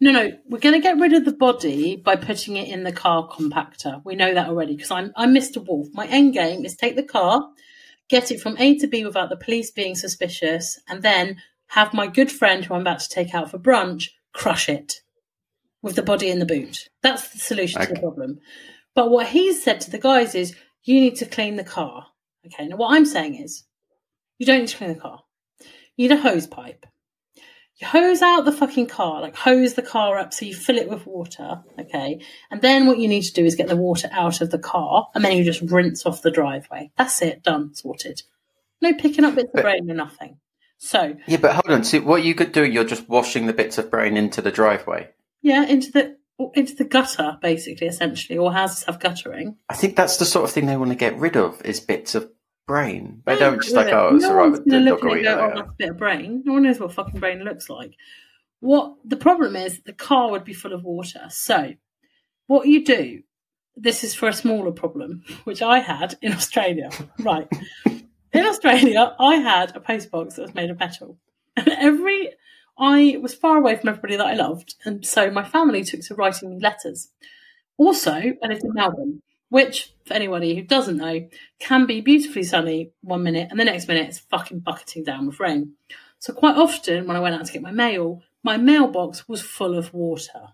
No, 0.00 0.12
no, 0.12 0.30
we're 0.48 0.58
going 0.58 0.74
to 0.74 0.80
get 0.80 0.98
rid 0.98 1.14
of 1.14 1.24
the 1.24 1.32
body 1.32 1.96
by 1.96 2.16
putting 2.16 2.56
it 2.56 2.68
in 2.68 2.84
the 2.84 2.92
car 2.92 3.28
compactor. 3.28 4.02
We 4.04 4.14
know 4.14 4.34
that 4.34 4.48
already 4.48 4.76
because 4.76 4.90
I'm 4.90 5.12
I'm 5.16 5.34
Mr. 5.34 5.66
Wolf. 5.66 5.88
My 5.94 6.06
end 6.06 6.34
game 6.34 6.64
is 6.64 6.76
take 6.76 6.96
the 6.96 7.02
car, 7.02 7.48
get 8.08 8.30
it 8.30 8.40
from 8.40 8.56
A 8.58 8.76
to 8.78 8.86
B 8.86 9.04
without 9.04 9.30
the 9.30 9.36
police 9.36 9.70
being 9.70 9.94
suspicious, 9.94 10.78
and 10.88 11.02
then 11.02 11.38
have 11.68 11.94
my 11.94 12.06
good 12.06 12.30
friend 12.30 12.64
who 12.64 12.74
I'm 12.74 12.82
about 12.82 13.00
to 13.00 13.08
take 13.08 13.34
out 13.34 13.50
for 13.50 13.58
brunch 13.58 14.10
crush 14.36 14.68
it 14.68 15.00
with 15.82 15.96
the 15.96 16.02
body 16.02 16.30
in 16.30 16.38
the 16.38 16.46
boot. 16.46 16.88
That's 17.02 17.30
the 17.30 17.38
solution 17.38 17.80
to 17.80 17.94
the 17.94 18.00
problem. 18.00 18.38
But 18.94 19.10
what 19.10 19.28
he's 19.28 19.62
said 19.62 19.80
to 19.82 19.90
the 19.90 19.98
guys 19.98 20.34
is, 20.34 20.54
you 20.86 21.00
need 21.00 21.16
to 21.16 21.26
clean 21.26 21.56
the 21.56 21.64
car. 21.64 22.06
Okay, 22.46 22.66
now 22.68 22.76
what 22.76 22.94
I'm 22.94 23.04
saying 23.06 23.34
is, 23.42 23.64
you 24.38 24.46
don't 24.46 24.60
need 24.60 24.68
to 24.68 24.76
clean 24.76 24.94
the 24.94 25.00
car. 25.00 25.22
You 25.96 26.08
need 26.08 26.12
a 26.18 26.20
hose 26.20 26.46
pipe. 26.46 26.86
You 27.78 27.86
hose 27.88 28.22
out 28.22 28.46
the 28.46 28.52
fucking 28.52 28.86
car, 28.86 29.20
like 29.20 29.36
hose 29.36 29.74
the 29.74 29.82
car 29.82 30.16
up 30.16 30.32
so 30.32 30.46
you 30.46 30.54
fill 30.54 30.78
it 30.78 30.88
with 30.88 31.06
water, 31.06 31.62
okay? 31.78 32.20
And 32.50 32.62
then 32.62 32.86
what 32.86 32.98
you 32.98 33.08
need 33.08 33.22
to 33.24 33.32
do 33.34 33.44
is 33.44 33.54
get 33.54 33.68
the 33.68 33.76
water 33.76 34.08
out 34.12 34.40
of 34.40 34.50
the 34.50 34.58
car 34.58 35.08
and 35.14 35.22
then 35.22 35.36
you 35.36 35.44
just 35.44 35.60
rinse 35.60 36.06
off 36.06 36.22
the 36.22 36.30
driveway. 36.30 36.90
That's 36.96 37.20
it, 37.20 37.42
done, 37.42 37.74
sorted. 37.74 38.22
No 38.80 38.94
picking 38.94 39.24
up 39.24 39.34
bits 39.34 39.50
of 39.54 39.62
brain 39.62 39.90
or 39.90 39.94
nothing. 39.94 40.38
So, 40.78 41.16
Yeah, 41.26 41.38
but 41.38 41.52
hold 41.52 41.70
on. 41.70 41.84
See, 41.84 41.98
what 41.98 42.24
you 42.24 42.34
could 42.34 42.52
do, 42.52 42.64
you're 42.64 42.84
just 42.84 43.08
washing 43.10 43.46
the 43.46 43.52
bits 43.52 43.76
of 43.76 43.90
brain 43.90 44.16
into 44.16 44.40
the 44.40 44.50
driveway. 44.52 45.10
yeah, 45.42 45.64
into 45.66 45.90
the 45.92 46.16
into 46.54 46.74
the 46.74 46.84
gutter, 46.84 47.38
basically, 47.40 47.86
essentially. 47.86 48.38
or 48.38 48.52
houses 48.52 48.84
have 48.84 49.00
guttering. 49.00 49.56
I 49.68 49.74
think 49.74 49.96
that's 49.96 50.18
the 50.18 50.24
sort 50.24 50.44
of 50.44 50.50
thing 50.50 50.66
they 50.66 50.76
want 50.76 50.90
to 50.90 50.96
get 50.96 51.18
rid 51.18 51.36
of 51.36 51.60
is 51.64 51.80
bits 51.80 52.14
of 52.14 52.30
brain. 52.66 53.22
They 53.26 53.34
No, 53.34 53.40
don't 53.40 53.62
just 53.62 53.74
like, 53.74 53.86
no 53.86 54.00
oh, 54.00 54.04
it's 54.06 54.12
one's 54.12 54.24
all 54.24 54.34
right. 54.34 54.52
gonna 54.52 54.64
The 54.66 54.78
look 54.80 55.00
dog 55.00 55.04
at 55.04 55.04
will 55.04 55.16
it 55.16 55.20
eat 55.22 55.26
and 55.26 55.38
go, 55.38 55.44
oh, 55.44 55.52
that's 55.56 55.70
a 55.70 55.74
bit 55.78 55.90
of 55.90 55.96
brain. 55.98 56.42
No 56.44 56.52
one 56.54 56.62
knows 56.64 56.80
what 56.80 56.92
fucking 56.92 57.20
brain 57.20 57.38
looks 57.44 57.70
like. 57.70 57.94
What 58.60 58.96
the 59.04 59.16
problem 59.16 59.56
is, 59.56 59.80
the 59.82 59.92
car 59.92 60.30
would 60.30 60.44
be 60.44 60.52
full 60.52 60.72
of 60.72 60.82
water. 60.84 61.26
So, 61.28 61.74
what 62.46 62.66
you 62.66 62.84
do, 62.84 63.22
this 63.76 64.02
is 64.04 64.14
for 64.14 64.28
a 64.28 64.32
smaller 64.32 64.72
problem, 64.72 65.22
which 65.44 65.62
I 65.62 65.78
had 65.78 66.16
in 66.22 66.32
Australia. 66.32 66.90
Right. 67.18 67.48
in 67.86 68.44
Australia, 68.46 69.14
I 69.18 69.36
had 69.36 69.76
a 69.76 69.80
postbox 69.80 70.34
that 70.36 70.42
was 70.42 70.54
made 70.54 70.70
of 70.70 70.78
metal. 70.78 71.18
And 71.56 71.68
every, 71.68 72.30
I 72.78 73.18
was 73.20 73.34
far 73.34 73.56
away 73.58 73.76
from 73.76 73.88
everybody 73.88 74.16
that 74.16 74.26
I 74.26 74.34
loved. 74.34 74.74
And 74.84 75.04
so 75.06 75.30
my 75.30 75.44
family 75.44 75.82
took 75.84 76.00
to 76.02 76.14
writing 76.14 76.50
me 76.50 76.58
letters. 76.60 77.08
Also, 77.78 78.12
I 78.12 78.46
lived 78.46 78.64
in 78.64 78.72
Melbourne, 78.74 79.22
which, 79.48 79.92
for 80.04 80.14
anybody 80.14 80.54
who 80.54 80.62
doesn't 80.62 80.96
know, 80.96 81.28
can 81.60 81.86
be 81.86 82.00
beautifully 82.00 82.42
sunny 82.42 82.90
one 83.02 83.22
minute 83.22 83.48
and 83.50 83.58
the 83.60 83.64
next 83.64 83.88
minute 83.88 84.08
it's 84.08 84.18
fucking 84.18 84.60
bucketing 84.60 85.04
down 85.04 85.26
with 85.26 85.40
rain. 85.40 85.72
So 86.18 86.32
quite 86.32 86.56
often 86.56 87.06
when 87.06 87.16
I 87.16 87.20
went 87.20 87.34
out 87.34 87.46
to 87.46 87.52
get 87.52 87.62
my 87.62 87.70
mail, 87.70 88.22
my 88.42 88.56
mailbox 88.56 89.28
was 89.28 89.42
full 89.42 89.76
of 89.76 89.92
water. 89.92 90.48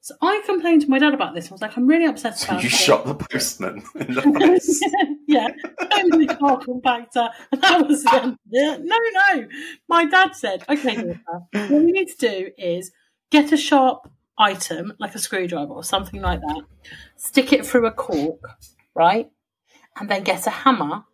So 0.00 0.14
I 0.22 0.42
complained 0.46 0.82
to 0.82 0.90
my 0.90 0.98
dad 0.98 1.12
about 1.14 1.34
this. 1.34 1.48
I 1.50 1.54
was 1.54 1.60
like, 1.62 1.76
I'm 1.76 1.86
really 1.86 2.06
upset 2.06 2.38
So 2.38 2.48
about 2.48 2.62
you 2.62 2.68
it. 2.68 2.72
shot 2.72 3.04
the 3.04 3.14
postman 3.14 3.82
in 3.96 4.14
the 4.14 4.22
face. 4.40 4.80
yeah, 4.82 5.04
only 5.92 6.26
the 6.26 6.34
car 6.34 6.58
compactor. 6.60 7.30
And 7.52 7.62
that 7.62 7.86
was 7.86 8.04
um, 8.06 8.38
yeah, 8.48 8.78
no, 8.80 8.96
no. 9.12 9.46
My 9.88 10.04
dad 10.06 10.34
said, 10.34 10.64
"Okay, 10.68 10.96
what 11.52 11.70
we 11.70 11.92
need 11.92 12.08
to 12.08 12.16
do 12.16 12.50
is 12.56 12.90
get 13.30 13.52
a 13.52 13.56
sharp 13.56 14.10
item 14.38 14.92
like 14.98 15.14
a 15.14 15.18
screwdriver 15.18 15.72
or 15.72 15.84
something 15.84 16.20
like 16.22 16.40
that, 16.40 16.62
stick 17.16 17.52
it 17.52 17.66
through 17.66 17.86
a 17.86 17.92
cork, 17.92 18.40
right, 18.94 19.30
and 19.98 20.08
then 20.08 20.22
get 20.22 20.46
a 20.46 20.50
hammer 20.50 21.04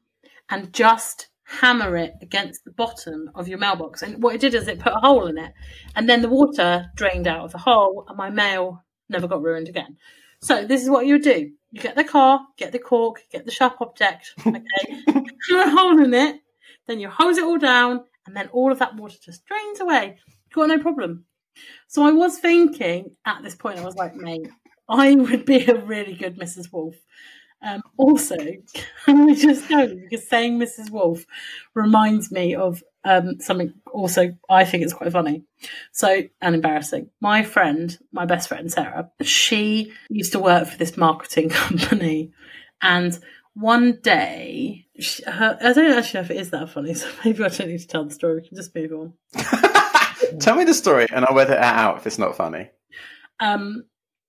and 0.50 0.72
just 0.72 1.28
hammer 1.44 1.96
it 1.96 2.14
against 2.22 2.64
the 2.64 2.70
bottom 2.70 3.30
of 3.34 3.48
your 3.48 3.58
mailbox. 3.58 4.02
And 4.02 4.22
what 4.22 4.34
it 4.34 4.40
did 4.40 4.54
is 4.54 4.68
it 4.68 4.78
put 4.78 4.92
a 4.92 5.00
hole 5.00 5.26
in 5.26 5.38
it, 5.38 5.52
and 5.96 6.08
then 6.08 6.22
the 6.22 6.28
water 6.28 6.90
drained 6.94 7.26
out 7.26 7.44
of 7.44 7.52
the 7.52 7.58
hole, 7.58 8.04
and 8.08 8.16
my 8.16 8.30
mail 8.30 8.84
never 9.08 9.26
got 9.26 9.42
ruined 9.42 9.68
again. 9.68 9.96
So 10.44 10.66
this 10.66 10.82
is 10.82 10.90
what 10.90 11.06
you 11.06 11.18
do. 11.18 11.52
You 11.72 11.80
get 11.80 11.96
the 11.96 12.04
car, 12.04 12.46
get 12.58 12.70
the 12.70 12.78
cork, 12.78 13.22
get 13.32 13.46
the 13.46 13.50
sharp 13.50 13.80
object, 13.80 14.34
okay, 14.46 14.60
put 15.02 15.66
a 15.66 15.70
hole 15.70 15.98
in 16.04 16.12
it, 16.12 16.40
then 16.86 17.00
you 17.00 17.08
hose 17.08 17.38
it 17.38 17.44
all 17.44 17.56
down, 17.56 18.04
and 18.26 18.36
then 18.36 18.48
all 18.52 18.70
of 18.70 18.78
that 18.80 18.94
water 18.94 19.16
just 19.24 19.46
drains 19.46 19.80
away. 19.80 20.18
You've 20.26 20.54
got 20.54 20.68
no 20.68 20.78
problem. 20.78 21.24
So 21.88 22.04
I 22.04 22.12
was 22.12 22.38
thinking 22.38 23.16
at 23.24 23.42
this 23.42 23.54
point, 23.54 23.78
I 23.78 23.86
was 23.86 23.96
like, 23.96 24.16
mate, 24.16 24.48
I 24.86 25.14
would 25.14 25.46
be 25.46 25.64
a 25.64 25.82
really 25.82 26.14
good 26.14 26.36
Mrs. 26.36 26.70
Wolf. 26.70 26.96
Um, 27.62 27.80
also, 27.96 28.36
can 29.06 29.24
we 29.24 29.34
just 29.34 29.66
go 29.70 29.94
because 29.94 30.28
saying 30.28 30.58
Mrs. 30.58 30.90
Wolf 30.90 31.24
reminds 31.72 32.30
me 32.30 32.54
of 32.54 32.82
um, 33.04 33.40
something 33.40 33.74
also 33.92 34.36
I 34.48 34.64
think 34.64 34.82
it's 34.82 34.92
quite 34.92 35.12
funny. 35.12 35.44
So, 35.92 36.22
and 36.40 36.54
embarrassing. 36.54 37.10
My 37.20 37.42
friend, 37.42 37.96
my 38.12 38.24
best 38.24 38.48
friend 38.48 38.70
Sarah, 38.70 39.10
she 39.22 39.92
used 40.08 40.32
to 40.32 40.38
work 40.38 40.68
for 40.68 40.78
this 40.78 40.96
marketing 40.96 41.48
company. 41.50 42.32
And 42.80 43.18
one 43.54 44.00
day, 44.02 44.86
she, 44.98 45.22
her, 45.24 45.58
I 45.60 45.72
don't 45.72 45.92
actually 45.92 46.18
know 46.18 46.24
if 46.24 46.30
it 46.30 46.36
is 46.38 46.50
that 46.50 46.70
funny, 46.70 46.94
so 46.94 47.08
maybe 47.24 47.44
I 47.44 47.48
don't 47.48 47.68
need 47.68 47.80
to 47.80 47.86
tell 47.86 48.04
the 48.04 48.10
story. 48.10 48.36
We 48.36 48.48
can 48.48 48.56
just 48.56 48.74
move 48.74 48.92
on. 48.92 49.12
Tell 50.40 50.56
me 50.56 50.64
the 50.64 50.74
story 50.74 51.06
and 51.12 51.24
I'll 51.24 51.34
weather 51.34 51.54
it 51.54 51.60
out 51.60 51.98
if 51.98 52.06
it's 52.06 52.18
not 52.18 52.36
funny. 52.36 52.70
Um, 53.40 53.84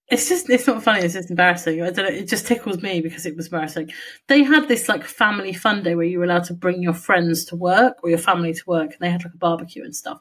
it's 0.07 0.29
just 0.29 0.49
it's 0.49 0.67
not 0.67 0.83
funny. 0.83 1.01
It's 1.01 1.15
just 1.15 1.31
embarrassing. 1.31 1.81
I 1.81 1.89
don't 1.89 2.05
know. 2.05 2.19
It 2.19 2.27
just 2.27 2.45
tickles 2.45 2.81
me 2.81 3.01
because 3.01 3.25
it 3.25 3.35
was 3.35 3.47
embarrassing. 3.47 3.91
They 4.27 4.43
had 4.43 4.67
this 4.67 4.87
like 4.87 5.03
family 5.03 5.53
fun 5.53 5.83
day 5.83 5.95
where 5.95 6.05
you 6.05 6.19
were 6.19 6.25
allowed 6.25 6.43
to 6.45 6.53
bring 6.53 6.83
your 6.83 6.93
friends 6.93 7.45
to 7.45 7.55
work 7.55 7.97
or 8.03 8.09
your 8.09 8.19
family 8.19 8.53
to 8.53 8.63
work, 8.67 8.91
and 8.91 8.99
they 8.99 9.09
had 9.09 9.23
like 9.23 9.33
a 9.33 9.37
barbecue 9.37 9.83
and 9.83 9.95
stuff. 9.95 10.19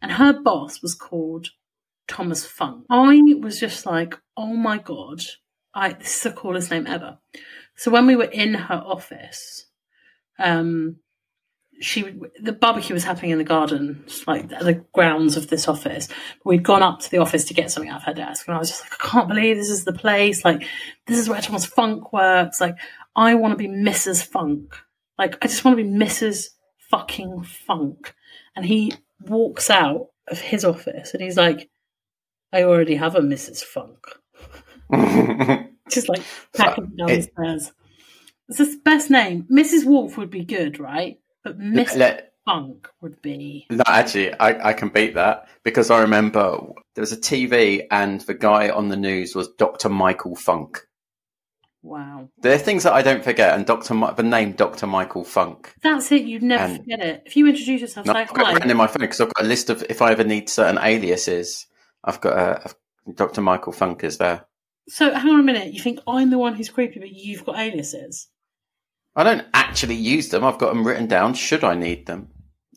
And 0.00 0.12
her 0.12 0.32
boss 0.32 0.80
was 0.80 0.94
called 0.94 1.48
Thomas 2.06 2.46
Funk. 2.46 2.86
I 2.88 3.20
was 3.40 3.60
just 3.60 3.84
like, 3.84 4.18
oh 4.36 4.54
my 4.54 4.78
god, 4.78 5.20
I 5.74 5.92
this 5.92 6.16
is 6.16 6.22
the 6.22 6.32
coolest 6.32 6.70
name 6.70 6.86
ever. 6.86 7.18
So 7.76 7.90
when 7.90 8.06
we 8.06 8.16
were 8.16 8.24
in 8.24 8.54
her 8.54 8.82
office, 8.84 9.66
um, 10.38 10.96
she 11.80 12.18
the 12.40 12.52
barbecue 12.52 12.94
was 12.94 13.04
happening 13.04 13.30
in 13.30 13.38
the 13.38 13.44
garden, 13.44 14.04
like 14.26 14.48
the 14.48 14.84
grounds 14.92 15.36
of 15.36 15.48
this 15.48 15.68
office. 15.68 16.08
We'd 16.44 16.62
gone 16.62 16.82
up 16.82 17.00
to 17.00 17.10
the 17.10 17.18
office 17.18 17.44
to 17.46 17.54
get 17.54 17.70
something 17.70 17.90
out 17.90 17.98
of 17.98 18.02
her 18.04 18.14
desk, 18.14 18.46
and 18.46 18.56
I 18.56 18.58
was 18.58 18.70
just 18.70 18.82
like, 18.82 18.92
I 18.94 19.08
can't 19.08 19.28
believe 19.28 19.56
this 19.56 19.70
is 19.70 19.84
the 19.84 19.92
place. 19.92 20.44
Like, 20.44 20.64
this 21.06 21.18
is 21.18 21.28
where 21.28 21.40
Thomas 21.40 21.66
Funk 21.66 22.12
works. 22.12 22.60
Like, 22.60 22.76
I 23.14 23.34
want 23.34 23.52
to 23.52 23.56
be 23.56 23.68
Mrs. 23.68 24.24
Funk. 24.24 24.74
Like, 25.18 25.36
I 25.42 25.46
just 25.46 25.64
want 25.64 25.76
to 25.76 25.82
be 25.82 25.88
Mrs. 25.88 26.46
Fucking 26.90 27.42
Funk. 27.42 28.14
And 28.56 28.64
he 28.64 28.92
walks 29.20 29.70
out 29.70 30.08
of 30.28 30.40
his 30.40 30.64
office, 30.64 31.14
and 31.14 31.22
he's 31.22 31.36
like, 31.36 31.70
I 32.52 32.64
already 32.64 32.96
have 32.96 33.14
a 33.14 33.20
Mrs. 33.20 33.62
Funk. 33.62 33.98
just 35.90 36.08
like 36.08 36.22
packing 36.56 36.92
downstairs. 36.96 37.72
It's 38.48 38.58
the 38.58 38.80
best 38.84 39.10
name. 39.10 39.46
Mrs. 39.50 39.84
Wolf 39.84 40.16
would 40.16 40.30
be 40.30 40.44
good, 40.44 40.80
right? 40.80 41.18
But 41.48 41.58
Mr. 41.58 41.96
Let- 41.96 42.32
Funk 42.46 42.88
would 43.02 43.20
be. 43.20 43.66
No, 43.70 43.82
actually, 43.86 44.32
I, 44.34 44.70
I 44.70 44.72
can 44.72 44.88
beat 44.88 45.14
that 45.14 45.48
because 45.64 45.90
I 45.90 46.00
remember 46.00 46.58
there 46.94 47.02
was 47.02 47.12
a 47.12 47.16
TV 47.18 47.86
and 47.90 48.22
the 48.22 48.32
guy 48.32 48.70
on 48.70 48.88
the 48.88 48.96
news 48.96 49.34
was 49.34 49.48
Dr. 49.58 49.90
Michael 49.90 50.34
Funk. 50.34 50.80
Wow. 51.82 52.28
There 52.42 52.54
are 52.54 52.58
things 52.58 52.82
that 52.84 52.92
I 52.92 53.02
don't 53.02 53.22
forget, 53.22 53.54
and 53.54 53.64
Dr. 53.66 53.94
Mi- 53.94 54.12
the 54.16 54.22
name 54.22 54.52
Dr. 54.52 54.86
Michael 54.86 55.24
Funk. 55.24 55.74
That's 55.82 56.10
it. 56.10 56.22
You'd 56.22 56.42
never 56.42 56.64
And- 56.64 56.76
forget 56.78 57.00
it. 57.00 57.22
If 57.26 57.36
you 57.36 57.46
introduce 57.46 57.80
yourself, 57.82 58.06
No, 58.06 58.14
say 58.14 58.20
I've 58.20 58.34
got 58.34 58.56
it 58.64 58.70
in 58.70 58.76
my 58.76 58.86
phone 58.86 59.00
because 59.02 59.20
I've 59.20 59.32
got 59.34 59.44
a 59.44 59.48
list 59.48 59.70
of 59.70 59.84
if 59.88 60.02
I 60.02 60.10
ever 60.12 60.24
need 60.24 60.48
certain 60.48 60.78
aliases. 60.82 61.66
I've 62.04 62.20
got 62.20 62.32
a, 62.38 62.70
a 63.08 63.12
Dr. 63.12 63.42
Michael 63.42 63.72
Funk 63.72 64.04
is 64.04 64.18
there. 64.18 64.46
So 64.88 65.12
hang 65.12 65.30
on 65.34 65.40
a 65.40 65.42
minute. 65.42 65.72
You 65.74 65.80
think 65.82 66.00
I'm 66.08 66.30
the 66.30 66.38
one 66.38 66.54
who's 66.54 66.70
creepy, 66.70 66.98
but 66.98 67.10
you've 67.10 67.44
got 67.44 67.58
aliases? 67.58 68.28
I 69.18 69.24
don't 69.24 69.44
actually 69.52 69.96
use 69.96 70.28
them. 70.28 70.44
I've 70.44 70.58
got 70.58 70.72
them 70.72 70.86
written 70.86 71.08
down. 71.08 71.34
Should 71.34 71.64
I 71.64 71.74
need 71.74 72.06
them, 72.06 72.28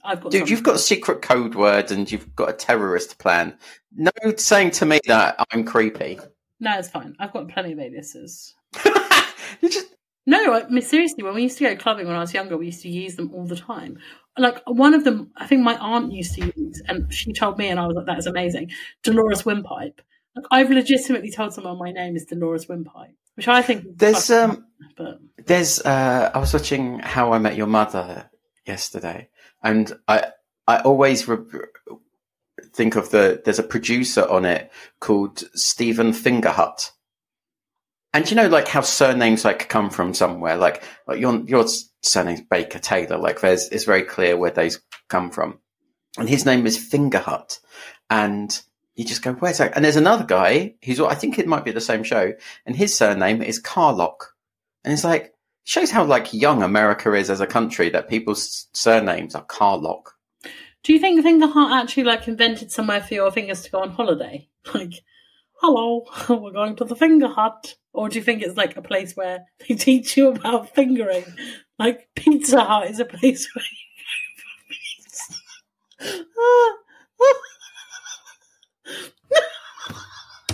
I've 0.04 0.22
got. 0.22 0.32
dude? 0.32 0.42
some. 0.42 0.48
You've 0.48 0.64
got 0.64 0.80
secret 0.80 1.22
code 1.22 1.54
words 1.54 1.92
and 1.92 2.12
you've 2.12 2.36
got 2.36 2.50
a 2.50 2.54
terrorist 2.54 3.20
plan. 3.20 3.56
No 3.96 4.10
saying 4.38 4.72
to 4.72 4.88
me 4.88 5.00
that 5.06 5.36
I'm 5.52 5.64
creepy. 5.64 6.20
No, 6.60 6.80
it's 6.80 6.90
fine. 6.90 7.16
I've 7.20 7.32
got 7.32 7.48
plenty 7.48 7.74
of 7.74 7.80
aliases. 7.80 8.56
you 9.62 9.70
just 9.70 9.94
No, 10.26 10.54
I 10.54 10.68
mean, 10.68 10.82
seriously. 10.82 11.24
When 11.24 11.36
we 11.36 11.44
used 11.44 11.60
to 11.60 11.64
go 11.64 11.76
clubbing 11.76 12.08
when 12.08 12.16
I 12.16 12.22
was 12.22 12.34
younger, 12.34 12.58
we 12.58 12.66
used 12.66 12.82
to 12.82 12.90
use 12.90 13.18
them 13.18 13.32
all 13.36 13.46
the 13.46 13.56
time. 13.56 14.00
Like 14.36 14.64
one 14.66 14.96
of 14.96 15.04
them, 15.04 15.30
I 15.38 15.46
think 15.46 15.62
my 15.62 15.78
aunt 15.78 16.12
used 16.12 16.34
to 16.36 16.52
use, 16.58 16.82
and 16.88 17.14
she 17.14 17.34
told 17.34 17.60
me, 17.60 17.68
and 17.68 17.80
I 17.80 17.86
was 17.86 17.96
like, 17.96 18.08
"That 18.08 18.18
is 18.18 18.26
amazing." 18.26 18.72
Dolores 19.04 19.46
Windpipe. 19.46 20.02
Like 20.36 20.46
I've 20.52 20.72
legitimately 20.72 21.32
told 21.32 21.54
someone 21.54 21.78
my 21.78 21.92
name 21.92 22.16
is 22.16 22.26
Dolores 22.26 22.68
Windpipe, 22.68 23.16
which 23.36 23.48
I 23.48 23.62
think 23.62 23.98
There's, 23.98 24.30
um, 24.32 24.66
but 24.98 25.20
There's 25.46 25.82
uh 25.82 26.32
I 26.34 26.38
was 26.40 26.54
watching 26.54 27.00
How 27.00 27.34
I 27.34 27.40
Met 27.40 27.56
Your 27.56 27.68
Mother 27.68 28.30
yesterday 28.66 29.30
and 29.64 29.92
I 30.08 30.32
I 30.68 30.80
always 30.82 31.28
re- 31.28 31.38
think 32.74 32.96
of 32.96 33.10
the 33.12 33.42
there's 33.44 33.60
a 33.60 33.64
producer 33.64 34.28
on 34.30 34.46
it 34.46 34.72
called 35.00 35.44
Stephen 35.54 36.12
Fingerhut. 36.14 36.92
And 38.14 38.30
you 38.30 38.36
know 38.36 38.48
like 38.48 38.68
how 38.68 38.82
surnames 38.82 39.46
like 39.46 39.70
come 39.70 39.90
from 39.90 40.14
somewhere 40.14 40.58
like 40.58 40.84
like 41.08 41.20
your 41.20 41.44
your 41.46 41.66
surname's 42.02 42.42
Baker 42.42 42.80
Taylor 42.80 43.18
like 43.18 43.42
there's 43.42 43.68
it's 43.70 43.86
very 43.86 44.04
clear 44.04 44.38
where 44.38 44.52
those 44.52 44.82
come 45.10 45.32
from. 45.32 45.60
And 46.18 46.28
his 46.28 46.46
name 46.46 46.66
is 46.66 46.78
Fingerhut 46.78 47.60
and 48.10 48.62
you 48.96 49.06
just 49.06 49.22
go 49.22 49.34
where's 49.34 49.58
that 49.58 49.76
and 49.76 49.86
there's 49.86 49.96
another 49.96 50.26
guy 50.26 50.76
who's 50.84 51.00
I 51.00 51.16
think 51.16 51.40
it 51.40 51.48
might 51.48 51.66
be 51.66 51.72
the 51.72 51.82
same 51.82 52.04
show 52.04 52.34
and 52.66 52.76
his 52.76 52.96
surname 52.96 53.42
is 53.42 53.60
Carlock. 53.60 54.36
And 54.84 54.94
it's 54.94 55.04
like, 55.04 55.34
shows 55.64 55.92
how 55.92 56.04
like 56.04 56.34
young 56.34 56.64
America 56.64 57.14
is 57.14 57.30
as 57.30 57.40
a 57.40 57.48
country 57.48 57.90
that 57.90 58.10
people's 58.10 58.68
surnames 58.74 59.36
are 59.36 59.46
Carlock. 59.46 60.14
do 60.84 60.94
you 60.94 61.00
think 61.00 61.22
Finger 61.22 61.48
Hut 61.48 61.84
actually 61.84 62.04
like 62.04 62.28
invented 62.28 62.72
somewhere 62.72 63.02
for 63.02 63.14
your 63.14 63.32
fingers 63.32 63.62
to 63.64 63.72
go 63.72 63.80
on 63.80 63.92
holiday? 63.92 64.48
Like, 64.76 64.94
hello, 65.54 66.06
we're 66.30 66.52
going 66.52 66.76
to 66.76 66.86
the 66.86 66.96
Finger 66.96 67.28
Hut. 67.28 67.76
Or 67.94 68.10
do 68.10 68.20
you 68.20 68.24
think 68.24 68.44
it's 68.44 68.58
like 68.58 68.78
a 68.78 68.82
place 68.82 69.16
where 69.16 69.46
they 69.68 69.76
teach 69.76 70.16
you 70.16 70.30
about 70.30 70.76
fingering? 70.76 71.26
Like 71.80 72.10
Pizza 72.16 72.64
Hut 72.64 72.90
is 72.90 73.00
a 73.00 73.06
place 73.06 73.50
where 73.54 73.66
you 73.66 73.78
ah, 76.38 76.78
ah. 77.22 77.34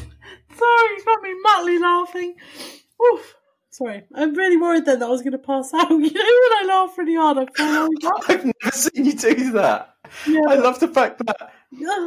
Sorry, 0.57 0.95
you 0.97 1.03
got 1.05 1.21
me 1.21 1.34
madly 1.43 1.80
laughing. 1.80 2.36
Oof. 3.13 3.36
Sorry, 3.78 4.03
I'm 4.15 4.34
really 4.34 4.57
worried 4.57 4.86
then 4.86 4.99
that 4.99 5.05
I 5.05 5.09
was 5.09 5.21
going 5.21 5.34
to 5.34 5.38
pass 5.38 5.71
out. 5.71 5.91
You 5.91 5.97
know 5.99 6.09
when 6.09 6.13
I 6.13 6.65
laugh 6.67 6.97
really 6.97 7.15
hard, 7.15 7.38
I 7.38 7.45
fall 7.55 7.75
over. 7.84 8.23
I've 8.28 8.45
never 8.45 8.71
seen 8.75 9.05
you 9.05 9.13
do 9.13 9.51
that. 9.51 9.93
Yeah. 10.25 10.41
I 10.49 10.55
love 10.55 10.80
the 10.80 10.88
fact 10.88 11.23
that 11.25 11.53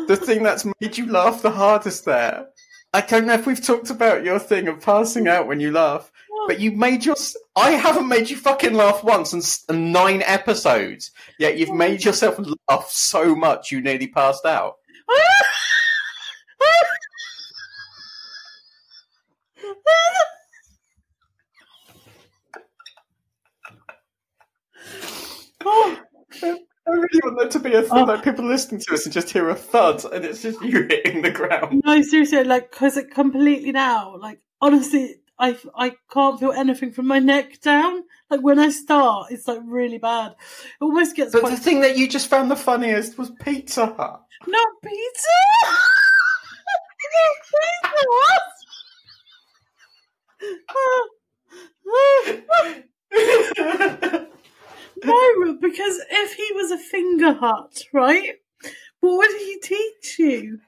the 0.09 0.17
thing 0.17 0.43
that's 0.43 0.65
made 0.65 0.99
you 0.99 1.07
laugh 1.07 1.43
the 1.43 1.51
hardest 1.51 2.07
there. 2.07 2.49
I 2.93 3.03
don't 3.03 3.27
know 3.27 3.35
if 3.35 3.47
we've 3.47 3.65
talked 3.65 3.91
about 3.91 4.25
your 4.25 4.41
thing 4.41 4.67
of 4.67 4.81
passing 4.81 5.29
out 5.29 5.47
when 5.47 5.61
you 5.61 5.71
laugh, 5.71 6.11
but 6.49 6.59
you 6.59 6.73
made 6.73 7.05
your. 7.05 7.15
I 7.55 7.71
haven't 7.73 8.09
made 8.09 8.29
you 8.29 8.37
fucking 8.37 8.75
laugh 8.75 9.05
once 9.05 9.33
in, 9.33 9.43
in 9.73 9.93
nine 9.93 10.23
episodes, 10.23 11.13
yet 11.39 11.57
you've 11.57 11.73
made 11.73 12.05
yourself 12.05 12.41
laugh 12.69 12.91
so 12.91 13.37
much 13.37 13.71
you 13.71 13.81
nearly 13.81 14.09
passed 14.09 14.45
out. 14.45 14.79
Oh, 25.65 26.01
I 26.91 26.95
really 26.95 27.21
want 27.25 27.39
there 27.39 27.49
to 27.49 27.59
be 27.59 27.75
a 27.75 27.83
thing 27.83 27.91
Oh. 27.99 28.05
like 28.05 28.25
people 28.25 28.45
listening 28.47 28.81
to 28.83 28.95
us 28.95 29.05
and 29.05 29.13
just 29.13 29.31
hear 29.31 29.49
a 29.49 29.55
thud 29.55 30.05
and 30.13 30.25
it's 30.25 30.43
just 30.43 30.61
you 30.63 30.83
hitting 30.91 31.23
the 31.23 31.31
ground. 31.31 31.83
no, 31.85 32.03
seriously, 32.03 32.45
like, 32.45 32.71
because 32.71 32.97
it 32.97 33.11
completely 33.11 33.73
now, 33.73 34.17
like, 34.19 34.41
honestly, 34.61 35.17
I, 35.39 35.57
I 35.75 35.93
can't 36.13 36.39
feel 36.39 36.53
anything 36.53 36.93
from 36.93 37.07
my 37.07 37.19
neck 37.19 37.61
down. 37.63 38.03
Like, 38.29 38.43
when 38.43 38.59
I 38.59 38.69
start, 38.71 39.31
it's 39.31 39.49
like 39.49 39.61
really 39.65 39.99
bad. 39.99 40.33
It 40.33 40.85
almost 40.85 41.17
gets 41.17 41.33
But 41.33 41.41
quite. 41.41 41.51
the 41.55 41.61
thing 41.61 41.81
that 41.81 41.97
you 41.97 42.09
just 42.09 42.29
found 42.29 42.51
the 42.51 42.57
funniest 42.57 43.17
was 43.19 43.31
Pizza 43.41 43.87
Hut. 43.87 44.21
Not 44.47 44.69
pizza! 44.83 45.29
Pizza! 47.01 47.59
What? 53.13 54.27
no, 55.05 55.55
because 55.61 56.01
if 56.11 56.35
he 56.35 56.53
was 56.55 56.71
a 56.71 56.79
finger 56.79 57.35
hut, 57.35 57.85
right? 57.93 58.37
What 59.01 59.17
would 59.17 59.41
he 59.41 59.59
teach 59.63 60.19
you? 60.19 60.61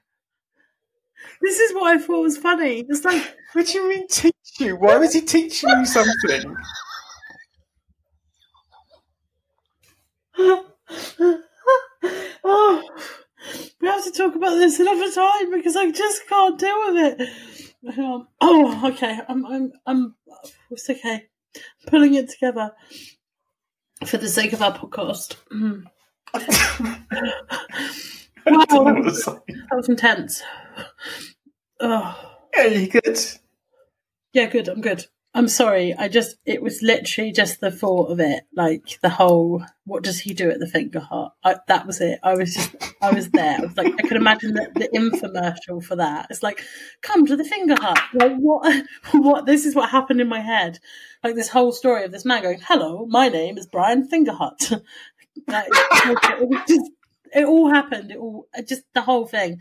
This 1.41 1.59
is 1.61 1.75
what 1.75 1.97
I 1.97 1.99
thought 1.99 2.23
was 2.23 2.39
funny. 2.39 2.85
It's 2.89 3.05
like, 3.05 3.37
what 3.53 3.67
do 3.67 3.79
you 3.79 3.89
mean 3.89 4.07
teach 4.09 4.35
you? 4.59 4.77
Why 4.77 4.97
was 4.97 5.13
he 5.13 5.21
teaching 5.21 5.69
you 5.69 5.87
something? 5.87 6.57
oh, 12.45 12.83
we 13.81 13.89
have 13.89 14.05
to 14.05 14.11
talk 14.13 14.35
about 14.35 14.57
this 14.57 14.81
another 14.81 15.11
time 15.13 15.51
because 15.51 15.77
I 15.77 15.91
just 15.91 16.27
can't 16.29 16.59
deal 16.59 16.93
with 16.93 17.21
it. 17.21 17.99
Um, 17.99 18.29
oh, 18.41 18.89
okay. 18.93 19.19
I'm, 19.29 19.45
I'm, 19.45 19.73
I'm. 19.87 20.15
It's 20.71 20.89
okay. 20.89 21.27
Pulling 21.87 22.15
it 22.15 22.31
together 22.31 22.73
for 24.07 24.19
the 24.19 24.29
sake 24.29 24.53
of 24.53 24.63
our 24.63 24.77
podcast. 24.77 25.37
Mm. 25.53 25.85
wow, 28.47 28.65
that 28.85 29.03
was, 29.05 29.25
that 29.25 29.73
was 29.73 29.89
intense. 29.89 30.43
Oh. 31.81 32.37
Yeah, 32.57 32.67
you 32.67 32.89
good? 32.89 33.19
Yeah, 34.33 34.47
good. 34.47 34.69
I'm 34.69 34.81
good. 34.81 35.07
I'm 35.35 35.49
sorry. 35.49 35.95
I 35.99 36.09
just, 36.09 36.37
it 36.45 36.63
was 36.63 36.83
literally 36.83 37.33
just 37.33 37.61
the 37.61 37.71
thought 37.71 38.11
of 38.11 38.21
it, 38.21 38.45
like 38.55 38.99
the 39.01 39.09
whole, 39.09 39.65
what 39.87 40.03
does 40.03 40.21
he 40.21 40.35
do 40.35 40.51
at 40.51 40.59
the 40.59 40.67
finger 40.67 41.01
hut? 41.01 41.33
I, 41.43 41.57
that 41.69 41.87
was 41.87 42.03
it. 42.03 42.19
I 42.23 42.35
was 42.35 42.53
just, 42.53 42.75
I 43.01 43.13
was 43.13 43.31
there. 43.31 43.57
I 43.59 43.63
was 43.63 43.77
like, 43.77 43.95
I 43.99 44.07
could 44.07 44.19
imagine 44.19 44.53
the, 44.53 44.71
the 44.75 44.89
infomercial 44.95 45.83
for 45.83 45.97
that. 45.97 46.27
It's 46.29 46.43
like, 46.43 46.63
come 47.01 47.25
to 47.25 47.37
the 47.37 47.45
finger 47.45 47.77
hut. 47.81 47.99
Like, 48.13 48.37
what, 48.37 48.85
what, 49.13 49.47
this 49.47 49.65
is 49.65 49.75
what 49.75 49.89
happened 49.89 50.21
in 50.21 50.29
my 50.29 50.41
head. 50.41 50.79
Like 51.25 51.35
this 51.35 51.49
whole 51.49 51.73
story 51.73 52.05
of 52.05 52.13
this 52.13 52.27
man 52.27 52.43
going, 52.43 52.61
hello, 52.69 53.07
my 53.09 53.29
name 53.29 53.57
is 53.57 53.67
Brian 53.67 54.09
Fingerhut. 54.09 54.83
like, 55.49 55.69
it 55.73 56.93
it 57.35 57.45
all 57.47 57.71
happened. 57.71 58.11
It 58.11 58.19
all, 58.19 58.47
just 58.67 58.83
the 58.93 59.01
whole 59.01 59.27
thing 59.27 59.61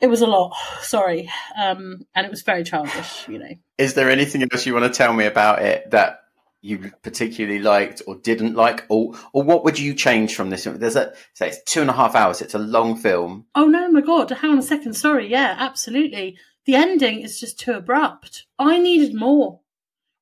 it 0.00 0.08
was 0.08 0.22
a 0.22 0.26
lot. 0.26 0.54
Sorry, 0.82 1.30
um, 1.56 2.06
and 2.14 2.26
it 2.26 2.30
was 2.30 2.42
very 2.42 2.64
childish. 2.64 3.28
You 3.28 3.38
know. 3.38 3.54
Is 3.78 3.94
there 3.94 4.10
anything 4.10 4.42
else 4.42 4.66
you 4.66 4.74
want 4.74 4.92
to 4.92 4.96
tell 4.96 5.12
me 5.12 5.26
about 5.26 5.62
it 5.62 5.90
that 5.90 6.20
you 6.62 6.92
particularly 7.02 7.58
liked 7.58 8.02
or 8.06 8.16
didn't 8.16 8.54
like, 8.54 8.84
or 8.88 9.14
or 9.32 9.42
what 9.42 9.64
would 9.64 9.78
you 9.78 9.94
change 9.94 10.34
from 10.34 10.50
this? 10.50 10.64
There's 10.64 10.96
a 10.96 11.12
say 11.34 11.48
it's 11.48 11.62
two 11.64 11.80
and 11.80 11.90
a 11.90 11.94
half 11.94 12.14
hours. 12.14 12.40
It's 12.42 12.54
a 12.54 12.58
long 12.58 12.96
film. 12.96 13.46
Oh 13.54 13.66
no, 13.66 13.90
my 13.90 14.00
god! 14.00 14.30
Hang 14.30 14.52
on 14.52 14.58
a 14.58 14.62
second. 14.62 14.94
Sorry. 14.94 15.28
Yeah, 15.28 15.54
absolutely. 15.58 16.38
The 16.66 16.74
ending 16.74 17.20
is 17.20 17.40
just 17.40 17.58
too 17.58 17.72
abrupt. 17.72 18.46
I 18.58 18.78
needed 18.78 19.14
more. 19.14 19.60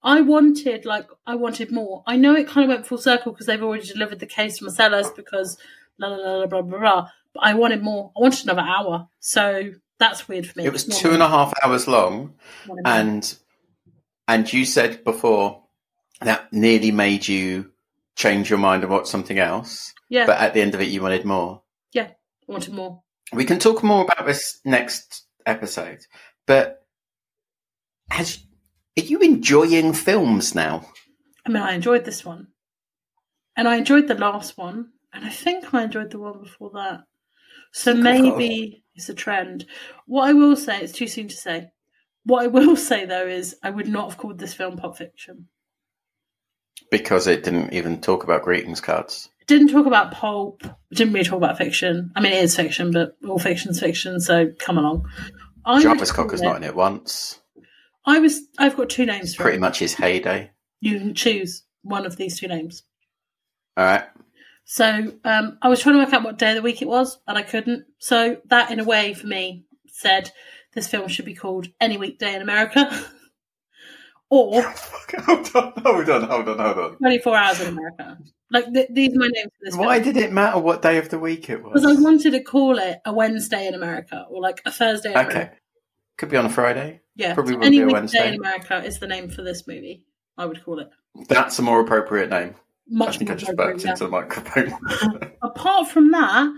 I 0.03 0.21
wanted 0.21 0.85
like 0.85 1.09
I 1.27 1.35
wanted 1.35 1.73
more. 1.73 2.03
I 2.07 2.17
know 2.17 2.35
it 2.35 2.49
kind 2.49 2.65
of 2.65 2.75
went 2.75 2.87
full 2.87 2.99
circle 2.99 3.33
because 3.33 3.47
they've 3.47 3.63
already 3.63 3.87
delivered 3.87 4.21
the 4.21 4.27
case 4.27 4.59
from 4.59 4.69
Marsellus 4.69 5.15
because 5.15 5.59
blah 5.99 6.15
blah 6.15 6.47
blah 6.47 6.47
blah 6.47 6.63
blah 6.63 6.79
blah. 6.79 7.09
But 7.35 7.45
I 7.45 7.55
wanted 7.55 7.83
more. 7.83 8.13
I 8.17 8.21
wanted 8.21 8.45
another 8.45 8.63
hour. 8.63 9.09
So 9.21 9.73
that's 9.99 10.29
weird 10.29 10.47
for 10.47 10.59
me. 10.59 10.67
It 10.67 10.73
was 10.73 10.85
two 10.85 11.11
and 11.11 11.23
a 11.23 11.29
half 11.29 11.53
hours 11.63 11.87
long, 11.89 12.35
and 12.85 13.37
and 14.27 14.53
you 14.53 14.65
said 14.65 15.05
before 15.05 15.63
that 16.21 16.53
nearly 16.53 16.91
made 16.91 17.29
you 17.29 17.71
change 18.17 18.51
your 18.51 18.59
mind 18.59 18.83
and 18.83 18.93
watch 18.93 19.07
something 19.07 19.39
else. 19.39 19.93
Yeah. 20.09 20.27
But 20.27 20.39
at 20.39 20.55
the 20.55 20.61
end 20.61 20.75
of 20.75 20.81
it, 20.81 20.89
you 20.89 21.03
wanted 21.03 21.25
more. 21.25 21.63
Yeah, 21.93 22.09
I 22.09 22.53
wanted 22.53 22.75
more. 22.75 23.03
We 23.33 23.45
can 23.45 23.59
talk 23.59 23.83
more 23.83 24.05
about 24.05 24.27
this 24.27 24.61
next 24.65 25.27
episode, 25.45 26.01
but 26.47 26.87
has 28.11 28.39
are 28.99 29.03
you 29.03 29.21
enjoying 29.21 29.93
films 29.93 30.55
now? 30.55 30.87
I 31.47 31.51
mean, 31.51 31.63
I 31.63 31.75
enjoyed 31.75 32.05
this 32.05 32.25
one, 32.25 32.49
and 33.57 33.69
I 33.69 33.77
enjoyed 33.77 34.09
the 34.09 34.15
last 34.15 34.59
one, 34.59 34.91
and 35.13 35.25
I 35.25 35.31
think 35.31 35.73
I 35.73 35.85
enjoyed 35.85 36.11
the 36.11 36.19
one 36.19 36.41
before 36.41 36.71
that. 36.75 37.05
So 37.73 37.95
maybe 37.95 38.83
it's 38.95 39.09
a 39.09 39.15
trend. 39.15 39.67
What 40.07 40.29
I 40.29 40.33
will 40.33 40.57
say, 40.57 40.81
it's 40.81 40.93
too 40.93 41.07
soon 41.07 41.29
to 41.29 41.37
say. 41.37 41.71
What 42.25 42.45
I 42.45 42.47
will 42.49 42.77
say 42.91 43.05
though 43.05 43.27
is, 43.27 43.57
I 43.63 43.71
would 43.71 43.89
not 43.89 44.11
have 44.11 44.19
called 44.19 44.39
this 44.39 44.55
film 44.55 44.77
Pulp 44.77 44.97
Fiction 44.97 45.49
because 46.91 47.27
it 47.27 47.45
didn't 47.45 47.73
even 47.73 48.01
talk 48.01 48.25
about 48.25 48.43
greetings 48.43 48.81
cards. 48.81 49.29
It 49.41 49.47
didn't 49.47 49.69
talk 49.69 49.87
about 49.87 50.13
pulp. 50.13 50.65
It 50.65 50.97
didn't 50.97 51.13
really 51.13 51.25
talk 51.25 51.39
about 51.39 51.59
fiction. 51.59 52.13
I 52.15 52.21
mean, 52.21 52.33
it 52.33 52.43
is 52.43 52.57
fiction, 52.57 52.91
but 52.91 53.17
all 53.27 53.39
fiction's 53.39 53.81
fiction. 53.81 54.21
So 54.21 54.51
come 54.59 54.79
along. 54.79 55.09
I 55.65 55.83
Jarvis 55.83 56.13
Cocker's 56.13 56.43
not 56.43 56.57
in 56.57 56.65
it 56.65 56.75
once. 56.75 57.41
I 58.07 58.21
was. 58.21 58.41
I've 58.59 58.77
got 58.77 58.89
two 58.89 59.07
names. 59.07 59.37
Pretty 59.37 59.57
it. 59.57 59.61
much 59.61 59.79
his 59.79 59.95
heyday. 59.95 60.51
You 60.81 60.99
can 60.99 61.15
choose 61.15 61.65
one 61.83 62.07
of 62.07 62.17
these 62.17 62.39
two 62.39 62.49
names. 62.49 62.83
All 63.77 63.85
right. 63.85 64.05
So 64.71 65.15
um, 65.25 65.57
I 65.63 65.71
was 65.71 65.81
trying 65.81 65.95
to 65.95 66.05
work 66.05 66.13
out 66.13 66.25
what 66.25 66.37
day 66.37 66.51
of 66.51 66.57
the 66.57 66.63
week 66.63 66.83
it 66.83 66.89
was, 66.89 67.19
and 67.27 67.39
I 67.39 67.43
couldn't. 67.43 67.87
So 67.97 68.37
that, 68.51 68.71
in 68.71 68.79
a 68.79 68.85
way, 68.85 69.15
for 69.15 69.27
me, 69.27 69.65
said 69.87 70.31
this 70.75 70.87
film 70.87 71.09
should 71.09 71.25
be 71.25 71.35
called 71.35 71.69
Any 71.81 71.97
Weekday 71.97 72.35
in 72.35 72.43
America. 72.43 72.87
or 74.31 74.61
hold 75.21 75.57
on, 75.57 75.73
hold 75.79 76.11
on, 76.11 76.23
hold 76.23 76.49
on, 76.51 76.59
hold 76.59 76.79
on. 76.79 76.97
24 76.99 77.35
Hours 77.35 77.61
in 77.63 77.69
America. 77.69 78.19
Like 78.51 78.71
th- 78.75 78.89
these 78.91 79.15
are 79.15 79.21
my 79.21 79.29
names 79.29 79.51
for 79.59 79.65
this. 79.65 79.75
Why 79.75 80.03
film. 80.03 80.13
did 80.13 80.23
it 80.23 80.33
matter 80.33 80.59
what 80.59 80.83
day 80.83 80.99
of 80.99 81.09
the 81.09 81.19
week 81.19 81.49
it 81.49 81.63
was? 81.63 81.73
Because 81.73 81.87
I 81.87 81.99
wanted 81.99 82.33
to 82.33 82.43
call 82.43 82.79
it 82.79 83.01
a 83.07 83.13
Wednesday 83.15 83.67
in 83.67 83.75
America 83.75 84.27
or 84.29 84.43
like 84.43 84.61
a 84.67 84.71
Thursday. 84.71 85.09
okay, 85.09 85.21
America. 85.21 85.57
could 86.19 86.29
be 86.29 86.37
on 86.37 86.45
a 86.45 86.51
Friday. 86.51 87.01
Yeah, 87.17 87.33
probably 87.33 87.55
so 87.55 87.61
Any 87.61 87.83
Weekday 87.83 88.35
in 88.35 88.35
America 88.35 88.85
is 88.85 88.99
the 88.99 89.07
name 89.07 89.31
for 89.31 89.41
this 89.41 89.67
movie. 89.67 90.05
I 90.37 90.45
would 90.45 90.63
call 90.63 90.79
it. 90.81 90.91
That's 91.27 91.59
a 91.59 91.63
more 91.63 91.81
appropriate 91.81 92.29
name 92.29 92.55
much 92.89 93.17
I 93.17 93.19
think 93.19 93.31
I 93.31 93.35
just 93.35 93.57
burped 93.57 93.85
into 93.85 94.05
the 94.05 94.11
microphone. 94.11 94.75
Apart 95.43 95.89
from 95.89 96.11
that, 96.13 96.53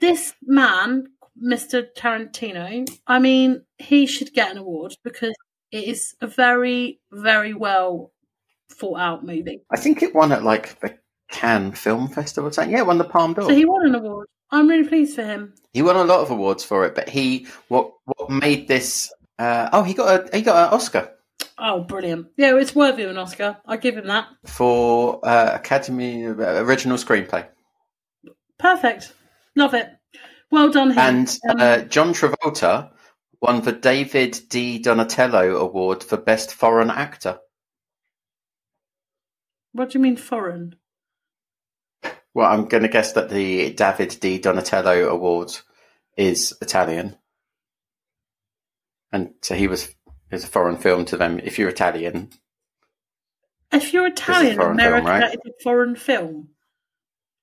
this 0.00 0.34
man, 0.42 1.06
Mr. 1.42 1.86
Tarantino, 1.96 2.88
I 3.06 3.18
mean, 3.18 3.62
he 3.78 4.06
should 4.06 4.32
get 4.32 4.50
an 4.50 4.58
award 4.58 4.96
because 5.04 5.34
it 5.70 5.84
is 5.84 6.14
a 6.20 6.26
very, 6.26 7.00
very 7.12 7.54
well 7.54 8.12
thought 8.70 8.98
out 8.98 9.24
movie. 9.24 9.62
I 9.70 9.76
think 9.76 10.02
it 10.02 10.14
won 10.14 10.32
at 10.32 10.44
like 10.44 10.80
the 10.80 10.96
Cannes 11.30 11.72
Film 11.72 12.08
Festival. 12.08 12.50
Saying, 12.50 12.70
yeah, 12.70 12.78
it 12.78 12.86
won 12.86 12.98
the 12.98 13.04
Palme 13.04 13.34
d'Or. 13.34 13.44
So 13.44 13.54
he 13.54 13.64
won 13.64 13.86
an 13.86 13.94
award. 13.94 14.28
I'm 14.50 14.68
really 14.68 14.88
pleased 14.88 15.16
for 15.16 15.24
him. 15.24 15.54
He 15.72 15.82
won 15.82 15.96
a 15.96 16.04
lot 16.04 16.20
of 16.20 16.30
awards 16.30 16.64
for 16.64 16.86
it, 16.86 16.94
but 16.94 17.08
he 17.08 17.46
what 17.68 17.92
what 18.04 18.30
made 18.30 18.68
this? 18.68 19.12
Uh, 19.38 19.68
oh, 19.72 19.82
he 19.82 19.92
got 19.92 20.32
a 20.32 20.36
he 20.36 20.42
got 20.42 20.68
an 20.68 20.74
Oscar 20.74 21.15
Oh, 21.58 21.80
brilliant! 21.84 22.28
Yeah, 22.36 22.56
it's 22.56 22.74
worthy 22.74 23.04
of 23.04 23.10
an 23.10 23.18
Oscar. 23.18 23.56
I 23.66 23.78
give 23.78 23.96
him 23.96 24.08
that 24.08 24.28
for 24.44 25.20
uh, 25.26 25.52
Academy 25.54 26.26
uh, 26.26 26.32
Original 26.62 26.98
Screenplay. 26.98 27.46
Perfect, 28.58 29.12
love 29.54 29.72
it. 29.74 29.88
Well 30.50 30.70
done, 30.70 30.90
him. 30.90 30.98
And 30.98 31.38
um, 31.48 31.56
uh, 31.58 31.78
John 31.80 32.12
Travolta 32.12 32.90
won 33.40 33.62
the 33.62 33.72
David 33.72 34.38
di 34.48 34.80
Donatello 34.80 35.56
Award 35.56 36.04
for 36.04 36.16
Best 36.16 36.52
Foreign 36.52 36.90
Actor. 36.90 37.38
What 39.72 39.90
do 39.90 39.98
you 39.98 40.02
mean 40.02 40.16
foreign? 40.16 40.76
Well, 42.34 42.50
I'm 42.50 42.66
going 42.66 42.82
to 42.82 42.88
guess 42.88 43.12
that 43.12 43.30
the 43.30 43.72
David 43.72 44.18
di 44.20 44.38
Donatello 44.38 45.08
Award 45.08 45.56
is 46.18 46.54
Italian, 46.60 47.16
and 49.10 49.30
so 49.40 49.54
he 49.54 49.68
was 49.68 49.95
is 50.30 50.44
a 50.44 50.48
foreign 50.48 50.76
film 50.76 51.04
to 51.06 51.16
them 51.16 51.40
if 51.42 51.58
you're 51.58 51.68
Italian. 51.68 52.30
If 53.72 53.92
you're 53.92 54.06
Italian, 54.06 54.60
America 54.60 55.06
film, 55.06 55.06
right? 55.06 55.34
is 55.34 55.40
a 55.44 55.62
foreign 55.62 55.96
film. 55.96 56.48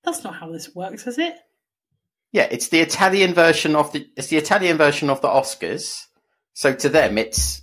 That's 0.02 0.24
not 0.24 0.34
how 0.34 0.50
this 0.50 0.74
works, 0.74 1.06
is 1.06 1.18
it? 1.18 1.34
Yeah, 2.32 2.48
it's 2.50 2.68
the 2.68 2.80
Italian 2.80 3.34
version 3.34 3.76
of 3.76 3.92
the 3.92 4.06
it's 4.16 4.28
the 4.28 4.36
Italian 4.36 4.76
version 4.76 5.10
of 5.10 5.20
the 5.20 5.28
Oscars. 5.28 6.06
So 6.54 6.74
to 6.74 6.88
them, 6.88 7.18
it's 7.18 7.62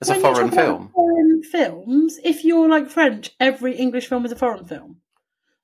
it's 0.00 0.10
when 0.10 0.18
a 0.18 0.22
foreign 0.22 0.50
film. 0.50 0.90
Foreign 0.94 1.42
films. 1.42 2.18
If 2.24 2.44
you're 2.44 2.68
like 2.68 2.88
French, 2.88 3.30
every 3.40 3.76
English 3.76 4.06
film 4.06 4.24
is 4.24 4.32
a 4.32 4.36
foreign 4.36 4.64
film. 4.64 4.98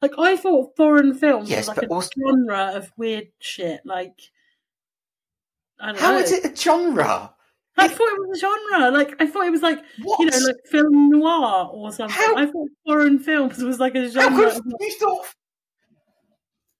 Like 0.02 0.12
I 0.18 0.36
thought, 0.36 0.76
foreign 0.76 1.14
films 1.14 1.48
yes, 1.48 1.68
was 1.68 1.76
like 1.76 1.86
a 1.86 1.88
also... 1.88 2.10
genre 2.18 2.72
of 2.74 2.92
weird 2.96 3.28
shit. 3.38 3.80
Like, 3.84 4.20
how 5.78 5.92
know. 5.92 6.18
is 6.18 6.32
it 6.32 6.44
a 6.44 6.54
genre? 6.54 7.33
I 7.76 7.88
thought 7.88 8.08
it 8.08 8.28
was 8.28 8.38
a 8.38 8.40
genre. 8.40 8.90
Like 8.90 9.14
I 9.20 9.26
thought 9.26 9.46
it 9.46 9.50
was 9.50 9.62
like 9.62 9.82
what? 10.02 10.20
you 10.20 10.26
know, 10.26 10.46
like 10.46 10.56
film 10.66 11.10
noir 11.10 11.68
or 11.72 11.92
something. 11.92 12.14
How? 12.14 12.36
I 12.36 12.46
thought 12.46 12.68
foreign 12.86 13.18
films 13.18 13.58
was 13.58 13.80
like 13.80 13.94
a 13.94 14.08
genre. 14.08 14.52
How 14.52 14.60
you 14.80 14.98
thought? 14.98 15.26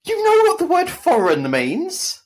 You 0.07 0.23
know 0.23 0.51
what 0.51 0.59
the 0.59 0.67
word 0.67 0.91
foreign 0.91 1.51
means? 1.51 2.23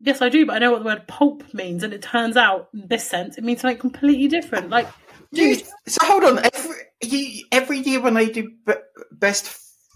Yes, 0.00 0.20
I 0.22 0.28
do, 0.28 0.44
but 0.46 0.56
I 0.56 0.58
know 0.58 0.72
what 0.72 0.80
the 0.80 0.86
word 0.86 1.06
pulp 1.06 1.42
means, 1.54 1.82
and 1.82 1.92
it 1.92 2.02
turns 2.02 2.36
out, 2.36 2.68
in 2.74 2.86
this 2.88 3.08
sense, 3.08 3.38
it 3.38 3.44
means 3.44 3.60
something 3.60 3.78
completely 3.78 4.28
different. 4.28 4.68
Like, 4.68 4.88
dude, 5.32 5.62
so 5.86 5.98
hold 6.02 6.24
on. 6.24 6.38
Every, 6.38 7.44
every 7.52 7.78
year 7.78 8.00
when 8.00 8.14
they 8.14 8.28
do 8.28 8.50
best 9.12 9.46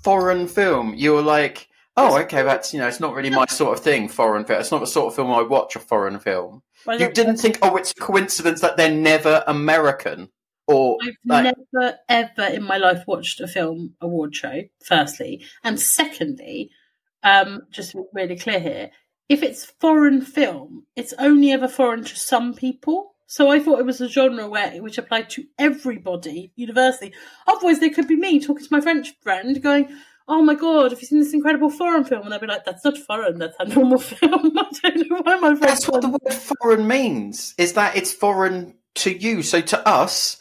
foreign 0.03 0.48
film, 0.48 0.94
you're 0.94 1.22
like, 1.22 1.68
oh, 1.96 2.18
okay, 2.20 2.42
that's 2.42 2.72
you 2.72 2.80
know, 2.80 2.88
it's 2.88 3.01
not 3.01 3.14
really 3.14 3.30
my 3.30 3.46
sort 3.46 3.76
of 3.76 3.84
thing. 3.84 4.09
Foreign 4.09 4.44
film. 4.44 4.61
It's 4.61 4.70
not 4.70 4.80
the 4.80 4.86
sort 4.86 5.09
of 5.09 5.16
film 5.16 5.30
I 5.30 5.42
watch. 5.42 5.76
A 5.76 5.80
foreign 5.80 6.18
film. 6.18 6.62
Well, 6.87 7.01
you 7.01 7.11
didn't 7.12 7.37
think, 7.37 7.59
oh, 7.62 7.76
it's 7.76 7.93
a 7.93 7.95
coincidence 7.95 8.61
that 8.61 8.76
they're 8.76 8.95
never 8.95 9.45
American, 9.47 10.31
or 10.66 10.99
I've 11.03 11.14
like... 11.24 11.57
never 11.72 11.99
ever 12.09 12.45
in 12.55 12.62
my 12.62 12.78
life 12.78 13.05
watched 13.07 13.41
a 13.41 13.49
film 13.49 13.95
award 14.01 14.35
show. 14.35 14.62
Firstly, 14.85 15.45
and 15.62 15.78
secondly, 15.78 16.70
um, 17.22 17.62
just 17.70 17.93
to 17.93 17.99
be 17.99 18.05
really 18.14 18.37
clear 18.37 18.61
here, 18.61 18.91
if 19.28 19.43
it's 19.43 19.72
foreign 19.81 20.22
film, 20.22 20.87
it's 20.97 21.14
only 21.18 21.53
ever 21.53 21.68
foreign 21.68 22.05
to 22.05 22.16
some 22.16 22.55
people. 22.55 23.14
So 23.26 23.49
I 23.49 23.61
thought 23.61 23.78
it 23.78 23.87
was 23.87 24.01
a 24.01 24.09
genre 24.09 24.49
where 24.49 24.83
which 24.83 24.99
applied 24.99 25.31
to 25.31 25.45
everybody 25.57 26.53
universally. 26.57 27.14
Otherwise, 27.47 27.78
there 27.78 27.91
could 27.91 28.09
be 28.09 28.16
me 28.16 28.41
talking 28.41 28.64
to 28.64 28.72
my 28.72 28.81
French 28.81 29.14
friend, 29.22 29.62
going, 29.62 29.97
"Oh 30.31 30.43
my 30.43 30.55
god, 30.55 30.93
have 30.93 31.01
you 31.01 31.07
seen 31.07 31.18
this 31.18 31.35
incredible 31.35 31.70
foreign 31.70 32.05
film?" 32.05 32.22
And 32.22 32.33
they'll 32.33 32.39
be 32.39 32.47
like, 32.47 32.64
"That's 32.64 32.85
not 32.85 32.97
foreign. 32.97 33.39
That's 33.39 33.57
a 33.59 33.66
normal 33.66 33.99
film." 34.11 34.57
I 34.57 34.91
don't 34.91 35.11
know 35.11 35.20
why 35.22 35.37
my 35.37 35.55
friends. 35.57 35.61
That's 35.61 35.89
what 35.89 36.03
the 36.03 36.09
word 36.09 36.33
foreign 36.33 36.87
means. 36.87 37.55
Is 37.59 37.74
that 37.74 37.97
it's 37.97 38.12
foreign 38.12 38.74
to 38.97 39.16
you. 39.16 39.43
So 39.43 39.61
to 39.61 39.89
us, 39.89 40.39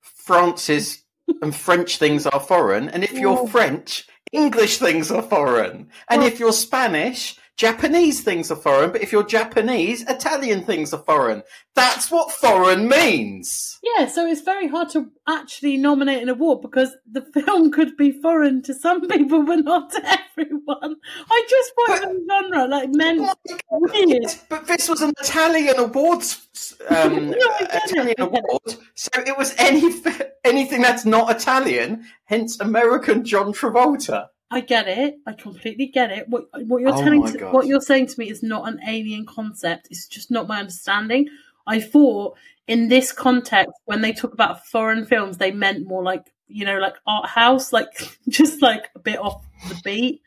France's 0.00 1.02
and 1.42 1.54
French 1.54 1.98
things 1.98 2.26
are 2.26 2.40
foreign, 2.40 2.88
and 2.88 3.04
if 3.04 3.12
you're. 3.12 3.46
French, 3.48 4.06
English 4.32 4.78
things 4.78 5.10
are 5.10 5.22
foreign, 5.22 5.90
and 6.08 6.22
if 6.22 6.38
you're 6.38 6.52
Spanish, 6.52 7.36
Japanese 7.56 8.20
things 8.22 8.50
are 8.50 8.56
foreign. 8.56 8.92
But 8.92 9.02
if 9.02 9.12
you're 9.12 9.22
Japanese, 9.24 10.02
Italian 10.02 10.62
things 10.64 10.92
are 10.92 11.02
foreign. 11.02 11.42
That's 11.74 12.10
what 12.10 12.30
foreign 12.32 12.88
means. 12.88 13.78
Yeah, 13.82 14.06
so 14.08 14.26
it's 14.26 14.40
very 14.42 14.68
hard 14.68 14.90
to 14.90 15.10
actually 15.28 15.76
nominate 15.78 16.22
an 16.22 16.28
award 16.28 16.60
because 16.62 16.94
the 17.10 17.22
film 17.44 17.70
could 17.72 17.96
be 17.96 18.12
foreign 18.12 18.62
to 18.62 18.74
some 18.74 19.06
people, 19.08 19.44
but 19.44 19.60
not 19.60 19.90
to 19.92 19.98
everyone. 20.06 20.96
I 21.30 21.46
just 21.48 21.72
want 21.76 22.02
But- 22.02 22.12
the 22.12 22.26
genre 22.30 22.68
like 22.68 22.88
men. 22.92 23.20
Oh 23.20 23.34
God. 23.48 24.36
But 24.48 24.66
this 24.66 24.88
was 24.88 25.00
an 25.02 25.12
Italian 25.20 25.78
awards 25.78 26.46
um, 26.90 27.30
No, 27.30 27.36
I 27.36 27.58
get 27.60 27.74
it, 27.74 27.90
Italian 27.90 28.14
it. 28.18 28.20
award, 28.20 28.76
so 28.94 29.10
it 29.26 29.36
was 29.36 29.54
any 29.58 29.94
anything 30.44 30.82
that's 30.82 31.04
not 31.04 31.34
Italian. 31.34 32.04
Hence, 32.26 32.60
American 32.60 33.24
John 33.24 33.52
Travolta. 33.52 34.26
I 34.50 34.60
get 34.60 34.86
it. 34.86 35.16
I 35.26 35.32
completely 35.32 35.86
get 35.86 36.10
it. 36.12 36.28
What 36.28 36.46
what 36.66 36.80
you're 36.80 36.94
Oh 36.94 37.02
telling 37.02 37.24
to, 37.32 37.38
God. 37.38 37.52
what 37.52 37.66
you're 37.66 37.80
saying 37.80 38.06
to 38.08 38.18
me 38.18 38.30
is 38.30 38.42
not 38.42 38.68
an 38.68 38.80
alien 38.86 39.26
concept. 39.26 39.88
It's 39.90 40.06
just 40.06 40.30
not 40.30 40.46
my 40.46 40.60
understanding. 40.60 41.28
I 41.66 41.80
thought 41.80 42.36
in 42.68 42.88
this 42.88 43.12
context, 43.12 43.72
when 43.86 44.02
they 44.02 44.12
talk 44.12 44.32
about 44.32 44.64
foreign 44.66 45.04
films, 45.04 45.38
they 45.38 45.50
meant 45.50 45.86
more 45.86 46.02
like 46.02 46.32
you 46.48 46.64
know, 46.64 46.78
like 46.78 46.94
art 47.06 47.28
house, 47.28 47.72
like 47.72 47.88
just 48.28 48.62
like 48.62 48.90
a 48.94 49.00
bit 49.00 49.18
off 49.18 49.44
the 49.68 49.80
beat, 49.84 50.22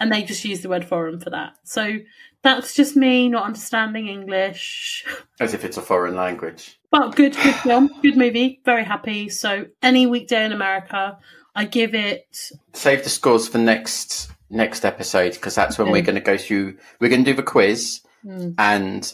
and 0.00 0.12
they 0.12 0.22
just 0.24 0.44
use 0.44 0.60
the 0.62 0.68
word 0.68 0.84
foreign 0.84 1.20
for 1.20 1.30
that. 1.30 1.54
So 1.62 1.98
that's 2.42 2.74
just 2.74 2.96
me 2.96 3.28
not 3.28 3.44
understanding 3.44 4.08
English. 4.08 5.04
As 5.38 5.54
if 5.54 5.64
it's 5.64 5.76
a 5.76 5.82
foreign 5.82 6.16
language. 6.16 6.80
But 6.90 7.14
good, 7.14 7.34
good 7.36 7.54
film, 7.54 7.90
good 8.02 8.16
movie. 8.16 8.60
Very 8.64 8.84
happy. 8.84 9.28
So 9.28 9.66
any 9.82 10.06
weekday 10.06 10.44
in 10.44 10.50
America, 10.52 11.18
I 11.54 11.64
give 11.66 11.94
it 11.94 12.26
Save 12.72 13.04
the 13.04 13.10
scores 13.10 13.48
for 13.48 13.58
next 13.58 14.30
next 14.50 14.84
episode 14.84 15.34
because 15.34 15.54
that's 15.54 15.78
when 15.78 15.88
Okay. 15.88 15.92
we're 15.92 16.02
going 16.04 16.14
to 16.16 16.20
go 16.20 16.36
through. 16.36 16.76
We're 17.00 17.08
going 17.08 17.24
to 17.24 17.30
do 17.30 17.36
the 17.36 17.42
quiz, 17.42 18.00
mm, 18.24 18.54
and 18.58 19.12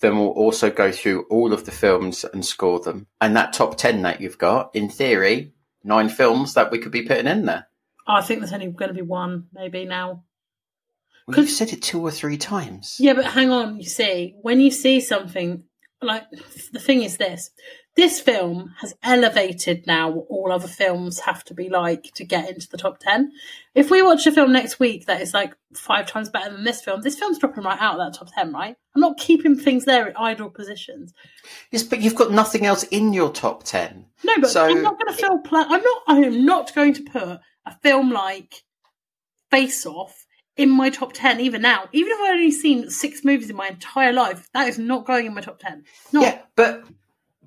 then 0.00 0.18
we'll 0.18 0.28
also 0.30 0.70
go 0.70 0.90
through 0.92 1.26
all 1.30 1.52
of 1.52 1.64
the 1.66 1.72
films 1.72 2.24
and 2.24 2.44
score 2.44 2.80
them. 2.80 3.06
And 3.20 3.36
that 3.36 3.52
top 3.52 3.76
ten 3.76 4.02
that 4.02 4.20
you've 4.20 4.38
got, 4.38 4.74
in 4.74 4.88
theory, 4.88 5.52
nine 5.84 6.08
films 6.08 6.54
that 6.54 6.70
we 6.70 6.78
could 6.78 6.92
be 6.92 7.02
putting 7.02 7.26
in 7.26 7.44
there. 7.46 7.66
I 8.06 8.22
think 8.22 8.40
there's 8.40 8.52
only 8.52 8.68
going 8.68 8.88
to 8.88 8.94
be 8.94 9.02
one, 9.02 9.48
maybe 9.52 9.84
now. 9.84 10.24
Well, 11.26 11.38
you've 11.38 11.50
said 11.50 11.72
it 11.72 11.82
two 11.82 12.00
or 12.00 12.10
three 12.12 12.36
times. 12.36 12.96
Yeah, 13.00 13.14
but 13.14 13.24
hang 13.24 13.50
on. 13.50 13.78
You 13.78 13.84
see, 13.84 14.36
when 14.42 14.60
you 14.60 14.70
see 14.70 15.00
something 15.00 15.64
like 16.00 16.24
the 16.72 16.78
thing 16.78 17.02
is 17.02 17.16
this: 17.16 17.50
this 17.96 18.20
film 18.20 18.74
has 18.80 18.94
elevated 19.02 19.86
now 19.86 20.10
what 20.10 20.26
all 20.28 20.52
other 20.52 20.68
films 20.68 21.20
have 21.20 21.42
to 21.44 21.54
be 21.54 21.70
like 21.70 22.04
to 22.14 22.24
get 22.24 22.48
into 22.48 22.68
the 22.68 22.76
top 22.76 22.98
ten. 22.98 23.32
If 23.74 23.90
we 23.90 24.02
watch 24.02 24.26
a 24.26 24.32
film 24.32 24.52
next 24.52 24.78
week 24.78 25.06
that 25.06 25.20
is 25.22 25.32
like 25.32 25.54
five 25.74 26.06
times 26.06 26.28
better 26.28 26.52
than 26.52 26.64
this 26.64 26.82
film, 26.82 27.00
this 27.02 27.18
film's 27.18 27.38
dropping 27.38 27.64
right 27.64 27.80
out 27.80 27.98
of 27.98 28.12
that 28.12 28.18
top 28.18 28.28
ten, 28.34 28.52
right? 28.52 28.76
I'm 28.94 29.00
not 29.00 29.16
keeping 29.18 29.56
things 29.56 29.86
there 29.86 30.06
in 30.08 30.16
idle 30.16 30.50
positions. 30.50 31.14
Yes, 31.70 31.82
but 31.82 32.00
you've 32.00 32.14
got 32.14 32.30
nothing 32.32 32.66
else 32.66 32.82
in 32.84 33.12
your 33.14 33.30
top 33.32 33.64
ten. 33.64 34.06
No, 34.24 34.34
but 34.40 34.50
So- 34.50 34.64
I'm 34.66 34.82
not 34.82 34.98
going 35.00 35.14
to 35.14 35.20
feel. 35.20 35.38
Pla- 35.38 35.66
I'm 35.68 35.82
not. 35.82 36.02
I 36.06 36.18
am 36.18 36.44
not 36.44 36.74
going 36.74 36.94
to 36.94 37.02
put 37.02 37.22
a 37.22 37.78
film 37.82 38.10
like 38.12 38.62
Face 39.50 39.86
Off 39.86 40.26
in 40.56 40.68
my 40.70 40.90
top 40.90 41.12
ten. 41.14 41.40
Even 41.40 41.62
now, 41.62 41.88
even 41.92 42.12
if 42.12 42.18
I've 42.20 42.30
only 42.34 42.50
seen 42.50 42.90
six 42.90 43.24
movies 43.24 43.48
in 43.48 43.56
my 43.56 43.68
entire 43.68 44.12
life, 44.12 44.48
that 44.52 44.68
is 44.68 44.78
not 44.78 45.06
going 45.06 45.26
in 45.26 45.34
my 45.34 45.40
top 45.40 45.60
ten. 45.60 45.84
No, 46.12 46.20
Yeah, 46.22 46.40
but 46.56 46.84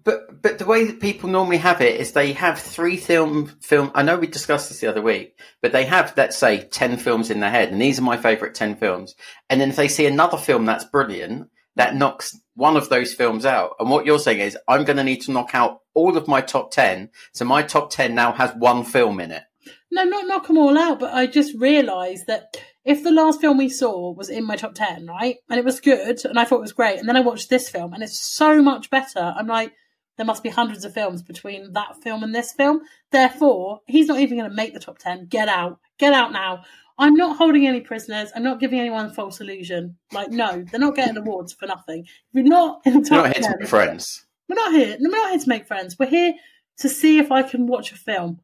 but 0.09 0.41
but 0.41 0.57
the 0.57 0.65
way 0.65 0.85
that 0.85 0.99
people 0.99 1.29
normally 1.29 1.57
have 1.57 1.81
it 1.81 1.99
is 1.99 2.11
they 2.11 2.33
have 2.33 2.59
three 2.59 2.97
film 2.97 3.47
film. 3.61 3.91
I 3.93 4.01
know 4.01 4.17
we 4.17 4.25
discussed 4.25 4.69
this 4.69 4.79
the 4.79 4.87
other 4.87 5.03
week, 5.03 5.37
but 5.61 5.71
they 5.71 5.85
have 5.85 6.15
let's 6.17 6.35
say 6.35 6.63
ten 6.63 6.97
films 6.97 7.29
in 7.29 7.41
their 7.41 7.51
head, 7.51 7.69
and 7.71 7.79
these 7.79 7.99
are 7.99 8.03
my 8.03 8.17
favourite 8.17 8.55
ten 8.55 8.75
films. 8.75 9.13
And 9.51 9.61
then 9.61 9.69
if 9.69 9.75
they 9.75 9.87
see 9.87 10.07
another 10.07 10.37
film 10.37 10.65
that's 10.65 10.85
brilliant, 10.85 11.49
that 11.75 11.95
knocks 11.95 12.39
one 12.55 12.75
of 12.75 12.89
those 12.89 13.13
films 13.13 13.45
out. 13.45 13.75
And 13.79 13.91
what 13.91 14.07
you're 14.07 14.17
saying 14.17 14.39
is, 14.39 14.57
I'm 14.67 14.83
going 14.83 14.97
to 14.97 15.03
need 15.03 15.21
to 15.21 15.31
knock 15.31 15.53
out 15.53 15.81
all 15.93 16.17
of 16.17 16.27
my 16.27 16.41
top 16.41 16.71
ten. 16.71 17.09
So 17.33 17.45
my 17.45 17.61
top 17.61 17.91
ten 17.91 18.15
now 18.15 18.31
has 18.31 18.51
one 18.55 18.83
film 18.83 19.19
in 19.19 19.31
it. 19.31 19.43
no, 19.91 20.05
not 20.05 20.25
knock 20.25 20.47
them 20.47 20.57
all 20.57 20.75
out. 20.75 20.99
But 20.99 21.13
I 21.13 21.27
just 21.27 21.55
realised 21.55 22.25
that 22.25 22.57
if 22.83 23.03
the 23.03 23.11
last 23.11 23.41
film 23.41 23.59
we 23.59 23.69
saw 23.69 24.11
was 24.11 24.29
in 24.29 24.43
my 24.43 24.55
top 24.55 24.73
ten, 24.73 25.05
right, 25.05 25.35
and 25.51 25.59
it 25.59 25.65
was 25.65 25.81
good, 25.81 26.25
and 26.25 26.39
I 26.39 26.45
thought 26.45 26.57
it 26.57 26.61
was 26.61 26.73
great, 26.73 26.97
and 26.97 27.07
then 27.07 27.15
I 27.15 27.21
watched 27.21 27.51
this 27.51 27.69
film, 27.69 27.93
and 27.93 28.01
it's 28.01 28.19
so 28.19 28.59
much 28.63 28.89
better. 28.89 29.35
I'm 29.37 29.45
like. 29.45 29.71
There 30.19 30.25
must 30.25 30.43
be 30.43 30.49
hundreds 30.49 30.83
of 30.83 30.93
films 30.93 31.23
between 31.23 31.71
that 31.71 31.95
film 32.03 32.23
and 32.23 32.35
this 32.35 32.51
film. 32.51 32.81
Therefore, 33.09 33.79
he's 33.87 34.07
not 34.07 34.19
even 34.19 34.37
going 34.37 34.49
to 34.49 34.55
make 34.55 34.73
the 34.73 34.79
top 34.81 34.99
10. 34.99 35.27
Get 35.27 35.47
out. 35.47 35.79
Get 35.97 36.11
out 36.11 36.33
now. 36.33 36.65
I'm 36.97 37.13
not 37.13 37.37
holding 37.37 37.65
any 37.65 37.79
prisoners. 37.79 38.29
I'm 38.35 38.43
not 38.43 38.59
giving 38.59 38.81
anyone 38.81 39.05
a 39.05 39.13
false 39.13 39.39
illusion. 39.39 39.95
Like, 40.11 40.29
no, 40.29 40.65
they're 40.69 40.79
not 40.81 40.97
getting 40.97 41.15
awards 41.15 41.53
for 41.53 41.67
nothing. 41.67 42.05
You're 42.33 42.43
not 42.43 42.81
in 42.83 43.01
the 43.01 43.09
You're 43.09 43.23
not 43.23 43.33
here 43.33 43.43
to 43.43 43.47
10, 43.47 43.59
be 43.61 43.65
friends. 43.65 44.25
we're 44.49 44.55
not 44.55 44.73
here. 44.73 44.97
We're 44.99 45.07
not 45.07 45.29
here 45.29 45.39
to 45.39 45.47
make 45.47 45.65
friends. 45.65 45.97
We're 45.97 46.09
here 46.09 46.33
to 46.79 46.89
see 46.89 47.19
if 47.19 47.31
I 47.31 47.41
can 47.41 47.65
watch 47.65 47.93
a 47.93 47.95
film 47.95 48.41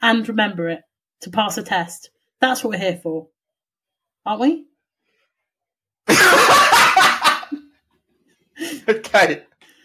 and 0.00 0.26
remember 0.26 0.70
it 0.70 0.80
to 1.20 1.30
pass 1.30 1.58
a 1.58 1.62
test. 1.62 2.08
That's 2.40 2.64
what 2.64 2.70
we're 2.70 2.78
here 2.78 2.98
for, 3.02 3.28
aren't 4.24 4.40
we? 4.40 4.64
okay. 8.88 9.42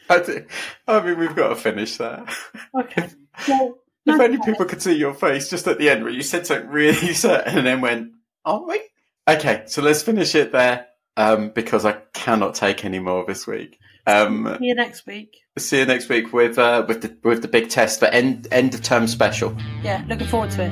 I, 0.09 0.19
thi- 0.19 0.45
I 0.87 1.01
mean, 1.05 1.19
we've 1.19 1.35
got 1.35 1.49
to 1.49 1.55
finish 1.55 1.97
that. 1.97 2.33
Okay. 2.75 3.09
Well, 3.47 3.77
If 4.05 4.19
only 4.19 4.39
people 4.39 4.65
could 4.65 4.81
see 4.81 4.95
your 4.97 5.13
face 5.13 5.49
just 5.49 5.67
at 5.67 5.77
the 5.77 5.89
end 5.89 6.03
where 6.03 6.11
you 6.11 6.23
said 6.23 6.47
something 6.47 6.67
really 6.69 7.13
certain 7.13 7.59
and 7.59 7.67
then 7.67 7.81
went, 7.81 8.13
aren't 8.43 8.67
we? 8.67 8.81
Okay, 9.27 9.63
so 9.67 9.83
let's 9.83 10.01
finish 10.01 10.33
it 10.33 10.51
there 10.51 10.87
um, 11.15 11.49
because 11.49 11.85
I 11.85 11.91
cannot 12.13 12.55
take 12.55 12.83
any 12.85 12.97
more 12.97 13.23
this 13.27 13.45
week. 13.45 13.77
Um, 14.07 14.55
see 14.59 14.65
you 14.67 14.73
next 14.73 15.05
week. 15.05 15.35
see 15.59 15.79
you 15.79 15.85
next 15.85 16.09
week 16.09 16.33
with 16.33 16.57
uh, 16.57 16.85
with 16.87 17.01
the 17.03 17.15
with 17.23 17.43
the 17.43 17.47
big 17.47 17.69
test 17.69 17.99
for 17.99 18.05
end 18.07 18.47
end 18.51 18.73
of 18.73 18.81
term 18.81 19.05
special. 19.05 19.55
Yeah, 19.83 20.03
looking 20.07 20.25
forward 20.27 20.49
to 20.51 20.63
it. 20.63 20.71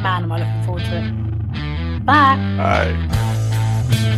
Man, 0.00 0.22
am 0.22 0.32
I 0.32 0.38
looking 0.38 0.62
forward 0.64 0.84
to 0.84 0.98
it. 1.98 2.06
Bye. 2.06 2.36
Bye. 2.56 4.14